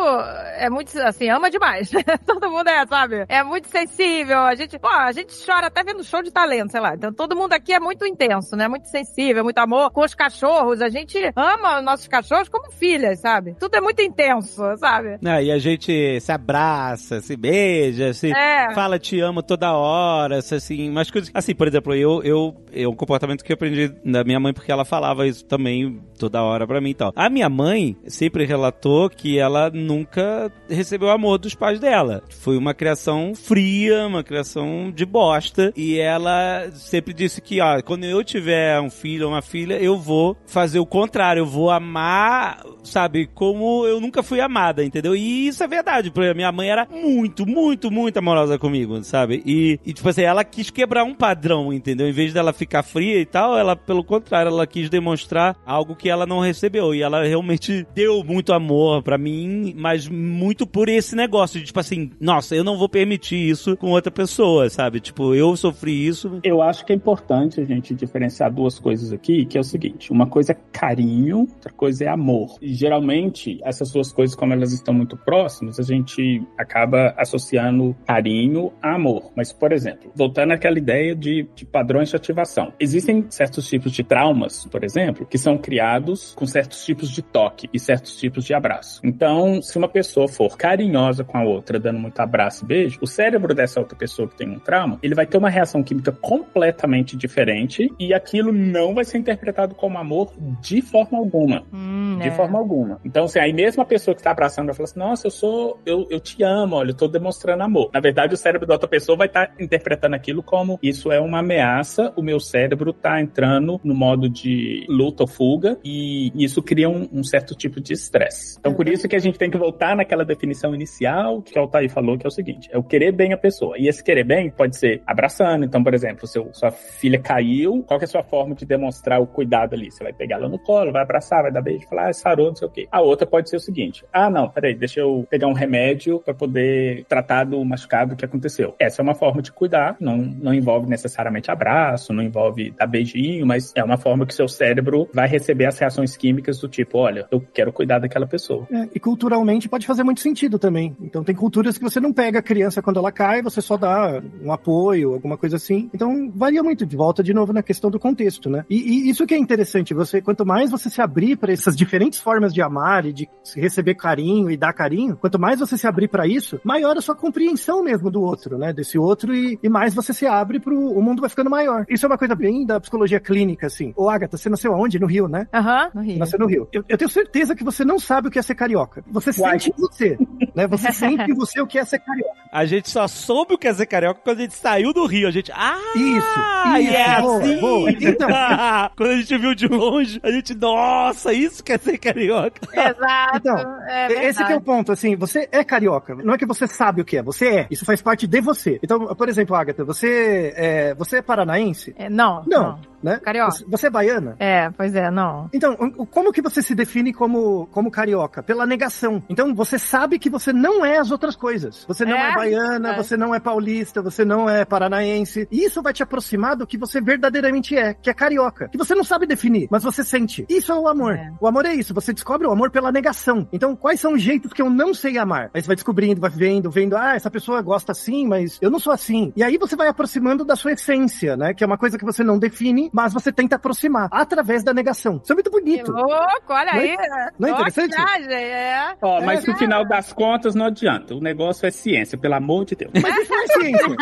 é 0.56 0.68
muito, 0.70 0.96
assim, 1.00 1.28
ama 1.28 1.50
demais. 1.50 1.90
todo 2.26 2.50
mundo 2.50 2.68
é, 2.68 2.86
sabe? 2.86 3.24
É 3.28 3.42
muito 3.42 3.68
sensível. 3.68 4.40
A 4.40 4.54
gente, 4.54 4.78
pô, 4.78 4.88
a 4.88 5.12
gente 5.12 5.34
chora 5.44 5.66
até 5.68 5.82
vendo 5.82 6.02
show 6.04 6.22
de 6.22 6.30
talento, 6.30 6.72
sei 6.72 6.80
lá. 6.80 6.94
Então 6.94 7.12
todo 7.12 7.36
mundo 7.36 7.52
aqui 7.52 7.72
é 7.72 7.80
muito 7.80 8.06
intenso, 8.06 8.56
né? 8.56 8.68
Muito 8.68 8.88
sensível, 8.88 9.44
muito 9.44 9.58
amor. 9.58 9.83
Com 9.90 10.04
os 10.04 10.14
cachorros, 10.14 10.80
a 10.80 10.88
gente 10.88 11.18
ama 11.36 11.78
os 11.78 11.84
nossos 11.84 12.08
cachorros 12.08 12.48
como 12.48 12.70
filhas, 12.70 13.20
sabe? 13.20 13.54
Tudo 13.58 13.74
é 13.76 13.80
muito 13.80 14.00
intenso, 14.02 14.62
sabe? 14.78 15.18
Ah, 15.24 15.42
e 15.42 15.50
a 15.50 15.58
gente 15.58 16.20
se 16.20 16.32
abraça, 16.32 17.20
se 17.20 17.36
beija, 17.36 18.12
se 18.12 18.30
É. 18.32 18.72
fala 18.74 18.98
te 18.98 19.20
amo 19.20 19.42
toda 19.42 19.72
hora, 19.72 20.38
assim, 20.38 20.88
umas 20.90 21.10
coisas. 21.10 21.30
Assim, 21.34 21.54
por 21.54 21.66
exemplo, 21.68 21.94
eu, 21.94 22.22
eu, 22.22 22.54
é 22.72 22.86
um 22.88 22.94
comportamento 22.94 23.44
que 23.44 23.52
eu 23.52 23.54
aprendi 23.54 23.88
da 24.04 24.24
minha 24.24 24.40
mãe 24.40 24.52
porque 24.52 24.70
ela 24.72 24.84
falava 24.84 25.26
isso 25.26 25.44
também 25.44 26.00
toda 26.18 26.42
hora 26.42 26.66
pra 26.66 26.80
mim 26.80 26.90
e 26.90 26.94
tal. 26.94 27.12
A 27.14 27.28
minha 27.28 27.48
mãe 27.48 27.96
sempre 28.06 28.44
relatou 28.44 29.08
que 29.10 29.38
ela 29.38 29.70
nunca 29.70 30.50
recebeu 30.68 31.10
amor 31.10 31.38
dos 31.38 31.54
pais 31.54 31.78
dela. 31.78 32.22
Foi 32.40 32.56
uma 32.56 32.74
criação 32.74 33.32
fria, 33.34 34.06
uma 34.06 34.22
criação 34.24 34.90
de 34.94 35.04
bosta. 35.04 35.72
E 35.76 35.98
ela 35.98 36.70
sempre 36.72 37.12
disse 37.12 37.40
que, 37.40 37.60
ó, 37.60 37.80
quando 37.82 38.04
eu 38.04 38.22
tiver 38.24 38.80
um 38.80 38.90
filho 38.90 39.26
ou 39.26 39.32
uma 39.32 39.42
filha, 39.42 39.73
eu 39.80 39.96
vou 39.96 40.36
fazer 40.46 40.78
o 40.78 40.86
contrário. 40.86 41.40
Eu 41.40 41.46
vou 41.46 41.70
amar, 41.70 42.64
sabe, 42.82 43.26
como 43.34 43.86
eu 43.86 44.00
nunca 44.00 44.22
fui 44.22 44.40
amada, 44.40 44.84
entendeu? 44.84 45.14
E 45.14 45.46
isso 45.48 45.62
é 45.62 45.68
verdade. 45.68 46.10
Porque 46.10 46.34
minha 46.34 46.52
mãe 46.52 46.68
era 46.68 46.86
muito, 46.90 47.46
muito, 47.46 47.90
muito 47.90 48.18
amorosa 48.18 48.58
comigo, 48.58 49.02
sabe? 49.02 49.42
E, 49.44 49.78
e, 49.84 49.92
tipo 49.92 50.08
assim, 50.08 50.22
ela 50.22 50.44
quis 50.44 50.70
quebrar 50.70 51.04
um 51.04 51.14
padrão, 51.14 51.72
entendeu? 51.72 52.08
Em 52.08 52.12
vez 52.12 52.32
dela 52.32 52.52
ficar 52.52 52.82
fria 52.82 53.20
e 53.20 53.26
tal, 53.26 53.58
ela, 53.58 53.76
pelo 53.76 54.04
contrário, 54.04 54.50
ela 54.50 54.66
quis 54.66 54.88
demonstrar 54.88 55.56
algo 55.66 55.96
que 55.96 56.08
ela 56.08 56.26
não 56.26 56.40
recebeu. 56.40 56.94
E 56.94 57.02
ela 57.02 57.24
realmente 57.24 57.86
deu 57.94 58.22
muito 58.24 58.52
amor 58.52 59.02
pra 59.02 59.18
mim, 59.18 59.74
mas 59.76 60.08
muito 60.08 60.66
por 60.66 60.88
esse 60.88 61.14
negócio 61.16 61.60
de, 61.60 61.66
tipo 61.66 61.80
assim, 61.80 62.10
nossa, 62.20 62.54
eu 62.54 62.64
não 62.64 62.76
vou 62.76 62.88
permitir 62.88 63.48
isso 63.48 63.76
com 63.76 63.90
outra 63.90 64.10
pessoa, 64.10 64.68
sabe? 64.68 65.00
Tipo, 65.00 65.34
eu 65.34 65.56
sofri 65.56 66.06
isso. 66.06 66.40
Eu 66.42 66.62
acho 66.62 66.84
que 66.84 66.92
é 66.92 66.96
importante 66.96 67.60
a 67.60 67.64
gente 67.64 67.94
diferenciar 67.94 68.52
duas 68.52 68.78
coisas 68.78 69.12
aqui, 69.12 69.44
que 69.44 69.58
é 69.58 69.60
o 69.64 69.70
seguinte: 69.70 70.12
uma 70.12 70.26
coisa 70.26 70.52
é 70.52 70.56
carinho, 70.72 71.40
outra 71.40 71.72
coisa 71.72 72.04
é 72.04 72.08
amor. 72.08 72.56
E 72.60 72.72
geralmente, 72.72 73.60
essas 73.64 73.90
duas 73.90 74.12
coisas, 74.12 74.36
como 74.36 74.52
elas 74.52 74.72
estão 74.72 74.94
muito 74.94 75.16
próximas, 75.16 75.78
a 75.78 75.82
gente 75.82 76.42
acaba 76.58 77.14
associando 77.16 77.96
carinho 78.06 78.72
a 78.82 78.94
amor. 78.94 79.32
Mas, 79.36 79.52
por 79.52 79.72
exemplo, 79.72 80.10
voltando 80.14 80.52
àquela 80.52 80.78
ideia 80.78 81.14
de, 81.14 81.48
de 81.54 81.64
padrões 81.64 82.10
de 82.10 82.16
ativação. 82.16 82.72
Existem 82.78 83.26
certos 83.30 83.68
tipos 83.68 83.92
de 83.92 84.02
traumas, 84.02 84.64
por 84.66 84.84
exemplo, 84.84 85.26
que 85.26 85.38
são 85.38 85.56
criados 85.58 86.34
com 86.34 86.46
certos 86.46 86.84
tipos 86.84 87.10
de 87.10 87.22
toque 87.22 87.68
e 87.72 87.78
certos 87.78 88.16
tipos 88.16 88.44
de 88.44 88.54
abraço. 88.54 89.00
Então, 89.04 89.60
se 89.62 89.76
uma 89.78 89.88
pessoa 89.88 90.28
for 90.28 90.56
carinhosa 90.56 91.24
com 91.24 91.38
a 91.38 91.44
outra, 91.44 91.78
dando 91.78 91.98
muito 91.98 92.18
abraço 92.20 92.64
e 92.64 92.68
beijo, 92.68 92.98
o 93.00 93.06
cérebro 93.06 93.54
dessa 93.54 93.80
outra 93.80 93.96
pessoa 93.96 94.28
que 94.28 94.36
tem 94.36 94.48
um 94.48 94.58
trauma, 94.58 94.98
ele 95.02 95.14
vai 95.14 95.26
ter 95.26 95.38
uma 95.38 95.50
reação 95.50 95.82
química 95.82 96.12
completamente 96.12 97.16
diferente 97.16 97.92
e 97.98 98.14
aquilo 98.14 98.52
não 98.52 98.94
vai 98.94 99.04
ser 99.04 99.18
interpretado 99.18 99.53
como 99.74 99.98
amor 99.98 100.32
de 100.60 100.82
forma 100.82 101.18
alguma. 101.18 101.64
Hum, 101.72 102.18
De 102.20 102.28
é. 102.28 102.30
forma 102.30 102.58
alguma. 102.58 103.00
Então, 103.04 103.24
assim, 103.24 103.38
aí 103.38 103.52
mesmo 103.52 103.82
a 103.82 103.86
pessoa 103.86 104.14
que 104.14 104.22
tá 104.22 104.30
abraçando 104.30 104.66
vai 104.66 104.74
falar 104.74 104.84
assim: 104.84 104.98
Nossa, 104.98 105.26
eu 105.26 105.30
sou. 105.30 105.80
Eu, 105.84 106.06
eu 106.10 106.20
te 106.20 106.42
amo, 106.42 106.76
olha, 106.76 106.90
eu 106.90 106.96
tô 106.96 107.08
demonstrando 107.08 107.62
amor. 107.62 107.90
Na 107.92 108.00
verdade, 108.00 108.34
o 108.34 108.36
cérebro 108.36 108.66
da 108.66 108.74
outra 108.74 108.88
pessoa 108.88 109.16
vai 109.16 109.26
estar 109.26 109.52
interpretando 109.58 110.14
aquilo 110.14 110.42
como 110.42 110.78
isso 110.82 111.10
é 111.10 111.20
uma 111.20 111.38
ameaça, 111.38 112.12
o 112.16 112.22
meu 112.22 112.40
cérebro 112.40 112.92
tá 112.92 113.20
entrando 113.20 113.80
no 113.84 113.94
modo 113.94 114.28
de 114.28 114.84
luta 114.88 115.22
ou 115.22 115.26
fuga, 115.26 115.78
e 115.84 116.32
isso 116.34 116.62
cria 116.62 116.88
um, 116.88 117.08
um 117.12 117.22
certo 117.24 117.54
tipo 117.54 117.80
de 117.80 117.92
estresse. 117.92 118.56
Então, 118.58 118.74
por 118.74 118.88
isso 118.88 119.08
que 119.08 119.16
a 119.16 119.18
gente 119.18 119.38
tem 119.38 119.50
que 119.50 119.58
voltar 119.58 119.96
naquela 119.96 120.24
definição 120.24 120.74
inicial 120.74 121.42
que 121.42 121.58
o 121.58 121.62
Altair 121.62 121.90
falou, 121.90 122.18
que 122.18 122.26
é 122.26 122.28
o 122.28 122.32
seguinte: 122.32 122.68
é 122.72 122.78
o 122.78 122.82
querer 122.82 123.12
bem 123.12 123.32
a 123.32 123.38
pessoa. 123.38 123.76
E 123.78 123.88
esse 123.88 124.02
querer 124.02 124.24
bem 124.24 124.50
pode 124.50 124.76
ser 124.76 125.02
abraçando. 125.06 125.64
Então, 125.64 125.82
por 125.82 125.94
exemplo, 125.94 126.26
seu, 126.26 126.50
sua 126.52 126.70
filha 126.70 127.18
caiu, 127.18 127.82
qual 127.86 128.00
é 128.00 128.04
a 128.04 128.06
sua 128.06 128.22
forma 128.22 128.54
de 128.54 128.66
demonstrar 128.66 129.20
o 129.20 129.26
cuidado 129.26 129.43
ali? 129.52 129.90
Você 129.90 130.02
vai 130.02 130.12
pegar 130.12 130.36
ela 130.36 130.48
no 130.48 130.58
colo, 130.58 130.92
vai 130.92 131.02
abraçar, 131.02 131.42
vai 131.42 131.52
dar 131.52 131.62
beijo, 131.62 131.86
falar, 131.88 132.08
ah, 132.08 132.12
sarou, 132.12 132.48
não 132.48 132.56
sei 132.56 132.68
o 132.68 132.70
quê. 132.70 132.88
A 132.90 133.00
outra 133.00 133.26
pode 133.26 133.50
ser 133.50 133.56
o 133.56 133.60
seguinte: 133.60 134.04
ah, 134.12 134.30
não, 134.30 134.48
peraí, 134.48 134.74
deixa 134.74 135.00
eu 135.00 135.26
pegar 135.28 135.46
um 135.46 135.52
remédio 135.52 136.20
para 136.20 136.34
poder 136.34 137.04
tratar 137.08 137.44
do 137.44 137.64
machucado 137.64 138.16
que 138.16 138.24
aconteceu. 138.24 138.74
Essa 138.78 139.00
é 139.00 139.02
uma 139.02 139.14
forma 139.14 139.42
de 139.42 139.52
cuidar, 139.52 139.96
não, 140.00 140.16
não 140.16 140.54
envolve 140.54 140.88
necessariamente 140.88 141.50
abraço, 141.50 142.12
não 142.12 142.22
envolve 142.22 142.70
dar 142.72 142.86
beijinho, 142.86 143.46
mas 143.46 143.72
é 143.74 143.82
uma 143.82 143.96
forma 143.96 144.26
que 144.26 144.34
seu 144.34 144.48
cérebro 144.48 145.08
vai 145.12 145.28
receber 145.28 145.66
as 145.66 145.78
reações 145.78 146.16
químicas 146.16 146.58
do 146.58 146.68
tipo, 146.68 146.98
olha, 146.98 147.26
eu 147.30 147.40
quero 147.40 147.72
cuidar 147.72 147.98
daquela 147.98 148.26
pessoa. 148.26 148.66
É, 148.70 148.88
e 148.94 149.00
culturalmente 149.00 149.68
pode 149.68 149.86
fazer 149.86 150.02
muito 150.04 150.20
sentido 150.20 150.58
também. 150.58 150.96
Então 151.00 151.24
tem 151.24 151.34
culturas 151.34 151.76
que 151.76 151.84
você 151.84 152.00
não 152.00 152.12
pega 152.12 152.38
a 152.38 152.42
criança 152.42 152.82
quando 152.82 152.98
ela 152.98 153.12
cai, 153.12 153.42
você 153.42 153.60
só 153.60 153.76
dá 153.76 154.22
um 154.42 154.52
apoio, 154.52 155.14
alguma 155.14 155.36
coisa 155.36 155.56
assim. 155.56 155.90
Então 155.94 156.30
varia 156.34 156.62
muito, 156.62 156.86
de 156.86 156.96
volta 156.96 157.22
de 157.22 157.34
novo 157.34 157.52
na 157.52 157.62
questão 157.62 157.90
do 157.90 157.98
contexto, 157.98 158.48
né? 158.50 158.64
E, 158.68 158.76
e 158.76 159.10
isso 159.10 159.23
que 159.26 159.34
é 159.34 159.38
interessante, 159.38 159.94
você 159.94 160.20
quanto 160.20 160.44
mais 160.44 160.70
você 160.70 160.88
se 160.90 161.00
abrir 161.00 161.36
para 161.36 161.52
essas 161.52 161.76
diferentes 161.76 162.20
formas 162.20 162.52
de 162.52 162.62
amar 162.62 163.06
e 163.06 163.12
de 163.12 163.28
receber 163.56 163.94
carinho 163.94 164.50
e 164.50 164.56
dar 164.56 164.72
carinho, 164.72 165.16
quanto 165.16 165.38
mais 165.38 165.60
você 165.60 165.76
se 165.76 165.86
abrir 165.86 166.08
para 166.08 166.26
isso, 166.26 166.60
maior 166.64 166.96
a 166.96 167.00
sua 167.00 167.14
compreensão 167.14 167.82
mesmo 167.82 168.10
do 168.10 168.22
outro, 168.22 168.58
né? 168.58 168.72
Desse 168.72 168.98
outro 168.98 169.34
e, 169.34 169.58
e 169.62 169.68
mais 169.68 169.94
você 169.94 170.12
se 170.12 170.26
abre 170.26 170.60
pro 170.60 170.74
o 170.74 171.02
mundo 171.02 171.20
vai 171.20 171.30
ficando 171.30 171.50
maior. 171.50 171.84
Isso 171.88 172.06
é 172.06 172.08
uma 172.08 172.18
coisa 172.18 172.34
bem 172.34 172.64
da 172.66 172.80
psicologia 172.80 173.20
clínica, 173.20 173.66
assim. 173.66 173.92
Ô, 173.96 174.08
Agatha, 174.08 174.36
você 174.36 174.48
nasceu 174.48 174.72
aonde? 174.72 174.98
No 174.98 175.06
Rio, 175.06 175.28
né? 175.28 175.46
Aham, 175.52 175.90
no 175.94 176.02
Rio. 176.02 176.18
Nasceu 176.18 176.38
no 176.38 176.46
Rio. 176.46 176.68
Eu, 176.72 176.84
eu 176.88 176.98
tenho 176.98 177.10
certeza 177.10 177.54
que 177.54 177.64
você 177.64 177.84
não 177.84 177.98
sabe 177.98 178.28
o 178.28 178.30
que 178.30 178.38
é 178.38 178.42
ser 178.42 178.54
carioca. 178.54 179.04
Você 179.10 179.30
Uai. 179.40 179.58
sente 179.58 179.70
em 179.70 179.80
você, 179.80 180.18
né? 180.54 180.66
Você 180.66 180.90
sente 180.92 181.30
em 181.30 181.34
você 181.34 181.60
o 181.60 181.66
que 181.66 181.78
é 181.78 181.84
ser 181.84 181.98
carioca. 181.98 182.33
A 182.54 182.64
gente 182.66 182.88
só 182.88 183.08
soube 183.08 183.54
o 183.54 183.58
que 183.58 183.66
é 183.66 183.74
ser 183.74 183.84
carioca 183.86 184.20
quando 184.22 184.38
a 184.38 184.42
gente 184.42 184.54
saiu 184.54 184.92
do 184.92 185.04
Rio. 185.06 185.26
A 185.26 185.30
gente. 185.32 185.50
Ah! 185.50 185.76
Isso, 185.96 186.76
é 186.76 186.82
isso, 186.82 187.22
boa, 187.22 187.42
assim! 187.42 187.60
boa. 187.60 187.90
Então. 187.90 188.28
quando 188.96 189.10
a 189.10 189.16
gente 189.16 189.38
viu 189.38 189.54
de 189.56 189.66
longe, 189.66 190.20
a 190.22 190.30
gente. 190.30 190.54
Nossa, 190.54 191.32
isso 191.32 191.64
quer 191.64 191.80
ser 191.80 191.98
carioca! 191.98 192.60
Exato. 192.72 193.36
Então, 193.38 193.80
é 193.88 194.26
Esse 194.26 194.44
que 194.44 194.52
é 194.52 194.56
o 194.56 194.60
ponto, 194.60 194.92
assim, 194.92 195.16
você 195.16 195.48
é 195.50 195.64
carioca. 195.64 196.14
Não 196.14 196.34
é 196.34 196.38
que 196.38 196.46
você 196.46 196.68
sabe 196.68 197.00
o 197.00 197.04
que 197.04 197.16
é, 197.16 197.22
você 197.24 197.48
é. 197.48 197.66
Isso 197.72 197.84
faz 197.84 198.00
parte 198.00 198.24
de 198.24 198.40
você. 198.40 198.78
Então, 198.80 199.04
por 199.16 199.28
exemplo, 199.28 199.56
Agatha, 199.56 199.84
você 199.84 200.54
é, 200.54 200.94
você 200.94 201.16
é 201.16 201.22
paranaense? 201.22 201.92
É, 201.98 202.08
não, 202.08 202.44
Não, 202.46 202.78
né? 203.04 203.20
Carioca. 203.22 203.58
Você, 203.68 203.86
é 203.86 203.90
baiana? 203.90 204.34
É, 204.38 204.70
pois 204.70 204.94
é, 204.94 205.10
não. 205.10 205.48
Então, 205.52 205.76
como 206.10 206.32
que 206.32 206.40
você 206.40 206.62
se 206.62 206.74
define 206.74 207.12
como, 207.12 207.66
como 207.66 207.90
carioca? 207.90 208.42
Pela 208.42 208.66
negação. 208.66 209.22
Então, 209.28 209.54
você 209.54 209.78
sabe 209.78 210.18
que 210.18 210.30
você 210.30 210.52
não 210.52 210.84
é 210.84 210.98
as 210.98 211.10
outras 211.10 211.36
coisas. 211.36 211.84
Você 211.86 212.04
não 212.04 212.16
é, 212.16 212.30
É? 212.30 212.34
baiana, 212.34 212.92
É. 212.94 212.96
você 212.96 213.16
não 213.16 213.34
é 213.34 213.38
paulista, 213.40 214.00
você 214.00 214.24
não 214.24 214.48
é 214.48 214.64
paranaense. 214.64 215.46
E 215.50 215.64
isso 215.64 215.82
vai 215.82 215.92
te 215.92 216.02
aproximar 216.02 216.56
do 216.56 216.66
que 216.66 216.78
você 216.78 217.00
verdadeiramente 217.00 217.76
é, 217.76 217.92
que 217.94 218.08
é 218.08 218.14
carioca. 218.14 218.68
Que 218.68 218.78
você 218.78 218.94
não 218.94 219.04
sabe 219.04 219.26
definir, 219.26 219.68
mas 219.70 219.82
você 219.82 220.02
sente. 220.02 220.46
Isso 220.48 220.72
é 220.72 220.74
o 220.74 220.88
amor. 220.88 221.14
É. 221.14 221.30
O 221.40 221.46
amor 221.46 221.66
é 221.66 221.74
isso. 221.74 221.92
Você 221.92 222.12
descobre 222.12 222.46
o 222.46 222.50
amor 222.52 222.70
pela 222.70 222.90
negação. 222.90 223.46
Então, 223.52 223.76
quais 223.76 224.00
são 224.00 224.14
os 224.14 224.22
jeitos 224.22 224.52
que 224.52 224.62
eu 224.62 224.70
não 224.70 224.94
sei 224.94 225.18
amar? 225.18 225.50
Aí 225.52 225.60
você 225.60 225.66
vai 225.66 225.76
descobrindo, 225.76 226.20
vai 226.20 226.30
vendo, 226.30 226.70
vendo, 226.70 226.96
ah, 226.96 227.14
essa 227.14 227.30
pessoa 227.30 227.60
gosta 227.60 227.92
assim, 227.92 228.26
mas 228.26 228.58
eu 228.62 228.70
não 228.70 228.78
sou 228.78 228.92
assim. 228.92 229.32
E 229.36 229.42
aí 229.42 229.58
você 229.58 229.76
vai 229.76 229.88
aproximando 229.88 230.44
da 230.44 230.56
sua 230.56 230.72
essência, 230.72 231.36
né? 231.36 231.52
Que 231.52 231.62
é 231.62 231.66
uma 231.66 231.76
coisa 231.78 231.98
que 231.98 232.04
você 232.04 232.22
não 232.24 232.38
define, 232.38 232.90
mas 232.94 233.12
você 233.12 233.32
tenta 233.32 233.56
aproximar 233.56 234.08
através 234.12 234.62
da 234.62 234.72
negação. 234.72 235.20
Isso 235.22 235.32
é 235.32 235.34
muito 235.34 235.50
Que 235.50 235.60
bonito. 235.60 235.90
louco, 235.92 236.14
olha 236.50 236.72
Não 236.72 236.80
é- 236.80 236.90
aí. 236.90 236.96
não 237.38 237.48
é 237.48 237.52
interessante? 237.52 237.96
viagem, 237.96 238.32
é. 238.34 238.94
Ó, 239.02 239.20
mas 239.20 239.44
É. 239.46 239.50
no 239.50 239.58
final 239.58 239.84
das 239.86 240.12
contas 240.12 240.54
não 240.54 240.66
adianta. 240.66 241.14
O 241.14 241.20
negócio 241.20 241.66
é 241.66 241.70
ciência, 241.70 242.16
pelo 242.16 242.34
amor 242.34 242.64
de 242.64 242.76
Deus. 242.76 242.92
Mas 243.02 243.16
isso 243.18 243.34
é 243.34 243.46
ciência. 243.48 243.96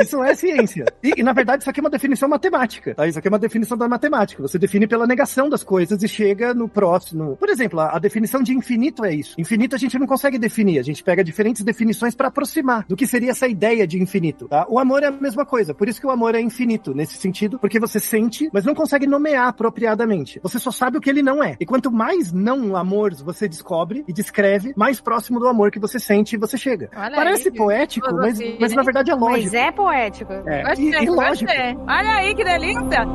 Isso 0.00 0.22
é 0.24 0.34
ciência. 0.34 0.84
E, 1.02 1.14
e, 1.20 1.22
na 1.22 1.32
verdade, 1.32 1.62
isso 1.62 1.70
aqui 1.70 1.80
é 1.80 1.82
uma 1.82 1.90
definição 1.90 2.28
matemática. 2.28 2.94
Tá? 2.94 3.06
Isso 3.06 3.18
aqui 3.18 3.28
é 3.28 3.30
uma 3.30 3.38
definição 3.38 3.76
da 3.76 3.88
matemática. 3.88 4.42
Você 4.42 4.58
define 4.58 4.86
pela 4.86 5.06
negação 5.06 5.48
das 5.48 5.64
coisas 5.64 6.02
e 6.02 6.08
chega 6.08 6.52
no 6.52 6.68
próximo. 6.68 7.36
Por 7.36 7.48
exemplo, 7.48 7.80
a, 7.80 7.96
a 7.96 7.98
definição 7.98 8.42
de 8.42 8.52
infinito 8.54 9.04
é 9.04 9.14
isso. 9.14 9.34
Infinito 9.40 9.74
a 9.74 9.78
gente 9.78 9.98
não 9.98 10.06
consegue 10.06 10.38
definir. 10.38 10.78
A 10.78 10.82
gente 10.82 11.02
pega 11.02 11.24
diferentes 11.24 11.62
definições 11.64 12.14
para 12.14 12.28
aproximar 12.28 12.84
do 12.88 12.96
que 12.96 13.06
seria 13.06 13.30
essa 13.30 13.46
ideia 13.48 13.86
de 13.86 14.00
infinito. 14.00 14.48
Tá? 14.48 14.66
O 14.68 14.78
amor 14.78 15.02
é 15.02 15.06
a 15.06 15.10
mesma 15.12 15.46
coisa. 15.46 15.72
Por 15.74 15.88
isso 15.88 16.00
que 16.00 16.06
o 16.06 16.10
amor 16.10 16.34
é 16.34 16.40
infinito 16.40 16.94
nesse 16.94 17.14
sentido, 17.16 17.58
porque 17.58 17.78
você 17.80 17.98
sente, 17.98 18.25
mas 18.52 18.64
não 18.64 18.74
consegue 18.74 19.06
nomear 19.06 19.48
apropriadamente. 19.48 20.40
Você 20.42 20.58
só 20.58 20.70
sabe 20.70 20.98
o 20.98 21.00
que 21.00 21.08
ele 21.10 21.22
não 21.22 21.42
é. 21.42 21.56
E 21.60 21.66
quanto 21.66 21.90
mais 21.90 22.32
não 22.32 22.76
amor 22.76 23.14
você 23.14 23.48
descobre 23.48 24.04
e 24.06 24.12
descreve, 24.12 24.72
mais 24.76 25.00
próximo 25.00 25.38
do 25.38 25.46
amor 25.48 25.70
que 25.70 25.78
você 25.78 25.98
sente 25.98 26.36
você 26.36 26.56
chega. 26.58 26.90
Olha 26.96 27.14
Parece 27.14 27.48
aí, 27.48 27.54
poético, 27.54 28.06
mas, 28.12 28.36
filosofia, 28.38 28.56
mas 28.60 28.72
na 28.74 28.82
verdade 28.82 29.10
é 29.10 29.14
lógico. 29.14 29.42
Mas 29.44 29.54
é 29.54 29.72
poético. 29.72 30.32
É. 30.46 30.62
Gostei, 30.62 30.90
E- 30.90 31.04
e 31.04 31.10
lógico. 31.10 31.50
Olha 31.86 32.14
aí 32.16 32.34
que 32.34 32.44
delícia. 32.44 33.06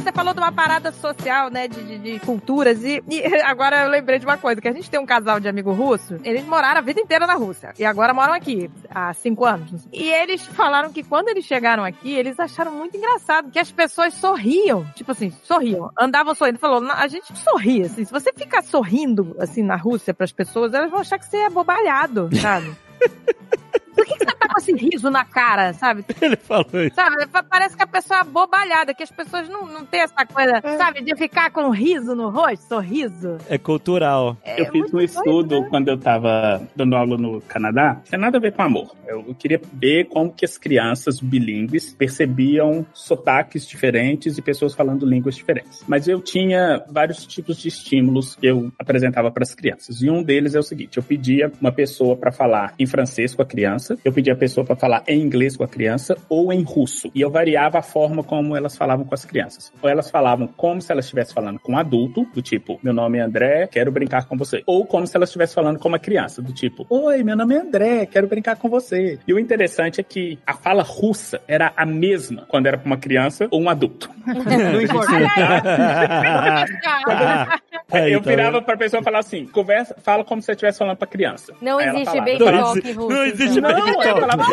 Você 0.00 0.12
falou 0.12 0.34
de 0.34 0.40
uma 0.40 0.52
parada 0.52 0.92
social, 0.92 1.50
né, 1.50 1.68
de, 1.68 1.82
de- 1.82 1.98
de 1.98 2.20
culturas, 2.20 2.82
e, 2.82 3.02
e 3.08 3.24
agora 3.42 3.84
eu 3.84 3.88
lembrei 3.90 4.18
de 4.18 4.26
uma 4.26 4.36
coisa, 4.36 4.60
que 4.60 4.68
a 4.68 4.72
gente 4.72 4.90
tem 4.90 4.98
um 5.00 5.06
casal 5.06 5.38
de 5.40 5.48
amigo 5.48 5.72
russo, 5.72 6.18
eles 6.24 6.44
moraram 6.44 6.78
a 6.78 6.82
vida 6.82 7.00
inteira 7.00 7.26
na 7.26 7.34
Rússia, 7.34 7.72
e 7.78 7.84
agora 7.84 8.12
moram 8.12 8.32
aqui, 8.34 8.70
há 8.90 9.12
cinco 9.14 9.44
anos. 9.44 9.86
E 9.92 10.10
eles 10.10 10.44
falaram 10.46 10.92
que 10.92 11.02
quando 11.02 11.28
eles 11.28 11.44
chegaram 11.44 11.84
aqui, 11.84 12.12
eles 12.12 12.38
acharam 12.38 12.72
muito 12.72 12.96
engraçado 12.96 13.50
que 13.50 13.58
as 13.58 13.70
pessoas 13.70 14.14
sorriam, 14.14 14.84
tipo 14.94 15.12
assim, 15.12 15.30
sorriam, 15.42 15.90
andavam 15.98 16.34
sorrindo. 16.34 16.58
Falou, 16.58 16.80
"Não, 16.80 16.92
a 16.94 17.06
gente 17.08 17.36
sorri, 17.38 17.82
assim, 17.82 18.04
se 18.04 18.12
você 18.12 18.32
ficar 18.32 18.62
sorrindo, 18.62 19.36
assim, 19.38 19.62
na 19.62 19.76
Rússia 19.76 20.12
pras 20.14 20.32
pessoas, 20.32 20.74
elas 20.74 20.90
vão 20.90 21.00
achar 21.00 21.18
que 21.18 21.26
você 21.26 21.36
é 21.38 21.50
bobalhado, 21.50 22.28
sabe? 22.40 22.74
Por 23.94 24.04
que, 24.04 24.12
que 24.14 24.24
você 24.24 24.36
tá 24.36 24.48
com 24.48 24.58
esse 24.58 24.72
riso 24.72 25.10
na 25.10 25.24
cara, 25.24 25.72
sabe? 25.72 26.04
Ele 26.20 26.36
falou 26.36 26.66
isso. 26.74 26.94
Sabe, 26.94 27.26
pa- 27.26 27.42
parece 27.42 27.76
que 27.76 27.82
a 27.82 27.86
pessoa 27.86 28.20
é 28.20 28.24
bobalhada, 28.24 28.94
que 28.94 29.02
as 29.02 29.10
pessoas 29.10 29.48
não, 29.48 29.66
não 29.66 29.84
têm 29.84 30.00
essa 30.00 30.24
coisa, 30.26 30.60
sabe, 30.78 31.02
de 31.02 31.14
ficar 31.16 31.50
com 31.50 31.62
um 31.62 31.70
riso 31.70 32.14
no 32.14 32.30
rosto, 32.30 32.68
sorriso. 32.68 33.38
É 33.48 33.58
cultural. 33.58 34.36
É 34.44 34.60
eu 34.60 34.66
fiz 34.70 34.92
um 34.92 35.00
estudo 35.00 35.60
né? 35.60 35.66
quando 35.68 35.88
eu 35.88 35.98
tava 35.98 36.62
dando 36.74 36.96
aula 36.96 37.16
no 37.16 37.40
Canadá. 37.42 37.94
Não 37.94 38.02
tem 38.02 38.18
nada 38.18 38.38
a 38.38 38.40
ver 38.40 38.52
com 38.52 38.62
amor. 38.62 38.94
Eu, 39.06 39.24
eu 39.28 39.34
queria 39.34 39.60
ver 39.72 40.04
como 40.06 40.32
que 40.32 40.44
as 40.44 40.56
crianças 40.56 41.20
bilíngues 41.20 41.92
percebiam 41.92 42.86
sotaques 42.92 43.66
diferentes 43.66 44.38
e 44.38 44.42
pessoas 44.42 44.74
falando 44.74 45.06
línguas 45.06 45.34
diferentes. 45.36 45.84
Mas 45.86 46.08
eu 46.08 46.20
tinha 46.20 46.82
vários 46.88 47.26
tipos 47.26 47.58
de 47.58 47.68
estímulos 47.68 48.34
que 48.34 48.46
eu 48.46 48.72
apresentava 48.78 49.30
para 49.30 49.42
as 49.42 49.54
crianças. 49.54 50.00
E 50.02 50.10
um 50.10 50.22
deles 50.22 50.54
é 50.54 50.58
o 50.58 50.62
seguinte: 50.62 50.96
eu 50.96 51.02
pedia 51.02 51.52
uma 51.60 51.72
pessoa 51.72 52.16
para 52.16 52.32
falar 52.32 52.74
em 52.78 52.86
francês 52.86 53.34
com 53.34 53.42
a 53.42 53.46
criança, 53.46 53.83
eu 54.04 54.12
pedia 54.12 54.32
a 54.32 54.36
pessoa 54.36 54.64
para 54.64 54.76
falar 54.76 55.02
em 55.06 55.20
inglês 55.20 55.56
com 55.56 55.64
a 55.64 55.68
criança 55.68 56.16
ou 56.28 56.52
em 56.52 56.62
russo. 56.62 57.10
E 57.14 57.20
eu 57.20 57.30
variava 57.30 57.78
a 57.78 57.82
forma 57.82 58.22
como 58.22 58.56
elas 58.56 58.76
falavam 58.76 59.04
com 59.04 59.14
as 59.14 59.24
crianças. 59.24 59.72
Ou 59.82 59.88
elas 59.88 60.10
falavam 60.10 60.46
como 60.46 60.80
se 60.80 60.90
elas 60.92 61.04
estivessem 61.04 61.34
falando 61.34 61.58
com 61.58 61.72
um 61.72 61.78
adulto, 61.78 62.26
do 62.34 62.42
tipo, 62.42 62.78
meu 62.82 62.92
nome 62.92 63.18
é 63.18 63.22
André, 63.22 63.66
quero 63.66 63.90
brincar 63.92 64.26
com 64.26 64.36
você. 64.36 64.62
Ou 64.66 64.84
como 64.86 65.06
se 65.06 65.16
elas 65.16 65.28
estivessem 65.28 65.54
falando 65.54 65.78
com 65.78 65.88
uma 65.88 65.98
criança, 65.98 66.40
do 66.42 66.52
tipo, 66.52 66.86
oi, 66.88 67.22
meu 67.22 67.36
nome 67.36 67.54
é 67.54 67.58
André, 67.60 68.06
quero 68.06 68.26
brincar 68.26 68.56
com 68.56 68.68
você. 68.68 69.18
E 69.26 69.32
o 69.34 69.38
interessante 69.38 70.00
é 70.00 70.04
que 70.04 70.38
a 70.46 70.54
fala 70.54 70.82
russa 70.82 71.40
era 71.48 71.72
a 71.76 71.84
mesma 71.86 72.44
quando 72.48 72.66
era 72.66 72.78
para 72.78 72.86
uma 72.86 72.96
criança 72.96 73.48
ou 73.50 73.60
um 73.60 73.68
adulto. 73.68 74.10
Não 74.26 74.80
importa. 74.80 75.12
Eu 78.08 78.20
tá 78.22 78.30
virava 78.30 78.62
pra 78.62 78.76
pessoa 78.76 79.00
e 79.00 79.04
falar 79.04 79.18
assim, 79.20 79.46
conversa, 79.46 79.94
fala 80.02 80.24
como 80.24 80.40
se 80.42 80.46
você 80.46 80.52
estivesse 80.52 80.78
falando 80.78 80.96
pra 80.96 81.06
criança. 81.06 81.52
Não 81.60 81.78
Aí 81.78 81.88
existe 81.88 82.04
falava, 82.06 82.38
talk 82.38 82.78
existe- 82.78 82.92
russo. 82.92 83.08
não 83.16 83.24
existe 83.24 83.58
então. 83.58 83.70
Não, 83.78 84.02
eu 84.02 84.20
falava, 84.20 84.44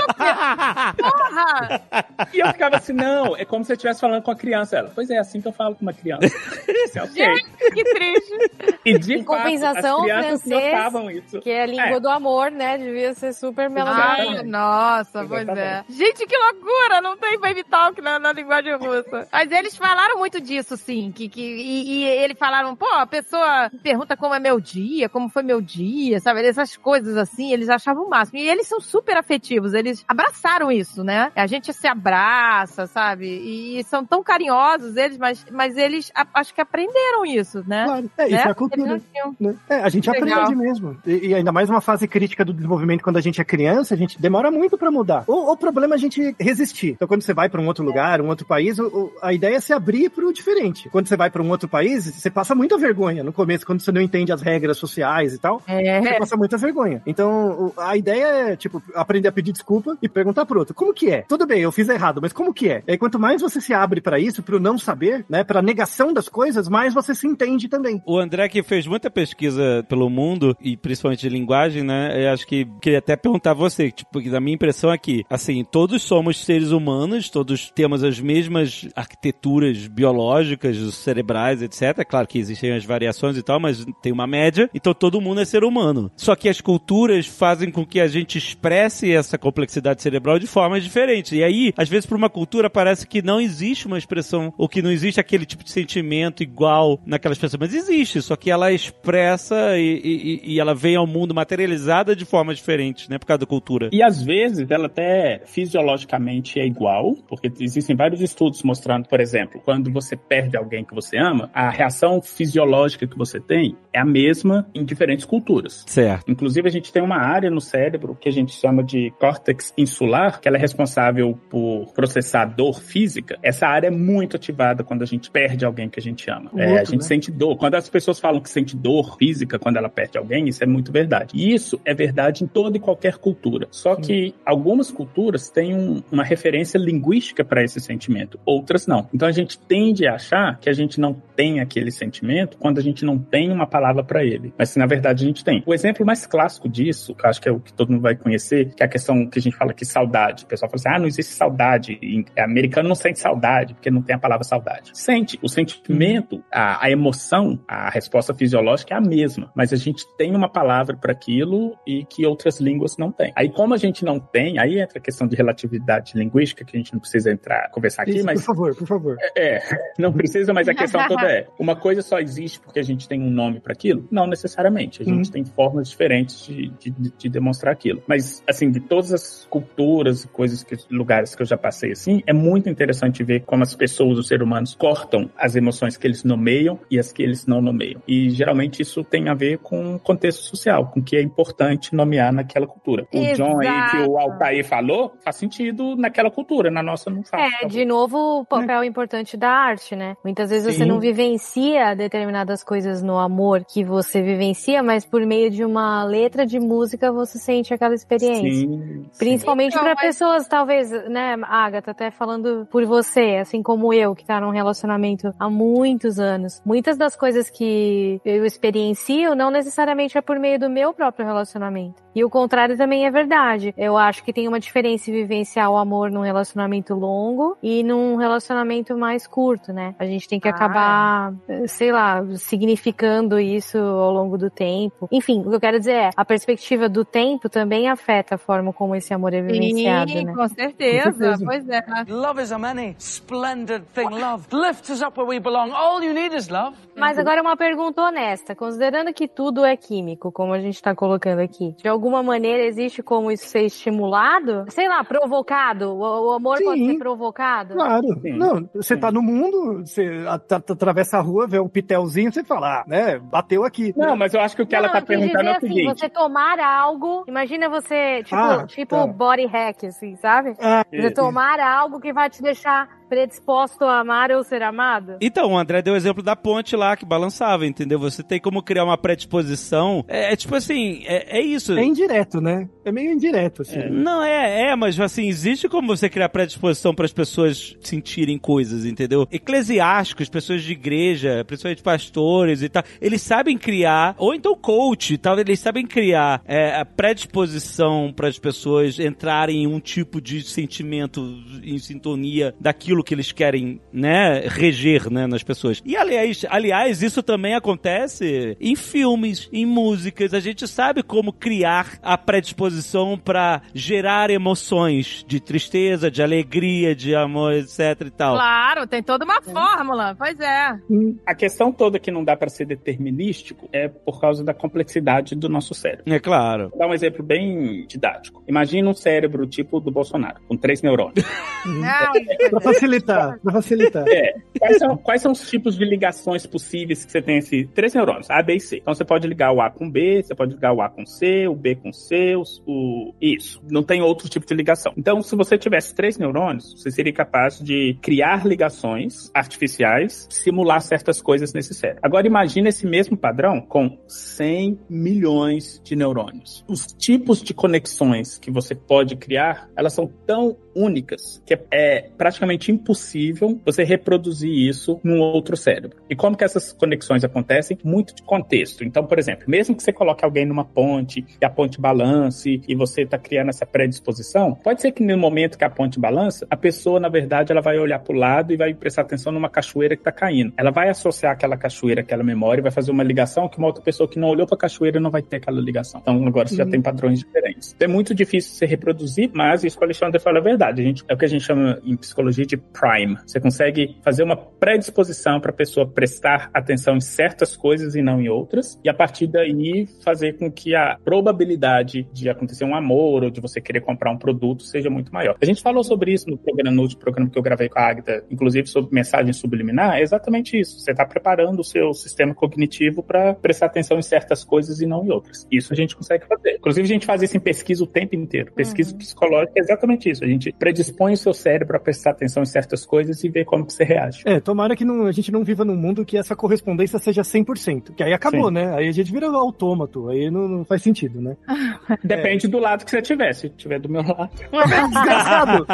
Porra! 0.97 1.81
E 2.33 2.39
eu 2.39 2.47
ficava 2.47 2.77
assim, 2.77 2.93
não, 2.93 3.35
é 3.35 3.43
como 3.45 3.63
se 3.65 3.71
eu 3.71 3.75
estivesse 3.75 3.99
falando 3.99 4.21
com 4.23 4.31
a 4.31 4.35
criança. 4.35 4.77
Ela, 4.77 4.91
pois 4.93 5.09
é, 5.09 5.17
assim 5.17 5.41
que 5.41 5.47
eu 5.47 5.51
falo 5.51 5.75
com 5.75 5.81
uma 5.81 5.93
criança. 5.93 6.21
Disse, 6.67 6.99
ok. 6.99 7.25
que 7.73 7.83
triste. 7.83 8.77
E 8.85 8.97
de 8.99 9.13
Em 9.15 9.23
fato, 9.23 9.37
compensação, 9.37 9.97
as 9.97 10.03
crianças 10.03 10.41
francês, 10.43 10.71
notavam 10.73 11.11
isso. 11.11 11.39
Que 11.41 11.49
é 11.49 11.63
a 11.63 11.65
língua 11.65 11.97
É. 11.97 11.99
do 11.99 12.09
amor, 12.09 12.51
né? 12.51 12.77
Devia 12.77 13.13
ser 13.13 13.33
super 13.33 13.63
Ai, 13.63 13.69
melodramática. 13.69 14.43
nossa, 14.43 15.25
pois 15.25 15.47
é. 15.47 15.51
Exatamente. 15.51 15.93
Gente, 15.93 16.25
que 16.27 16.37
loucura! 16.37 17.01
Não 17.01 17.17
tem 17.17 17.39
baby 17.39 17.63
talk 17.63 17.99
na, 18.01 18.19
na 18.19 18.31
linguagem 18.31 18.75
russa. 18.75 19.27
Mas 19.31 19.51
eles 19.51 19.75
falaram 19.75 20.17
muito 20.17 20.39
disso, 20.39 20.77
sim. 20.77 21.11
Que, 21.11 21.27
que, 21.27 21.41
e, 21.41 22.01
e 22.01 22.03
eles 22.05 22.37
falaram, 22.37 22.75
pô, 22.75 22.87
a 22.93 23.07
pessoa 23.07 23.69
pergunta 23.83 24.15
como 24.15 24.35
é 24.35 24.39
meu 24.39 24.59
dia, 24.59 25.09
como 25.09 25.29
foi 25.29 25.43
meu 25.43 25.59
dia, 25.61 26.19
sabe? 26.19 26.45
Essas 26.45 26.77
coisas 26.77 27.17
assim, 27.17 27.51
eles 27.51 27.69
achavam 27.69 28.05
o 28.05 28.09
máximo. 28.09 28.37
E 28.39 28.47
eles 28.49 28.67
são 28.67 28.79
super 28.79 29.10
afetivos, 29.17 29.73
eles 29.73 30.03
abraçaram 30.07 30.71
isso, 30.71 31.03
né? 31.03 31.31
A 31.35 31.47
gente 31.47 31.73
se 31.73 31.87
abraça, 31.87 32.87
sabe? 32.87 33.25
E 33.27 33.83
são 33.83 34.05
tão 34.05 34.23
carinhosos 34.23 34.95
eles, 34.97 35.17
mas, 35.17 35.45
mas 35.51 35.77
eles 35.77 36.11
a- 36.15 36.25
acho 36.35 36.53
que 36.53 36.61
aprenderam 36.61 37.25
isso, 37.25 37.63
né? 37.67 37.85
Claro. 37.85 38.11
É, 38.17 38.23
isso 38.25 38.35
Né? 38.35 38.41
é 38.41 38.47
a 38.49 38.55
cultura. 38.55 39.01
Né? 39.39 39.55
É, 39.69 39.75
a 39.81 39.89
gente 39.89 40.09
Legal. 40.09 40.41
aprende 40.43 40.55
mesmo. 40.55 40.97
E, 41.05 41.27
e 41.27 41.35
ainda 41.35 41.51
mais 41.51 41.69
uma 41.69 41.81
fase 41.81 42.07
crítica 42.07 42.43
do 42.45 42.53
desenvolvimento 42.53 43.03
quando 43.03 43.17
a 43.17 43.21
gente 43.21 43.39
é 43.41 43.43
criança, 43.43 43.93
a 43.93 43.97
gente 43.97 44.19
demora 44.21 44.49
muito 44.51 44.77
pra 44.77 44.91
mudar. 44.91 45.23
O, 45.27 45.51
o 45.51 45.57
problema 45.57 45.95
é 45.95 45.97
a 45.97 45.99
gente 45.99 46.35
resistir. 46.39 46.89
Então, 46.91 47.07
quando 47.07 47.21
você 47.21 47.33
vai 47.33 47.49
pra 47.49 47.61
um 47.61 47.67
outro 47.67 47.83
lugar, 47.83 48.21
um 48.21 48.27
outro 48.27 48.45
país, 48.45 48.77
o- 48.79 49.11
a 49.21 49.33
ideia 49.33 49.55
é 49.55 49.59
se 49.59 49.73
abrir 49.73 50.09
pro 50.09 50.31
diferente. 50.33 50.89
Quando 50.89 51.07
você 51.07 51.17
vai 51.17 51.29
pra 51.29 51.41
um 51.41 51.49
outro 51.49 51.67
país, 51.67 52.05
você 52.05 52.29
passa 52.29 52.53
muita 52.55 52.77
vergonha 52.77 53.23
no 53.23 53.33
começo, 53.33 53.65
quando 53.65 53.81
você 53.81 53.91
não 53.91 54.01
entende 54.01 54.31
as 54.31 54.41
regras 54.41 54.77
sociais 54.77 55.33
e 55.33 55.39
tal. 55.39 55.59
Você 55.59 55.71
É. 55.73 56.19
passa 56.19 56.35
muita 56.37 56.57
vergonha. 56.57 57.01
Então, 57.05 57.73
a 57.77 57.95
ideia 57.97 58.25
é, 58.51 58.55
tipo, 58.55 58.81
aprender 59.01 59.27
a 59.27 59.31
pedir 59.31 59.51
desculpa 59.51 59.97
e 60.01 60.09
perguntar 60.09 60.45
pro 60.45 60.59
outro, 60.59 60.73
como 60.73 60.93
que 60.93 61.09
é? 61.09 61.23
Tudo 61.23 61.45
bem, 61.45 61.61
eu 61.61 61.71
fiz 61.71 61.89
errado, 61.89 62.19
mas 62.21 62.33
como 62.33 62.53
que 62.53 62.69
é? 62.69 62.83
E 62.87 62.91
aí, 62.91 62.97
quanto 62.97 63.19
mais 63.19 63.41
você 63.41 63.59
se 63.59 63.73
abre 63.73 64.01
pra 64.01 64.19
isso, 64.19 64.43
pro 64.43 64.59
não 64.59 64.77
saber, 64.77 65.25
né, 65.29 65.43
pra 65.43 65.61
negação 65.61 66.13
das 66.13 66.29
coisas, 66.29 66.67
mais 66.67 66.93
você 66.93 67.13
se 67.13 67.27
entende 67.27 67.67
também. 67.67 68.01
O 68.05 68.17
André 68.17 68.47
que 68.49 68.63
fez 68.63 68.87
muita 68.87 69.09
pesquisa 69.09 69.85
pelo 69.87 70.09
mundo, 70.09 70.55
e 70.61 70.75
principalmente 70.77 71.21
de 71.21 71.29
linguagem, 71.29 71.83
né? 71.83 72.25
Eu 72.25 72.33
acho 72.33 72.45
que 72.45 72.65
queria 72.81 72.99
até 72.99 73.15
perguntar 73.15 73.51
a 73.51 73.55
você, 73.55 73.91
tipo, 73.91 74.19
a 74.19 74.39
minha 74.39 74.55
impressão 74.55 74.91
é 74.91 74.97
que, 74.97 75.23
assim, 75.29 75.63
todos 75.63 76.01
somos 76.01 76.43
seres 76.43 76.71
humanos, 76.71 77.29
todos 77.29 77.71
temos 77.71 78.03
as 78.03 78.19
mesmas 78.19 78.87
arquiteturas 78.95 79.87
biológicas, 79.87 80.77
cerebrais, 80.95 81.61
etc. 81.61 82.05
Claro 82.07 82.27
que 82.27 82.39
existem 82.39 82.73
as 82.73 82.85
variações 82.85 83.37
e 83.37 83.43
tal, 83.43 83.59
mas 83.59 83.85
tem 84.01 84.11
uma 84.11 84.27
média, 84.27 84.69
então 84.73 84.93
todo 84.93 85.21
mundo 85.21 85.41
é 85.41 85.45
ser 85.45 85.63
humano. 85.63 86.11
Só 86.15 86.35
que 86.35 86.49
as 86.49 86.61
culturas 86.61 87.25
fazem 87.25 87.71
com 87.71 87.85
que 87.85 87.99
a 87.99 88.07
gente 88.07 88.37
expresse 88.37 88.80
essa 88.85 89.37
complexidade 89.37 90.01
cerebral 90.01 90.39
de 90.39 90.47
formas 90.47 90.83
diferentes. 90.83 91.31
E 91.31 91.43
aí, 91.43 91.73
às 91.77 91.89
vezes, 91.89 92.05
para 92.05 92.17
uma 92.17 92.29
cultura 92.29 92.69
parece 92.69 93.07
que 93.07 93.21
não 93.21 93.39
existe 93.39 93.87
uma 93.87 93.97
expressão, 93.97 94.53
ou 94.57 94.67
que 94.67 94.81
não 94.81 94.91
existe 94.91 95.19
aquele 95.19 95.45
tipo 95.45 95.63
de 95.63 95.71
sentimento 95.71 96.43
igual 96.43 96.99
naquelas 97.05 97.37
pessoas, 97.37 97.59
mas 97.59 97.73
existe, 97.73 98.21
só 98.21 98.35
que 98.35 98.49
ela 98.49 98.71
expressa 98.71 99.77
e, 99.77 100.01
e, 100.03 100.53
e 100.53 100.59
ela 100.59 100.73
vem 100.73 100.95
ao 100.95 101.07
mundo 101.07 101.33
materializada 101.33 102.15
de 102.15 102.25
formas 102.25 102.57
diferentes, 102.57 103.07
né, 103.07 103.17
por 103.17 103.25
causa 103.25 103.39
da 103.39 103.45
cultura. 103.45 103.89
E 103.91 104.01
às 104.01 104.21
vezes 104.21 104.69
ela 104.69 104.87
até 104.87 105.41
fisiologicamente 105.45 106.59
é 106.59 106.65
igual, 106.65 107.15
porque 107.27 107.51
existem 107.59 107.95
vários 107.95 108.21
estudos 108.21 108.63
mostrando, 108.63 109.07
por 109.07 109.19
exemplo, 109.19 109.61
quando 109.63 109.91
você 109.91 110.15
perde 110.15 110.57
alguém 110.57 110.83
que 110.83 110.93
você 110.93 111.17
ama, 111.17 111.49
a 111.53 111.69
reação 111.69 112.21
fisiológica 112.21 113.07
que 113.07 113.17
você 113.17 113.39
tem 113.39 113.75
é 113.93 113.99
a 113.99 114.05
mesma 114.05 114.67
em 114.73 114.83
diferentes 114.83 115.25
culturas. 115.25 115.83
Certo. 115.87 116.29
Inclusive, 116.29 116.67
a 116.67 116.71
gente 116.71 116.91
tem 116.91 117.01
uma 117.01 117.17
área 117.17 117.49
no 117.49 117.61
cérebro 117.61 118.15
que 118.19 118.29
a 118.29 118.31
gente 118.31 118.53
chama 118.53 118.70
de 118.81 119.11
córtex 119.19 119.73
insular, 119.77 120.39
que 120.39 120.47
ela 120.47 120.57
é 120.57 120.59
responsável 120.59 121.37
por 121.49 121.91
processar 121.93 122.45
dor 122.45 122.79
física. 122.81 123.37
Essa 123.43 123.67
área 123.67 123.87
é 123.87 123.91
muito 123.91 124.35
ativada 124.37 124.83
quando 124.83 125.01
a 125.01 125.05
gente 125.05 125.29
perde 125.29 125.65
alguém 125.65 125.89
que 125.89 125.99
a 125.99 126.01
gente 126.01 126.29
ama. 126.29 126.49
Muito, 126.53 126.59
É, 126.59 126.79
a 126.79 126.83
gente 126.83 126.99
né? 127.01 127.05
sente 127.07 127.31
dor. 127.31 127.57
Quando 127.57 127.75
as 127.75 127.89
pessoas 127.89 128.19
falam 128.19 128.39
que 128.39 128.49
sente 128.49 128.75
dor 128.75 129.17
física 129.17 129.59
quando 129.59 129.77
ela 129.77 129.89
perde 129.89 130.17
alguém, 130.17 130.47
isso 130.47 130.63
é 130.63 130.67
muito 130.67 130.91
verdade. 130.91 131.33
E 131.35 131.53
isso 131.53 131.79
é 131.83 131.93
verdade 131.93 132.43
em 132.43 132.47
toda 132.47 132.77
e 132.77 132.79
qualquer 132.79 133.17
cultura. 133.17 133.67
Só 133.71 133.95
que 133.95 134.33
algumas 134.45 134.89
culturas 134.91 135.49
têm 135.49 135.75
um- 135.75 136.01
uma 136.11 136.23
referência 136.23 136.77
linguística 136.77 137.43
para 137.43 137.63
esse 137.63 137.79
sentimento, 137.79 138.39
outras 138.45 138.87
não. 138.87 139.07
Então 139.13 139.27
a 139.27 139.31
gente 139.31 139.57
tende 139.59 140.07
a 140.07 140.15
achar 140.15 140.59
que 140.59 140.69
a 140.69 140.73
gente 140.73 140.99
não 140.99 141.13
tem 141.35 141.59
aquele 141.59 141.91
sentimento 141.91 142.57
quando 142.57 142.77
a 142.77 142.81
gente 142.81 143.03
não 143.03 143.17
tem 143.17 143.51
uma 143.51 143.65
palavra 143.67 144.03
para 144.03 144.23
ele. 144.23 144.53
Mas 144.57 144.75
na 144.75 144.85
verdade 144.85 145.23
a 145.23 145.27
gente 145.27 145.43
tem. 145.43 145.63
O 145.65 145.73
exemplo 145.73 146.05
mais 146.05 146.25
clássico 146.25 146.69
disso, 146.69 147.15
que 147.15 147.25
acho 147.25 147.41
que 147.41 147.49
é 147.49 147.51
o 147.51 147.59
que 147.59 147.73
todo 147.73 147.91
mundo 147.91 148.01
vai 148.01 148.15
conhecer, 148.15 148.60
que 148.65 148.81
é 148.83 148.85
a 148.85 148.89
questão 148.89 149.27
que 149.27 149.39
a 149.39 149.41
gente 149.41 149.55
fala 149.55 149.73
que 149.73 149.85
saudade. 149.85 150.43
O 150.43 150.47
pessoal 150.47 150.69
fala 150.69 150.79
assim: 150.79 150.95
ah, 150.95 150.99
não 150.99 151.07
existe 151.07 151.33
saudade. 151.33 151.97
Em- 152.01 152.25
Americano 152.37 152.87
não 152.87 152.95
sente 152.95 153.19
saudade, 153.19 153.73
porque 153.73 153.89
não 153.91 154.01
tem 154.01 154.15
a 154.15 154.19
palavra 154.19 154.43
saudade. 154.43 154.91
Sente. 154.93 155.39
O 155.41 155.49
sentimento, 155.49 156.43
a, 156.51 156.85
a 156.85 156.91
emoção, 156.91 157.59
a 157.67 157.89
resposta 157.89 158.33
fisiológica 158.33 158.93
é 158.93 158.97
a 158.97 159.01
mesma. 159.01 159.51
Mas 159.55 159.73
a 159.73 159.75
gente 159.75 160.03
tem 160.17 160.35
uma 160.35 160.49
palavra 160.49 160.95
para 160.95 161.11
aquilo 161.11 161.75
e 161.85 162.05
que 162.05 162.25
outras 162.25 162.59
línguas 162.59 162.97
não 162.97 163.11
têm. 163.11 163.31
Aí, 163.35 163.49
como 163.49 163.73
a 163.73 163.77
gente 163.77 164.03
não 164.05 164.19
tem, 164.19 164.59
aí 164.59 164.79
entra 164.79 164.99
a 164.99 165.01
questão 165.01 165.27
de 165.27 165.35
relatividade 165.35 166.13
linguística, 166.17 166.63
que 166.65 166.75
a 166.75 166.79
gente 166.79 166.93
não 166.93 166.99
precisa 166.99 167.31
entrar, 167.31 167.69
conversar 167.71 168.03
aqui, 168.03 168.17
Isso, 168.17 168.25
mas 168.25 168.39
por 168.45 168.55
favor, 168.55 168.75
por 168.75 168.87
favor. 168.87 169.17
é, 169.37 169.61
não 169.97 170.11
precisa, 170.11 170.53
mas 170.53 170.67
a 170.67 170.73
questão 170.73 171.07
toda 171.07 171.27
é: 171.31 171.47
uma 171.59 171.75
coisa 171.75 172.01
só 172.01 172.19
existe 172.19 172.59
porque 172.59 172.79
a 172.79 172.83
gente 172.83 173.07
tem 173.07 173.21
um 173.21 173.29
nome 173.29 173.59
para 173.59 173.73
aquilo? 173.73 174.07
Não 174.11 174.27
necessariamente. 174.27 175.01
A 175.01 175.05
gente 175.05 175.11
Uhum. 175.27 175.31
tem 175.31 175.45
formas 175.45 175.89
diferentes 175.89 176.45
de, 176.45 176.69
de, 176.79 176.91
de 177.17 177.29
demonstrar 177.29 177.73
aquilo. 177.73 178.01
Mas, 178.07 178.41
assim, 178.51 178.69
de 178.69 178.79
todas 178.79 179.13
as 179.13 179.45
culturas 179.49 180.23
e 180.23 180.27
coisas, 180.27 180.63
que, 180.63 180.75
lugares 180.89 181.35
que 181.35 181.41
eu 181.41 181.45
já 181.45 181.57
passei 181.57 181.91
assim, 181.91 182.21
é 182.25 182.33
muito 182.33 182.69
interessante 182.69 183.23
ver 183.23 183.41
como 183.41 183.63
as 183.63 183.75
pessoas, 183.75 184.17
os 184.17 184.27
seres 184.27 184.45
humanos, 184.45 184.75
cortam 184.75 185.29
as 185.37 185.55
emoções 185.55 185.97
que 185.97 186.05
eles 186.05 186.23
nomeiam 186.23 186.79
e 186.89 186.99
as 186.99 187.11
que 187.11 187.23
eles 187.23 187.45
não 187.45 187.61
nomeiam. 187.61 188.01
E 188.07 188.29
geralmente 188.29 188.81
isso 188.81 189.03
tem 189.03 189.29
a 189.29 189.33
ver 189.33 189.57
com 189.59 189.95
o 189.95 189.99
contexto 189.99 190.43
social, 190.43 190.87
com 190.87 190.99
o 190.99 191.03
que 191.03 191.17
é 191.17 191.21
importante 191.21 191.95
nomear 191.95 192.31
naquela 192.31 192.67
cultura. 192.67 193.07
O 193.13 193.33
John 193.35 193.59
aí 193.59 193.89
que 193.91 193.97
o 193.97 194.01
Exato. 194.01 194.17
Altair 194.17 194.65
falou, 194.65 195.13
faz 195.23 195.35
sentido 195.35 195.95
naquela 195.95 196.29
cultura, 196.29 196.69
na 196.69 196.83
nossa 196.83 197.09
não 197.09 197.23
faz. 197.23 197.53
É, 197.61 197.67
de 197.67 197.85
novo, 197.85 198.41
o 198.41 198.45
papel 198.45 198.83
importante 198.83 199.37
da 199.37 199.49
arte, 199.49 199.95
né? 199.95 200.15
Muitas 200.23 200.49
vezes 200.49 200.65
você 200.65 200.83
Sim. 200.83 200.89
não 200.89 200.99
vivencia 200.99 201.95
determinadas 201.95 202.63
coisas 202.63 203.01
no 203.01 203.17
amor 203.17 203.63
que 203.65 203.83
você 203.83 204.21
vivencia, 204.21 204.83
mas 204.83 205.05
por 205.05 205.25
meio 205.25 205.49
de 205.49 205.63
uma 205.63 206.03
letra 206.03 206.45
de 206.45 206.59
música 206.59 207.11
você 207.11 207.37
sente 207.37 207.73
aquela 207.73 207.93
experiência. 207.93 208.40
Sim, 208.41 208.51
sim. 208.51 209.05
Principalmente 209.17 209.73
Então, 209.73 209.83
para 209.83 209.93
mas- 209.95 210.01
pessoas, 210.05 210.47
talvez, 210.47 210.89
né, 211.09 211.35
Agatha, 211.43 211.91
até 211.91 212.11
falando 212.11 212.67
por 212.71 212.85
você, 212.85 213.37
assim 213.41 213.61
como 213.61 213.93
eu, 213.93 214.15
que 214.15 214.25
tá 214.25 214.39
num 214.39 214.49
relacionamento 214.51 215.33
há 215.39 215.49
muitos 215.49 216.19
anos. 216.19 216.61
Muitas 216.65 216.97
das 216.97 217.15
coisas 217.15 217.49
que 217.49 218.19
eu 218.25 218.45
experiencio 218.45 219.35
não 219.35 219.51
necessariamente 219.51 220.17
é 220.17 220.21
por 220.21 220.39
meio 220.39 220.59
do 220.59 220.69
meu 220.69 220.93
próprio 220.93 221.25
relacionamento. 221.25 222.01
E 222.15 222.23
o 222.25 222.29
contrário 222.29 222.75
também 222.77 223.05
é 223.05 223.11
verdade. 223.11 223.73
Eu 223.77 223.97
acho 223.97 224.23
que 224.23 224.33
tem 224.33 224.47
uma 224.47 224.59
diferença 224.59 225.09
em 225.09 225.13
vivenciar 225.13 225.69
o 225.71 225.77
amor 225.77 226.11
num 226.11 226.21
relacionamento 226.21 226.93
longo 226.93 227.57
e 227.63 227.83
num 227.83 228.17
relacionamento 228.17 228.97
mais 228.97 229.25
curto, 229.25 229.71
né? 229.71 229.95
A 229.97 230.05
gente 230.05 230.27
tem 230.27 230.39
que 230.39 230.47
Ah, 230.49 230.51
acabar, 230.51 231.33
eh, 231.47 231.67
sei 231.67 231.91
lá, 231.91 232.21
significando 232.35 233.39
isso 233.39 233.77
ao 233.77 234.11
longo 234.11 234.37
do 234.37 234.49
tempo. 234.49 235.07
Enfim, 235.11 235.41
o 235.41 235.49
que 235.49 235.55
eu 235.55 235.59
quero 235.59 235.79
dizer 235.79 235.91
é, 235.93 236.09
a 236.15 236.25
perspectiva 236.25 236.87
do 236.89 237.03
tempo 237.05 237.49
também 237.49 237.87
afeta 237.89 238.30
a 238.35 238.37
forma 238.37 238.71
como 238.73 238.95
esse 238.95 239.13
amor 239.13 239.33
é 239.33 239.41
vivenciado, 239.41 240.11
Sim, 240.11 240.25
né? 240.25 240.33
com 240.33 240.47
certeza. 240.47 241.37
Pois 241.43 241.67
é. 241.69 241.81
Love 242.07 242.41
is 242.41 242.51
a 242.51 242.57
many 242.57 242.95
splendid 242.99 243.83
thing. 243.93 244.09
Love 244.09 244.45
lifts 244.51 244.89
us 244.89 245.01
up 245.01 245.17
where 245.19 245.29
we 245.29 245.39
belong. 245.39 245.71
All 245.71 246.03
you 246.03 246.13
need 246.13 246.35
is 246.35 246.47
love. 246.49 246.75
Mas 246.95 247.17
agora 247.17 247.41
uma 247.41 247.55
pergunta 247.55 248.01
honesta, 248.01 248.53
considerando 248.55 249.13
que 249.13 249.27
tudo 249.27 249.65
é 249.65 249.75
químico, 249.77 250.31
como 250.31 250.53
a 250.53 250.59
gente 250.59 250.81
tá 250.81 250.93
colocando 250.93 251.39
aqui, 251.39 251.73
de 251.77 251.87
alguma 251.87 252.21
maneira 252.21 252.63
existe 252.63 253.01
como 253.01 253.31
isso 253.31 253.45
ser 253.47 253.63
estimulado? 253.65 254.65
Sei 254.69 254.87
lá, 254.87 255.03
provocado? 255.03 255.89
O, 255.93 256.29
o 256.29 256.31
amor 256.33 256.57
Sim. 256.57 256.65
pode 256.65 256.85
ser 256.85 256.97
provocado? 256.97 257.73
Claro. 257.73 258.07
Sim. 258.21 258.33
Não, 258.37 258.69
você 258.73 258.97
tá 258.97 259.11
no 259.11 259.21
mundo, 259.21 259.85
você 259.85 260.25
at- 260.27 260.51
at- 260.51 260.71
atravessa 260.71 261.17
a 261.17 261.21
rua, 261.21 261.47
vê 261.47 261.59
um 261.59 261.67
pitelzinho, 261.69 262.31
você 262.31 262.43
fala, 262.43 262.81
ah, 262.81 262.83
né, 262.87 263.19
bateu 263.19 263.63
aqui. 263.63 263.93
Não, 263.95 264.15
mas 264.15 264.33
eu 264.33 264.41
acho 264.41 264.55
que 264.55 264.61
o 264.61 264.67
que 264.67 264.75
ela 264.75 264.87
Não, 264.87 264.93
tá 264.93 264.99
eu 264.99 265.05
quis 265.05 265.17
perguntando 265.17 265.49
é 265.49 265.53
o 265.53 265.55
assim, 265.57 265.67
seguinte. 265.67 265.99
você 265.99 266.09
tomar 266.09 266.59
algo, 266.59 267.23
imagina 267.27 267.69
você, 267.69 268.20
tipo, 268.23 268.35
Ah, 268.35 268.65
tipo 268.67 268.95
tá. 268.95 269.07
body 269.07 269.45
hack, 269.45 269.83
assim, 269.85 270.15
sabe? 270.15 270.55
Ah, 270.59 270.85
Você 270.91 271.11
tomar 271.11 271.59
algo 271.59 271.99
que 271.99 272.13
vai 272.13 272.29
te 272.29 272.41
deixar 272.41 272.89
predisposto 273.11 273.83
a 273.83 273.99
amar 273.99 274.31
ou 274.31 274.41
ser 274.41 274.63
amado? 274.63 275.17
Então, 275.19 275.51
o 275.51 275.57
André 275.57 275.81
deu 275.81 275.93
o 275.93 275.97
exemplo 275.97 276.23
da 276.23 276.33
ponte 276.33 276.77
lá 276.77 276.95
que 276.95 277.05
balançava, 277.05 277.67
entendeu? 277.67 277.99
Você 277.99 278.23
tem 278.23 278.39
como 278.39 278.63
criar 278.63 278.85
uma 278.85 278.97
predisposição. 278.97 280.05
É, 280.07 280.31
é 280.31 280.35
tipo 280.37 280.55
assim, 280.55 281.03
é, 281.05 281.39
é 281.39 281.41
isso. 281.41 281.77
É 281.77 281.83
indireto, 281.83 282.39
né? 282.39 282.69
É 282.85 282.91
meio 282.91 283.11
indireto, 283.11 283.63
assim. 283.63 283.89
Não, 283.89 284.23
é, 284.23 284.69
é, 284.69 284.75
mas 284.77 284.97
assim, 284.97 285.27
existe 285.27 285.67
como 285.67 285.89
você 285.89 286.09
criar 286.09 286.29
predisposição 286.29 286.95
para 286.95 287.03
as 287.03 287.11
pessoas 287.11 287.75
sentirem 287.81 288.37
coisas, 288.37 288.85
entendeu? 288.85 289.27
Eclesiásticos, 289.29 290.29
pessoas 290.29 290.63
de 290.63 290.71
igreja, 290.71 291.43
principalmente 291.45 291.83
pastores 291.83 292.61
e 292.61 292.69
tal, 292.69 292.83
eles 293.01 293.21
sabem 293.21 293.57
criar, 293.57 294.15
ou 294.17 294.33
então 294.33 294.55
coach 294.55 295.15
e 295.15 295.17
tal, 295.17 295.37
eles 295.37 295.59
sabem 295.59 295.85
criar 295.85 296.41
é, 296.45 296.77
a 296.77 296.85
predisposição 296.85 298.13
para 298.15 298.29
as 298.29 298.39
pessoas 298.39 298.97
entrarem 298.99 299.63
em 299.63 299.67
um 299.67 299.81
tipo 299.81 300.21
de 300.21 300.41
sentimento 300.43 301.21
em 301.61 301.77
sintonia 301.77 302.55
daquilo 302.57 303.00
que 303.03 303.13
eles 303.13 303.31
querem, 303.31 303.81
né, 303.91 304.41
reger, 304.47 305.11
né, 305.11 305.27
nas 305.27 305.43
pessoas. 305.43 305.81
E 305.85 305.95
aliás, 305.95 306.45
aliás, 306.49 307.01
isso 307.01 307.21
também 307.23 307.55
acontece 307.55 308.55
em 308.59 308.75
filmes, 308.75 309.49
em 309.51 309.65
músicas. 309.65 310.33
A 310.33 310.39
gente 310.39 310.67
sabe 310.67 311.03
como 311.03 311.33
criar 311.33 311.99
a 312.01 312.17
predisposição 312.17 313.17
para 313.17 313.61
gerar 313.73 314.29
emoções 314.29 315.23
de 315.27 315.39
tristeza, 315.39 316.09
de 316.11 316.21
alegria, 316.21 316.95
de 316.95 317.15
amor, 317.15 317.53
etc 317.53 318.01
e 318.01 318.09
tal. 318.11 318.35
Claro, 318.35 318.87
tem 318.87 319.01
toda 319.03 319.25
uma 319.25 319.41
fórmula. 319.41 320.15
Pois 320.17 320.39
é. 320.39 320.77
A 321.25 321.35
questão 321.35 321.71
toda 321.71 321.99
que 321.99 322.11
não 322.11 322.23
dá 322.23 322.35
para 322.35 322.49
ser 322.49 322.65
determinístico 322.65 323.69
é 323.71 323.87
por 323.87 324.19
causa 324.19 324.43
da 324.43 324.53
complexidade 324.53 325.35
do 325.35 325.49
nosso 325.49 325.73
cérebro. 325.73 326.11
É 326.13 326.19
claro. 326.19 326.69
Vou 326.69 326.79
dar 326.79 326.87
um 326.87 326.93
exemplo 326.93 327.23
bem 327.23 327.85
didático. 327.87 328.43
Imagina 328.47 328.89
um 328.89 328.93
cérebro 328.93 329.45
tipo 329.47 329.79
do 329.79 329.91
Bolsonaro, 329.91 330.41
com 330.47 330.57
três 330.57 330.81
neurônios. 330.81 331.25
Não, 331.65 332.11
Pra 332.49 332.59
facilitar 332.99 333.39
pra 333.39 333.53
facilitar. 333.53 334.05
É. 334.07 334.33
Quais 334.57 334.77
são, 334.77 334.97
quais 334.97 335.21
são 335.21 335.31
os 335.31 335.49
tipos 335.49 335.77
de 335.77 335.85
ligações 335.85 336.45
possíveis 336.45 337.05
que 337.05 337.11
você 337.11 337.21
tem 337.21 337.37
esses 337.37 337.67
três 337.73 337.93
neurônios, 337.93 338.29
A, 338.29 338.41
B 338.41 338.55
e 338.55 338.59
C? 338.59 338.77
Então 338.77 338.93
você 338.93 339.03
pode 339.03 339.27
ligar 339.27 339.51
o 339.51 339.61
A 339.61 339.69
com 339.69 339.89
B, 339.89 340.21
você 340.23 340.35
pode 340.35 340.53
ligar 340.53 340.73
o 340.73 340.81
A 340.81 340.89
com 340.89 341.05
C, 341.05 341.47
o 341.47 341.55
B 341.55 341.75
com 341.75 341.91
C, 341.91 342.35
o 342.35 343.13
isso. 343.21 343.61
Não 343.69 343.83
tem 343.83 344.01
outro 344.01 344.29
tipo 344.29 344.45
de 344.45 344.53
ligação. 344.53 344.93
Então, 344.97 345.21
se 345.21 345.35
você 345.35 345.57
tivesse 345.57 345.95
três 345.95 346.17
neurônios, 346.17 346.73
você 346.77 346.91
seria 346.91 347.13
capaz 347.13 347.59
de 347.59 347.97
criar 348.01 348.45
ligações 348.45 349.31
artificiais, 349.33 350.27
simular 350.29 350.81
certas 350.81 351.21
coisas 351.21 351.53
nesse 351.53 351.73
cérebro. 351.73 352.01
Agora 352.03 352.27
imagine 352.27 352.69
esse 352.69 352.85
mesmo 352.85 353.17
padrão 353.17 353.61
com 353.61 353.97
100 354.07 354.79
milhões 354.89 355.81
de 355.83 355.95
neurônios. 355.95 356.63
Os 356.67 356.87
tipos 356.87 357.41
de 357.41 357.53
conexões 357.53 358.37
que 358.37 358.51
você 358.51 358.75
pode 358.75 359.15
criar, 359.15 359.69
elas 359.75 359.93
são 359.93 360.07
tão 360.25 360.57
únicas 360.75 361.41
que 361.45 361.57
é, 361.71 362.09
praticamente 362.17 362.71
impossível 362.71 363.59
você 363.65 363.83
reproduzir 363.83 364.51
isso 364.51 364.99
num 365.03 365.19
outro 365.19 365.55
cérebro. 365.57 365.97
E 366.09 366.15
como 366.15 366.37
que 366.37 366.43
essas 366.43 366.71
conexões 366.71 367.23
acontecem? 367.23 367.77
Muito 367.83 368.15
de 368.15 368.23
contexto. 368.23 368.83
Então, 368.83 369.05
por 369.05 369.19
exemplo, 369.19 369.45
mesmo 369.47 369.75
que 369.75 369.83
você 369.83 369.93
coloque 369.93 370.23
alguém 370.23 370.45
numa 370.45 370.65
ponte 370.65 371.25
e 371.41 371.45
a 371.45 371.49
ponte 371.49 371.79
balance 371.79 372.61
e 372.67 372.75
você 372.75 373.03
está 373.03 373.17
criando 373.17 373.49
essa 373.49 373.65
predisposição, 373.65 374.53
pode 374.55 374.81
ser 374.81 374.91
que 374.91 375.03
no 375.03 375.17
momento 375.17 375.57
que 375.57 375.63
a 375.63 375.69
ponte 375.69 375.99
balança, 375.99 376.45
a 376.49 376.57
pessoa, 376.57 376.99
na 376.99 377.09
verdade, 377.09 377.51
ela 377.51 377.61
vai 377.61 377.77
olhar 377.77 377.99
para 377.99 378.15
o 378.15 378.17
lado 378.17 378.53
e 378.53 378.57
vai 378.57 378.73
prestar 378.73 379.01
atenção 379.01 379.31
numa 379.31 379.49
cachoeira 379.49 379.95
que 379.95 380.01
está 380.01 380.11
caindo. 380.11 380.53
Ela 380.57 380.71
vai 380.71 380.89
associar 380.89 381.33
aquela 381.33 381.57
cachoeira, 381.57 382.01
aquela 382.01 382.23
memória, 382.23 382.61
e 382.61 382.63
vai 382.63 382.71
fazer 382.71 382.91
uma 382.91 383.03
ligação 383.03 383.47
que 383.47 383.57
uma 383.57 383.67
outra 383.67 383.83
pessoa 383.83 384.07
que 384.07 384.19
não 384.19 384.29
olhou 384.29 384.47
para 384.47 384.55
a 384.55 384.59
cachoeira 384.59 384.99
não 384.99 385.11
vai 385.11 385.21
ter 385.21 385.37
aquela 385.37 385.59
ligação. 385.59 386.01
Então, 386.01 386.25
agora 386.25 386.47
você 386.47 386.55
já 386.55 386.65
tem 386.65 386.81
padrões 386.81 387.19
diferentes. 387.19 387.73
Então, 387.75 387.87
é 387.87 387.91
muito 387.91 388.13
difícil 388.13 388.53
você 388.53 388.65
reproduzir, 388.65 389.29
mas 389.33 389.63
isso 389.63 389.77
que 389.77 389.83
o 389.83 389.85
Alexandre 389.85 390.19
fala 390.19 390.39
é 390.39 390.41
verdade. 390.41 390.60
A 390.67 390.75
gente, 390.75 391.03
é 391.07 391.13
o 391.13 391.17
que 391.17 391.25
a 391.25 391.27
gente 391.27 391.43
chama 391.43 391.79
em 391.83 391.95
psicologia 391.95 392.45
de 392.45 392.57
prime. 392.57 393.17
Você 393.25 393.39
consegue 393.39 393.97
fazer 394.03 394.23
uma 394.23 394.35
predisposição 394.35 395.39
para 395.39 395.51
a 395.51 395.53
pessoa 395.53 395.87
prestar 395.87 396.49
atenção 396.53 396.95
em 396.95 397.01
certas 397.01 397.55
coisas 397.55 397.95
e 397.95 398.01
não 398.01 398.21
em 398.21 398.29
outras, 398.29 398.79
e 398.83 398.89
a 398.89 398.93
partir 398.93 399.27
daí 399.27 399.87
fazer 400.03 400.37
com 400.37 400.51
que 400.51 400.75
a 400.75 400.97
probabilidade 401.03 402.07
de 402.13 402.29
acontecer 402.29 402.65
um 402.65 402.75
amor 402.75 403.23
ou 403.23 403.29
de 403.29 403.41
você 403.41 403.59
querer 403.59 403.81
comprar 403.81 404.11
um 404.11 404.17
produto 404.17 404.63
seja 404.63 404.89
muito 404.89 405.13
maior. 405.13 405.35
A 405.41 405.45
gente 405.45 405.61
falou 405.61 405.83
sobre 405.83 406.13
isso 406.13 406.29
no 406.29 406.37
programa, 406.37 406.71
no 406.71 406.81
último 406.81 407.01
programa 407.01 407.29
que 407.29 407.37
eu 407.37 407.43
gravei 407.43 407.69
com 407.69 407.79
a 407.79 407.87
Agda, 407.87 408.23
inclusive 408.29 408.67
sobre 408.67 408.93
mensagem 408.93 409.33
subliminar, 409.33 409.97
é 409.97 410.01
exatamente 410.01 410.59
isso. 410.59 410.79
Você 410.79 410.91
está 410.91 411.05
preparando 411.05 411.59
o 411.59 411.63
seu 411.63 411.93
sistema 411.93 412.33
cognitivo 412.33 413.03
para 413.03 413.33
prestar 413.33 413.67
atenção 413.67 413.97
em 413.97 414.01
certas 414.01 414.43
coisas 414.43 414.81
e 414.81 414.85
não 414.85 415.05
em 415.05 415.11
outras. 415.11 415.47
Isso 415.51 415.73
a 415.73 415.75
gente 415.75 415.95
consegue 415.95 416.25
fazer. 416.25 416.55
Inclusive, 416.57 416.85
a 416.85 416.87
gente 416.87 417.05
faz 417.05 417.21
isso 417.21 417.37
em 417.37 417.39
pesquisa 417.39 417.83
o 417.83 417.87
tempo 417.87 418.15
inteiro. 418.15 418.51
Pesquisa 418.53 418.95
psicológica 418.95 419.53
é 419.55 419.59
exatamente 419.59 420.09
isso. 420.09 420.23
A 420.23 420.27
gente 420.27 420.50
predispõe 420.57 421.13
o 421.13 421.17
seu 421.17 421.33
cérebro 421.33 421.77
a 421.77 421.79
prestar 421.79 422.11
atenção 422.11 422.43
em 422.43 422.45
certas 422.45 422.85
coisas 422.85 423.23
e 423.23 423.29
ver 423.29 423.45
como 423.45 423.65
que 423.65 423.73
você 423.73 423.83
reage. 423.83 424.21
É, 424.25 424.39
tomara 424.39 424.75
que 424.75 424.85
não- 424.85 425.05
a 425.05 425.11
gente 425.11 425.31
não 425.31 425.43
viva 425.43 425.63
num 425.65 425.75
mundo 425.75 426.05
que 426.05 426.17
essa 426.17 426.35
correspondência 426.35 426.99
seja 426.99 427.23
100%. 427.23 427.93
Que 427.93 428.03
aí 428.03 428.13
acabou, 428.13 428.47
Sim. 428.47 428.53
né? 428.55 428.75
Aí 428.75 428.87
a 428.87 428.91
gente 428.91 429.11
vira 429.11 429.27
autômato. 429.29 430.09
Aí 430.09 430.29
não, 430.29 430.47
não 430.47 430.65
faz 430.65 430.81
sentido, 430.81 431.21
né? 431.21 431.35
Depende 432.03 432.47
do 432.47 432.59
lado 432.59 432.83
que 432.85 432.91
você 432.91 433.01
tiver. 433.01 433.33
Se 433.33 433.49
tiver 433.49 433.79
do 433.79 433.89
meu 433.89 434.01
lado. 434.03 434.29
Desgraçado! 434.91 435.65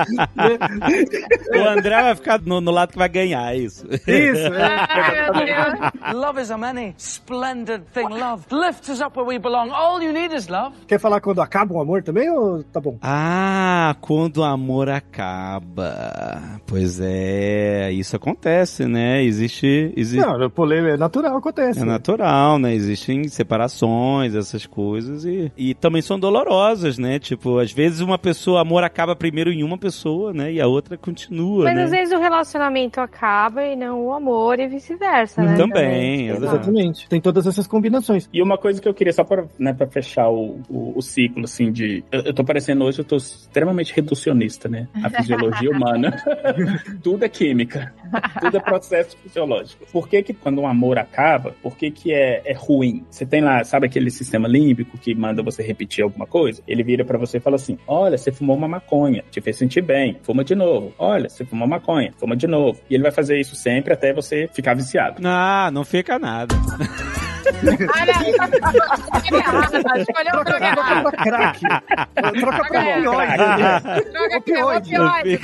O 1.55 1.67
André 1.67 2.01
vai 2.01 2.15
ficar 2.15 2.41
no, 2.41 2.61
no 2.61 2.71
lado 2.71 2.91
que 2.91 2.97
vai 2.97 3.09
ganhar, 3.09 3.53
é 3.53 3.57
isso. 3.57 3.85
Isso, 3.87 4.07
é. 4.53 6.11
Love 6.13 6.41
is 6.41 6.51
a 6.51 6.57
many 6.57 6.93
splendid 6.97 7.83
thing. 7.93 8.07
Love 8.09 8.45
lifts 8.51 8.89
us 8.89 9.01
up 9.01 9.17
where 9.17 9.27
we 9.27 9.39
belong. 9.39 9.69
All 9.71 10.01
you 10.01 10.11
need 10.11 10.33
is 10.35 10.47
love. 10.47 10.75
Quer 10.87 10.99
falar 10.99 11.21
quando 11.21 11.41
acaba 11.41 11.73
o 11.73 11.79
amor 11.81 12.03
também 12.03 12.29
ou 12.29 12.63
tá 12.63 12.79
bom? 12.79 12.97
Ah, 13.01 13.95
quando 14.01 14.37
o 14.37 14.43
amor 14.43 14.66
acaba. 14.89 16.59
Pois 16.65 16.99
é, 16.99 17.91
isso 17.91 18.15
acontece, 18.15 18.85
né? 18.85 19.23
Existe. 19.23 19.93
existe 19.95 20.25
Não, 20.25 20.49
polêmica 20.49 20.93
é 20.93 20.97
natural, 20.97 21.37
acontece. 21.37 21.81
É 21.81 21.85
natural, 21.85 22.59
né? 22.59 22.73
Existem 22.73 23.27
separações, 23.27 24.35
essas 24.35 24.65
coisas, 24.65 25.25
e, 25.25 25.51
e 25.57 25.73
também 25.73 26.01
são 26.01 26.19
dolorosas, 26.19 26.97
né? 26.97 27.19
Tipo, 27.19 27.59
às 27.59 27.71
vezes 27.71 28.01
uma 28.01 28.17
pessoa, 28.17 28.57
o 28.57 28.61
amor 28.61 28.83
acaba 28.83 29.15
primeiro 29.15 29.51
em 29.51 29.63
uma 29.63 29.77
pessoa, 29.77 30.33
né? 30.33 30.51
E 30.51 30.61
a 30.61 30.67
outra 30.67 30.97
continua, 30.97 31.65
Mas 31.65 31.75
né? 31.75 31.83
às 31.83 31.91
vezes 31.91 32.13
o 32.13 32.19
relacionamento 32.19 32.99
acaba 32.99 33.63
e 33.63 33.75
não 33.75 34.05
o 34.05 34.13
amor 34.13 34.59
e 34.59 34.67
vice-versa, 34.67 35.41
né? 35.41 35.55
Também, 35.55 36.29
Exato. 36.29 36.57
Exatamente. 36.57 37.09
Tem 37.09 37.21
todas 37.21 37.47
essas 37.47 37.67
combinações. 37.67 38.29
E 38.33 38.41
uma 38.41 38.57
coisa 38.57 38.81
que 38.81 38.87
eu 38.87 38.93
queria, 38.93 39.13
só 39.13 39.23
para 39.23 39.45
né, 39.57 39.73
pra 39.73 39.87
fechar 39.87 40.29
o, 40.29 40.59
o, 40.69 40.93
o 40.97 41.01
ciclo, 41.01 41.43
assim, 41.43 41.71
de. 41.71 42.03
Eu, 42.11 42.21
eu 42.21 42.33
tô 42.33 42.43
parecendo 42.43 42.83
hoje, 42.83 42.99
eu 42.99 43.05
tô 43.05 43.15
extremamente 43.15 43.93
reducionista, 43.93 44.56
né? 44.67 44.87
A 45.03 45.09
fisiologia 45.09 45.69
humana. 45.69 46.11
Tudo 47.03 47.23
é 47.23 47.29
química. 47.29 47.93
Tudo 48.39 48.57
é 48.57 48.59
processo 48.59 49.17
fisiológico. 49.17 49.85
Por 49.91 50.07
que, 50.07 50.23
que 50.23 50.33
quando 50.33 50.61
um 50.61 50.67
amor 50.67 50.97
acaba, 50.97 51.55
por 51.61 51.77
que, 51.77 51.91
que 51.91 52.13
é, 52.13 52.41
é 52.45 52.53
ruim? 52.53 53.05
Você 53.09 53.25
tem 53.25 53.41
lá, 53.41 53.63
sabe 53.63 53.85
aquele 53.85 54.09
sistema 54.09 54.47
límbico 54.47 54.97
que 54.97 55.13
manda 55.13 55.43
você 55.43 55.61
repetir 55.61 56.03
alguma 56.03 56.25
coisa? 56.25 56.63
Ele 56.67 56.83
vira 56.83 57.05
pra 57.05 57.17
você 57.17 57.37
e 57.37 57.41
fala 57.41 57.57
assim: 57.57 57.77
Olha, 57.87 58.17
você 58.17 58.31
fumou 58.31 58.55
uma 58.55 58.67
maconha, 58.67 59.23
te 59.29 59.41
fez 59.41 59.57
sentir 59.57 59.81
bem, 59.81 60.17
fuma 60.23 60.43
de 60.43 60.55
novo. 60.55 60.93
Olha, 60.97 61.29
você 61.29 61.45
fumou 61.45 61.67
maconha, 61.67 62.13
fuma 62.17 62.35
de 62.35 62.47
novo. 62.47 62.79
E 62.89 62.95
ele 62.95 63.03
vai 63.03 63.11
fazer 63.11 63.39
isso 63.39 63.55
sempre 63.55 63.93
até 63.93 64.13
você 64.13 64.49
ficar 64.53 64.73
viciado. 64.73 65.21
Ah, 65.25 65.69
não 65.71 65.83
fica 65.83 66.17
nada. 66.17 66.55
Olha 67.95 68.13
escolheu 70.01 70.39
o 70.39 70.43
droga 70.43 70.75
pra 70.75 71.11
crack. 71.11 71.59
Troca 72.39 72.63
pra 72.67 72.81
opioide. 72.81 74.11
Droga 74.11 74.41
que 74.41 74.53
é 74.53 74.65
Opioide. 74.65 75.39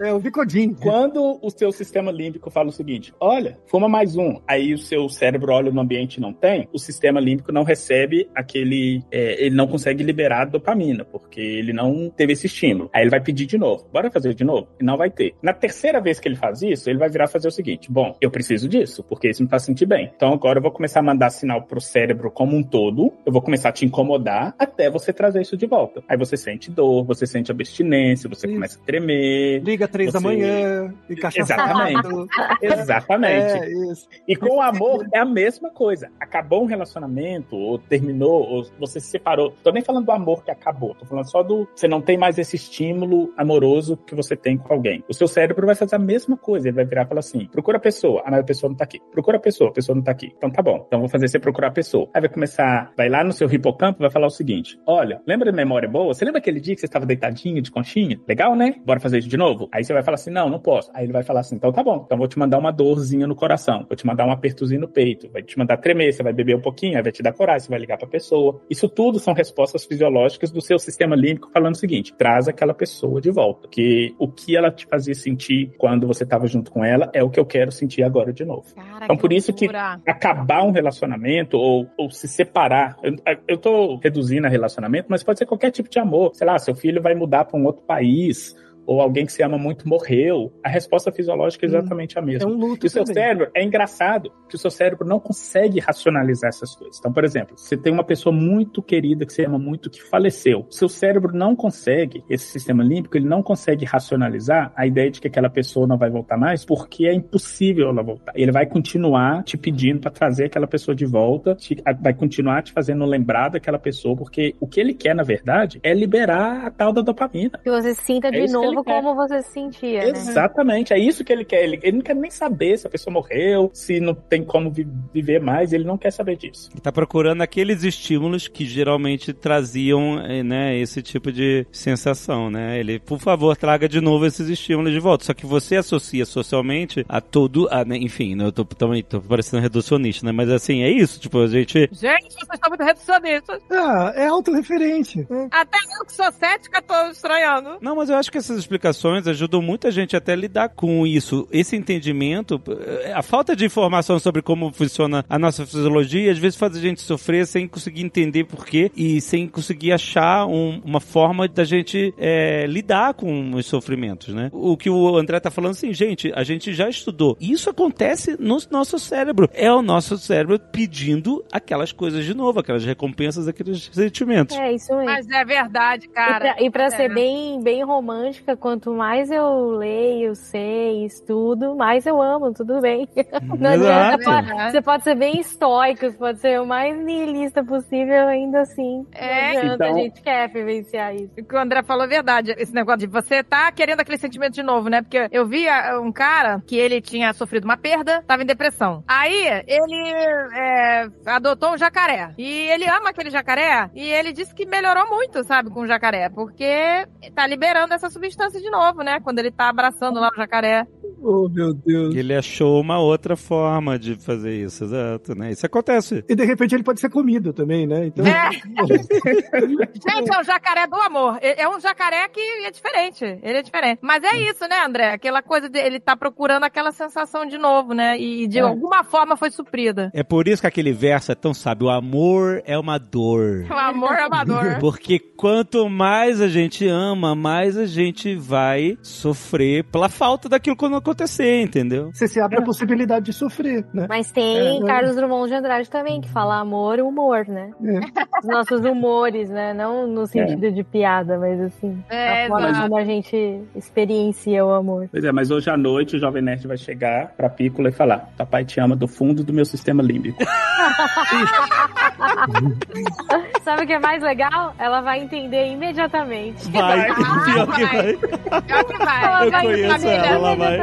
Olha 0.00 0.14
o 0.14 0.18
Vicodin. 0.18 0.74
Quando 0.74 1.38
o 1.42 1.50
seu 1.50 1.72
sistema 1.72 2.10
límbico 2.10 2.50
fala 2.50 2.68
o 2.68 2.72
seguinte: 2.72 3.12
olha, 3.20 3.58
fuma 3.66 3.88
mais 3.88 4.16
um, 4.16 4.40
aí 4.46 4.72
o 4.72 4.78
seu 4.78 5.08
cérebro 5.08 5.52
olha 5.52 5.70
no 5.70 5.80
ambiente 5.80 6.20
não 6.20 6.32
tem, 6.32 6.68
o 6.72 6.78
sistema 6.78 7.20
límbico 7.20 7.52
não 7.52 7.64
recebe 7.64 8.28
aquele. 8.34 9.02
é, 9.10 9.44
ele 9.44 9.54
não 9.54 9.66
consegue 9.66 10.02
liberar 10.02 10.46
dopamina, 10.46 11.04
porque 11.04 11.40
ele 11.40 11.72
não 11.72 12.10
teve 12.10 12.32
esse 12.32 12.46
estímulo. 12.46 12.90
Aí 12.92 13.02
ele 13.02 13.10
vai 13.10 13.20
pedir 13.20 13.46
de 13.46 13.58
novo: 13.58 13.88
bora 13.92 14.10
fazer 14.10 14.34
de 14.34 14.44
novo? 14.44 14.68
E 14.80 14.84
não 14.84 14.96
vai 14.96 15.10
ter. 15.10 15.34
Na 15.42 15.52
terceira 15.52 16.00
vez 16.00 16.20
que 16.20 16.28
ele 16.28 16.36
faz 16.36 16.62
isso, 16.62 16.88
ele 16.88 16.98
vai 16.98 17.08
virar 17.08 17.28
fazer 17.28 17.48
o 17.48 17.52
seguinte: 17.52 17.90
bom, 17.90 18.16
eu 18.20 18.30
preciso 18.30 18.68
disso, 18.68 18.97
porque 19.02 19.28
isso 19.28 19.42
me 19.42 19.48
faz 19.48 19.62
sentir 19.64 19.86
bem. 19.86 20.10
Então 20.14 20.32
agora 20.32 20.58
eu 20.58 20.62
vou 20.62 20.70
começar 20.70 21.00
a 21.00 21.02
mandar 21.02 21.30
sinal 21.30 21.62
pro 21.62 21.80
cérebro 21.80 22.30
como 22.30 22.56
um 22.56 22.62
todo, 22.62 23.12
eu 23.24 23.32
vou 23.32 23.42
começar 23.42 23.68
a 23.70 23.72
te 23.72 23.84
incomodar 23.84 24.54
até 24.58 24.90
você 24.90 25.12
trazer 25.12 25.42
isso 25.42 25.56
de 25.56 25.66
volta. 25.66 26.02
Aí 26.08 26.16
você 26.16 26.36
sente 26.36 26.70
dor, 26.70 27.04
você 27.04 27.26
sente 27.26 27.50
abstinência, 27.50 28.28
você 28.28 28.46
Isso. 28.46 28.54
começa 28.54 28.78
a 28.78 28.82
tremer. 28.84 29.60
Liga 29.62 29.86
três 29.88 30.12
da 30.12 30.18
Você- 30.20 30.26
manhã, 30.26 30.94
e 31.08 31.14
Exatamente. 31.38 32.08
Exatamente. 32.62 33.52
É, 33.58 33.90
isso. 33.90 34.08
E 34.26 34.36
com 34.36 34.56
o 34.56 34.62
amor 34.62 35.06
é 35.12 35.18
a 35.18 35.24
mesma 35.24 35.70
coisa. 35.70 36.10
Acabou 36.20 36.62
um 36.62 36.66
relacionamento, 36.66 37.56
ou 37.56 37.78
terminou, 37.78 38.42
ou 38.42 38.64
você 38.78 39.00
se 39.00 39.08
separou. 39.08 39.52
Tô 39.62 39.70
nem 39.70 39.82
falando 39.82 40.06
do 40.06 40.12
amor 40.12 40.44
que 40.44 40.50
acabou, 40.50 40.94
tô 40.94 41.04
falando 41.06 41.30
só 41.30 41.42
do. 41.42 41.68
Você 41.74 41.88
não 41.88 42.00
tem 42.00 42.16
mais 42.16 42.38
esse 42.38 42.56
estímulo 42.56 43.32
amoroso 43.36 43.96
que 43.96 44.14
você 44.14 44.36
tem 44.36 44.56
com 44.56 44.72
alguém. 44.72 45.02
O 45.08 45.14
seu 45.14 45.28
cérebro 45.28 45.66
vai 45.66 45.74
fazer 45.74 45.96
a 45.96 45.98
mesma 45.98 46.36
coisa. 46.36 46.68
Ele 46.68 46.76
vai 46.76 46.84
virar 46.84 47.02
e 47.02 47.06
falar 47.06 47.20
assim: 47.20 47.46
procura 47.46 47.76
a 47.78 47.80
pessoa. 47.80 48.22
Ah, 48.24 48.30
mas 48.30 48.40
a 48.40 48.44
pessoa 48.44 48.68
não 48.70 48.76
tá 48.76 48.84
aqui. 48.88 49.00
Procura 49.12 49.36
a 49.36 49.40
pessoa, 49.40 49.70
a 49.70 49.72
pessoa 49.72 49.94
não 49.94 50.02
tá 50.02 50.12
aqui. 50.12 50.32
Então 50.36 50.50
tá 50.50 50.62
bom. 50.62 50.84
Então 50.86 51.00
vou 51.00 51.08
fazer 51.08 51.28
você 51.28 51.38
procurar 51.38 51.68
a 51.68 51.72
pessoa. 51.72 52.08
Aí 52.14 52.20
vai 52.20 52.30
começar, 52.30 52.92
vai 52.96 53.08
lá 53.08 53.22
no 53.22 53.32
seu 53.32 53.48
hipocampo, 53.52 54.00
vai 54.00 54.10
falar 54.10 54.26
o 54.26 54.30
seguinte: 54.30 54.78
olha, 54.86 55.20
lembra 55.26 55.50
da 55.50 55.56
memória 55.56 55.88
boa? 55.88 56.14
Você 56.14 56.24
lembra 56.24 56.38
aquele 56.40 56.60
dia 56.60 56.74
que 56.74 56.80
você 56.80 56.86
estava 56.86 57.06
deitadinho 57.06 57.60
de 57.62 57.70
conchinha? 57.70 58.18
Legal, 58.26 58.56
né? 58.56 58.74
Bora 58.84 59.00
fazer 59.00 59.18
isso 59.18 59.28
de 59.28 59.36
novo? 59.36 59.68
Aí 59.72 59.84
você 59.84 59.92
vai 59.92 60.02
falar 60.02 60.16
assim: 60.16 60.30
não, 60.30 60.48
não 60.48 60.58
posso. 60.58 60.90
Aí 60.94 61.04
ele 61.04 61.12
vai 61.12 61.22
falar 61.22 61.40
assim: 61.40 61.56
então 61.56 61.72
tá 61.72 61.82
bom. 61.82 62.02
Então 62.04 62.16
vou 62.16 62.26
te 62.26 62.38
mandar 62.38 62.58
uma 62.58 62.72
dorzinha 62.72 63.26
no 63.26 63.34
coração. 63.34 63.84
Vou 63.88 63.96
te 63.96 64.06
mandar 64.06 64.26
um 64.26 64.32
apertozinho 64.32 64.80
no 64.80 64.88
peito. 64.88 65.28
Vai 65.30 65.42
te 65.42 65.58
mandar 65.58 65.76
tremer. 65.76 66.12
Você 66.12 66.22
vai 66.22 66.32
beber 66.32 66.56
um 66.56 66.60
pouquinho. 66.60 66.96
Aí 66.96 67.02
vai 67.02 67.12
te 67.12 67.22
dar 67.22 67.32
coragem. 67.32 67.60
Você 67.60 67.70
vai 67.70 67.78
ligar 67.78 67.98
pra 67.98 68.08
pessoa. 68.08 68.60
Isso 68.70 68.88
tudo 68.88 69.18
são 69.18 69.34
respostas 69.34 69.84
fisiológicas 69.84 70.50
do 70.50 70.60
seu 70.60 70.78
sistema 70.78 71.14
límbico 71.14 71.50
falando 71.52 71.74
o 71.74 71.78
seguinte: 71.78 72.14
traz 72.16 72.48
aquela 72.48 72.74
pessoa 72.74 73.20
de 73.20 73.30
volta. 73.30 73.68
Que 73.68 74.14
o 74.18 74.28
que 74.28 74.56
ela 74.56 74.70
te 74.70 74.86
fazia 74.86 75.14
sentir 75.14 75.72
quando 75.76 76.06
você 76.06 76.24
estava 76.24 76.46
junto 76.46 76.70
com 76.70 76.84
ela 76.84 77.10
é 77.12 77.22
o 77.22 77.30
que 77.30 77.40
eu 77.40 77.46
quero 77.46 77.72
sentir 77.72 78.02
agora 78.02 78.32
de 78.32 78.44
novo. 78.44 78.67
Cara, 78.74 79.04
Então, 79.04 79.16
por 79.16 79.32
isso 79.32 79.52
que- 79.52 79.66
loucura. 79.66 80.00
Acabar 80.06 80.62
um 80.64 80.70
relacionamento 80.70 81.56
ou, 81.56 81.88
ou 81.96 82.10
se 82.10 82.26
separar. 82.28 82.96
Eu, 83.02 83.14
eu 83.46 83.58
tô 83.58 83.96
reduzindo 83.96 84.46
a 84.46 84.50
relacionamento, 84.50 85.06
mas 85.08 85.22
pode 85.22 85.38
ser 85.38 85.46
qualquer 85.46 85.70
tipo 85.70 85.88
de 85.88 85.98
amor. 85.98 86.34
Sei 86.34 86.46
lá, 86.46 86.58
seu 86.58 86.74
filho 86.74 87.02
vai 87.02 87.14
mudar 87.14 87.44
para 87.44 87.58
um 87.58 87.64
outro 87.64 87.82
país 87.82 88.54
ou 88.88 89.00
alguém 89.02 89.26
que 89.26 89.32
você 89.32 89.42
ama 89.42 89.58
muito 89.58 89.86
morreu, 89.86 90.50
a 90.64 90.68
resposta 90.68 91.12
fisiológica 91.12 91.66
é 91.66 91.68
exatamente 91.68 92.18
a 92.18 92.22
mesma. 92.22 92.48
É 92.50 92.52
um 92.52 92.56
luto 92.56 92.86
E 92.86 92.88
o 92.88 92.90
seu 92.90 93.04
também. 93.04 93.22
cérebro 93.22 93.50
é 93.54 93.62
engraçado 93.62 94.32
que 94.48 94.54
o 94.54 94.58
seu 94.58 94.70
cérebro 94.70 95.06
não 95.06 95.20
consegue 95.20 95.78
racionalizar 95.78 96.48
essas 96.48 96.74
coisas. 96.74 96.98
Então, 96.98 97.12
por 97.12 97.22
exemplo, 97.22 97.56
você 97.56 97.76
tem 97.76 97.92
uma 97.92 98.02
pessoa 98.04 98.34
muito 98.34 98.82
querida 98.82 99.26
que 99.26 99.32
você 99.32 99.44
ama 99.44 99.58
muito 99.58 99.90
que 99.90 100.02
faleceu. 100.02 100.66
Seu 100.70 100.88
cérebro 100.88 101.36
não 101.36 101.54
consegue, 101.54 102.24
esse 102.30 102.46
sistema 102.46 102.82
límbico, 102.82 103.16
ele 103.16 103.28
não 103.28 103.42
consegue 103.42 103.84
racionalizar 103.84 104.72
a 104.74 104.86
ideia 104.86 105.10
de 105.10 105.20
que 105.20 105.28
aquela 105.28 105.50
pessoa 105.50 105.86
não 105.86 105.98
vai 105.98 106.08
voltar 106.08 106.38
mais, 106.38 106.64
porque 106.64 107.06
é 107.06 107.12
impossível 107.12 107.88
ela 107.90 108.02
voltar. 108.02 108.32
Ele 108.34 108.50
vai 108.50 108.64
continuar 108.64 109.42
te 109.44 109.58
pedindo 109.58 110.00
para 110.00 110.10
trazer 110.10 110.46
aquela 110.46 110.66
pessoa 110.66 110.94
de 110.94 111.04
volta, 111.04 111.54
te- 111.54 111.76
vai 112.00 112.14
continuar 112.14 112.62
te 112.62 112.72
fazendo 112.72 113.04
lembrar 113.04 113.50
daquela 113.50 113.78
pessoa, 113.78 114.16
porque 114.16 114.54
o 114.60 114.66
que 114.66 114.80
ele 114.80 114.94
quer, 114.94 115.14
na 115.14 115.22
verdade, 115.22 115.78
é 115.82 115.92
liberar 115.92 116.64
a 116.66 116.70
tal 116.70 116.92
da 116.92 117.02
dopamina. 117.02 117.58
Que 117.62 117.70
você 117.70 117.94
se 117.94 118.02
sinta 118.02 118.28
É 118.28 118.30
de 118.30 118.36
ele 118.38 118.52
novo 118.52 118.77
quer. 118.84 119.02
como 119.02 119.14
você 119.14 119.42
se 119.42 119.50
sentia, 119.52 120.00
né? 120.04 120.08
Exatamente, 120.10 120.92
é 120.92 120.98
isso 120.98 121.24
que 121.24 121.32
ele 121.32 121.44
quer. 121.44 121.62
Ele, 121.64 121.78
ele 121.82 121.96
não 121.98 122.02
quer 122.02 122.14
nem 122.14 122.30
saber 122.30 122.76
se 122.78 122.86
a 122.86 122.90
pessoa 122.90 123.12
morreu, 123.12 123.70
se 123.74 124.00
não 124.00 124.14
tem 124.14 124.44
como 124.44 124.70
vi- 124.70 124.86
viver 125.12 125.40
mais, 125.40 125.72
ele 125.72 125.84
não 125.84 125.98
quer 125.98 126.10
saber 126.10 126.36
disso. 126.36 126.70
Ele 126.72 126.80
tá 126.80 126.92
procurando 126.92 127.42
aqueles 127.42 127.82
estímulos 127.84 128.48
que 128.48 128.64
geralmente 128.66 129.32
traziam, 129.32 130.20
eh, 130.20 130.42
né, 130.42 130.76
esse 130.78 131.02
tipo 131.02 131.30
de 131.32 131.66
sensação, 131.72 132.50
né? 132.50 132.78
Ele, 132.78 132.98
por 132.98 133.18
favor, 133.18 133.56
traga 133.56 133.88
de 133.88 134.00
novo 134.00 134.26
esses 134.26 134.48
estímulos 134.48 134.92
de 134.92 135.00
volta. 135.00 135.24
Só 135.24 135.34
que 135.34 135.46
você 135.46 135.76
associa 135.76 136.24
socialmente 136.26 137.04
a 137.08 137.20
todo, 137.20 137.68
a, 137.70 137.84
né, 137.84 137.96
enfim, 137.96 138.34
né, 138.34 138.44
eu 138.46 138.52
tô 138.52 138.64
também 138.64 139.02
tô 139.02 139.20
parecendo 139.20 139.62
reducionista, 139.62 140.24
né? 140.26 140.32
Mas 140.32 140.50
assim, 140.50 140.82
é 140.82 140.90
isso, 140.90 141.18
tipo, 141.20 141.38
a 141.40 141.46
gente 141.46 141.88
Gente, 141.92 142.32
vocês 142.34 142.48
estão 142.54 142.68
muito 142.70 142.84
reducionistas. 142.84 143.60
Ah, 143.70 144.12
é 144.14 144.26
autorreferente. 144.26 145.26
Até 145.50 145.78
eu 146.00 146.04
que 146.06 146.12
sou 146.12 146.30
cética 146.32 146.82
tô 146.82 146.94
estranhando. 147.10 147.78
Não, 147.80 147.96
mas 147.96 148.10
eu 148.10 148.16
acho 148.16 148.30
que 148.30 148.38
essas 148.38 148.58
explicações 148.68 149.26
ajudam 149.26 149.62
muita 149.62 149.90
gente 149.90 150.14
até 150.14 150.32
a 150.32 150.36
lidar 150.36 150.68
com 150.68 151.06
isso. 151.06 151.48
Esse 151.50 151.74
entendimento, 151.74 152.60
eh, 152.68 153.12
a 153.14 153.22
falta 153.22 153.56
de 153.56 153.64
informação 153.64 154.18
sobre 154.18 154.42
como 154.42 154.70
funciona 154.72 155.24
a 155.28 155.38
nossa 155.38 155.64
fisiologia, 155.64 156.30
às 156.30 156.38
vezes 156.38 156.58
faz 156.58 156.76
a 156.76 156.80
gente 156.80 157.00
sofrer 157.00 157.46
sem 157.46 157.66
conseguir 157.66 158.02
entender 158.02 158.44
por 158.44 158.66
quê 158.66 158.90
e 158.94 159.20
sem 159.20 159.48
conseguir 159.48 159.92
achar 159.92 160.46
um- 160.46 160.80
uma 160.84 161.00
forma 161.00 161.48
da 161.48 161.64
gente 161.64 162.12
eh, 162.18 162.66
lidar 162.68 163.14
com 163.14 163.54
os 163.54 163.64
sofrimentos, 163.66 164.34
né? 164.34 164.50
O 164.52 164.76
que 164.76 164.90
o 164.90 165.16
André 165.16 165.40
tá 165.40 165.50
falando 165.50 165.70
assim, 165.72 165.92
gente, 165.94 166.30
a 166.34 166.42
gente 166.44 166.74
já 166.74 166.88
estudou. 166.88 167.36
Isso 167.40 167.70
acontece 167.70 168.36
no 168.38 168.58
nosso 168.70 168.98
cérebro. 168.98 169.48
É 169.54 169.72
o 169.72 169.80
nosso 169.80 170.18
cérebro 170.18 170.58
pedindo 170.58 171.42
aquelas 171.50 171.90
coisas 171.92 172.24
de 172.24 172.34
novo, 172.34 172.60
aquelas 172.60 172.84
recompensas, 172.84 173.48
aqueles 173.48 173.88
sentimentos. 173.92 174.56
É, 174.56 174.72
isso 174.72 174.92
mesmo. 174.92 175.06
Mas 175.06 175.28
é 175.30 175.44
verdade, 175.44 176.06
E 176.06 176.08
cara. 176.08 176.54
pra, 176.54 176.62
e 176.64 176.70
pra 176.70 176.84
É. 176.84 176.90
ser 176.90 177.14
bem, 177.14 177.62
bem 177.62 177.82
romântica, 177.84 178.56
quanto 178.58 178.92
mais 178.92 179.30
eu 179.30 179.70
leio, 179.70 180.34
sei, 180.34 181.04
estudo, 181.04 181.74
mais 181.76 182.06
eu 182.06 182.20
amo, 182.20 182.52
tudo 182.52 182.80
bem. 182.80 183.08
Não 183.58 183.70
adianta, 183.70 184.20
Exato. 184.20 184.24
pode- 184.24 184.70
você 184.72 184.82
pode 184.82 185.04
ser 185.04 185.14
bem 185.14 185.40
estoico, 185.40 186.00
você 186.10 186.16
pode 186.16 186.40
ser 186.40 186.60
o 186.60 186.66
mais 186.66 186.96
nihilista 186.98 187.62
possível, 187.64 188.26
ainda 188.28 188.60
assim. 188.62 189.06
É, 189.12 189.52
não 189.54 189.60
adianta, 189.60 189.74
então- 189.74 189.96
a 189.96 189.98
gente 190.00 190.22
quer 190.22 190.48
vivenciar 190.48 191.14
isso. 191.14 191.30
O 191.38 191.44
que 191.44 191.54
o 191.54 191.58
André 191.58 191.82
falou 191.82 192.04
é 192.04 192.08
verdade. 192.08 192.54
Esse 192.58 192.74
negócio 192.74 193.00
de 193.00 193.06
você 193.06 193.42
tá 193.42 193.70
querendo 193.72 194.00
aquele 194.00 194.18
sentimento 194.18 194.54
de 194.54 194.62
novo, 194.62 194.88
né? 194.88 195.02
Porque 195.02 195.28
eu 195.30 195.46
vi 195.46 195.68
ah, 195.68 196.00
um 196.00 196.10
cara 196.12 196.62
que 196.66 196.76
ele 196.76 197.00
tinha 197.00 197.32
sofrido 197.32 197.64
uma 197.64 197.76
perda, 197.76 198.22
tava 198.26 198.42
em 198.42 198.46
depressão. 198.46 199.02
Aí 199.06 199.62
ele 199.66 200.12
é, 200.54 201.08
adotou 201.26 201.72
um 201.74 201.78
jacaré. 201.78 202.32
E 202.38 202.68
ele 202.70 202.86
ama 202.86 203.10
aquele 203.10 203.30
jacaré. 203.30 203.90
E 203.94 204.02
ele 204.10 204.32
disse 204.32 204.54
que 204.54 204.66
melhorou 204.66 205.08
muito, 205.08 205.44
sabe, 205.44 205.70
com 205.70 205.80
o 205.80 205.86
jacaré. 205.86 206.28
Porque 206.28 207.06
tá 207.34 207.46
liberando 207.46 207.94
essa 207.94 208.08
substância 208.10 208.37
de 208.46 208.70
novo, 208.70 209.02
né? 209.02 209.18
Quando 209.20 209.38
ele 209.40 209.50
tá 209.50 209.68
abraçando 209.68 210.20
lá 210.20 210.30
o 210.32 210.36
jacaré. 210.36 210.86
Oh, 211.20 211.48
meu 211.48 211.74
Deus. 211.74 212.14
Ele 212.14 212.32
achou 212.34 212.80
uma 212.80 212.98
outra 213.00 213.36
forma 213.36 213.98
de 213.98 214.14
fazer 214.14 214.54
isso, 214.54 214.84
exato, 214.84 215.34
né? 215.34 215.50
Isso 215.50 215.66
acontece. 215.66 216.24
E 216.28 216.34
de 216.34 216.44
repente 216.44 216.74
ele 216.76 216.84
pode 216.84 217.00
ser 217.00 217.10
comido 217.10 217.52
também, 217.52 217.86
né? 217.86 218.06
Então, 218.06 218.24
É. 218.24 218.50
Gente, 219.60 220.34
é 220.34 220.40
o 220.40 220.44
jacaré 220.44 220.86
do 220.86 220.96
amor. 220.96 221.38
É 221.42 221.62
é 221.62 221.68
um 221.68 221.80
jacaré 221.80 222.28
que 222.28 222.40
é 222.40 222.70
diferente. 222.70 223.24
Ele 223.24 223.58
é 223.58 223.62
diferente. 223.62 223.98
Mas 224.00 224.22
é 224.22 224.36
isso, 224.38 224.66
né, 224.68 224.76
André? 224.86 225.12
Aquela 225.12 225.42
coisa 225.42 225.68
de 225.68 225.78
ele 225.78 225.98
tá 225.98 226.16
procurando 226.16 226.62
aquela 226.64 226.92
sensação 226.92 227.44
de 227.46 227.58
novo, 227.58 227.92
né? 227.94 228.16
E 228.18 228.46
de 228.46 228.58
É. 228.58 228.62
alguma 228.62 229.02
forma 229.02 229.36
foi 229.36 229.50
suprida. 229.50 230.10
É 230.14 230.22
por 230.22 230.46
isso 230.46 230.62
que 230.62 230.68
aquele 230.68 230.92
verso 230.92 231.32
é 231.32 231.34
tão 231.34 231.52
sábio. 231.52 231.88
O 231.88 231.90
amor 231.90 232.62
é 232.64 232.78
uma 232.78 232.96
dor. 232.98 233.66
O 233.68 233.74
amor 233.74 234.12
é 234.12 234.26
uma 234.26 234.44
dor. 234.44 234.78
Porque 234.78 235.18
quanto 235.18 235.88
mais 235.88 236.40
a 236.40 236.46
gente 236.48 236.86
ama, 236.86 237.34
mais 237.34 237.76
a 237.76 237.86
gente 237.86 238.27
vai 238.36 238.98
sofrer 239.02 239.84
pela 239.84 240.08
falta 240.08 240.48
daquilo 240.48 240.76
que 240.76 240.88
não 240.88 240.98
acontecer, 240.98 241.62
entendeu? 241.62 242.10
você 242.12 242.26
se 242.28 242.40
abre 242.40 242.58
a 242.58 242.62
possibilidade 242.62 243.26
de 243.26 243.32
sofrer, 243.32 243.84
né? 243.92 244.06
Mas 244.08 244.30
tem 244.32 244.82
É. 244.82 244.86
Carlos 244.86 245.14
Drummond 245.16 245.48
de 245.48 245.54
Andrade 245.54 245.88
também, 245.90 246.20
que 246.20 246.28
fala 246.28 246.58
amor 246.58 246.98
e 246.98 247.02
humor, 247.02 247.46
né? 247.46 247.70
É. 247.84 247.98
Os 248.40 248.46
nossos 248.46 248.80
humores, 248.80 249.48
né? 249.50 249.72
Não 249.74 250.06
no 250.06 250.26
sentido 250.26 250.70
de 250.72 250.82
piada, 250.84 251.38
mas 251.38 251.60
assim, 251.60 252.02
É, 252.08 252.44
a 252.44 252.48
forma 252.48 252.82
como 252.82 252.96
a 252.98 253.04
gente 253.04 253.60
experiencia 253.76 254.64
o 254.64 254.70
amor. 254.72 255.08
Pois 255.10 255.24
é, 255.24 255.32
mas 255.32 255.50
hoje 255.50 255.70
à 255.70 255.76
noite 255.76 256.16
o 256.16 256.18
Jovem 256.18 256.42
Nerd 256.42 256.66
vai 256.66 256.76
chegar 256.76 257.32
pra 257.36 257.48
Pícola 257.48 257.88
e 257.88 257.92
falar: 257.92 258.30
Papai 258.36 258.64
te 258.64 258.80
ama 258.80 258.96
do 258.96 259.06
fundo 259.08 259.42
do 259.44 259.52
meu 259.52 259.64
sistema 259.64 260.02
límbico. 260.02 260.38
Sabe 263.64 263.84
o 263.84 263.86
que 263.86 263.92
é 263.92 263.98
mais 263.98 264.22
legal? 264.22 264.74
Ela 264.78 265.00
vai 265.00 265.20
entender 265.20 265.66
imediatamente. 265.72 266.70
Vai, 266.70 267.10
Ah, 267.10 267.14
pior 267.44 267.66
que 267.74 267.84
vai. 267.84 268.16
vai. 268.16 268.62
Pior 268.62 268.84
que 268.84 268.98
vai. 268.98 269.24
Ela 269.24 269.44
Eu 269.44 269.50
vai 269.50 269.64
conheço 269.64 270.06
ela, 270.08 270.26
ela 270.26 270.56
vai. 270.56 270.78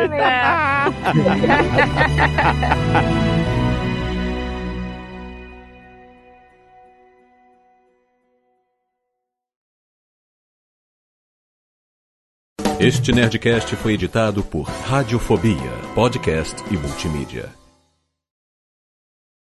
Este 12.80 13.12
Nerdcast 13.12 13.76
foi 13.76 13.94
editado 13.94 14.44
por 14.44 14.64
Radiofobia, 14.64 15.72
podcast 15.94 16.56
e 16.72 16.78
multimídia. 16.78 17.50